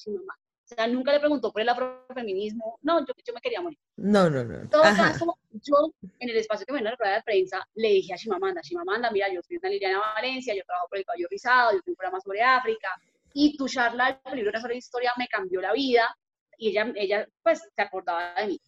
Chimamanda. 0.00 0.34
O 0.64 0.74
sea, 0.74 0.86
nunca 0.86 1.12
le 1.12 1.18
preguntó 1.18 1.52
por 1.52 1.62
el 1.62 1.68
afrofeminismo. 1.68 2.78
No, 2.82 3.00
yo, 3.00 3.12
yo 3.26 3.34
me 3.34 3.40
quería 3.40 3.60
morir. 3.60 3.78
No, 3.96 4.30
no, 4.30 4.44
no. 4.44 4.60
En 4.60 4.70
todo 4.70 4.82
caso, 4.82 5.36
yo 5.50 5.92
en 6.20 6.28
el 6.28 6.36
espacio 6.36 6.64
que 6.64 6.72
me 6.72 6.78
dio 6.78 6.90
la 6.90 6.96
rueda 6.96 7.16
de 7.16 7.22
prensa 7.22 7.66
le 7.74 7.88
dije 7.88 8.14
a 8.14 8.16
Chimamanda, 8.16 8.60
Chimamanda, 8.60 9.10
mira, 9.10 9.32
yo 9.32 9.42
soy 9.42 9.56
una 9.56 9.68
Liliana 9.68 9.98
Valencia, 10.14 10.54
yo 10.54 10.62
trabajo 10.64 10.88
por 10.88 10.98
el 10.98 11.04
caballo 11.04 11.26
rizado, 11.28 11.72
yo 11.72 11.82
tengo 11.82 11.92
un 11.92 11.96
programa 11.96 12.20
sobre 12.20 12.40
África, 12.40 12.88
y 13.32 13.56
tu 13.56 13.68
charla, 13.68 14.20
el 14.24 14.36
libro 14.36 14.60
sobre 14.60 14.76
historia, 14.76 15.12
me 15.16 15.28
cambió 15.28 15.60
la 15.60 15.72
vida 15.72 16.16
y 16.56 16.68
ella, 16.68 16.92
ella 16.94 17.28
pues 17.42 17.60
se 17.74 17.82
acordaba 17.82 18.34
de 18.34 18.46
mí. 18.46 18.60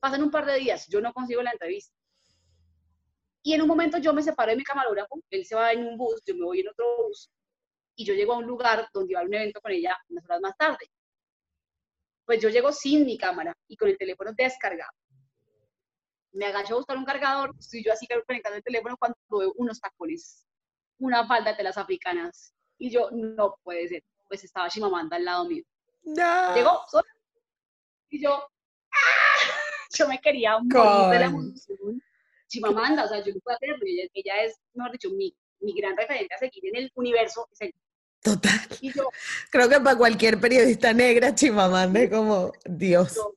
Pasan 0.00 0.22
un 0.22 0.30
par 0.30 0.46
de 0.46 0.58
días, 0.58 0.88
yo 0.88 1.00
no 1.00 1.12
consigo 1.12 1.42
la 1.42 1.52
entrevista. 1.52 1.94
Y 3.42 3.52
en 3.52 3.62
un 3.62 3.68
momento 3.68 3.98
yo 3.98 4.12
me 4.14 4.22
separo 4.22 4.50
de 4.50 4.56
mi 4.56 4.64
camarógrafo, 4.64 5.20
él 5.30 5.44
se 5.44 5.54
va 5.54 5.72
en 5.72 5.86
un 5.86 5.96
bus, 5.96 6.22
yo 6.24 6.34
me 6.34 6.44
voy 6.44 6.60
en 6.60 6.68
otro 6.68 6.84
bus, 7.04 7.30
y 7.96 8.04
yo 8.04 8.14
llego 8.14 8.34
a 8.34 8.38
un 8.38 8.46
lugar 8.46 8.88
donde 8.92 9.12
iba 9.12 9.20
a 9.20 9.24
un 9.24 9.34
evento 9.34 9.60
con 9.60 9.72
ella 9.72 9.96
unas 10.08 10.24
horas 10.24 10.40
más 10.40 10.56
tarde. 10.56 10.90
Pues 12.24 12.40
yo 12.40 12.48
llego 12.48 12.72
sin 12.72 13.04
mi 13.04 13.18
cámara 13.18 13.54
y 13.68 13.76
con 13.76 13.88
el 13.88 13.98
teléfono 13.98 14.32
descargado. 14.34 14.92
Me 16.32 16.46
agacho 16.46 16.74
a 16.74 16.78
buscar 16.78 16.96
un 16.96 17.04
cargador, 17.04 17.54
estoy 17.58 17.84
yo 17.84 17.92
así 17.92 18.06
conectando 18.06 18.56
el 18.56 18.64
teléfono 18.64 18.96
cuando 18.96 19.16
veo 19.30 19.52
unos 19.56 19.80
tacones, 19.80 20.44
una 20.98 21.26
falda 21.26 21.52
de 21.52 21.58
telas 21.58 21.76
africanas, 21.76 22.54
y 22.78 22.90
yo, 22.90 23.08
no 23.12 23.56
puede 23.62 23.88
ser. 23.88 24.02
Pues 24.28 24.44
estaba 24.44 24.68
Chimamanda 24.68 25.16
al 25.16 25.24
lado 25.24 25.44
mío. 25.46 25.64
No. 26.02 26.54
Llegó 26.54 26.82
sola. 26.90 27.08
Y 28.10 28.22
yo, 28.22 28.32
¡ah! 28.32 28.48
yo 29.98 30.08
me 30.08 30.20
quería 30.20 30.58
morir 30.58 31.10
de 31.10 31.18
la 31.18 31.26
emoción. 31.26 32.02
Chimamanda, 32.48 33.04
o 33.04 33.08
sea, 33.08 33.22
yo 33.22 33.32
no 33.32 33.40
puedo 33.40 33.56
hacerlo. 33.56 33.78
Ella, 33.86 34.08
ella 34.12 34.42
es, 34.42 34.58
mejor 34.72 34.92
dicho, 34.92 35.10
mi, 35.10 35.34
mi 35.60 35.72
gran 35.74 35.96
referente 35.96 36.34
a 36.34 36.38
seguir 36.38 36.66
en 36.66 36.76
el 36.76 36.92
universo. 36.94 37.48
Total. 38.24 38.58
Y 38.80 38.90
yo, 38.90 39.10
Creo 39.50 39.68
que 39.68 39.78
para 39.80 39.98
cualquier 39.98 40.40
periodista 40.40 40.94
negra, 40.94 41.34
Chimamanda 41.34 42.00
es 42.00 42.10
como 42.10 42.52
Dios. 42.64 43.16
Yo, 43.16 43.34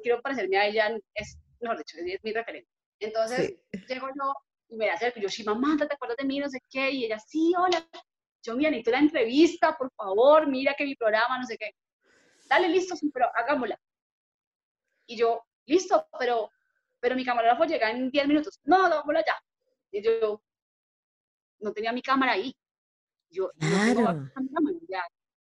quiero 0.00 0.22
parecerme 0.22 0.56
a 0.56 0.68
ella, 0.68 0.96
es, 1.14 1.36
mejor 1.60 1.78
dicho, 1.78 1.96
es, 1.98 2.22
mi 2.22 2.32
referente. 2.32 2.70
Entonces, 3.00 3.56
llego 3.88 4.06
yo 4.16 4.32
y 4.68 4.76
me 4.76 4.88
acerco, 4.88 5.18
yo, 5.18 5.28
Chimamanda, 5.28 5.88
¿te 5.88 5.94
acuerdas 5.94 6.16
de 6.16 6.26
mí? 6.26 6.38
No 6.38 6.48
sé 6.48 6.60
qué. 6.70 6.92
Y 6.92 7.06
ella, 7.06 7.18
sí, 7.18 7.52
hola. 7.58 7.84
Yo, 8.44 8.54
mira, 8.54 8.70
necesito 8.70 8.92
la 8.92 9.00
entrevista, 9.00 9.76
por 9.76 9.90
favor, 9.96 10.46
mira 10.46 10.74
que 10.78 10.84
mi 10.84 10.94
programa, 10.94 11.36
no 11.36 11.44
sé 11.44 11.58
qué. 11.58 11.72
Dale, 12.48 12.68
listo, 12.68 12.94
sí, 12.94 13.10
pero 13.12 13.26
hagámosla. 13.34 13.76
Y 15.06 15.16
yo, 15.16 15.42
listo, 15.66 16.06
pero, 16.20 16.52
pero 17.00 17.16
mi 17.16 17.24
camarógrafo 17.24 17.64
llega 17.64 17.90
en 17.90 18.12
10 18.12 18.28
minutos. 18.28 18.60
No, 18.62 18.86
hagámosla 18.86 19.24
ya. 19.26 19.42
Y 19.90 20.02
yo, 20.02 20.40
no 21.58 21.72
tenía 21.72 21.92
mi 21.92 22.00
cámara 22.00 22.32
ahí. 22.32 22.54
Yo, 23.34 23.50
claro. 23.58 24.30
ya. 24.88 25.02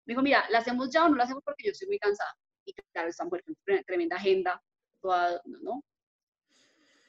Me 0.05 0.13
dijo, 0.13 0.21
mira, 0.21 0.45
¿la 0.49 0.59
hacemos 0.59 0.89
ya 0.89 1.05
o 1.05 1.09
no 1.09 1.15
la 1.15 1.23
hacemos 1.23 1.43
porque 1.43 1.65
yo 1.65 1.71
estoy 1.71 1.87
muy 1.87 1.99
cansada? 1.99 2.35
Y 2.65 2.73
claro, 2.91 3.07
están 3.07 3.29
por 3.29 3.41
tremenda 3.85 4.17
agenda, 4.17 4.61
toda, 5.01 5.41
¿no? 5.45 5.83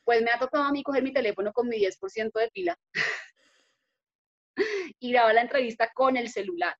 Pues 0.05 0.23
me 0.23 0.31
ha 0.31 0.39
tocado 0.39 0.65
a 0.65 0.73
mí 0.73 0.83
coger 0.83 1.03
mi 1.03 1.13
teléfono 1.13 1.53
con 1.53 1.69
mi 1.69 1.79
10% 1.79 2.33
de 2.33 2.51
pila 2.51 2.79
y 5.01 5.13
grabar 5.13 5.35
la 5.35 5.43
entrevista 5.43 5.91
con 5.93 6.17
el 6.17 6.29
celular. 6.29 6.77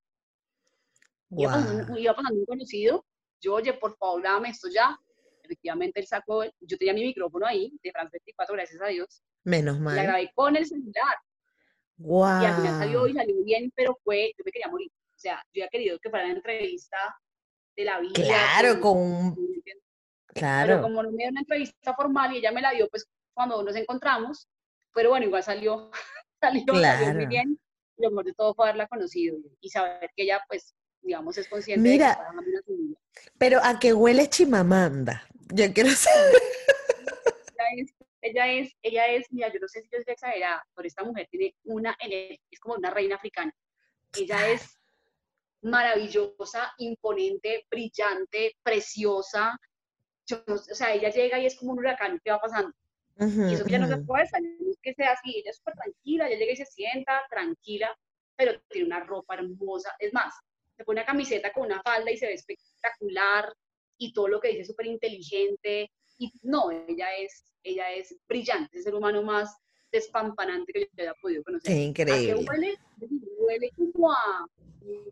Iba, 1.31 1.53
pasando, 1.53 2.39
un 2.39 2.47
conocido, 2.47 3.05
yo, 3.41 3.55
oye, 3.55 3.75
por 3.75 3.97
favor, 3.97 4.23
dame 4.23 4.51
esto 4.51 4.69
ya. 4.69 4.99
Efectivamente, 5.43 6.01
él 6.01 6.07
sacó, 6.07 6.45
yo 6.45 6.79
tenía 6.79 6.95
mi 6.95 7.03
micrófono 7.03 7.47
ahí, 7.47 7.73
de 7.83 7.91
France 7.91 8.11
24, 8.13 8.55
gracias 8.55 8.81
a 8.81 8.87
Dios. 8.87 9.23
Menos 9.45 9.81
mal. 9.81 9.97
La 9.97 10.05
grabé 10.05 10.31
con 10.35 10.57
el 10.57 10.67
celular. 10.67 11.17
Wow. 11.99 12.43
Y 12.43 12.47
al 12.47 12.57
final 12.57 12.79
salió 12.79 13.07
y 13.07 13.13
salió 13.13 13.45
bien, 13.45 13.73
pero 13.75 13.99
fue, 14.05 14.33
yo 14.37 14.45
me 14.45 14.53
quería 14.53 14.69
morir. 14.69 14.91
O 14.91 15.19
sea, 15.21 15.45
yo 15.53 15.63
había 15.63 15.69
querido 15.69 15.99
que 15.99 16.11
fuera 16.11 16.25
una 16.27 16.35
entrevista 16.35 16.97
de 17.77 17.85
la 17.85 18.01
vida. 18.01 18.13
Claro, 18.15 18.81
con... 18.81 19.37
Claro. 20.29 20.69
Pero 20.69 20.83
como 20.83 21.03
no 21.03 21.11
me 21.11 21.17
dio 21.19 21.31
una 21.31 21.41
entrevista 21.41 21.95
formal 21.95 22.33
y 22.33 22.39
ella 22.39 22.53
me 22.53 22.63
la 22.63 22.71
dio, 22.71 22.89
pues 22.89 23.07
cuando 23.35 23.63
nos 23.63 23.75
encontramos, 23.75 24.49
pero 24.95 25.11
bueno, 25.11 25.27
igual 25.27 25.43
salió, 25.43 25.91
salió, 26.41 26.65
salió 26.75 27.15
muy 27.15 27.27
bien. 27.27 27.59
Lo 27.97 28.11
mejor 28.11 28.27
de 28.27 28.35
todo 28.35 28.55
fue 28.55 28.67
haberla 28.67 28.87
conocido 28.87 29.39
y 29.61 29.71
saber 29.71 30.11
que 30.15 30.23
ella, 30.23 30.41
pues, 30.49 30.75
digamos, 31.03 31.37
es 31.37 31.49
consciente 31.49 31.89
Mira, 31.89 32.21
de 32.33 32.63
que 32.65 33.31
Pero 33.39 33.61
a 33.63 33.79
qué 33.81 33.93
huele 33.93 34.29
Chimamanda. 34.29 35.27
Yo 35.53 35.73
quiero 35.73 35.91
saber. 35.91 36.35
Ella 38.21 38.53
es, 38.53 38.75
ella 38.83 39.07
es, 39.09 39.27
mira, 39.31 39.53
yo 39.53 39.61
no 39.61 39.69
sé 39.69 39.83
si 39.83 39.89
yo 39.91 39.99
estoy 39.99 40.15
exagerada, 40.15 40.67
pero 40.75 40.89
esta 40.89 41.05
mujer 41.05 41.29
tiene 41.31 41.55
una 41.65 41.97
es 42.01 42.61
como 42.61 42.75
una 42.75 42.91
reina 42.91 43.17
africana. 43.17 43.55
Ella 44.17 44.49
es 44.51 44.79
maravillosa, 45.63 46.73
imponente, 46.79 47.67
brillante, 47.71 48.57
preciosa. 48.63 49.59
o 50.47 50.59
sea, 50.59 50.95
ella 50.95 51.11
llega 51.11 51.39
y 51.39 51.47
es 51.47 51.57
como 51.57 51.73
un 51.73 51.79
huracán, 51.79 52.21
¿qué 52.25 52.31
va 52.31 52.41
pasando? 52.41 52.73
y 53.21 53.55
eso 53.55 53.65
que 53.65 53.71
ella 53.71 53.81
no 53.81 53.89
se 53.89 53.99
puede 54.05 54.27
salir, 54.29 54.57
que 54.81 54.95
sea 54.95 55.13
así, 55.13 55.37
ella 55.37 55.51
es 55.51 55.57
súper 55.57 55.75
tranquila, 55.75 56.29
ella 56.29 56.39
llega 56.39 56.53
y 56.53 56.57
se 56.57 56.67
sienta 56.67 57.25
tranquila, 57.29 57.97
pero 58.37 58.61
tiene 58.69 58.87
una 58.87 59.01
ropa 59.01 59.35
hermosa. 59.35 59.93
Es 59.99 60.13
más, 60.13 60.33
se 60.77 60.85
pone 60.85 61.01
una 61.01 61.07
camiseta 61.07 61.53
con 61.53 61.67
una 61.67 61.83
falda 61.83 62.11
y 62.13 62.17
se 62.17 62.27
ve 62.27 62.35
espectacular 62.35 63.53
y 63.97 64.13
todo 64.13 64.29
lo 64.29 64.41
que 64.41 64.51
dice 64.51 64.65
súper 64.65 64.87
inteligente. 64.87 65.91
Y 66.19 66.33
no, 66.43 66.71
ella 66.71 67.15
es, 67.17 67.45
ella 67.63 67.91
es 67.93 68.15
brillante, 68.29 68.71
es 68.73 68.79
el 68.79 68.83
ser 68.85 68.95
humano 68.95 69.23
más 69.23 69.57
despampanante 69.91 70.73
que 70.73 70.81
yo 70.81 71.03
haya 71.03 71.15
podido 71.23 71.43
conocer. 71.45 71.73
Qué 71.73 71.83
increíble. 71.83 72.33
¿A 72.33 72.35
qué 72.35 72.45
huele? 72.45 72.79
Huele 73.39 73.71
como 73.77 74.13
a, 74.13 74.47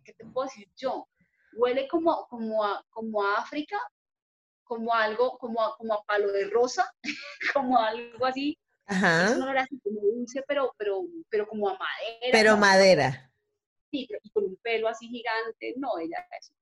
¿qué 0.04 0.12
te 0.12 0.24
puedo 0.26 0.46
decir 0.46 0.68
yo? 0.76 1.08
Huele 1.54 1.88
como, 1.88 2.26
como, 2.28 2.64
a, 2.64 2.84
como 2.90 3.24
a 3.24 3.36
África, 3.38 3.78
como 4.64 4.92
algo, 4.92 5.38
como 5.38 5.62
a, 5.62 5.76
como 5.76 5.94
a 5.94 6.02
palo 6.04 6.30
de 6.32 6.50
rosa, 6.50 6.92
como 7.54 7.78
algo 7.78 8.26
así. 8.26 8.58
Ajá. 8.86 9.26
Es 9.26 9.36
un 9.36 9.42
olor 9.42 9.58
así 9.58 9.80
como 9.80 10.00
dulce, 10.00 10.42
pero, 10.46 10.74
pero, 10.76 11.02
pero 11.30 11.46
como 11.46 11.68
a 11.68 11.78
madera. 11.78 12.30
Pero 12.32 12.56
madera 12.56 13.26
y 13.96 14.30
con 14.30 14.44
un 14.44 14.56
pelo 14.56 14.88
así 14.88 15.08
gigante. 15.08 15.74
No, 15.76 15.98
ella 15.98 16.26
es 16.38 16.52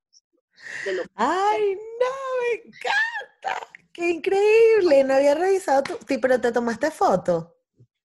de 0.84 0.92
lo 0.92 1.02
¡Ay, 1.16 1.74
no! 1.74 2.06
¡Me 2.40 2.70
encanta! 2.70 3.68
¡Qué 3.94 4.10
increíble! 4.10 5.04
No 5.04 5.14
había 5.14 5.36
revisado 5.36 5.84
tu... 5.84 5.94
Sí, 6.06 6.18
pero 6.18 6.40
¿te 6.40 6.50
tomaste 6.50 6.90
foto? 6.90 7.56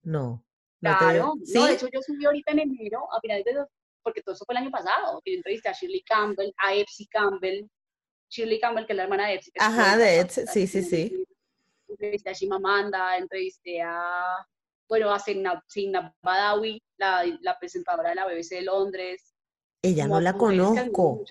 No. 0.03 0.45
claro, 0.79 1.33
¿Sí? 1.43 1.55
no, 1.55 1.65
de 1.65 1.73
hecho 1.73 1.87
yo 1.91 1.99
subí 2.01 2.25
ahorita 2.25 2.51
en 2.51 2.59
enero, 2.59 3.11
a 3.11 3.19
finales 3.19 3.43
de 3.43 3.65
porque 4.01 4.21
todo 4.21 4.33
eso 4.33 4.45
fue 4.45 4.53
el 4.53 4.61
año 4.61 4.71
pasado, 4.71 5.19
que 5.25 5.31
yo 5.31 5.37
entrevisté 5.37 5.67
a 5.67 5.73
Shirley 5.73 6.03
Campbell, 6.03 6.53
a 6.57 6.73
Epsi 6.75 7.07
Campbell, 7.07 7.67
Shirley 8.29 8.59
Campbell, 8.59 8.85
que 8.85 8.93
es 8.93 8.97
la 8.97 9.03
hermana 9.03 9.27
de 9.27 9.33
Epsi. 9.33 9.51
Ajá, 9.59 9.97
de 9.97 10.19
Epsi, 10.19 10.47
sí, 10.47 10.67
sí, 10.67 10.83
sí. 10.83 11.25
Entrevisté 11.89 12.29
a 12.29 12.33
Shimamanda, 12.33 13.17
entrevisté 13.17 13.81
a 13.81 14.47
bueno, 14.87 15.11
a 15.11 15.19
Signab 15.19 16.13
Badawi, 16.21 16.81
la, 16.97 17.23
la, 17.41 17.59
presentadora 17.59 18.09
de 18.09 18.15
la 18.15 18.25
BBC 18.25 18.55
de 18.55 18.61
Londres. 18.63 19.35
Ella 19.83 20.07
no 20.07 20.19
la 20.19 20.33
conozco. 20.33 21.23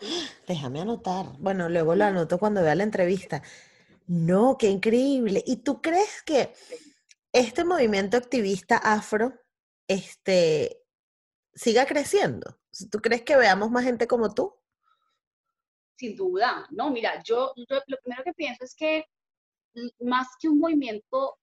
Déjame 0.47 0.81
anotar. 0.81 1.27
Bueno, 1.39 1.69
luego 1.69 1.95
lo 1.95 2.05
anoto 2.05 2.39
cuando 2.39 2.63
vea 2.63 2.77
la 2.77 2.85
entrevista. 2.85 3.43
No, 4.09 4.57
qué 4.59 4.69
increíble. 4.69 5.43
¿Y 5.47 5.59
tú 5.59 5.83
crees 5.83 6.23
que 6.23 6.55
este 7.31 7.63
movimiento 7.63 8.17
activista 8.17 8.79
afro 8.79 9.35
este, 9.87 10.83
siga 11.55 11.85
creciendo? 11.87 12.59
¿Tú 12.91 13.01
crees 13.01 13.23
que 13.23 13.37
veamos 13.37 13.71
más 13.71 13.85
gente 13.85 14.07
como 14.07 14.33
tú? 14.33 14.55
Sin 15.99 16.17
duda. 16.17 16.67
No, 16.71 16.91
mira, 16.91 17.23
yo, 17.23 17.53
lo 17.57 17.99
primero 18.03 18.25
que 18.25 18.33
pienso 18.33 18.65
es 18.65 18.75
que 18.75 19.05
más 20.01 20.29
que 20.41 20.49
un 20.49 20.59
movimiento 20.59 21.39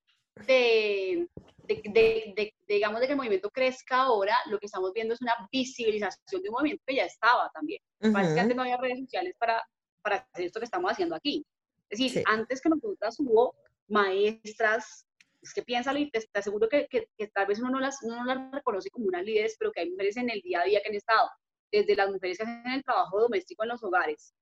de, 0.47 1.29
de, 1.67 2.53
digamos, 2.67 2.99
de 2.99 3.05
que 3.05 3.13
el 3.13 3.17
movimiento 3.17 3.51
crezca 3.51 4.03
ahora, 4.03 4.35
lo 4.47 4.57
que 4.57 4.65
estamos 4.65 4.91
viendo 4.91 5.13
es 5.13 5.21
una 5.21 5.35
visibilización 5.51 6.41
de 6.41 6.49
un 6.49 6.53
movimiento 6.53 6.83
que 6.87 6.95
ya 6.95 7.05
estaba 7.05 7.51
también. 7.53 7.79
Parece 8.11 8.33
que 8.33 8.39
antes 8.39 8.55
no 8.55 8.63
había 8.63 8.77
redes 8.77 9.01
sociales 9.01 9.35
para, 9.37 9.63
para 10.01 10.27
hacer 10.33 10.45
esto 10.45 10.59
que 10.59 10.65
estamos 10.65 10.91
haciendo 10.91 11.13
aquí. 11.13 11.45
Es 11.89 11.99
decir, 11.99 12.23
antes 12.25 12.61
que 12.61 12.69
nosotras 12.69 13.15
hubo 13.19 13.55
maestras, 13.87 15.05
es 15.41 15.53
que 15.53 15.61
piénsalo 15.61 15.99
y 15.99 16.09
te, 16.09 16.27
aseguro 16.33 16.67
que, 16.67 16.87
que, 16.87 17.27
tal 17.27 17.45
vez 17.45 17.59
uno 17.59 17.69
no, 17.69 17.79
las, 17.79 18.01
uno 18.01 18.17
no 18.17 18.25
las 18.25 18.51
reconoce 18.51 18.89
como 18.89 19.05
unas 19.05 19.23
líderes, 19.23 19.55
pero 19.59 19.71
que 19.71 19.81
hay 19.81 19.91
mujeres 19.91 20.17
en 20.17 20.29
el 20.29 20.41
día 20.41 20.61
a 20.61 20.65
día 20.65 20.81
que 20.81 20.89
han 20.89 20.95
estado, 20.95 21.29
desde 21.71 21.95
las 21.95 22.09
mujeres 22.09 22.37
que 22.37 22.43
hacen 22.43 22.67
el 22.67 22.83
trabajo 22.83 23.21
doméstico 23.21 23.63
en 23.63 23.69
los 23.69 23.83
hogares, 23.83 24.33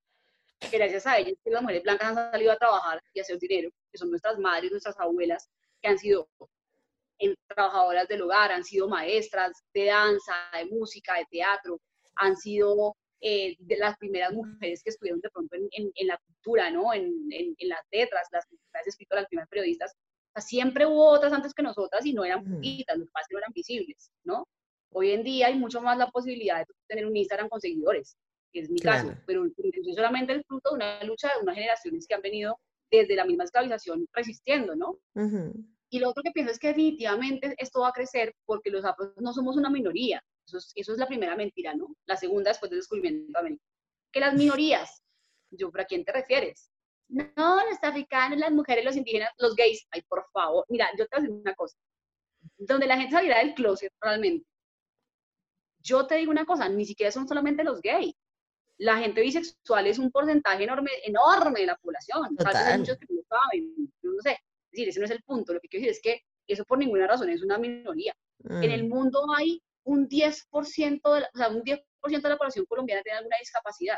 que 0.60 0.78
gracias 0.78 1.06
a 1.06 1.18
ellas 1.18 1.34
que 1.44 1.52
las 1.52 1.62
mujeres 1.62 1.84
blancas 1.84 2.10
han 2.10 2.32
salido 2.32 2.52
a 2.54 2.58
trabajar 2.58 3.02
y 3.14 3.20
a 3.20 3.24
hacer 3.24 3.38
dinero, 3.38 3.70
que 3.92 3.98
son 3.98 4.10
nuestras 4.10 4.40
madres, 4.40 4.72
nuestras 4.72 4.98
abuelas, 5.00 5.50
que 5.82 5.90
han 5.90 5.98
sido 5.98 6.30
trabajadoras 7.48 8.08
del 8.08 8.22
hogar, 8.22 8.52
han 8.52 8.64
sido 8.64 8.88
maestras 8.88 9.52
de 9.74 9.86
danza, 9.86 10.34
de 10.58 10.66
música, 10.66 11.16
de 11.16 11.26
teatro, 11.30 11.80
han 12.16 12.36
sido 12.36 12.96
eh, 13.22 13.56
de 13.60 13.78
las 13.78 13.98
primeras 13.98 14.34
mujeres 14.34 14.84
que 14.84 14.90
estuvieron 14.90 15.22
de 15.22 15.30
pronto 15.30 15.56
en, 15.56 15.92
en, 15.96 16.08
la 16.08 16.20
¿no? 16.72 16.94
En, 16.94 17.28
en, 17.32 17.70
las 17.70 17.82
letras, 17.92 18.28
las 18.32 18.46
primeras 18.48 18.88
escritoras, 18.88 19.24
las 19.24 19.30
primeras 19.30 19.50
periodistas. 19.50 19.96
siempre 20.38 20.86
hubo 20.86 21.08
otras 21.10 21.34
antes 21.34 21.54
que 21.54 21.64
nosotras 21.64 22.06
y 22.06 22.14
no 22.14 22.24
eran 22.26 22.44
poquitas, 22.44 22.98
los 22.98 23.08
que 23.08 23.34
no 23.34 23.40
eran 23.40 23.54
visibles, 23.54 24.12
¿no? 24.24 24.48
Hoy 24.92 25.12
en 25.12 25.24
día 25.24 25.48
hay 25.48 25.56
mucho 25.56 25.82
más 25.82 25.98
la 25.98 26.12
posibilidad 26.12 26.60
de 26.60 26.66
tener 26.88 27.06
un 27.06 27.16
Instagram 27.16 27.50
con 27.50 27.60
seguidores, 27.60 28.16
que 28.52 28.60
es 28.60 28.70
mi 28.70 28.80
caso, 28.80 29.14
pero, 29.26 29.46
es 29.46 29.96
solamente 29.96 30.34
el 30.34 30.44
fruto 30.44 30.70
de 30.72 30.76
una 30.76 31.04
lucha 31.04 31.30
de 31.30 31.42
unas 31.42 31.56
generaciones 31.56 32.06
que 32.08 32.14
han 32.14 32.22
venido 32.22 32.60
desde 32.92 33.16
la 33.16 33.26
misma 33.26 33.46
esclavización 33.46 34.06
resistiendo, 34.14 34.76
¿no? 34.76 35.00
Y 35.90 36.00
lo 36.00 36.10
otro 36.10 36.24
que 36.24 36.32
pienso 36.32 36.52
es 36.52 36.58
que 36.58 36.70
definitivamente 36.70 37.54
esto 37.60 37.82
va 37.82 37.90
a 37.90 37.94
crecer 37.94 38.34
porque 38.46 38.72
los 38.72 38.84
afros 38.84 39.14
no 39.18 39.32
somos 39.32 39.58
una 39.58 39.70
minoría. 39.70 40.24
Eso 40.48 40.58
es, 40.58 40.72
eso 40.74 40.92
es 40.92 40.98
la 40.98 41.06
primera 41.06 41.36
mentira, 41.36 41.76
¿no? 41.76 41.96
La 42.08 42.18
segunda 42.18 42.50
después 42.50 42.72
del 42.72 42.80
descubrimiento 42.80 43.32
de 43.32 43.40
América. 43.40 43.64
Que 44.12 44.20
las 44.20 44.34
minorías, 44.60 45.03
yo, 45.58 45.72
¿para 45.72 45.86
quién 45.86 46.04
te 46.04 46.12
refieres? 46.12 46.70
No, 47.10 47.70
los 47.70 47.78
africanos, 47.82 48.40
las 48.40 48.52
mujeres, 48.52 48.86
los 48.86 48.96
indígenas, 48.96 49.30
los 49.38 49.56
gays. 49.56 49.86
Ay, 49.92 50.02
por 50.04 50.26
favor. 50.32 50.66
Mira, 50.70 50.90
yo 50.98 51.06
te 51.08 51.16
voy 51.16 51.26
a 51.26 51.28
decir 51.28 51.42
una 51.42 51.56
cosa. 51.56 51.78
Donde 52.58 52.88
la 52.88 52.98
gente 52.98 53.16
salirá 53.16 53.40
del 53.40 53.54
closet 53.54 53.94
realmente. 54.02 54.48
Yo 55.80 56.08
te 56.08 56.16
digo 56.16 56.32
una 56.32 56.46
cosa, 56.46 56.70
ni 56.70 56.86
siquiera 56.86 57.12
son 57.12 57.28
solamente 57.28 57.64
los 57.64 57.82
gays. 57.82 58.16
La 58.78 58.98
gente 58.98 59.22
bisexual 59.22 59.86
es 59.88 60.00
un 60.00 60.12
porcentaje 60.12 60.64
enorme, 60.64 60.92
enorme 61.04 61.60
de 61.60 61.66
la 61.68 61.76
población. 61.76 62.36
Total. 62.36 62.56
Hay 62.56 62.80
muchos 62.80 62.98
que 62.98 63.14
no 63.14 63.22
saben, 63.30 63.94
yo 64.02 64.12
no 64.12 64.22
sé 64.22 64.38
decir, 64.72 64.90
ese 64.90 65.00
no 65.00 65.06
es 65.06 65.12
el 65.12 65.24
punto. 65.24 65.54
Lo 65.54 65.60
que 65.60 65.68
quiero 65.68 65.86
decir 65.86 65.92
es 65.92 66.02
que 66.02 66.26
eso 66.48 66.66
por 66.66 66.78
ninguna 66.78 67.08
razón 67.08 67.30
es 67.30 67.44
una 67.44 67.58
minoría. 67.58 68.14
En 68.46 68.72
el 68.72 68.86
mm. 68.86 68.90
mundo 68.90 69.26
hay 69.38 69.62
un 69.84 70.08
10%, 70.10 71.14
de 71.14 71.24
o 71.34 71.38
sea, 71.38 71.50
un 71.50 71.64
10% 71.64 71.84
de 72.22 72.30
la 72.30 72.38
población 72.38 72.66
colombiana 72.66 73.02
tiene 73.04 73.20
alguna 73.20 73.38
discapacidad. 73.40 73.98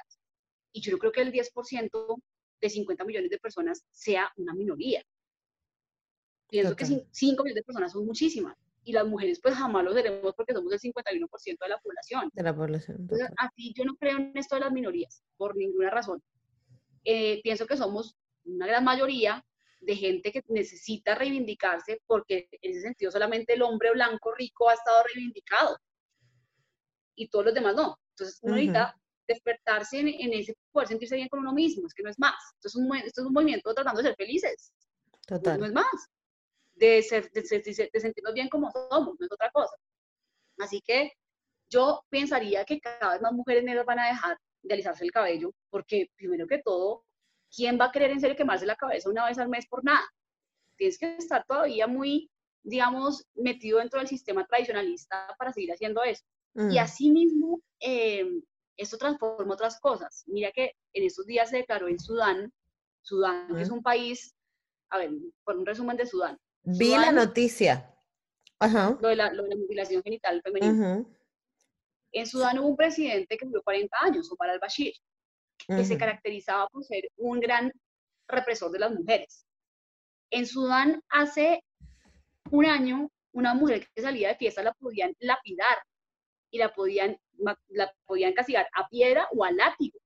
Y 0.75 0.81
yo 0.81 0.97
creo 0.97 1.13
que 1.13 1.21
el 1.21 1.31
10% 1.31 2.21
de 2.61 2.69
50 2.69 3.05
millones 3.05 3.29
de 3.29 3.39
personas 3.39 3.85
sea 3.91 4.29
una 4.35 4.53
minoría. 4.53 5.01
Pienso 6.49 6.75
que 6.75 6.85
5 6.85 7.43
millones 7.43 7.55
de 7.55 7.63
personas 7.63 7.93
son 7.93 8.05
muchísimas 8.05 8.57
y 8.83 8.91
las 8.91 9.07
mujeres 9.07 9.39
pues 9.41 9.55
jamás 9.55 9.85
lo 9.85 9.93
seremos 9.93 10.35
porque 10.35 10.53
somos 10.53 10.73
el 10.73 10.79
51% 10.79 11.57
de 11.59 11.69
la 11.69 11.79
población. 11.79 12.29
De 12.33 12.43
la 12.43 12.53
población. 12.53 12.97
Entonces, 12.99 13.29
así 13.37 13.73
yo 13.73 13.85
no 13.85 13.95
creo 13.95 14.17
en 14.17 14.33
esto 14.35 14.55
de 14.55 14.61
las 14.61 14.73
minorías, 14.73 15.23
por 15.37 15.55
ninguna 15.55 15.89
razón. 15.89 16.21
Eh, 17.05 17.39
pienso 17.41 17.65
que 17.65 17.77
somos 17.77 18.17
una 18.43 18.67
gran 18.67 18.83
mayoría 18.83 19.45
de 19.79 19.95
gente 19.95 20.33
que 20.33 20.43
necesita 20.49 21.15
reivindicarse 21.15 22.01
porque 22.05 22.49
en 22.51 22.71
ese 22.71 22.81
sentido 22.81 23.11
solamente 23.11 23.53
el 23.53 23.61
hombre 23.61 23.91
blanco 23.91 24.33
rico 24.33 24.69
ha 24.69 24.73
estado 24.73 25.03
reivindicado 25.05 25.77
y 27.15 27.29
todos 27.29 27.45
los 27.45 27.53
demás 27.53 27.75
no. 27.75 27.97
Entonces 28.09 28.39
uno 28.41 28.55
necesita 28.55 28.99
despertarse 29.27 29.99
en, 29.99 30.33
ese 30.33 30.55
poder 30.71 30.87
sentirse 30.87 31.15
bien 31.15 31.29
con 31.29 31.39
uno 31.39 31.53
mismo, 31.53 31.87
es 31.87 31.93
que 31.93 32.03
no 32.03 32.09
es 32.09 32.19
más. 32.19 32.35
Esto 32.55 32.67
es 32.67 32.75
un, 32.75 32.95
esto 32.97 33.21
es 33.21 33.27
un 33.27 33.33
movimiento 33.33 33.73
tratando 33.73 34.01
de 34.01 34.09
ser 34.09 34.15
felices. 34.15 34.71
Total. 35.25 35.59
No, 35.59 35.65
es 35.65 35.73
más. 35.73 36.09
De, 36.75 37.01
ser, 37.01 37.31
de, 37.31 37.41
de 37.41 37.99
sentirnos 37.99 38.33
bien 38.33 38.49
como 38.49 38.71
somos, 38.71 39.15
no 39.19 39.25
es 39.25 39.31
otra 39.31 39.49
cosa. 39.51 39.75
Así 40.57 40.81
que 40.81 41.11
yo 41.69 42.03
pensaría 42.09 42.65
que 42.65 42.79
cada 42.79 43.13
vez 43.13 43.21
más 43.21 43.33
mujeres 43.33 43.63
negras 43.63 43.85
van 43.85 43.99
a 43.99 44.07
dejar 44.07 44.37
de 44.61 44.73
alisarse 44.73 45.03
el 45.03 45.11
cabello, 45.11 45.51
porque 45.69 46.09
primero 46.15 46.47
que 46.47 46.59
todo, 46.59 47.03
¿quién 47.53 47.79
va 47.79 47.85
a 47.85 47.91
querer 47.91 48.11
en 48.11 48.19
serio 48.19 48.35
quemarse 48.35 48.65
la 48.65 48.75
cabeza 48.75 49.09
una 49.09 49.25
vez 49.25 49.37
al 49.37 49.49
mes 49.49 49.67
por 49.67 49.83
nada? 49.83 50.05
Tienes 50.77 50.97
que 50.97 51.15
estar 51.15 51.45
todavía 51.45 51.87
muy, 51.87 52.29
digamos, 52.63 53.25
metido 53.35 53.79
dentro 53.79 53.99
del 53.99 54.07
sistema 54.07 54.45
tradicionalista 54.45 55.35
para 55.37 55.53
seguir 55.53 55.71
haciendo 55.71 56.03
eso. 56.03 56.23
Y 56.55 56.61
mm. 56.61 56.79
asimismo, 56.79 57.61
eh, 57.79 58.25
esto 58.77 58.97
transforma 58.97 59.53
otras 59.53 59.79
cosas. 59.79 60.23
Mira 60.27 60.51
que 60.51 60.73
en 60.93 61.05
estos 61.05 61.25
días 61.25 61.49
se 61.49 61.57
declaró 61.57 61.87
en 61.87 61.99
Sudán, 61.99 62.51
Sudán, 63.01 63.55
que 63.55 63.61
es 63.61 63.69
un 63.69 63.83
país, 63.83 64.35
a 64.89 64.97
ver, 64.97 65.11
por 65.43 65.57
un 65.57 65.65
resumen 65.65 65.97
de 65.97 66.05
Sudán. 66.05 66.37
Vi 66.63 66.89
la 66.89 67.11
noticia. 67.11 67.93
Ajá. 68.59 68.97
Lo, 68.99 69.09
de 69.09 69.15
la, 69.15 69.31
mutilación 69.31 70.01
genital 70.01 70.41
femenina. 70.41 71.05
En 72.11 72.27
Sudán 72.27 72.59
hubo 72.59 72.69
un 72.69 72.77
presidente 72.77 73.37
que 73.37 73.45
duró 73.45 73.61
40 73.61 73.95
años, 74.01 74.31
Omar 74.31 74.49
al-Bashir, 74.49 74.93
que 75.67 75.83
se 75.83 75.97
caracterizaba 75.97 76.67
por 76.69 76.83
ser 76.83 77.03
un 77.17 77.39
gran 77.39 77.71
represor 78.27 78.71
de 78.71 78.79
las 78.79 78.91
mujeres. 78.91 79.45
En 80.31 80.45
Sudán 80.45 81.01
hace 81.09 81.63
un 82.51 82.65
año, 82.65 83.11
una 83.33 83.53
mujer 83.53 83.87
que 83.93 84.01
salía 84.01 84.29
de 84.29 84.35
fiesta 84.35 84.63
la 84.63 84.73
podían 84.73 85.13
lapidar 85.19 85.77
y 86.49 86.57
la 86.57 86.73
podían, 86.73 87.17
la 87.69 87.93
podían 88.05 88.33
castigar 88.33 88.67
a 88.73 88.87
piedra 88.87 89.27
o 89.31 89.43
a 89.43 89.51
látigo. 89.51 89.99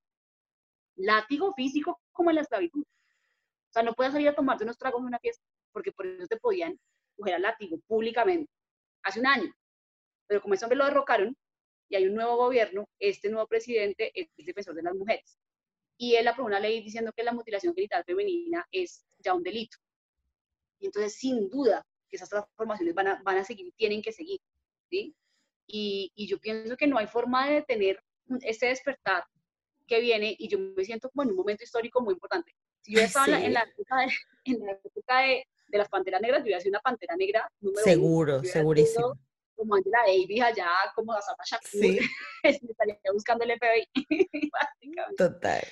Látigo 0.95 1.53
físico 1.53 2.01
como 2.11 2.29
en 2.29 2.37
la 2.37 2.41
esclavitud. 2.41 2.81
O 2.81 3.71
sea, 3.71 3.83
no 3.83 3.93
puedes 3.93 4.13
salir 4.13 4.29
a 4.29 4.35
tomarte 4.35 4.63
unos 4.63 4.77
tragos 4.77 5.01
en 5.01 5.07
una 5.07 5.19
fiesta 5.19 5.43
porque 5.71 5.91
por 5.91 6.05
eso 6.05 6.27
te 6.27 6.37
podían 6.37 6.79
coger 7.15 7.35
a 7.35 7.39
látigo 7.39 7.79
públicamente. 7.87 8.51
Hace 9.03 9.19
un 9.19 9.27
año. 9.27 9.53
Pero 10.27 10.41
como 10.41 10.53
ese 10.53 10.65
hombre 10.65 10.77
lo 10.77 10.85
derrocaron 10.85 11.35
y 11.89 11.95
hay 11.95 12.05
un 12.05 12.15
nuevo 12.15 12.35
gobierno, 12.37 12.87
este 12.99 13.29
nuevo 13.29 13.47
presidente 13.47 14.11
es 14.13 14.29
defensor 14.37 14.75
de 14.75 14.83
las 14.83 14.93
mujeres. 14.93 15.37
Y 15.97 16.15
él 16.15 16.27
aprobó 16.27 16.47
una 16.47 16.59
ley 16.59 16.81
diciendo 16.81 17.11
que 17.15 17.23
la 17.23 17.33
mutilación 17.33 17.73
genital 17.73 18.03
femenina 18.03 18.65
es 18.71 19.05
ya 19.19 19.33
un 19.33 19.43
delito. 19.43 19.77
Y 20.79 20.85
entonces, 20.85 21.15
sin 21.15 21.49
duda, 21.49 21.85
que 22.09 22.15
esas 22.15 22.29
transformaciones 22.29 22.93
van 22.93 23.07
a, 23.07 23.21
van 23.23 23.37
a 23.37 23.43
seguir, 23.43 23.73
tienen 23.75 24.01
que 24.01 24.11
seguir. 24.11 24.39
¿sí? 24.89 25.15
Y, 25.71 26.11
y, 26.15 26.27
yo 26.27 26.39
pienso 26.39 26.75
que 26.75 26.87
no 26.87 26.97
hay 26.97 27.05
forma 27.05 27.47
de 27.47 27.55
detener 27.55 28.03
este 28.41 28.67
despertar 28.67 29.23
que 29.85 29.99
viene 29.99 30.35
y 30.37 30.47
yo 30.47 30.57
me 30.59 30.83
siento 30.83 31.09
como 31.09 31.23
en 31.23 31.29
un 31.29 31.35
momento 31.35 31.63
histórico 31.63 32.01
muy 32.01 32.13
importante. 32.13 32.55
Si 32.81 32.93
yo 32.93 33.01
estaba 33.01 33.27
en, 33.39 33.53
la, 33.53 33.61
época, 33.61 33.97
de, 33.97 34.07
en 34.45 34.65
la 34.65 34.71
época 34.71 35.19
de, 35.19 35.45
de, 35.67 35.77
las 35.77 35.89
panteras 35.89 36.21
negras, 36.21 36.41
yo 36.41 36.49
iba 36.49 36.57
a 36.57 36.61
ser 36.61 36.71
una 36.71 36.79
pantera 36.79 37.15
negra 37.15 37.47
número 37.59 37.83
Seguro, 37.83 38.43
segurísimo. 38.43 39.13
Como 39.55 39.75
Angela 39.75 39.99
Davis 40.07 40.41
allá, 40.41 40.69
como 40.95 41.11
Azapa 41.11 41.43
Shakur, 41.45 41.69
sí. 41.69 41.99
estaría 42.43 42.97
buscando 43.11 43.43
el 43.43 43.59
FBI, 43.59 43.89
Total. 45.17 45.63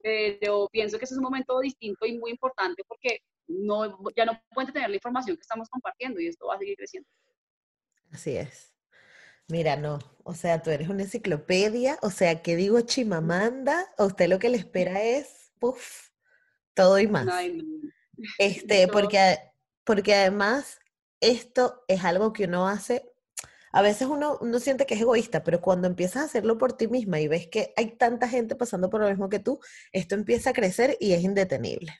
Pero 0.00 0.68
pienso 0.70 0.98
que 0.98 1.04
ese 1.04 1.14
es 1.14 1.18
un 1.18 1.24
momento 1.24 1.58
distinto 1.60 2.06
y 2.06 2.16
muy 2.16 2.30
importante 2.30 2.84
porque 2.86 3.20
no, 3.48 3.98
ya 4.16 4.24
no 4.24 4.40
pueden 4.54 4.72
tener 4.72 4.88
la 4.88 4.96
información 4.96 5.36
que 5.36 5.42
estamos 5.42 5.68
compartiendo 5.68 6.20
y 6.20 6.28
esto 6.28 6.46
va 6.46 6.54
a 6.54 6.58
seguir 6.58 6.76
creciendo. 6.76 7.08
Así 8.12 8.36
es. 8.36 8.75
Mira, 9.48 9.76
no, 9.76 9.98
o 10.24 10.34
sea, 10.34 10.60
tú 10.60 10.70
eres 10.70 10.88
una 10.88 11.02
enciclopedia, 11.02 11.98
o 12.02 12.10
sea, 12.10 12.42
¿qué 12.42 12.56
digo 12.56 12.80
Chimamanda? 12.80 13.86
A 13.96 14.04
usted 14.04 14.28
lo 14.28 14.40
que 14.40 14.48
le 14.48 14.56
espera 14.56 15.02
es, 15.02 15.52
puff, 15.60 16.08
todo 16.74 16.98
y 16.98 17.06
más. 17.06 17.26
Este, 18.38 18.88
porque, 18.88 19.38
porque 19.84 20.14
además 20.14 20.78
esto 21.20 21.84
es 21.86 22.02
algo 22.02 22.32
que 22.32 22.44
uno 22.44 22.66
hace, 22.66 23.12
a 23.72 23.82
veces 23.82 24.08
uno, 24.08 24.38
uno 24.40 24.58
siente 24.58 24.86
que 24.86 24.94
es 24.94 25.02
egoísta, 25.02 25.44
pero 25.44 25.60
cuando 25.60 25.86
empiezas 25.86 26.22
a 26.22 26.24
hacerlo 26.24 26.56
por 26.56 26.72
ti 26.72 26.88
misma 26.88 27.20
y 27.20 27.28
ves 27.28 27.46
que 27.46 27.74
hay 27.76 27.94
tanta 27.98 28.26
gente 28.26 28.56
pasando 28.56 28.88
por 28.88 29.02
lo 29.02 29.08
mismo 29.10 29.28
que 29.28 29.38
tú, 29.38 29.60
esto 29.92 30.14
empieza 30.14 30.48
a 30.48 30.52
crecer 30.54 30.96
y 30.98 31.12
es 31.12 31.22
indetenible. 31.22 31.92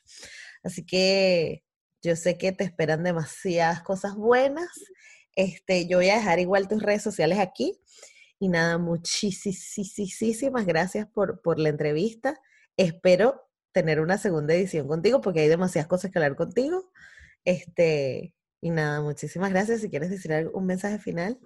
Así 0.63 0.87
que 0.87 1.65
yo 2.01 2.17
sé 2.17 2.39
que 2.39 2.53
te 2.53 2.65
esperan 2.65 3.03
demasiadas 3.03 3.83
cosas 3.83 4.15
buenas 4.15 4.71
este, 5.37 5.87
yo 5.87 5.99
voy 5.99 6.09
a 6.09 6.17
dejar 6.17 6.41
igual 6.41 6.67
tus 6.67 6.83
redes 6.83 7.03
sociales 7.03 7.39
aquí. 7.39 7.79
Y 8.39 8.49
nada, 8.49 8.79
muchísimas 8.79 10.67
gracias 10.67 11.07
por, 11.07 11.41
por 11.41 11.59
la 11.59 11.69
entrevista. 11.69 12.39
Espero 12.77 13.49
tener 13.73 14.01
una 14.01 14.19
segunda 14.19 14.55
edición 14.55 14.89
contigo 14.89 15.21
porque 15.21 15.41
hay 15.41 15.49
demasiadas 15.49 15.89
cosas 15.89 16.11
que 16.11 16.19
hablar 16.19 16.37
contigo. 16.37 16.91
Este, 17.45 18.35
y 18.61 18.71
nada, 18.71 19.01
muchísimas 19.03 19.51
gracias. 19.51 19.83
Si 19.83 19.91
quieres 19.91 20.11
decir 20.11 20.33
algo, 20.33 20.59
un 20.59 20.67
mensaje 20.67 20.99
final. 20.99 21.39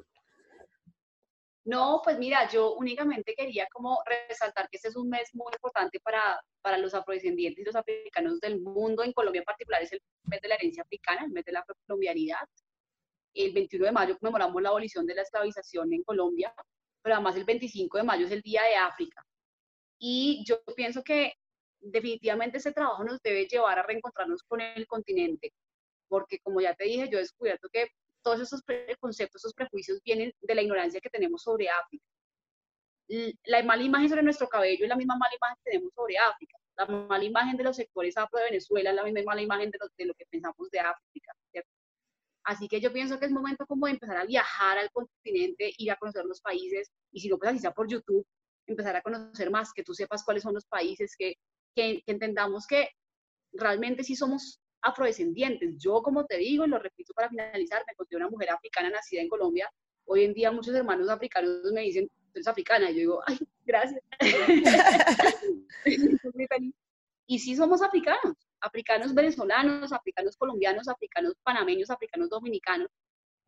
No, 1.64 2.00
pues 2.02 2.18
mira, 2.18 2.48
yo 2.48 2.74
únicamente 2.74 3.34
quería 3.36 3.66
como 3.72 3.98
resaltar 4.28 4.68
que 4.70 4.76
este 4.78 4.88
es 4.88 4.96
un 4.96 5.08
mes 5.08 5.28
muy 5.34 5.52
importante 5.52 6.00
para, 6.00 6.40
para 6.62 6.78
los 6.78 6.94
afrodescendientes 6.94 7.62
y 7.62 7.66
los 7.66 7.76
africanos 7.76 8.40
del 8.40 8.60
mundo. 8.60 9.04
En 9.04 9.12
Colombia 9.12 9.40
en 9.40 9.44
particular 9.44 9.82
es 9.82 9.92
el 9.92 10.00
mes 10.24 10.40
de 10.40 10.48
la 10.48 10.54
herencia 10.54 10.82
africana, 10.82 11.24
el 11.24 11.32
mes 11.32 11.44
de 11.44 11.52
la 11.52 11.64
colombianidad. 11.86 12.48
El 13.34 13.52
21 13.52 13.86
de 13.86 13.92
mayo 13.92 14.18
conmemoramos 14.18 14.62
la 14.62 14.70
abolición 14.70 15.06
de 15.06 15.14
la 15.14 15.22
esclavización 15.22 15.92
en 15.92 16.02
Colombia, 16.02 16.52
pero 17.02 17.14
además 17.16 17.36
el 17.36 17.44
25 17.44 17.98
de 17.98 18.04
mayo 18.04 18.26
es 18.26 18.32
el 18.32 18.42
Día 18.42 18.62
de 18.62 18.76
África. 18.76 19.24
Y 19.98 20.44
yo 20.46 20.62
pienso 20.76 21.02
que 21.02 21.34
definitivamente 21.80 22.58
ese 22.58 22.72
trabajo 22.72 23.04
nos 23.04 23.20
debe 23.22 23.46
llevar 23.46 23.78
a 23.78 23.82
reencontrarnos 23.82 24.42
con 24.42 24.60
el 24.60 24.86
continente, 24.86 25.52
porque 26.08 26.38
como 26.40 26.60
ya 26.60 26.74
te 26.74 26.84
dije, 26.84 27.08
yo 27.08 27.18
he 27.18 27.22
descubierto 27.22 27.68
que 27.72 27.88
todos 28.22 28.40
esos 28.40 28.62
conceptos, 28.98 29.42
esos 29.42 29.54
prejuicios 29.54 30.00
vienen 30.02 30.32
de 30.40 30.54
la 30.54 30.62
ignorancia 30.62 31.00
que 31.00 31.10
tenemos 31.10 31.42
sobre 31.42 31.68
África. 31.68 32.04
La 33.44 33.62
mala 33.62 33.82
imagen 33.82 34.08
sobre 34.08 34.22
nuestro 34.22 34.48
cabello 34.48 34.84
es 34.84 34.88
la 34.88 34.96
misma 34.96 35.16
mala 35.16 35.34
imagen 35.34 35.56
que 35.64 35.70
tenemos 35.70 35.92
sobre 35.94 36.18
África. 36.18 36.58
La 36.76 36.86
mala 36.86 37.24
imagen 37.24 37.56
de 37.56 37.64
los 37.64 37.76
sectores 37.76 38.16
afro 38.16 38.38
de 38.38 38.46
Venezuela 38.46 38.90
es 38.90 38.96
la 38.96 39.04
misma 39.04 39.22
mala 39.24 39.42
imagen 39.42 39.70
de 39.70 39.78
lo, 39.80 39.88
de 39.96 40.04
lo 40.06 40.14
que 40.14 40.26
pensamos 40.26 40.70
de 40.70 40.80
África. 40.80 41.32
Así 42.44 42.68
que 42.68 42.80
yo 42.80 42.92
pienso 42.92 43.18
que 43.18 43.26
es 43.26 43.32
momento 43.32 43.66
como 43.66 43.86
de 43.86 43.92
empezar 43.92 44.16
a 44.16 44.24
viajar 44.24 44.78
al 44.78 44.90
continente, 44.90 45.72
ir 45.76 45.90
a 45.90 45.96
conocer 45.96 46.24
los 46.24 46.40
países, 46.40 46.90
y 47.12 47.20
si 47.20 47.28
no, 47.28 47.38
pues 47.38 47.50
así 47.50 47.60
sea 47.60 47.72
por 47.72 47.88
YouTube, 47.88 48.26
empezar 48.66 48.96
a 48.96 49.02
conocer 49.02 49.50
más, 49.50 49.72
que 49.72 49.82
tú 49.82 49.94
sepas 49.94 50.24
cuáles 50.24 50.42
son 50.42 50.54
los 50.54 50.66
países, 50.66 51.14
que, 51.16 51.34
que, 51.74 52.02
entendamos 52.06 52.66
que 52.66 52.88
realmente 53.52 54.04
sí 54.04 54.16
somos 54.16 54.60
afrodescendientes. 54.82 55.76
Yo, 55.78 56.02
como 56.02 56.24
te 56.24 56.38
digo, 56.38 56.64
y 56.64 56.68
lo 56.68 56.78
repito 56.78 57.12
para 57.14 57.28
finalizar, 57.28 57.82
me 57.86 57.92
encontré 57.92 58.16
una 58.16 58.30
mujer 58.30 58.50
africana 58.50 58.90
nacida 58.90 59.20
en 59.20 59.28
Colombia. 59.28 59.68
Hoy 60.06 60.24
en 60.24 60.32
día 60.32 60.50
muchos 60.50 60.74
hermanos 60.74 61.08
africanos 61.08 61.60
me 61.74 61.82
dicen, 61.82 62.08
tú 62.08 62.14
eres 62.34 62.48
africana. 62.48 62.90
Y 62.90 62.94
yo 62.94 62.98
digo, 63.00 63.22
ay, 63.26 63.38
gracias. 63.64 64.00
y 67.26 67.38
sí 67.38 67.54
somos 67.54 67.82
africanos 67.82 68.34
africanos 68.60 69.14
venezolanos, 69.14 69.92
africanos 69.92 70.36
colombianos, 70.36 70.88
africanos 70.88 71.34
panameños, 71.42 71.90
africanos 71.90 72.28
dominicanos. 72.28 72.88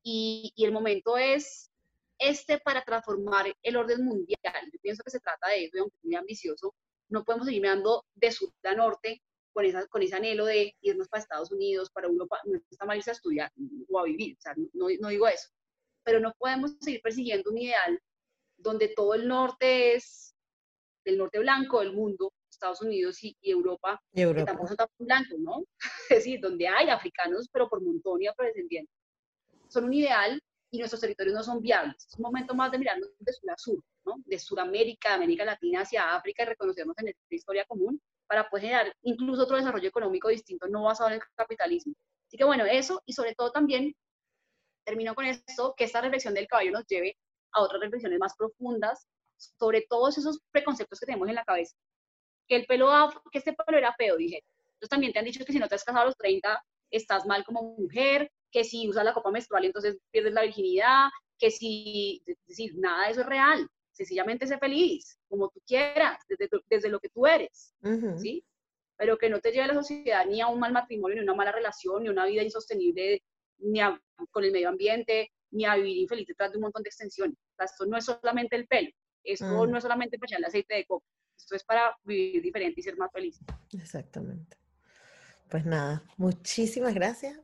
Y, 0.02 0.52
y, 0.56 0.64
el 0.64 0.72
momento 0.72 1.16
es 1.16 1.70
este 2.18 2.58
para 2.58 2.84
transformar 2.84 3.54
el 3.62 3.76
orden 3.76 4.04
mundial. 4.04 4.70
Yo 4.72 4.78
pienso 4.80 5.02
que 5.04 5.10
se 5.10 5.20
trata 5.20 5.48
de 5.48 5.64
eso, 5.64 5.78
aunque 5.80 5.96
es 5.96 6.04
muy 6.04 6.16
ambicioso, 6.16 6.74
no 7.08 7.24
podemos 7.24 7.46
seguir 7.46 7.62
mirando 7.62 8.04
de 8.14 8.32
sur 8.32 8.50
a 8.64 8.74
norte 8.74 9.22
con, 9.52 10.02
ese 10.02 10.16
anhelo 10.16 10.46
de 10.46 10.74
irnos 10.80 11.08
para 11.08 11.22
Estados 11.22 11.52
Unidos, 11.52 11.90
para 11.90 12.08
Europa. 12.08 12.38
No 12.44 12.58
está 12.70 12.86
mal 12.86 12.96
irse 12.96 13.10
a 13.10 13.14
estudiar 13.14 13.52
o 13.88 13.98
a 13.98 14.04
vivir, 14.04 14.36
o 14.38 14.40
sea, 14.40 14.54
no, 14.72 14.86
no 14.98 15.08
digo 15.08 15.28
eso. 15.28 15.50
Pero 16.04 16.20
no 16.20 16.32
podemos 16.38 16.74
seguir 16.80 17.00
persiguiendo 17.02 17.50
un 17.50 17.58
ideal 17.58 18.00
donde 18.56 18.88
todo 18.88 19.14
el 19.14 19.28
norte 19.28 19.94
es 19.94 20.34
del 21.04 21.18
norte 21.18 21.38
blanco 21.38 21.80
del 21.80 21.92
mundo 21.92 22.32
Estados 22.62 22.82
Unidos 22.82 23.22
y, 23.22 23.36
Europa, 23.42 24.00
que 24.12 24.44
tampoco 24.44 24.68
son 24.68 24.76
tan 24.76 24.88
blancos, 24.98 25.38
¿no? 25.40 25.64
es 26.10 26.18
decir, 26.18 26.40
donde 26.40 26.68
hay 26.68 26.90
africanos, 26.90 27.48
pero 27.52 27.68
por 27.68 27.82
montón 27.82 28.22
y 28.22 28.28
afrodescendientes. 28.28 28.94
Son 29.68 29.84
un 29.84 29.92
ideal 29.92 30.40
y 30.70 30.78
nuestros 30.78 31.00
territorios 31.00 31.34
no 31.34 31.42
son 31.42 31.60
viables. 31.60 31.96
Es 32.06 32.16
un 32.16 32.22
momento 32.22 32.54
más 32.54 32.70
de 32.70 32.78
mirarnos 32.78 33.10
de 33.18 33.32
sur 33.32 33.50
a 33.50 33.56
sur, 33.56 33.84
¿no? 34.04 34.16
De 34.24 34.38
Sudamérica, 34.38 35.10
de 35.10 35.14
América 35.16 35.44
Latina 35.44 35.80
hacia 35.80 36.14
África 36.14 36.44
y 36.44 36.46
reconocernos 36.46 36.96
en 36.98 37.08
esta 37.08 37.34
historia 37.34 37.64
común 37.66 38.00
para 38.26 38.48
poder 38.48 38.66
generar 38.66 38.94
incluso 39.02 39.42
otro 39.42 39.56
desarrollo 39.56 39.88
económico 39.88 40.28
distinto, 40.28 40.68
no 40.68 40.84
basado 40.84 41.10
en 41.10 41.16
el 41.16 41.22
capitalismo, 41.34 41.94
Así 42.32 42.38
que 42.38 42.44
bueno, 42.44 42.64
eso 42.64 43.02
y 43.04 43.12
sobre 43.12 43.34
todo 43.34 43.52
también 43.52 43.94
termino 44.86 45.14
con 45.14 45.26
esto, 45.26 45.74
que 45.76 45.84
esta 45.84 46.00
reflexión 46.00 46.32
del 46.32 46.46
caballo 46.46 46.72
nos 46.72 46.86
lleve 46.86 47.18
a 47.52 47.60
otras 47.60 47.80
reflexiones 47.82 48.18
más 48.18 48.34
profundas 48.34 49.06
sobre 49.36 49.84
todos 49.88 50.16
esos 50.16 50.40
preconceptos 50.50 50.98
que 50.98 51.06
tenemos 51.06 51.28
en 51.28 51.34
la 51.34 51.44
cabeza. 51.44 51.76
Que 52.48 52.56
el 52.56 52.66
pelo, 52.66 52.90
que 53.30 53.38
este 53.38 53.52
pelo 53.52 53.78
era 53.78 53.94
feo, 53.94 54.16
dije. 54.16 54.42
Entonces 54.74 54.90
también 54.90 55.12
te 55.12 55.18
han 55.18 55.24
dicho 55.24 55.44
que 55.44 55.52
si 55.52 55.58
no 55.58 55.68
te 55.68 55.74
has 55.74 55.84
casado 55.84 56.02
a 56.02 56.06
los 56.06 56.16
30, 56.16 56.62
estás 56.90 57.26
mal 57.26 57.44
como 57.44 57.74
mujer, 57.78 58.30
que 58.50 58.64
si 58.64 58.88
usas 58.88 59.04
la 59.04 59.14
copa 59.14 59.30
menstrual, 59.30 59.64
entonces 59.64 59.98
pierdes 60.10 60.34
la 60.34 60.42
virginidad, 60.42 61.08
que 61.38 61.50
si, 61.50 62.22
es 62.26 62.36
decir, 62.46 62.72
nada 62.76 63.06
de 63.06 63.12
eso 63.12 63.20
es 63.22 63.26
real. 63.26 63.68
Sencillamente 63.92 64.46
sé 64.46 64.58
feliz, 64.58 65.18
como 65.28 65.50
tú 65.50 65.60
quieras, 65.66 66.18
desde, 66.28 66.48
desde 66.68 66.88
lo 66.88 66.98
que 66.98 67.10
tú 67.10 67.26
eres, 67.26 67.74
¿sí? 68.16 68.44
Pero 68.96 69.18
que 69.18 69.28
no 69.28 69.40
te 69.40 69.50
lleve 69.50 69.64
a 69.64 69.68
la 69.68 69.74
sociedad 69.74 70.24
ni 70.26 70.40
a 70.40 70.46
un 70.46 70.60
mal 70.60 70.72
matrimonio, 70.72 71.16
ni 71.16 71.20
a 71.20 71.24
una 71.24 71.34
mala 71.34 71.52
relación, 71.52 72.02
ni 72.02 72.08
a 72.08 72.12
una 72.12 72.26
vida 72.26 72.42
insostenible, 72.42 73.22
ni 73.58 73.80
con 74.30 74.44
el 74.44 74.52
medio 74.52 74.68
ambiente, 74.68 75.30
ni 75.50 75.64
a 75.66 75.76
vivir 75.76 75.98
infeliz 75.98 76.26
detrás 76.26 76.52
de 76.52 76.58
un 76.58 76.62
montón 76.62 76.82
de 76.82 76.88
extensiones. 76.88 77.36
esto 77.58 77.86
no 77.86 77.96
es 77.96 78.04
solamente 78.04 78.56
el 78.56 78.66
pelo, 78.66 78.90
esto 79.22 79.66
mm. 79.66 79.70
no 79.70 79.76
es 79.76 79.82
solamente 79.82 80.18
para 80.18 80.28
echar 80.28 80.38
el 80.38 80.46
aceite 80.46 80.74
de 80.74 80.86
coco, 80.86 81.04
esto 81.36 81.56
es 81.56 81.64
para 81.64 81.96
vivir 82.04 82.42
diferente 82.42 82.80
y 82.80 82.82
ser 82.82 82.96
más 82.96 83.10
feliz. 83.12 83.38
Exactamente. 83.72 84.56
Pues 85.48 85.66
nada, 85.66 86.02
muchísimas 86.16 86.94
gracias. 86.94 87.38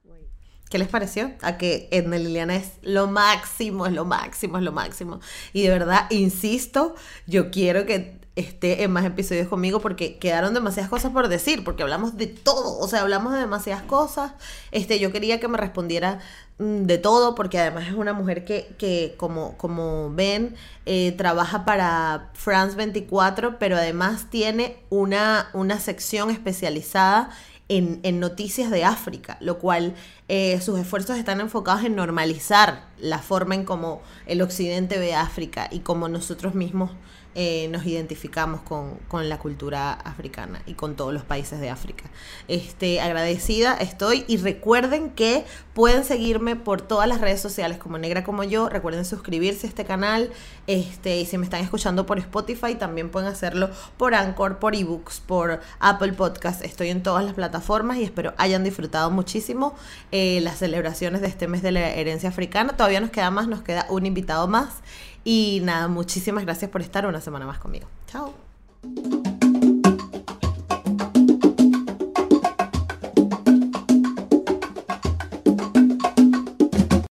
¿Qué 0.71 0.79
les 0.79 0.89
pareció? 0.89 1.33
A 1.41 1.57
que 1.57 1.89
Edna 1.91 2.19
Liliana 2.19 2.57
es 2.57 2.79
lo 2.83 3.07
máximo, 3.07 3.87
es 3.87 3.93
lo 3.93 4.05
máximo, 4.05 4.59
es 4.59 4.65
lo 4.65 4.73
máximo. 4.73 5.21
Y 5.53 5.63
de 5.63 5.71
verdad, 5.71 6.11
insisto, 6.11 6.95
yo 7.27 7.51
quiero 7.51 7.87
que 7.87 8.18
esté 8.39 8.85
en 8.85 8.93
más 8.93 9.05
episodios 9.05 9.49
conmigo 9.49 9.81
porque 9.81 10.17
quedaron 10.19 10.55
demasiadas 10.55 10.89
cosas 10.89 11.13
por 11.13 11.29
decir, 11.29 11.65
porque 11.65 11.83
hablamos 11.83 12.17
de 12.17 12.29
todo, 12.29 12.79
o 12.79 12.87
sea, 12.87 13.01
hablamos 13.01 13.33
de 13.33 13.41
demasiadas 13.41 13.83
cosas. 13.83 14.33
Este, 14.71 15.01
yo 15.01 15.11
quería 15.11 15.41
que 15.41 15.49
me 15.49 15.59
respondiera 15.59 16.21
mm, 16.59 16.85
de 16.85 16.99
todo, 16.99 17.35
porque 17.35 17.59
además 17.59 17.89
es 17.89 17.95
una 17.95 18.13
mujer 18.13 18.45
que, 18.45 18.75
que 18.79 19.15
como, 19.17 19.57
como 19.57 20.13
ven, 20.15 20.55
eh, 20.87 21.13
trabaja 21.19 21.65
para 21.65 22.31
France 22.35 22.77
24, 22.77 23.59
pero 23.59 23.77
además 23.77 24.31
tiene 24.31 24.77
una, 24.89 25.51
una 25.53 25.81
sección 25.81 26.31
especializada 26.31 27.31
en, 27.69 28.01
en, 28.03 28.21
noticias 28.21 28.71
de 28.71 28.85
África, 28.85 29.37
lo 29.41 29.59
cual 29.59 29.95
eh, 30.29 30.59
sus 30.63 30.79
esfuerzos 30.79 31.19
están 31.19 31.41
enfocados 31.41 31.85
en 31.85 31.97
normalizar 31.97 32.87
la 32.99 33.19
forma 33.19 33.57
en 33.57 33.65
cómo 33.65 34.01
el 34.27 34.41
occidente 34.41 34.99
ve 34.99 35.15
África 35.15 35.69
y 35.71 35.81
cómo 35.81 36.09
nosotros 36.09 36.55
mismos 36.55 36.93
eh, 37.41 37.69
nos 37.69 37.87
identificamos 37.87 38.63
con, 38.63 38.99
la 39.29 39.39
cultura 39.39 39.93
africana 39.93 40.61
y 40.67 40.75
con 40.75 40.97
todos 40.97 41.15
los 41.15 41.23
países 41.23 41.61
de 41.61 41.71
África. 41.71 42.03
Este, 42.49 43.01
agradecida 43.01 43.75
estoy 43.75 44.25
y 44.27 44.39
recuerden 44.39 45.11
que 45.11 45.45
pueden 45.73 46.03
seguirme 46.03 46.57
por 46.57 46.83
todas 46.83 47.07
las 47.07 47.21
redes 47.21 47.41
sociales 47.41 47.79
como 47.79 47.97
Negra 47.97 48.25
como 48.25 48.43
yo. 48.43 48.69
Recuerden 48.69 49.05
suscribirse 49.05 49.69
a 49.69 49.71
este 49.71 49.85
canal 49.85 50.33
este, 50.67 51.21
y 51.21 51.27
si 51.27 51.39
me 51.39 51.45
están 51.45 51.61
escuchando 51.61 52.07
por 52.07 52.19
Spotify 52.19 52.75
también 52.75 53.09
pueden 53.09 53.29
hacerlo 53.29 53.71
por 53.97 54.17
Anchor, 54.17 54.59
por 54.59 54.75
eBooks, 54.75 55.21
por 55.21 55.61
Apple 55.79 56.15
Podcast. 56.15 56.65
Estoy 56.65 56.89
en 56.89 57.05
todas 57.05 57.25
las 57.25 57.35
plataformas 57.35 57.99
y 57.99 58.03
espero 58.03 58.35
hayan 58.37 58.65
disfrutado 58.65 59.13
muchísimo 59.13 59.77
eh, 60.11 60.41
las 60.43 60.59
celebraciones 60.59 61.21
de 61.21 61.29
este 61.29 61.47
mes 61.47 61.63
de 61.63 61.71
la 61.71 61.89
herencia 61.91 62.31
africana. 62.31 62.73
Todavía 62.77 63.01
nos 63.01 63.11
queda 63.11 63.31
más, 63.31 63.47
nos 63.47 63.63
queda 63.63 63.87
un 63.91 64.07
invitado 64.07 64.49
más. 64.49 64.83
Y 65.25 65.61
nada, 65.63 65.89
muchísimas 65.89 66.45
gracias 66.45 66.71
por 66.71 66.81
estar 66.81 67.07
una 67.07 67.21
semana 67.21 67.47
más 67.47 67.59
conmigo. 67.59 67.87
Chao. 68.07 68.35